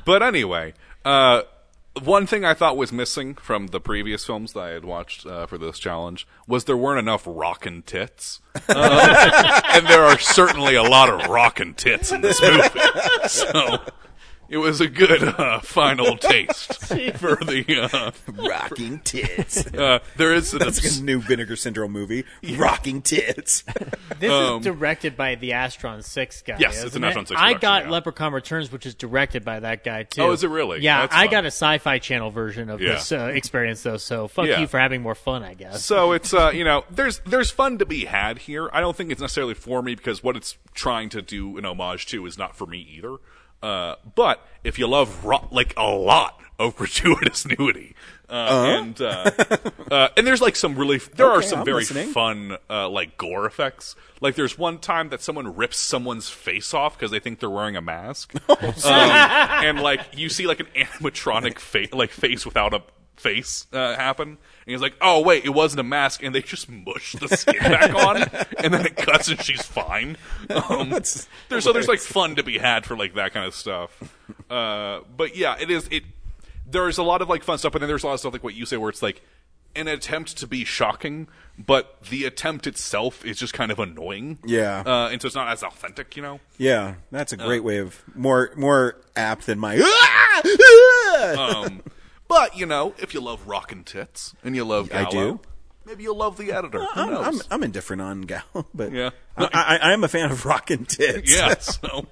[0.06, 0.74] but anyway,
[1.06, 1.44] uh,
[2.04, 5.46] one thing I thought was missing from the previous films that I had watched uh,
[5.46, 8.42] for this challenge was there weren't enough rockin' tits.
[8.56, 12.68] Um, and there are certainly a lot of rockin' tits in this movie.
[13.28, 13.80] So
[14.52, 16.74] it was a good uh, final taste
[17.18, 19.66] for the uh, rocking tits.
[19.74, 22.26] Uh, there is an That's obs- like a new Vinegar Syndrome movie.
[22.58, 23.64] Rocking tits.
[24.20, 26.58] This Um, is directed by the Astron Six guy.
[26.60, 27.16] Yes, it's isn't an it?
[27.16, 27.90] Astron 6 I production, got yeah.
[27.92, 30.22] Leprechaun Returns, which is directed by that guy too.
[30.22, 30.82] Oh, is it really?
[30.82, 31.32] Yeah, That's I fun.
[31.32, 32.94] got a Sci-Fi Channel version of Yeah.
[32.94, 33.98] this uh, experience though.
[33.98, 34.60] So fuck Yeah.
[34.60, 35.84] you for having more fun, I guess.
[35.84, 38.70] So it's uh, you know, there's there's fun to be had here.
[38.74, 42.06] I don't think it's necessarily for me because what it's trying to do an homage
[42.08, 43.16] to is not for me either.
[43.62, 47.96] Uh, but if you love ro- like a lot of gratuitous nudity,
[48.30, 48.66] uh, Uh-huh.
[48.68, 49.32] and uh,
[49.92, 52.08] uh, and there's like some really there are some I'm very listening.
[52.10, 53.96] fun uh, like gore effects.
[54.22, 57.76] Like there's one time that someone rips someone's face off because they think they're wearing
[57.76, 62.82] a mask, um, and like you see like an animatronic face like face without a
[63.18, 64.38] face uh, happen.
[64.66, 67.58] And he's like, "Oh wait, it wasn't a mask," and they just mush the skin
[67.60, 68.18] back on,
[68.64, 70.18] and then it cuts and she's fine.
[70.50, 70.90] Um,
[71.50, 74.16] there's so there's like fun to be had for like that kind of stuff.
[74.50, 76.04] Uh, but yeah, it is it.
[76.70, 78.44] There's a lot of like fun stuff, but then there's a lot of stuff like
[78.44, 79.22] what you say where it's like
[79.76, 84.38] an attempt to be shocking, but the attempt itself is just kind of annoying.
[84.46, 84.84] Yeah.
[84.86, 86.40] uh, and so it's not as authentic, you know.
[86.58, 89.78] Yeah, that's a great Uh, way of more more apt than my.
[91.38, 91.82] um,
[92.32, 95.40] but you know, if you love rockin' tits and you love I Gallo, do.
[95.86, 96.80] maybe you'll love the editor.
[96.80, 97.26] Who I'm, knows?
[97.28, 98.44] I'm I'm indifferent on Gal,
[98.74, 99.12] but Yeah.
[99.38, 101.36] I, I, I am a fan of rockin' tits.
[101.36, 102.06] yeah, so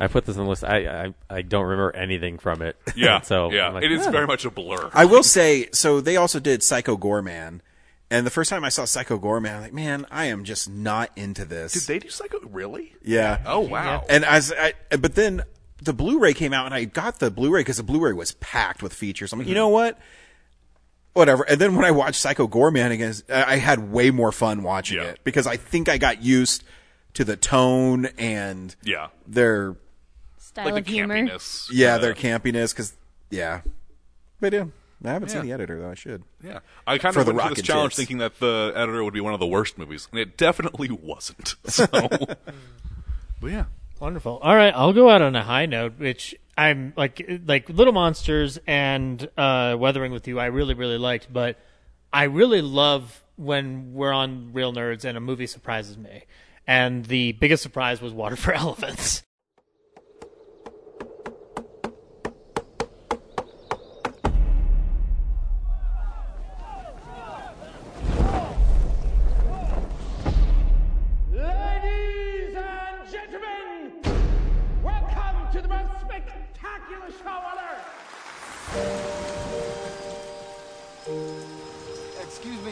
[0.00, 0.64] I put this on the list.
[0.64, 2.76] I, I I don't remember anything from it.
[2.96, 4.90] yeah, so yeah, I'm like, it is "Ah." very much a blur.
[4.92, 7.60] I will say, so they also did Psycho Goreman,
[8.10, 11.10] and the first time I saw Psycho Goreman, I'm like, man, I am just not
[11.16, 11.72] into this.
[11.72, 12.40] Did they do Psycho?
[12.40, 12.94] Really?
[13.02, 13.42] Yeah.
[13.46, 14.04] Oh wow.
[14.08, 15.42] And as I, but then
[15.82, 18.92] the Blu-ray came out, and I got the Blu-ray because the Blu-ray was packed with
[18.92, 19.32] features.
[19.32, 19.98] I'm like, you know what?
[21.14, 21.42] Whatever.
[21.42, 24.96] And then when I watched Psycho Goreman again, I I had way more fun watching
[24.98, 25.04] Yeah.
[25.08, 26.64] it because I think I got used
[27.14, 29.08] to the tone and Yeah.
[29.26, 29.76] their
[30.38, 31.14] Style like of the humor.
[31.14, 31.68] campiness.
[31.70, 32.94] yeah uh, their campiness because
[33.30, 33.60] yeah.
[34.40, 34.64] But yeah,
[35.04, 35.90] I haven't seen the editor though.
[35.90, 36.22] I should.
[36.42, 37.96] Yeah, I kind For of the went into this challenge Tits.
[37.98, 41.56] thinking that the editor would be one of the worst movies, and it definitely wasn't.
[41.66, 41.86] So,
[43.40, 43.64] but yeah,
[44.02, 44.40] Wonderful.
[44.42, 48.58] All right, I'll go out on a high note, which I'm like like Little Monsters
[48.66, 50.40] and uh, Weathering with You.
[50.40, 51.56] I really really liked, but
[52.12, 56.24] I really love when we're on Real Nerds and a movie surprises me.
[56.66, 59.22] And the biggest surprise was Water for Elephants.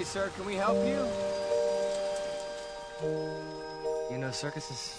[0.01, 1.07] Me, sir, can we help you?
[4.11, 4.95] You know circuses?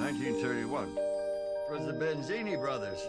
[0.00, 0.88] 1931.
[0.88, 3.06] It was the Benzini brothers.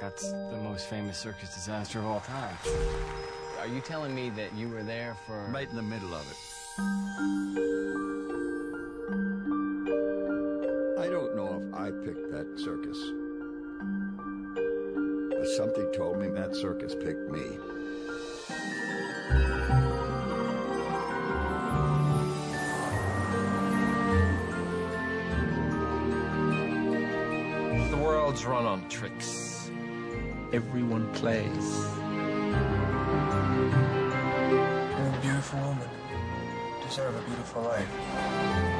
[0.00, 2.56] That's the most famous circus disaster of all time.
[3.58, 5.44] Are you telling me that you were there for.
[5.50, 6.36] Right in the middle of it.
[11.00, 12.98] I don't know if I picked that circus.
[15.36, 17.58] But something told me that circus picked me.
[28.28, 29.70] World's run on tricks.
[30.52, 31.46] Everyone plays.
[34.98, 35.88] You're a beautiful woman.
[36.86, 38.77] Deserve a beautiful life.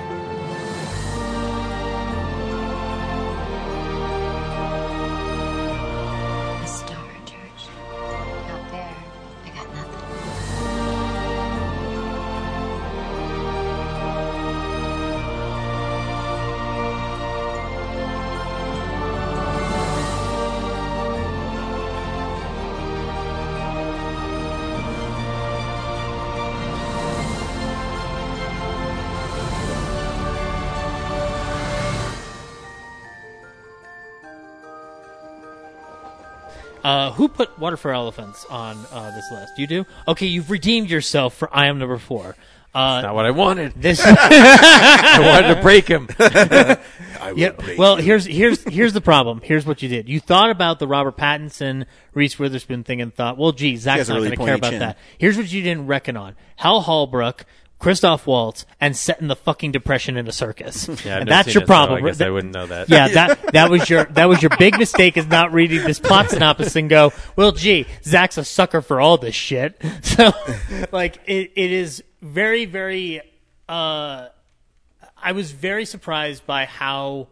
[36.89, 39.59] Uh, who put Water for Elephants on uh, this list?
[39.59, 39.85] You do?
[40.07, 42.35] Okay, you've redeemed yourself for I am number four.
[42.75, 43.73] Uh, not what I wanted.
[43.77, 46.07] This I wanted to break him.
[46.19, 46.79] I
[47.21, 47.51] I will Yeah.
[47.53, 48.05] play Well, you.
[48.05, 49.41] here's here's here's the problem.
[49.43, 50.09] Here's what you did.
[50.09, 54.15] You thought about the Robert Pattinson, Reese Witherspoon thing, and thought, well, gee, Zach's not
[54.17, 54.81] really going to care about chin.
[54.81, 54.99] that.
[55.19, 57.45] Here's what you didn't reckon on: Hal Holbrook,
[57.79, 60.89] Christoph Waltz, and setting the fucking depression in a circus.
[61.05, 62.03] Yeah, and that's your it, so problem.
[62.05, 62.89] I guess That- I wouldn't know that.
[62.89, 66.31] Yeah, that that was your that was your big mistake is not reading this plot
[66.31, 69.81] synopsis and go, well, gee, Zach's a sucker for all this shit.
[70.03, 70.33] So,
[70.91, 73.21] like, it, it is very very.
[73.69, 74.29] uh
[75.21, 77.29] I was very surprised by how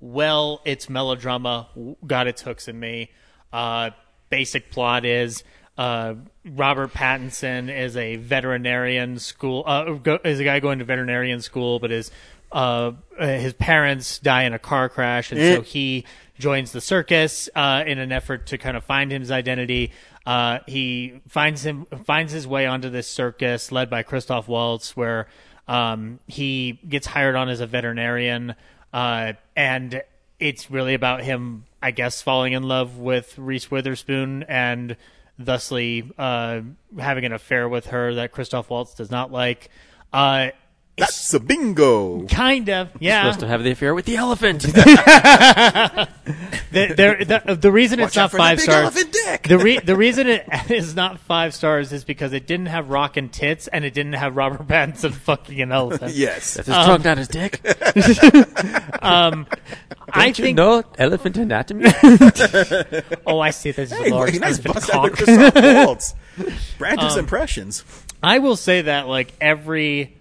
[0.00, 1.68] well its melodrama
[2.06, 3.10] got its hooks in me.
[3.52, 3.90] Uh,
[4.30, 5.44] basic plot is
[5.78, 6.14] uh,
[6.44, 11.78] Robert Pattinson is a veterinarian school uh, go, is a guy going to veterinarian school,
[11.78, 12.10] but his
[12.52, 15.64] uh, his parents die in a car crash, and so Eh.
[15.64, 16.04] he
[16.38, 19.92] joins the circus uh, in an effort to kind of find his identity.
[20.24, 25.28] Uh, he finds him finds his way onto this circus led by Christoph Waltz, where
[25.68, 28.54] um, he gets hired on as a veterinarian,
[28.92, 30.02] uh, and
[30.38, 34.96] it's really about him, I guess, falling in love with Reese Witherspoon and
[35.38, 36.60] thusly uh,
[36.98, 39.70] having an affair with her that Christoph Waltz does not like.
[40.12, 40.48] Uh,
[40.98, 42.26] That's a bingo.
[42.26, 43.24] Kind of, yeah.
[43.24, 44.62] Supposed to have the affair with the elephant.
[44.62, 46.08] the,
[46.70, 48.82] there- the, the reason Watch it's not for that five big stars.
[48.96, 49.42] elephant dick.
[49.48, 53.16] The re, the reason it is not five stars is because it didn't have rock
[53.18, 56.14] and tits, and it didn't have Robert Pattinson fucking an elephant.
[56.14, 56.54] Yes.
[56.54, 57.60] That's his trunk, not his dick.
[59.02, 59.46] um,
[60.08, 61.90] I Don't you think know elephant anatomy?
[63.26, 63.72] oh, I see.
[63.72, 65.12] This is Hey, a large nice elephant bust cock.
[65.12, 66.14] Christoph
[66.78, 67.84] Brad does Um, impressions.
[68.22, 70.15] I will say that like every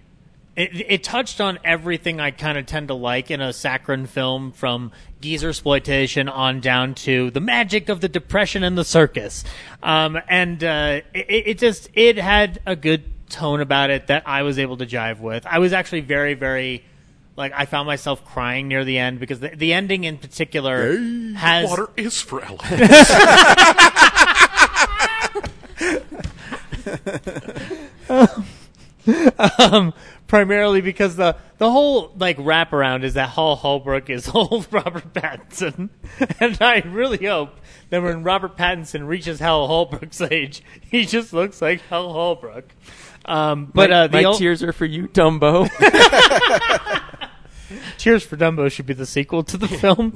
[0.56, 4.53] it, it touched on everything I kind of tend to like in a saccharine film
[4.53, 9.43] from geezer exploitation on down to the magic of the depression and the circus.
[9.84, 14.43] Um, and uh, it, it just it had a good tone about it that I
[14.43, 15.45] was able to jive with.
[15.45, 16.85] I was actually very very
[17.35, 20.98] like I found myself crying near the end because the, the ending in particular
[21.35, 23.11] has Water is for elephants.
[29.59, 29.93] um,
[30.28, 35.90] primarily because the the whole like wraparound is that Hal Holbrook is old Robert Pattinson,
[36.40, 37.56] and I really hope
[37.90, 42.66] that when Robert Pattinson reaches Hal Holbrook's age, he just looks like Hal Holbrook.
[43.26, 45.68] Um, but my, uh, the my ol- tears are for you, Dumbo.
[47.98, 50.14] Tears for Dumbo should be the sequel to the film.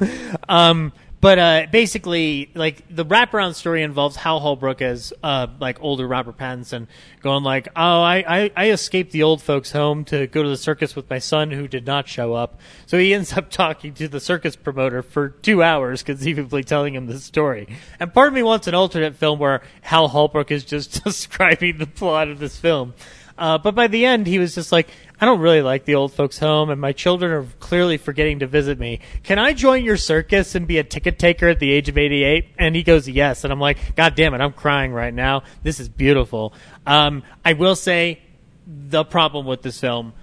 [0.47, 6.07] Um, but uh, basically, like the wraparound story involves Hal Holbrook as uh, like older
[6.07, 6.87] Robert Pattinson
[7.21, 10.57] going like, "Oh, I, I I escaped the old folks' home to go to the
[10.57, 14.07] circus with my son who did not show up." So he ends up talking to
[14.07, 17.67] the circus promoter for two hours, conceivably telling him the story.
[17.99, 21.87] And part of me wants an alternate film where Hal Holbrook is just describing the
[21.87, 22.93] plot of this film.
[23.39, 24.89] Uh, but by the end, he was just like,
[25.21, 28.47] I don't really like the old folks' home, and my children are clearly forgetting to
[28.47, 29.01] visit me.
[29.23, 32.53] Can I join your circus and be a ticket taker at the age of 88?
[32.57, 33.43] And he goes, Yes.
[33.43, 35.43] And I'm like, God damn it, I'm crying right now.
[35.61, 36.53] This is beautiful.
[36.87, 38.21] Um, I will say
[38.65, 40.13] the problem with this film,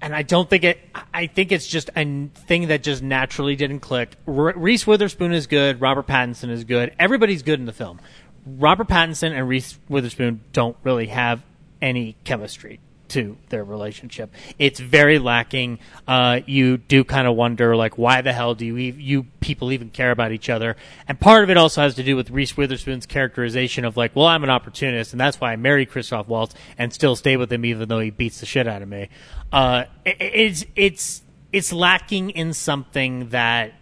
[0.00, 0.78] and I don't think it,
[1.12, 4.14] I think it's just a thing that just naturally didn't click.
[4.24, 8.00] Reese Witherspoon is good, Robert Pattinson is good, everybody's good in the film.
[8.46, 11.42] Robert Pattinson and Reese Witherspoon don't really have
[11.82, 12.78] any chemistry
[13.10, 14.32] to their relationship.
[14.58, 15.78] It's very lacking.
[16.06, 19.90] Uh, you do kind of wonder, like, why the hell do you you people even
[19.90, 20.76] care about each other?
[21.08, 24.26] And part of it also has to do with Reese Witherspoon's characterization of like, well,
[24.26, 27.64] I'm an opportunist, and that's why I married Christoph Waltz and still stay with him
[27.64, 29.08] even though he beats the shit out of me.
[29.52, 33.72] Uh, it, it's it's it's lacking in something that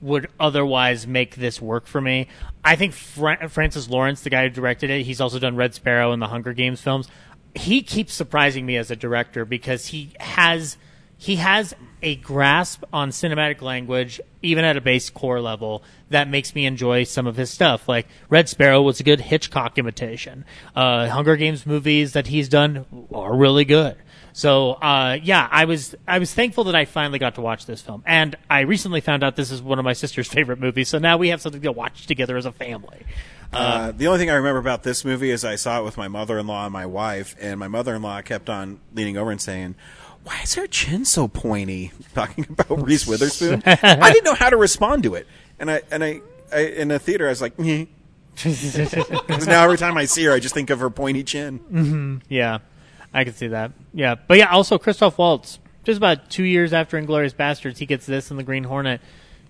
[0.00, 2.28] would otherwise make this work for me.
[2.62, 6.12] I think Fra- Francis Lawrence, the guy who directed it, he's also done Red Sparrow
[6.12, 7.08] and the Hunger Games films.
[7.56, 10.76] He keeps surprising me as a director because he has
[11.18, 16.54] he has a grasp on cinematic language, even at a base core level, that makes
[16.54, 17.88] me enjoy some of his stuff.
[17.88, 20.44] Like Red Sparrow was a good Hitchcock imitation.
[20.74, 23.96] Uh, Hunger Games movies that he's done are really good.
[24.36, 27.80] So uh, yeah, I was I was thankful that I finally got to watch this
[27.80, 30.90] film, and I recently found out this is one of my sister's favorite movies.
[30.90, 33.06] So now we have something to watch together as a family.
[33.50, 36.08] Uh, the only thing I remember about this movie is I saw it with my
[36.08, 39.74] mother-in-law and my wife, and my mother-in-law kept on leaning over and saying,
[40.24, 43.62] "Why is her chin so pointy?" Talking about Reese Witherspoon.
[43.66, 45.26] I didn't know how to respond to it,
[45.58, 46.20] and I and I,
[46.52, 47.86] I in the theater I was like, "Meh."
[48.36, 51.56] 'Cause now every time I see her, I just think of her pointy chin.
[51.56, 52.58] hmm Yeah,
[53.16, 53.72] I can see that.
[53.94, 55.58] Yeah, but yeah, also Christoph Waltz.
[55.84, 59.00] Just about two years after Inglourious Basterds, he gets this in the Green Hornet.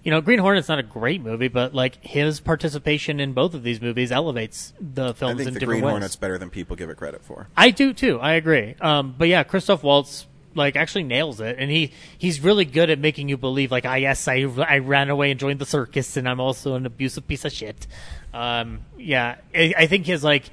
[0.04, 3.64] You know, Green Hornet's not a great movie, but like his participation in both of
[3.64, 5.90] these movies elevates the films I think in the different Green ways.
[5.90, 7.48] Hornet's better than people give it credit for.
[7.56, 8.20] I do too.
[8.20, 8.76] I agree.
[8.80, 13.00] Um, but yeah, Christoph Waltz like actually nails it, and he he's really good at
[13.00, 16.28] making you believe like, ah, yes, I I ran away and joined the circus, and
[16.28, 17.88] I'm also an abusive piece of shit.
[18.32, 20.44] Um, yeah, I, I think his like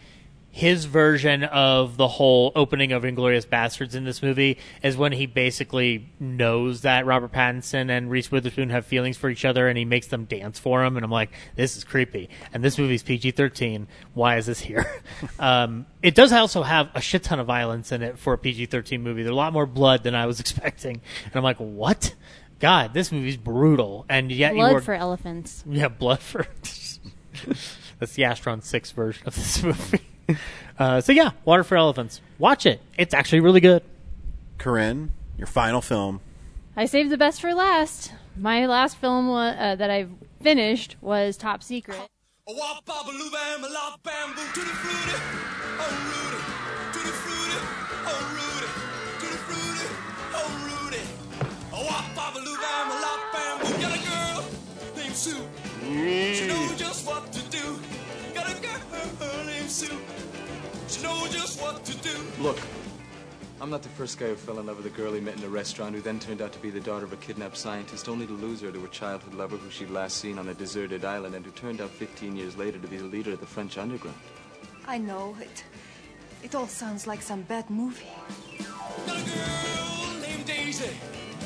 [0.55, 5.25] his version of the whole opening of Inglourious Basterds in this movie is when he
[5.25, 9.83] basically knows that Robert Pattinson and Reese Witherspoon have feelings for each other and he
[9.83, 10.95] makes them dance for him.
[10.95, 12.29] And I'm like, this is creepy.
[12.53, 13.87] And this movie's PG 13.
[14.13, 15.01] Why is this here?
[15.39, 18.67] um, it does also have a shit ton of violence in it for a PG
[18.67, 19.23] 13 movie.
[19.23, 21.01] There's a lot more blood than I was expecting.
[21.25, 22.13] And I'm like, what?
[22.59, 24.05] God, this movie's brutal.
[24.07, 24.81] And yet you Blood were.
[24.81, 25.63] for elephants.
[25.67, 26.45] Yeah, blood for.
[27.99, 30.01] That's the Astron 6 version of this movie.
[30.79, 32.19] Uh, so yeah, Water for Elephants.
[32.39, 32.81] Watch it.
[32.97, 33.83] It's actually really good.
[34.57, 36.19] Corinne, your final film.
[36.75, 38.11] I saved the best for last.
[38.35, 40.07] My last film wa- uh, that I
[40.41, 41.99] finished was Top Secret.
[62.03, 62.43] Do.
[62.43, 62.59] Look,
[63.61, 65.43] I'm not the first guy who fell in love with a girl he met in
[65.43, 68.27] a restaurant who then turned out to be the daughter of a kidnapped scientist, only
[68.27, 71.33] to lose her to a childhood lover who she'd last seen on a deserted island
[71.33, 74.17] and who turned out 15 years later to be the leader of the French underground.
[74.85, 75.63] I know it.
[76.43, 78.05] It all sounds like some bad movie.
[79.07, 80.89] Got a Girl named Daisy.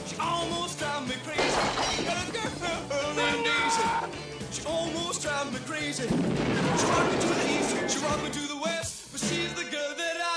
[0.07, 2.03] She almost drives me crazy.
[2.03, 4.27] Got a girl named Daisy.
[4.51, 6.07] She almost drives me crazy.
[6.07, 9.69] She rocked me to the east, she rocked me to the west, but she's the
[9.69, 10.17] girl that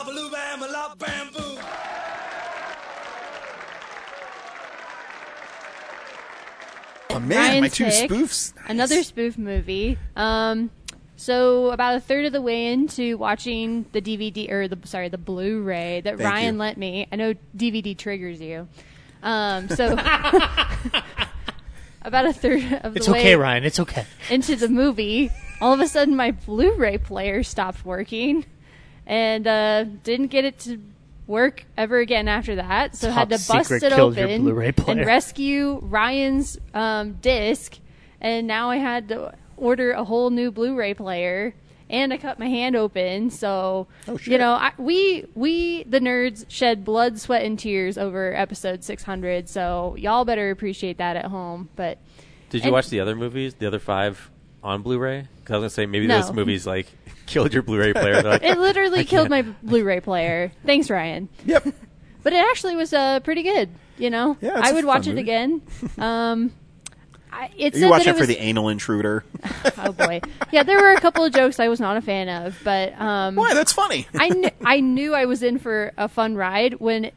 [0.00, 1.58] Oh, wop, bop, a loo, bam, a lop, bam, boom.
[7.10, 8.54] Oh man, Ryan my two Tick, spoofs.
[8.66, 9.98] Another spoof movie.
[10.16, 10.70] Um,
[11.16, 15.18] so about a third of the way into watching the DVD or the sorry the
[15.18, 16.60] Blu-ray that Thank Ryan you.
[16.60, 17.06] lent me.
[17.12, 18.68] I know DVD triggers you.
[19.22, 19.92] Um, so
[22.02, 23.64] about a third of It's the way okay, Ryan.
[23.64, 24.06] It's okay.
[24.30, 25.30] into the movie,
[25.60, 28.46] all of a sudden my Blu-ray player stopped working,
[29.10, 30.80] and uh, didn't get it to
[31.26, 32.94] work ever again after that.
[32.94, 34.48] So had to bust it open
[34.88, 37.78] and rescue Ryan's um, disc,
[38.20, 41.54] and now I had to order a whole new Blu-ray player.
[41.90, 43.88] And I cut my hand open, so
[44.22, 49.48] you know I, we we the nerds shed blood, sweat, and tears over episode 600.
[49.48, 51.68] So y'all better appreciate that at home.
[51.74, 51.98] But
[52.50, 54.30] Did you and- watch the other movies, the other five
[54.62, 55.26] on Blu-ray?
[55.40, 56.20] Because I was gonna say maybe No.
[56.20, 56.86] those movies like
[57.30, 58.22] killed your Blu-ray player.
[58.22, 60.52] They're like, it literally "I killed can't." my Blu-ray player.
[60.66, 61.28] Thanks, Ryan.
[61.46, 61.68] Yep.
[62.22, 63.70] But it actually was uh, pretty good.
[63.96, 65.62] You know, Yeah, it's I a would fun watch it again.
[65.98, 66.52] Um,
[67.32, 69.24] I, it you said watch that it for was, the anal intruder.
[69.78, 72.58] oh boy, yeah, there were a couple of jokes I was not a fan of,
[72.64, 73.54] but um, Why?
[73.54, 74.06] That's funny.
[74.18, 77.10] I kn- I knew I was in for a fun ride when.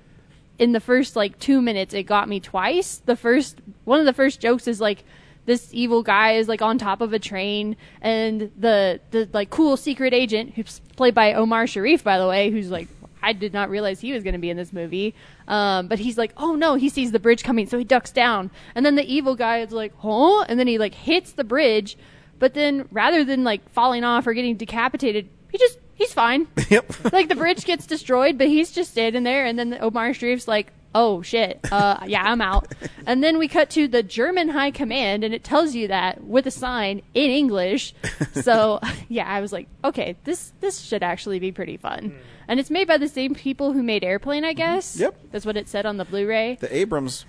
[0.59, 3.01] In the first like two minutes, it got me twice.
[3.06, 5.03] The first one of the first jokes is like
[5.46, 9.78] this evil guy is like on top of a train, and the the like cool
[9.78, 12.88] secret agent who's played by Omar Sharif, by the way, who's like
[13.22, 15.16] I did not realize he was going to be in this movie.
[15.48, 18.52] Um, but he's like, oh no, he sees the bridge coming, so he ducks down,
[18.76, 21.98] and then the evil guy is like, huh, and then he like hits the bridge,
[22.40, 26.48] but then rather than like falling off or getting decapitated, he just he's fine.
[26.70, 27.14] Yep.
[27.14, 30.74] like the bridge gets destroyed, but he's just standing there, and then Omar Sharif's like,
[30.96, 32.72] "Oh shit, uh, yeah, I'm out."
[33.08, 36.46] and then we cut to the German High Command, and it tells you that with
[36.48, 37.94] a sign in English.
[38.34, 42.18] So yeah, I was like, okay, this this should actually be pretty fun.
[42.48, 45.00] And it's made by the same people who made Airplane, I guess.
[45.00, 45.16] Yep.
[45.32, 46.58] That's what it said on the Blu-ray.
[46.60, 47.26] The Abrams.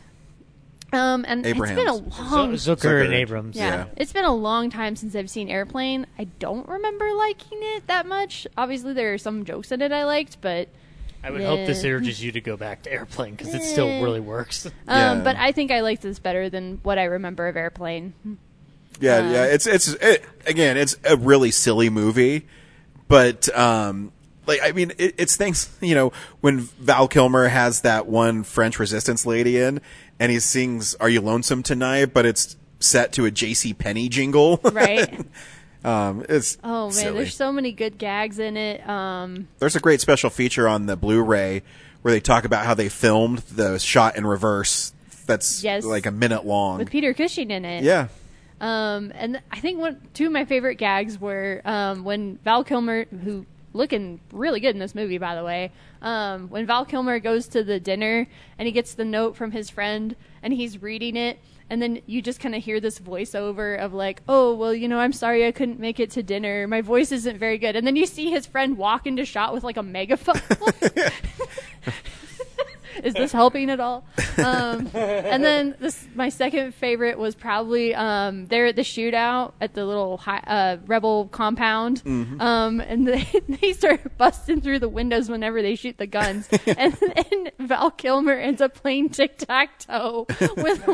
[0.93, 2.19] Um, and it's been a Abrahams.
[2.21, 3.57] long Zu- Zucker and Abrams.
[3.57, 3.69] yeah.
[3.69, 3.85] Yeah.
[3.97, 6.07] It's been a long time since I've seen Airplane.
[6.19, 8.47] I don't remember liking it that much.
[8.57, 10.69] Obviously, there are some jokes in it I liked, but
[11.25, 14.21] I would hope this urges you to go back to Airplane because it still really
[14.21, 14.67] works.
[14.87, 18.13] Um, But I think I liked this better than what I remember of Airplane.
[19.01, 19.45] Yeah, Uh, yeah.
[19.47, 22.47] It's it's it, again, it's a really silly movie,
[23.09, 24.13] but um,
[24.47, 26.13] like I mean, it, it's things you know
[26.43, 29.81] when Val Kilmer has that one French Resistance lady in,
[30.21, 33.73] and he sings "Are You Lonesome Tonight?" but it's set to a J.C.
[33.73, 35.25] Penney jingle, Right.
[35.85, 37.17] Um, it's Oh man, silly.
[37.19, 38.87] there's so many good gags in it.
[38.89, 41.63] Um, There's a great special feature on the Blu-ray
[42.03, 44.93] where they talk about how they filmed the shot in reverse.
[45.27, 45.85] That's Yes.
[45.85, 46.79] like a minute long.
[46.79, 47.83] with Peter Cushing in it.
[47.85, 48.09] Yeah.
[48.61, 53.05] Um, and I think one two of my favorite gags were um, when Val Kilmer,
[53.05, 55.73] who looking really good in this movie, by the way.
[56.01, 58.27] Um, when Val Kilmer goes to the dinner
[58.59, 61.39] and he gets the note from his friend and he's reading it,
[61.71, 64.99] and then you just kind of hear this voiceover of like, "Oh, well, you know,
[64.99, 66.67] I'm sorry I couldn't make it to dinner.
[66.67, 69.65] My voice isn't very good." And then you see his friend walk into shot with
[69.65, 70.41] like a megaphone.
[73.03, 74.05] Is this helping at all?
[74.39, 79.75] Um, and then this, my second favorite was probably um, they're at the shootout at
[79.75, 82.41] the little hi, uh, rebel compound, Mhm.
[82.41, 86.95] um, and they, they start busting through the windows whenever they shoot the guns, and
[86.95, 90.87] then Val Kilmer ends up playing tic tac toe with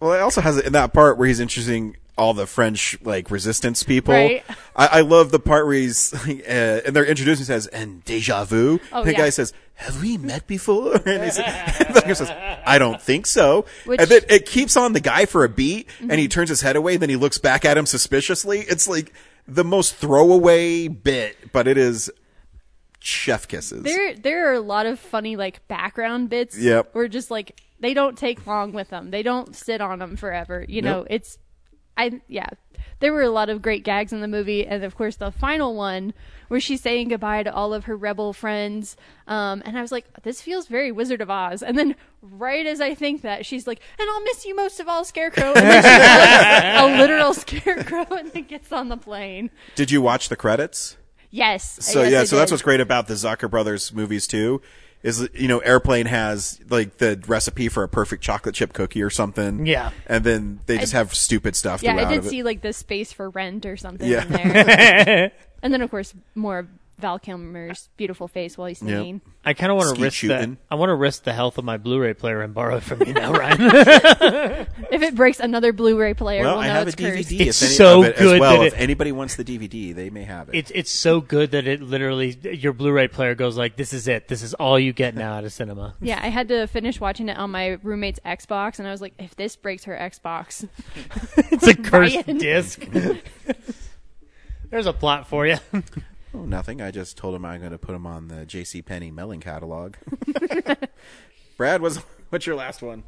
[0.00, 3.30] Well, it also has it in that part where he's introducing all the French like
[3.30, 4.12] resistance people.
[4.12, 4.44] Right.
[4.76, 8.80] I, I love the part where he's uh, and they're introducing says and deja vu.
[8.92, 9.18] Oh, the yeah.
[9.18, 12.30] guy says, "Have we met before?" And he says, and the guy says,
[12.66, 15.88] "I don't think so." Which- and then it keeps on the guy for a beat,
[16.00, 16.30] and he Mhm.
[16.30, 16.96] turns his head away.
[16.96, 18.60] Then he looks back at him suspiciously.
[18.60, 19.12] It's like
[19.46, 22.10] the most throwaway bit, but it is
[23.00, 23.82] chef kisses.
[23.84, 26.58] There, there are a lot of funny like background bits.
[26.58, 26.90] Yep.
[26.94, 29.10] Where just like they don't take long with them.
[29.10, 30.64] They don't sit on them forever.
[30.68, 31.38] You know, it's,
[31.98, 32.48] I yeah.
[33.00, 35.74] There were a lot of great gags in the movie, and of course the final
[35.74, 36.14] one
[36.48, 38.96] where she's saying goodbye to all of her rebel friends.
[39.26, 41.62] Um, and I was like, this feels very Wizard of Oz.
[41.62, 44.88] And then right as I think that, she's like, and I'll miss you most of
[44.88, 45.52] all, Scarecrow.
[45.54, 49.50] And then she does a literal Scarecrow, and then gets on the plane.
[49.74, 50.96] Did you watch the credits?
[51.30, 51.84] Yes.
[51.84, 54.62] So yes, yeah, I so that's what's great about the Zucker brothers movies too.
[55.02, 59.10] Is you know, Airplane has like the recipe for a perfect chocolate chip cookie or
[59.10, 59.64] something.
[59.64, 59.90] Yeah.
[60.06, 61.82] and then they just I- have stupid stuff.
[61.82, 64.24] Yeah, I did see like the space for rent or something Yeah.
[64.24, 65.32] in there.
[65.62, 66.68] and then of course more of
[66.98, 69.20] Val Kilmer's beautiful face while he's Yep.
[69.44, 70.36] I kind of want to risk shooting.
[70.52, 70.58] that.
[70.70, 73.12] I want to risk the health of my Blu-ray player and borrow it from you
[73.12, 73.60] now, Ryan.
[74.90, 77.28] If it breaks another Blu-ray player, well, we'll I know have a it's cursed.
[77.30, 77.46] DVD.
[77.46, 78.58] It's if any so it good as well.
[78.58, 80.56] that if anybody wants the DVD, they may have it.
[80.56, 84.26] It's it's so good that it literally your Blu-ray player goes like, "This is it.
[84.28, 87.28] This is all you get now at a cinema." Yeah, I had to finish watching
[87.28, 90.66] it on my roommate's Xbox, and I was like, if this breaks her Xbox,
[91.52, 92.38] it's a cursed Ryan.
[92.38, 92.80] disc.
[94.70, 95.56] There's a plot for you.
[96.38, 96.80] Oh, nothing.
[96.80, 98.80] I just told him I'm going to put him on the J.C.
[98.80, 99.96] Penney mailing catalog.
[101.56, 101.96] Brad, was
[102.28, 103.02] what's your last one?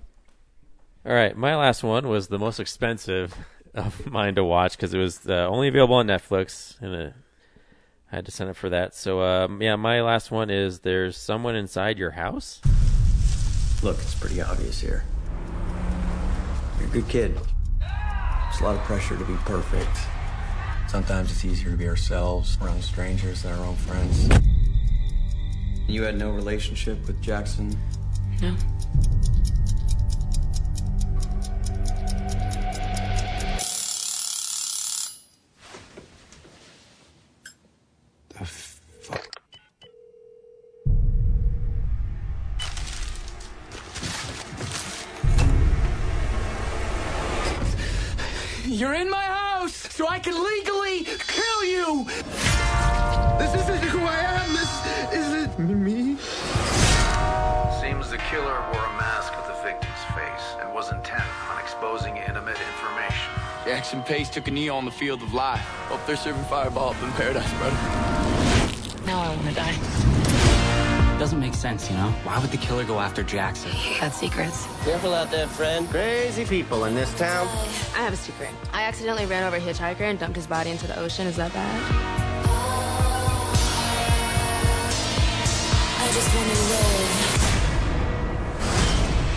[1.06, 3.34] All right, my last one was the most expensive
[3.74, 7.10] of mine to watch because it was uh, only available on Netflix, and uh,
[8.10, 8.96] I had to sign up for that.
[8.96, 12.60] So, um, yeah, my last one is "There's someone inside your house."
[13.82, 15.04] Look, it's pretty obvious here.
[16.80, 17.38] You're a good kid.
[17.78, 19.96] There's a lot of pressure to be perfect.
[20.90, 24.28] Sometimes it's easier to be ourselves around strangers than our own friends.
[25.86, 27.78] You had no relationship with Jackson?
[28.42, 28.56] No.
[48.66, 52.04] You're in my house, so I can legally kill you!
[53.38, 54.72] This isn't who I am, this
[55.14, 56.16] isn't me.
[57.80, 62.16] Seems the killer wore a mask of the victim's face and was intent on exposing
[62.16, 63.32] intimate information.
[63.64, 65.60] Jackson Pace took a knee on the field of life.
[65.88, 67.76] Hope they're serving fireball up in paradise, brother.
[69.04, 70.19] Now I want to die.
[71.20, 72.10] Doesn't make sense, you know?
[72.24, 73.70] Why would the killer go after Jackson?
[73.72, 74.66] He got secrets.
[74.84, 75.86] Careful out there, friend.
[75.90, 77.46] Crazy people in this town.
[77.94, 78.48] I have a secret.
[78.72, 81.26] I accidentally ran over a hitchhiker and dumped his body into the ocean.
[81.26, 81.82] Is that bad?
[85.98, 86.54] I just want to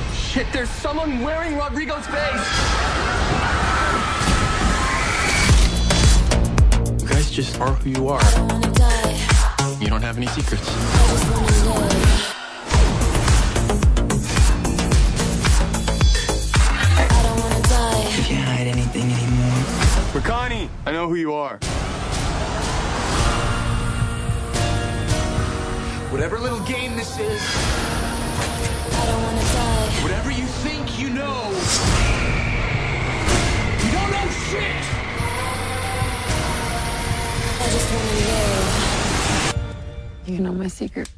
[0.08, 0.16] live.
[0.16, 2.48] Shit, there's someone wearing Rodrigo's face!
[7.02, 8.24] You guys just are who you are.
[9.82, 11.53] You don't have any secrets.
[11.64, 11.70] You
[18.24, 19.64] can't hide anything anymore.
[20.14, 21.58] Makani, I know who you are.
[26.12, 27.42] Whatever little game this is.
[30.04, 31.50] Whatever you think you know.
[33.84, 34.76] You don't know shit!
[40.26, 41.10] You know my secret.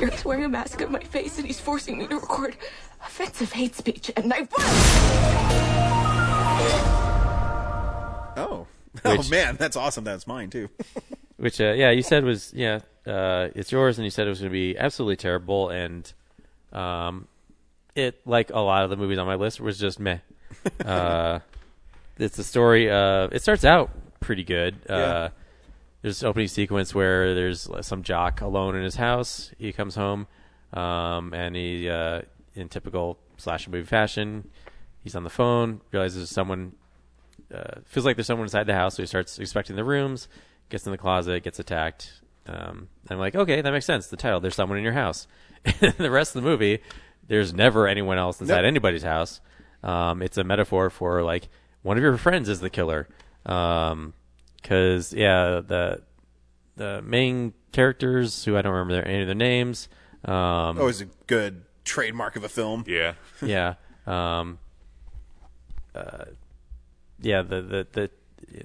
[0.00, 0.08] Here.
[0.10, 2.56] He's wearing a mask on my face and he's forcing me to record
[3.04, 4.10] offensive hate speech.
[4.16, 4.48] And I.
[8.36, 8.66] Oh,
[9.04, 10.04] oh Which- man, that's awesome.
[10.04, 10.68] That's mine too.
[11.36, 14.40] Which, uh, yeah, you said was yeah, uh, it's yours, and you said it was
[14.40, 15.70] going to be absolutely terrible.
[15.70, 16.10] And
[16.72, 17.26] Um,
[17.94, 20.18] it like a lot of the movies on my list was just meh.
[20.84, 21.38] uh,
[22.18, 22.90] it's a story.
[22.90, 24.74] Uh, it starts out pretty good.
[24.88, 25.28] Uh, Yeah.
[26.02, 29.50] There's an opening sequence where there's some jock alone in his house.
[29.58, 30.26] He comes home,
[30.72, 32.22] um, and he, uh,
[32.54, 34.48] in typical slasher movie fashion,
[35.02, 36.72] he's on the phone, realizes someone
[37.54, 40.28] uh, feels like there's someone inside the house, so he starts inspecting the rooms,
[40.68, 42.12] gets in the closet, gets attacked.
[42.46, 44.06] Um, and I'm like, okay, that makes sense.
[44.06, 45.26] The title, there's someone in your house.
[45.98, 46.78] The rest of the movie,
[47.28, 48.68] there's never anyone else inside Nope.
[48.68, 49.40] anybody's house.
[49.82, 51.48] Um, it's a metaphor for like
[51.82, 53.08] one of your friends is the killer.
[53.44, 54.14] Um
[54.62, 56.02] 'cause yeah, the
[56.76, 59.88] the main characters who I don't remember their, any of their names.
[60.24, 62.84] Um, Always a good trademark of a film.
[62.86, 63.14] Yeah.
[63.42, 63.74] yeah.
[64.06, 64.58] Um,
[65.94, 66.24] uh,
[67.20, 67.42] yeah.
[67.42, 68.10] The the the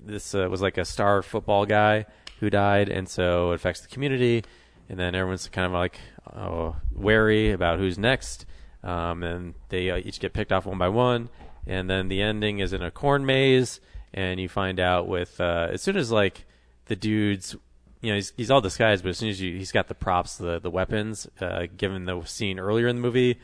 [0.04, 2.06] this uh, was like a star football guy
[2.40, 4.44] who died, and so it affects the community,
[4.90, 6.00] and then everyone's kind of like
[6.36, 8.46] oh, wary about who's next.
[8.84, 11.30] Um, and they uh, each get picked off one by one,
[11.66, 13.80] and then the ending is in a corn maze,
[14.16, 16.46] and you find out with uh, as soon as like
[16.86, 17.56] the dudes
[18.02, 20.38] you know, he's, he's all disguised, but as soon as you, he's got the props,
[20.38, 23.40] the the weapons, uh, given the scene earlier in the movie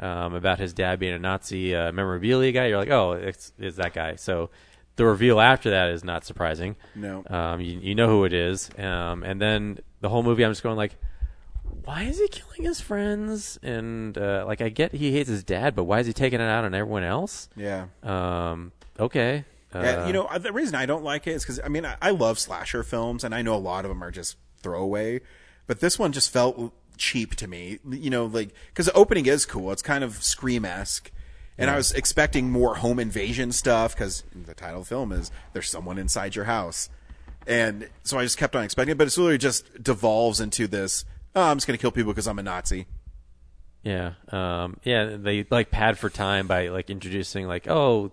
[0.00, 3.78] um, about his dad being a Nazi uh, memorabilia guy, you're like, oh, it's, it's
[3.78, 4.16] that guy.
[4.16, 4.50] So
[4.96, 6.76] the reveal after that is not surprising.
[6.94, 7.24] No.
[7.28, 10.62] um, you, you know who it is, um, and then the whole movie, I'm just
[10.62, 10.94] going like,
[11.84, 13.58] why is he killing his friends?
[13.62, 16.44] And uh, like, I get he hates his dad, but why is he taking it
[16.44, 17.48] out on everyone else?
[17.56, 17.86] Yeah.
[18.02, 19.46] Um, okay.
[19.74, 21.84] Yeah, Uh, you know, uh, the reason I don't like it is because I mean
[21.86, 25.20] I, I love slasher films, and I know a lot of them are just throwaway,
[25.66, 27.78] but this one just felt cheap to me.
[27.88, 31.10] You know, like because the opening is cool; it's kind of scream esque,
[31.58, 35.30] and I was expecting more home invasion stuff because the title of the film is
[35.52, 36.90] "There's someone inside your house,"
[37.46, 38.98] and so I just kept on expecting it.
[38.98, 42.26] But it's literally just devolves into this: oh, I'm just going to kill people because
[42.28, 42.86] I'm a Nazi.
[43.82, 45.16] Yeah, um, yeah.
[45.16, 48.12] They like pad for time by like introducing like, oh,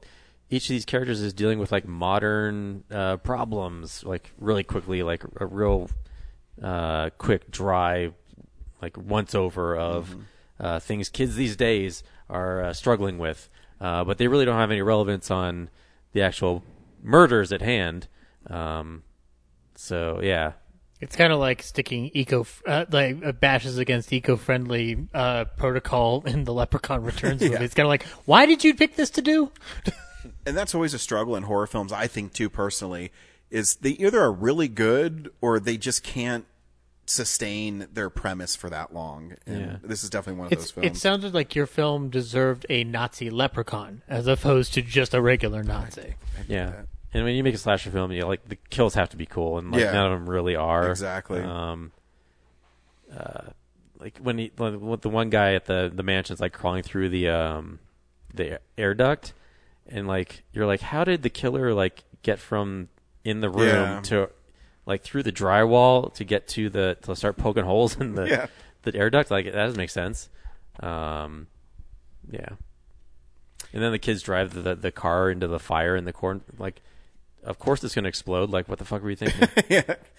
[0.50, 5.24] each of these characters is dealing with like modern uh, problems, like really quickly, like
[5.40, 5.90] a real
[6.62, 8.12] uh, quick, dry,
[8.82, 10.16] like once over of
[10.60, 14.72] uh, things kids these days are uh, struggling with, uh, but they really don't have
[14.72, 15.70] any relevance on
[16.14, 16.64] the actual
[17.04, 18.08] murders at hand.
[18.48, 19.04] Um,
[19.76, 20.54] so yeah,
[21.00, 26.44] It's kind of like sticking eco uh, like uh, bashes against eco-friendly uh, protocol in
[26.44, 27.54] the Leprechaun Returns movie.
[27.54, 27.62] Yeah.
[27.62, 29.52] It's kind of like, why did you pick this to do?
[30.46, 33.12] and that's always a struggle in horror films i think too personally
[33.50, 36.46] is they either are really good or they just can't
[37.06, 39.78] sustain their premise for that long and Yeah.
[39.84, 42.84] this is definitely one of It's, those films it sounded like your film deserved a
[42.84, 46.14] Nazi leprechaun as opposed to just a regular Nazi.
[46.48, 46.84] Yeah.
[47.12, 49.26] And when you make a slasher film, you know, like the kills have to be
[49.26, 49.94] cool, and like Yeah.
[49.94, 50.92] none of them really are.
[50.92, 51.42] Exactly.
[51.42, 51.92] Um,
[53.12, 53.48] uh,
[54.00, 57.10] like when he, when when the one guy at the the mansion's like crawling through
[57.10, 57.80] the um
[58.36, 59.34] the air duct,
[59.90, 62.90] and like you're like, how did the killer like get from
[63.24, 64.00] in the room Yeah.
[64.06, 64.30] to
[64.86, 68.48] like through the drywall to get to the to start poking holes in the Yeah.
[68.84, 69.30] the air duct?
[69.32, 70.30] Like that doesn't make sense.
[70.82, 71.48] Um,
[72.32, 72.50] yeah.
[73.74, 76.42] And then the kids drive the, the, the car into the fire in the corn.
[76.58, 76.82] Like,
[77.50, 78.50] of course it's going to explode.
[78.52, 79.48] Like, what the fuck were you thinking?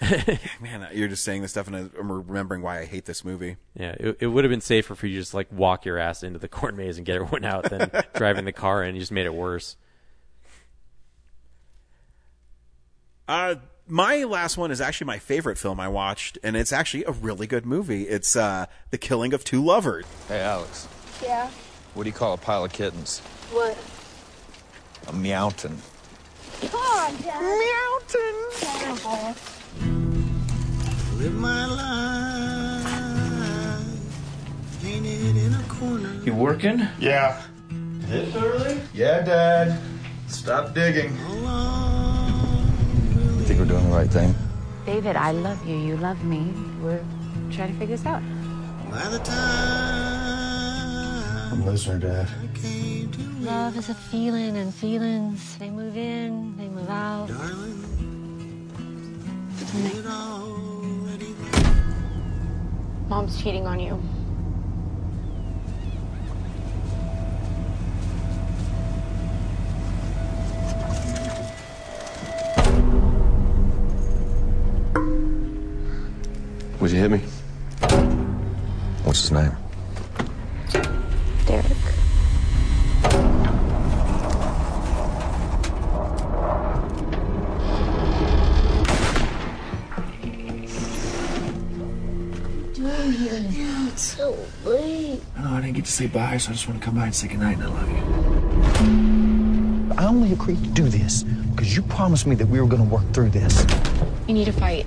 [0.60, 3.94] man you're just saying this stuff and i'm remembering why i hate this movie yeah,
[3.98, 6.38] it, it would have been safer for you to just like walk your ass into
[6.38, 8.94] the corn maze and get everyone out than driving the car in.
[8.94, 9.76] You just made it worse.
[13.28, 13.54] uh
[13.86, 17.46] my last one is actually my favorite film i watched and it's actually a really
[17.46, 20.88] good movie it's uh the killing of two lovers Hey, Alex,
[21.22, 21.50] Yeah?
[21.94, 23.18] what do you call a pile of kittens?
[23.50, 23.76] What?
[25.08, 25.76] A meowton.
[26.60, 27.42] Come on, Dad.
[27.60, 28.36] Meowton.
[28.60, 29.34] Terrible.
[31.18, 33.00] Live my life
[34.82, 36.12] painted in a corner.
[36.24, 36.86] You working?
[36.98, 37.42] Yeah.
[37.68, 38.80] This early?
[38.92, 39.80] Yeah, Dad.
[40.26, 41.16] Stop digging.
[41.18, 42.62] I
[43.44, 44.34] think we're doing the right thing?
[44.86, 45.76] David, I love you.
[45.76, 46.52] You love me.
[46.82, 47.04] We're
[47.50, 48.22] trying to figure this out.
[48.90, 50.42] By the time
[51.52, 52.28] I'm listening, Dad.
[53.40, 57.26] Love is a feeling, and feelings, they move in, they move out.
[57.28, 57.86] Darling.
[63.08, 64.00] Mom's cheating on you.
[76.78, 77.18] Would you hit me?
[79.04, 79.56] What's his name?
[81.46, 81.89] Derek.
[93.10, 93.44] Doing here.
[93.50, 95.20] Yeah, it's so late.
[95.36, 97.04] No, I I didn't get to say bye, so I just want to come by
[97.04, 97.98] and say goodnight and I love you.
[99.98, 102.88] I only agreed to do this because you promised me that we were going to
[102.88, 103.66] work through this.
[104.26, 104.86] You need to fight.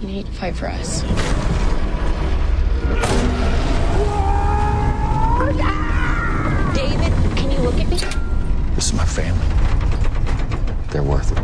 [0.00, 1.00] You need to fight for us.
[6.74, 7.96] David, can you look at me?
[8.74, 9.46] This is my family.
[10.90, 11.38] They're worth it.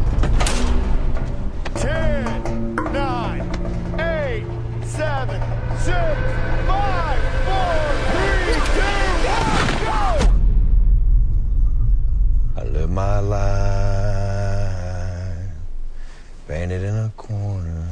[5.89, 7.75] Seven, six, five, four,
[8.13, 8.93] three, two,
[9.25, 10.01] one, go!
[12.57, 13.49] I live my life,
[16.47, 17.89] painted in a corner.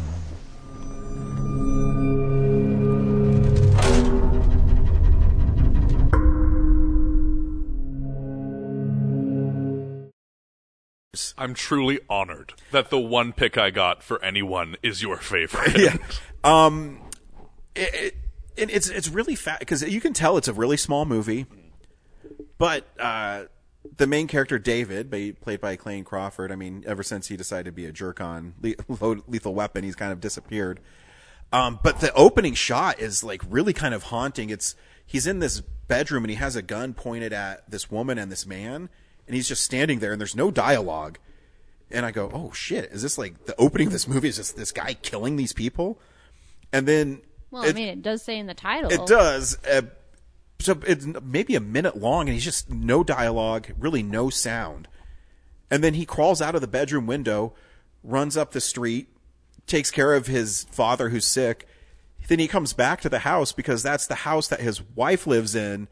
[11.39, 15.79] I'm truly honored that the one pick I got for anyone is your favorite.
[15.79, 15.97] yeah.
[16.43, 17.01] Um,
[17.77, 18.17] it,
[18.57, 21.47] it, it's it's really fat because you can tell it's a really small movie,
[22.59, 23.45] but uh,
[23.97, 26.51] the main character David, played by Clayne Crawford.
[26.51, 29.95] I mean, ever since he decided to be a jerk on Le- Lethal Weapon, he's
[29.95, 30.81] kind of disappeared.
[31.53, 34.51] Um, but the opening shot is like really kind of haunting.
[34.51, 34.75] It's
[35.05, 38.47] he's in this bedroom and he has a gun pointed at this woman and this
[38.47, 38.89] man,
[39.27, 41.19] and he's just standing there and there's no dialogue.
[41.91, 44.29] And I go, oh shit, is this like the opening of this movie?
[44.29, 46.01] Is just this guy killing these people?
[46.73, 47.23] And then
[47.57, 48.93] Well, I mean, it does say in the title.
[48.93, 49.57] it does.
[49.67, 49.83] Uh,
[50.59, 54.89] so it's maybe a minute long, and he's just no dialogue, really no sound.
[55.71, 57.55] And then he crawls out of the bedroom window,
[58.05, 59.09] runs up the street,
[59.67, 61.67] takes care of his father who's sick.
[62.29, 65.55] Then he comes back to the house because that's the house that his wife lives
[65.55, 65.89] in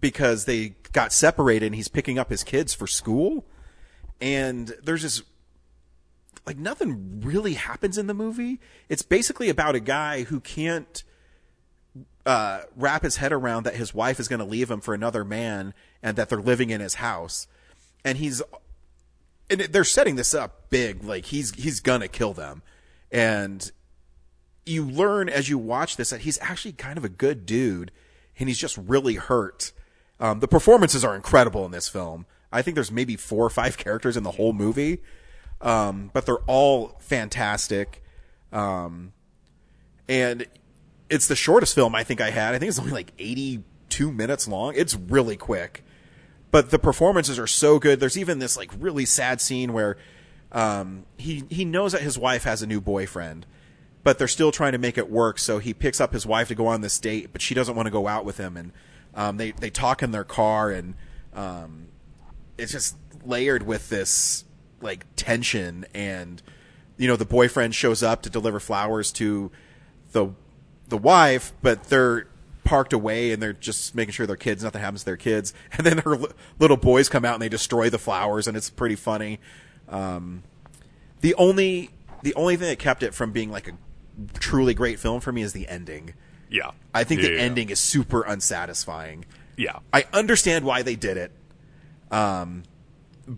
[0.00, 3.44] because they got separated and he's picking up his kids for school.
[4.20, 5.22] And there's this
[6.46, 8.60] like nothing really happens in the movie.
[8.88, 11.02] It's basically about a guy who can't
[12.24, 15.24] uh, wrap his head around that his wife is going to leave him for another
[15.24, 17.46] man and that they're living in his house,
[18.04, 18.42] and he's
[19.48, 22.62] and they're setting this up big, like he's he's gonna kill them,
[23.10, 23.70] and
[24.64, 27.92] you learn as you watch this that he's actually kind of a good dude,
[28.38, 29.72] and he's just really hurt.
[30.18, 32.26] Um, the performances are incredible in this film.
[32.52, 35.00] I think there's maybe four or five characters in the whole movie,
[35.60, 38.02] um, but they're all fantastic.
[38.52, 39.12] Um,
[40.08, 40.46] and
[41.10, 42.54] it's the shortest film I think I had.
[42.54, 44.74] I think it's only like 82 minutes long.
[44.76, 45.84] It's really quick.
[46.50, 48.00] But the performances are so good.
[48.00, 49.96] There's even this like really sad scene where
[50.52, 53.46] um, he he knows that his wife has a new boyfriend,
[54.04, 55.38] but they're still trying to make it work.
[55.38, 57.86] So he picks up his wife to go on this date, but she doesn't want
[57.86, 58.72] to go out with him, and
[59.14, 60.94] um, they they talk in their car, and
[61.34, 61.88] um,
[62.56, 64.44] it's just layered with this
[64.80, 66.42] like tension and
[66.98, 69.50] you know the boyfriend shows up to deliver flowers to
[70.12, 70.28] the
[70.88, 72.26] the wife but they're
[72.64, 75.86] parked away and they're just making sure their kids nothing happens to their kids and
[75.86, 78.96] then her li- little boys come out and they destroy the flowers and it's pretty
[78.96, 79.38] funny
[79.88, 80.42] um,
[81.20, 81.90] the only
[82.22, 83.72] the only thing that kept it from being like a
[84.38, 86.12] truly great film for me is the ending
[86.50, 86.72] Yeah.
[86.92, 87.40] i think Yeah, the yeah.
[87.42, 89.24] ending is super unsatisfying
[89.56, 89.78] Yeah.
[89.92, 91.32] I understand why they did it,
[92.10, 92.62] um,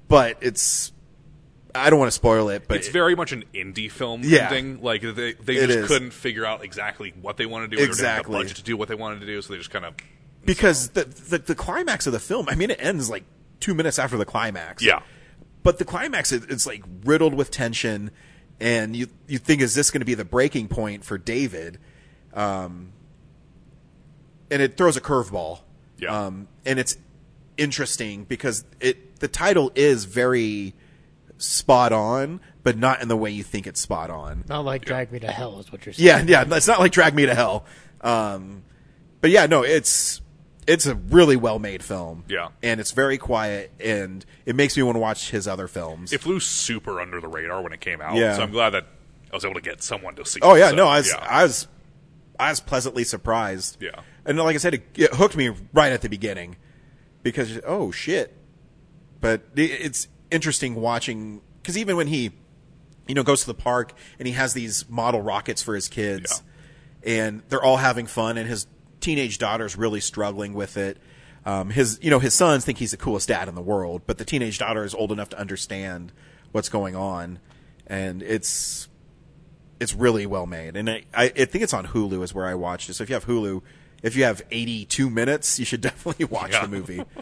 [0.08, 0.92] but it's
[1.74, 4.48] I don't want to spoil it, but it's very much an indie film Yeah.
[4.50, 4.82] ending.
[4.82, 5.86] Like they they just is.
[5.88, 7.82] couldn't figure out exactly what they wanted to do.
[7.82, 8.32] They didn't have Exactly.
[8.32, 9.94] the budget to do what they wanted to do, so they just kind of
[10.44, 12.48] because the, the the climax of the film.
[12.48, 13.24] I mean, it ends like
[13.60, 14.82] two minutes after the climax.
[14.82, 15.00] Yeah.
[15.62, 18.10] but the climax is it's like riddled with tension,
[18.60, 21.78] and you you think is this going to be the breaking point for David?
[22.32, 22.92] Um,
[24.50, 25.60] and it throws a curveball.
[25.98, 26.16] Yeah.
[26.26, 26.96] Um, and it's
[27.56, 30.74] interesting because it the title is very
[31.38, 34.44] spot on, but not in the way you think it's spot on.
[34.48, 36.28] Not like Drag Me to Hell is what you're saying.
[36.28, 36.56] Yeah, yeah.
[36.56, 37.64] It's not like Drag Me to Hell.
[38.00, 38.62] Um,
[39.20, 40.20] but yeah, no, it's
[40.66, 42.24] it's a really well made film.
[42.28, 42.48] Yeah.
[42.62, 46.12] and it's very quiet, and it makes me want to watch his other films.
[46.12, 48.16] it flew super under the radar when it came out.
[48.16, 48.36] Yeah.
[48.36, 48.86] So I'm glad that
[49.32, 50.38] I was able to get someone to see.
[50.38, 50.44] It.
[50.44, 50.58] Oh it.
[50.60, 51.26] yeah, So, no, I was yeah.
[51.28, 51.68] I was
[52.38, 53.78] I was pleasantly surprised.
[53.80, 54.00] Yeah.
[54.24, 56.56] and like I said, it, it hooked me right at the beginning
[57.22, 58.34] because oh shit.
[59.20, 62.30] But it- it's interesting watching because even when he,
[63.06, 66.42] you know, goes to the park and he has these model rockets for his kids,
[67.02, 68.66] and they're all having fun, and his
[69.00, 70.98] teenage daughter's really struggling with it.
[71.46, 74.18] Um, his, you know, his sons think he's the coolest dad in the world, but
[74.18, 76.12] the teenage daughter is old enough to understand
[76.52, 77.38] what's going on,
[77.86, 78.88] and it's
[79.80, 80.76] it's really well made.
[80.76, 82.94] And I, I, I think it's on Hulu is where I watched it.
[82.94, 83.62] So if you have Hulu,
[84.02, 86.62] if you have 82 minutes, you should definitely watch Yeah.
[86.62, 87.02] the movie.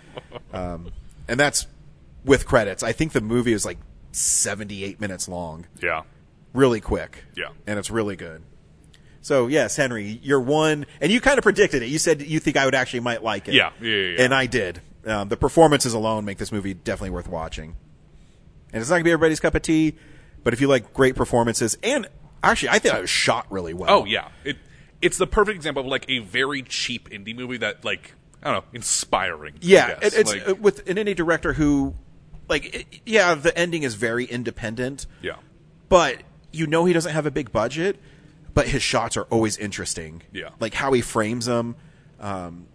[0.53, 0.91] Um,
[1.29, 1.67] and that's
[2.27, 2.83] with credits.
[2.83, 3.79] I think the movie is like
[4.13, 5.67] 78 minutes long.
[5.83, 6.03] Yeah.
[6.53, 7.25] Really quick.
[7.35, 7.51] Yeah.
[7.67, 8.43] And it's really good.
[9.23, 11.87] So yes, Henry, you're one, and you kind of predicted it.
[11.89, 13.55] You said you think I would actually might like it.
[13.55, 14.81] Yeah, yeah, yeah, and I did.
[15.05, 17.75] Um, the performances alone make this movie definitely worth watching.
[18.73, 19.97] And it's not gonna be everybody's cup of tea,
[20.45, 22.09] but if you like great performances, and
[22.41, 23.91] actually, I think it was shot really well.
[23.91, 24.59] Oh yeah, it
[25.03, 28.15] it's the perfect example of like a very cheap indie movie that like
[28.45, 29.55] I don't know, inspiring.
[29.55, 31.97] I Yeah, it, it's Like- uh, with an indie director who,
[32.49, 35.07] like, it, yeah, the ending is very independent.
[35.23, 35.37] Yeah.
[35.89, 37.99] but you know he doesn't have a big budget,
[38.55, 40.23] but his shots are always interesting.
[40.33, 40.51] Yeah.
[40.61, 41.77] like how he frames them.
[42.21, 42.67] Um,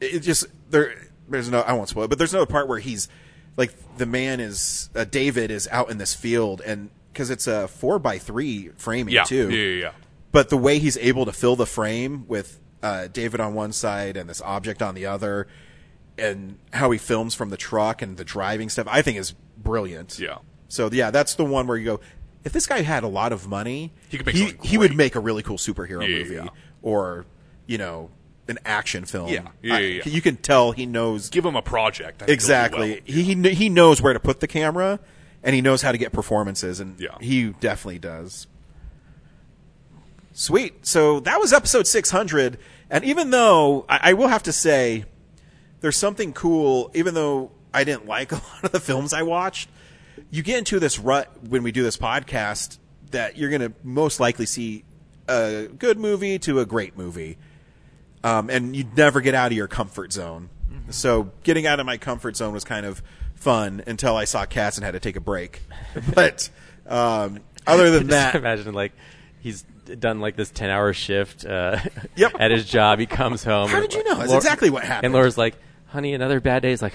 [0.00, 0.94] it, it just there.
[1.28, 1.60] There's no.
[1.62, 3.08] I won't spoil it, but there's another part where he's
[3.56, 7.66] like the man is uh, David is out in this field and because it's a
[7.68, 9.48] four by three framing Yeah, too.
[9.50, 9.92] yeah, yeah, yeah.
[10.32, 14.16] But the way he's able to fill the frame with uh, David on one side
[14.16, 15.46] and this object on the other,
[16.18, 20.18] and how he films from the truck and the driving stuff, I think is brilliant.
[20.18, 20.38] Yeah.
[20.68, 22.00] So yeah, that's the one where you go.
[22.44, 25.14] If this guy had a lot of money, He could make he, he would make
[25.14, 26.48] a really cool superhero Yeah, movie yeah.
[26.82, 27.24] or
[27.66, 28.10] you know
[28.48, 29.28] an action film.
[29.30, 30.12] Yeah, yeah, I- yeah, yeah.
[30.12, 31.30] You can tell he knows.
[31.30, 32.22] Give him a project.
[32.22, 32.90] I think he'll do Exactly.
[32.90, 33.00] well.
[33.06, 35.00] He he he knows where to put the camera,
[35.42, 37.16] and he knows how to get performances, and Yeah.
[37.20, 38.46] he definitely does.
[40.32, 40.84] Sweet.
[40.86, 42.58] So that was episode 600,
[42.90, 45.04] and even though I, I will have to say,
[45.84, 46.90] there's something cool.
[46.94, 49.68] Even though I didn't like a lot of the films I watched,
[50.30, 52.78] you get into this rut when we do this podcast
[53.10, 54.82] that you're going to most likely see
[55.28, 57.36] a good movie to a great movie
[58.22, 60.48] um, and you'd never get out of your comfort zone.
[60.88, 63.02] So getting out of my comfort zone was kind of
[63.34, 65.60] fun until I saw Cats and had to take a break.
[66.14, 66.48] But
[66.86, 68.92] um, other than Just that, imagine like
[69.40, 69.62] he's
[69.98, 71.78] done like this ten hour shift uh,
[72.16, 72.36] Yep.
[72.40, 72.98] at his job.
[72.98, 73.68] He comes home.
[73.68, 74.14] How and- did you know?
[74.16, 75.04] That's Laura- exactly what happened.
[75.06, 75.56] And Laura's like,
[75.94, 76.92] "Honey, another bad day." He's like,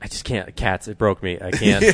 [0.00, 0.54] "I just can't.
[0.56, 0.88] Cats.
[0.88, 1.38] It broke me.
[1.40, 1.84] I can't.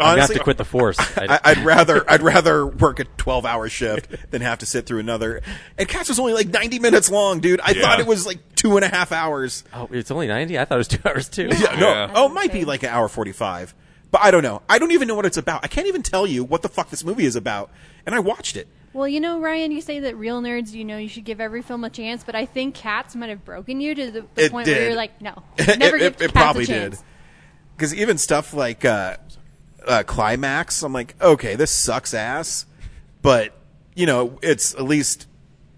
[0.00, 3.68] I'm have to quit the force." I, I'd rather I'd rather work a twelve hour
[3.68, 5.42] shift than have to sit through another.
[5.76, 7.60] And Cats was only like ninety minutes long, dude.
[7.62, 7.82] I Yeah.
[7.82, 9.64] thought it was like two and a half hours.
[9.74, 10.58] oh, it's only ninety.
[10.58, 11.48] I thought it was two hours too.
[11.58, 12.10] Yeah, no.
[12.14, 13.74] Oh, it might be like an hour 45.
[14.10, 14.62] But I don't know.
[14.68, 15.64] I don't even know what it's about.
[15.64, 17.70] I can't even tell you what the fuck this movie is about.
[18.06, 18.66] And I watched it.
[18.92, 21.62] Well, you know, Ryan, you say that real nerds, you know, you should give every
[21.62, 24.50] film a chance, but I think Cats might have broken you to the, the It
[24.50, 24.76] point did.
[24.76, 25.42] where you're like, no,
[25.76, 26.96] never it, give it, it Cats probably a chance.
[26.96, 27.04] did.
[27.76, 29.16] Because even stuff like uh,
[29.86, 32.66] uh, Climax, I'm like, okay, this sucks ass.
[33.22, 33.52] But,
[33.94, 35.26] you know, it's at least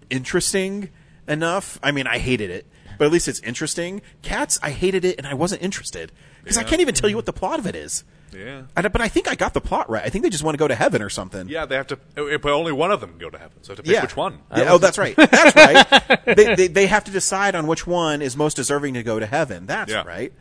[0.09, 0.89] interesting
[1.27, 1.79] enough.
[1.83, 2.65] I mean, I hated it.
[2.97, 4.01] But at least it's interesting.
[4.21, 6.11] Cats, I hated it and I wasn't interested.
[6.43, 8.03] Because I can't even tell you what the plot of it is.
[8.33, 8.63] Yeah.
[8.77, 10.03] I, but I think I got the plot right.
[10.05, 11.47] I think they just want to go to heaven or something.
[11.49, 11.95] Yeah, they have to.
[12.17, 13.91] uh, But only one of them can go to heaven, so I have to pick
[13.93, 14.01] Yeah.
[14.03, 14.39] which one.
[14.55, 15.15] Yeah, oh, that's right.
[15.15, 16.25] That's right.
[16.35, 19.25] they, they, they have to decide on which one is most deserving to go to
[19.25, 19.65] heaven.
[19.65, 20.03] That's Yeah.
[20.03, 20.31] right.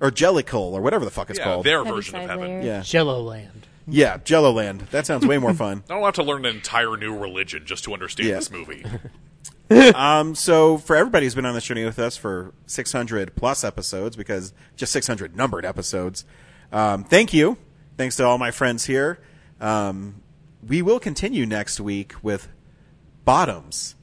[0.00, 1.64] Or Jellicle, or whatever the fuck it's Yeah, called.
[1.66, 2.62] their version of heaven.
[2.62, 2.82] Yeah.
[2.82, 3.66] Jello Land.
[3.88, 4.80] Yeah, Jello Land.
[4.90, 5.84] That sounds way more fun.
[5.88, 8.34] I don't have to learn an entire new religion just to understand Yeah.
[8.34, 8.84] this movie.
[9.94, 14.16] um, so for everybody who's been on this journey with us for 600 plus episodes,
[14.16, 16.24] because just 600 numbered episodes,
[16.72, 17.56] um, thank you.
[17.96, 19.20] Thanks to all my friends here.
[19.60, 20.22] Um,
[20.66, 22.48] we will continue next week with
[23.24, 23.94] bottoms.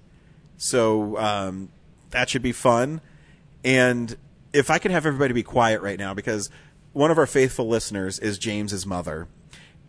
[0.58, 1.70] So um,
[2.12, 3.02] that should be fun.
[3.64, 4.16] And
[4.54, 6.50] if I could have everybody be quiet right now, because
[6.94, 9.28] one of our faithful listeners is James's mother,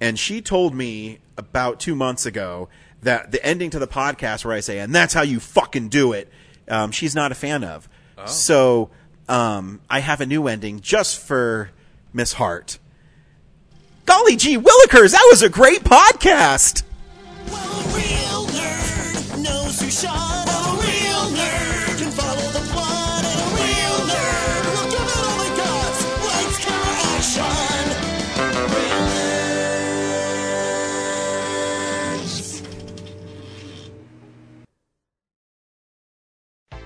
[0.00, 2.68] and she told me about two months ago
[3.02, 6.12] that the ending to the podcast where I say, "And that's how you fucking do
[6.12, 6.30] it,"
[6.68, 7.88] um, she's not a fan of.
[8.26, 8.90] So
[9.28, 11.70] um, I have a new ending just for
[12.14, 12.78] Miss Hart.
[14.06, 16.84] Golly gee willikers, that was a great podcast.
[19.42, 19.80] knows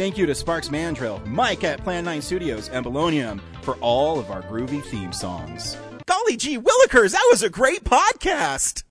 [0.00, 4.30] Thank you to Sparks Mandrill, Mike at Plan 9 Studios, and Bolognium for all of
[4.30, 5.76] our groovy theme songs.
[6.06, 8.82] Golly gee willikers, that was a great podcast!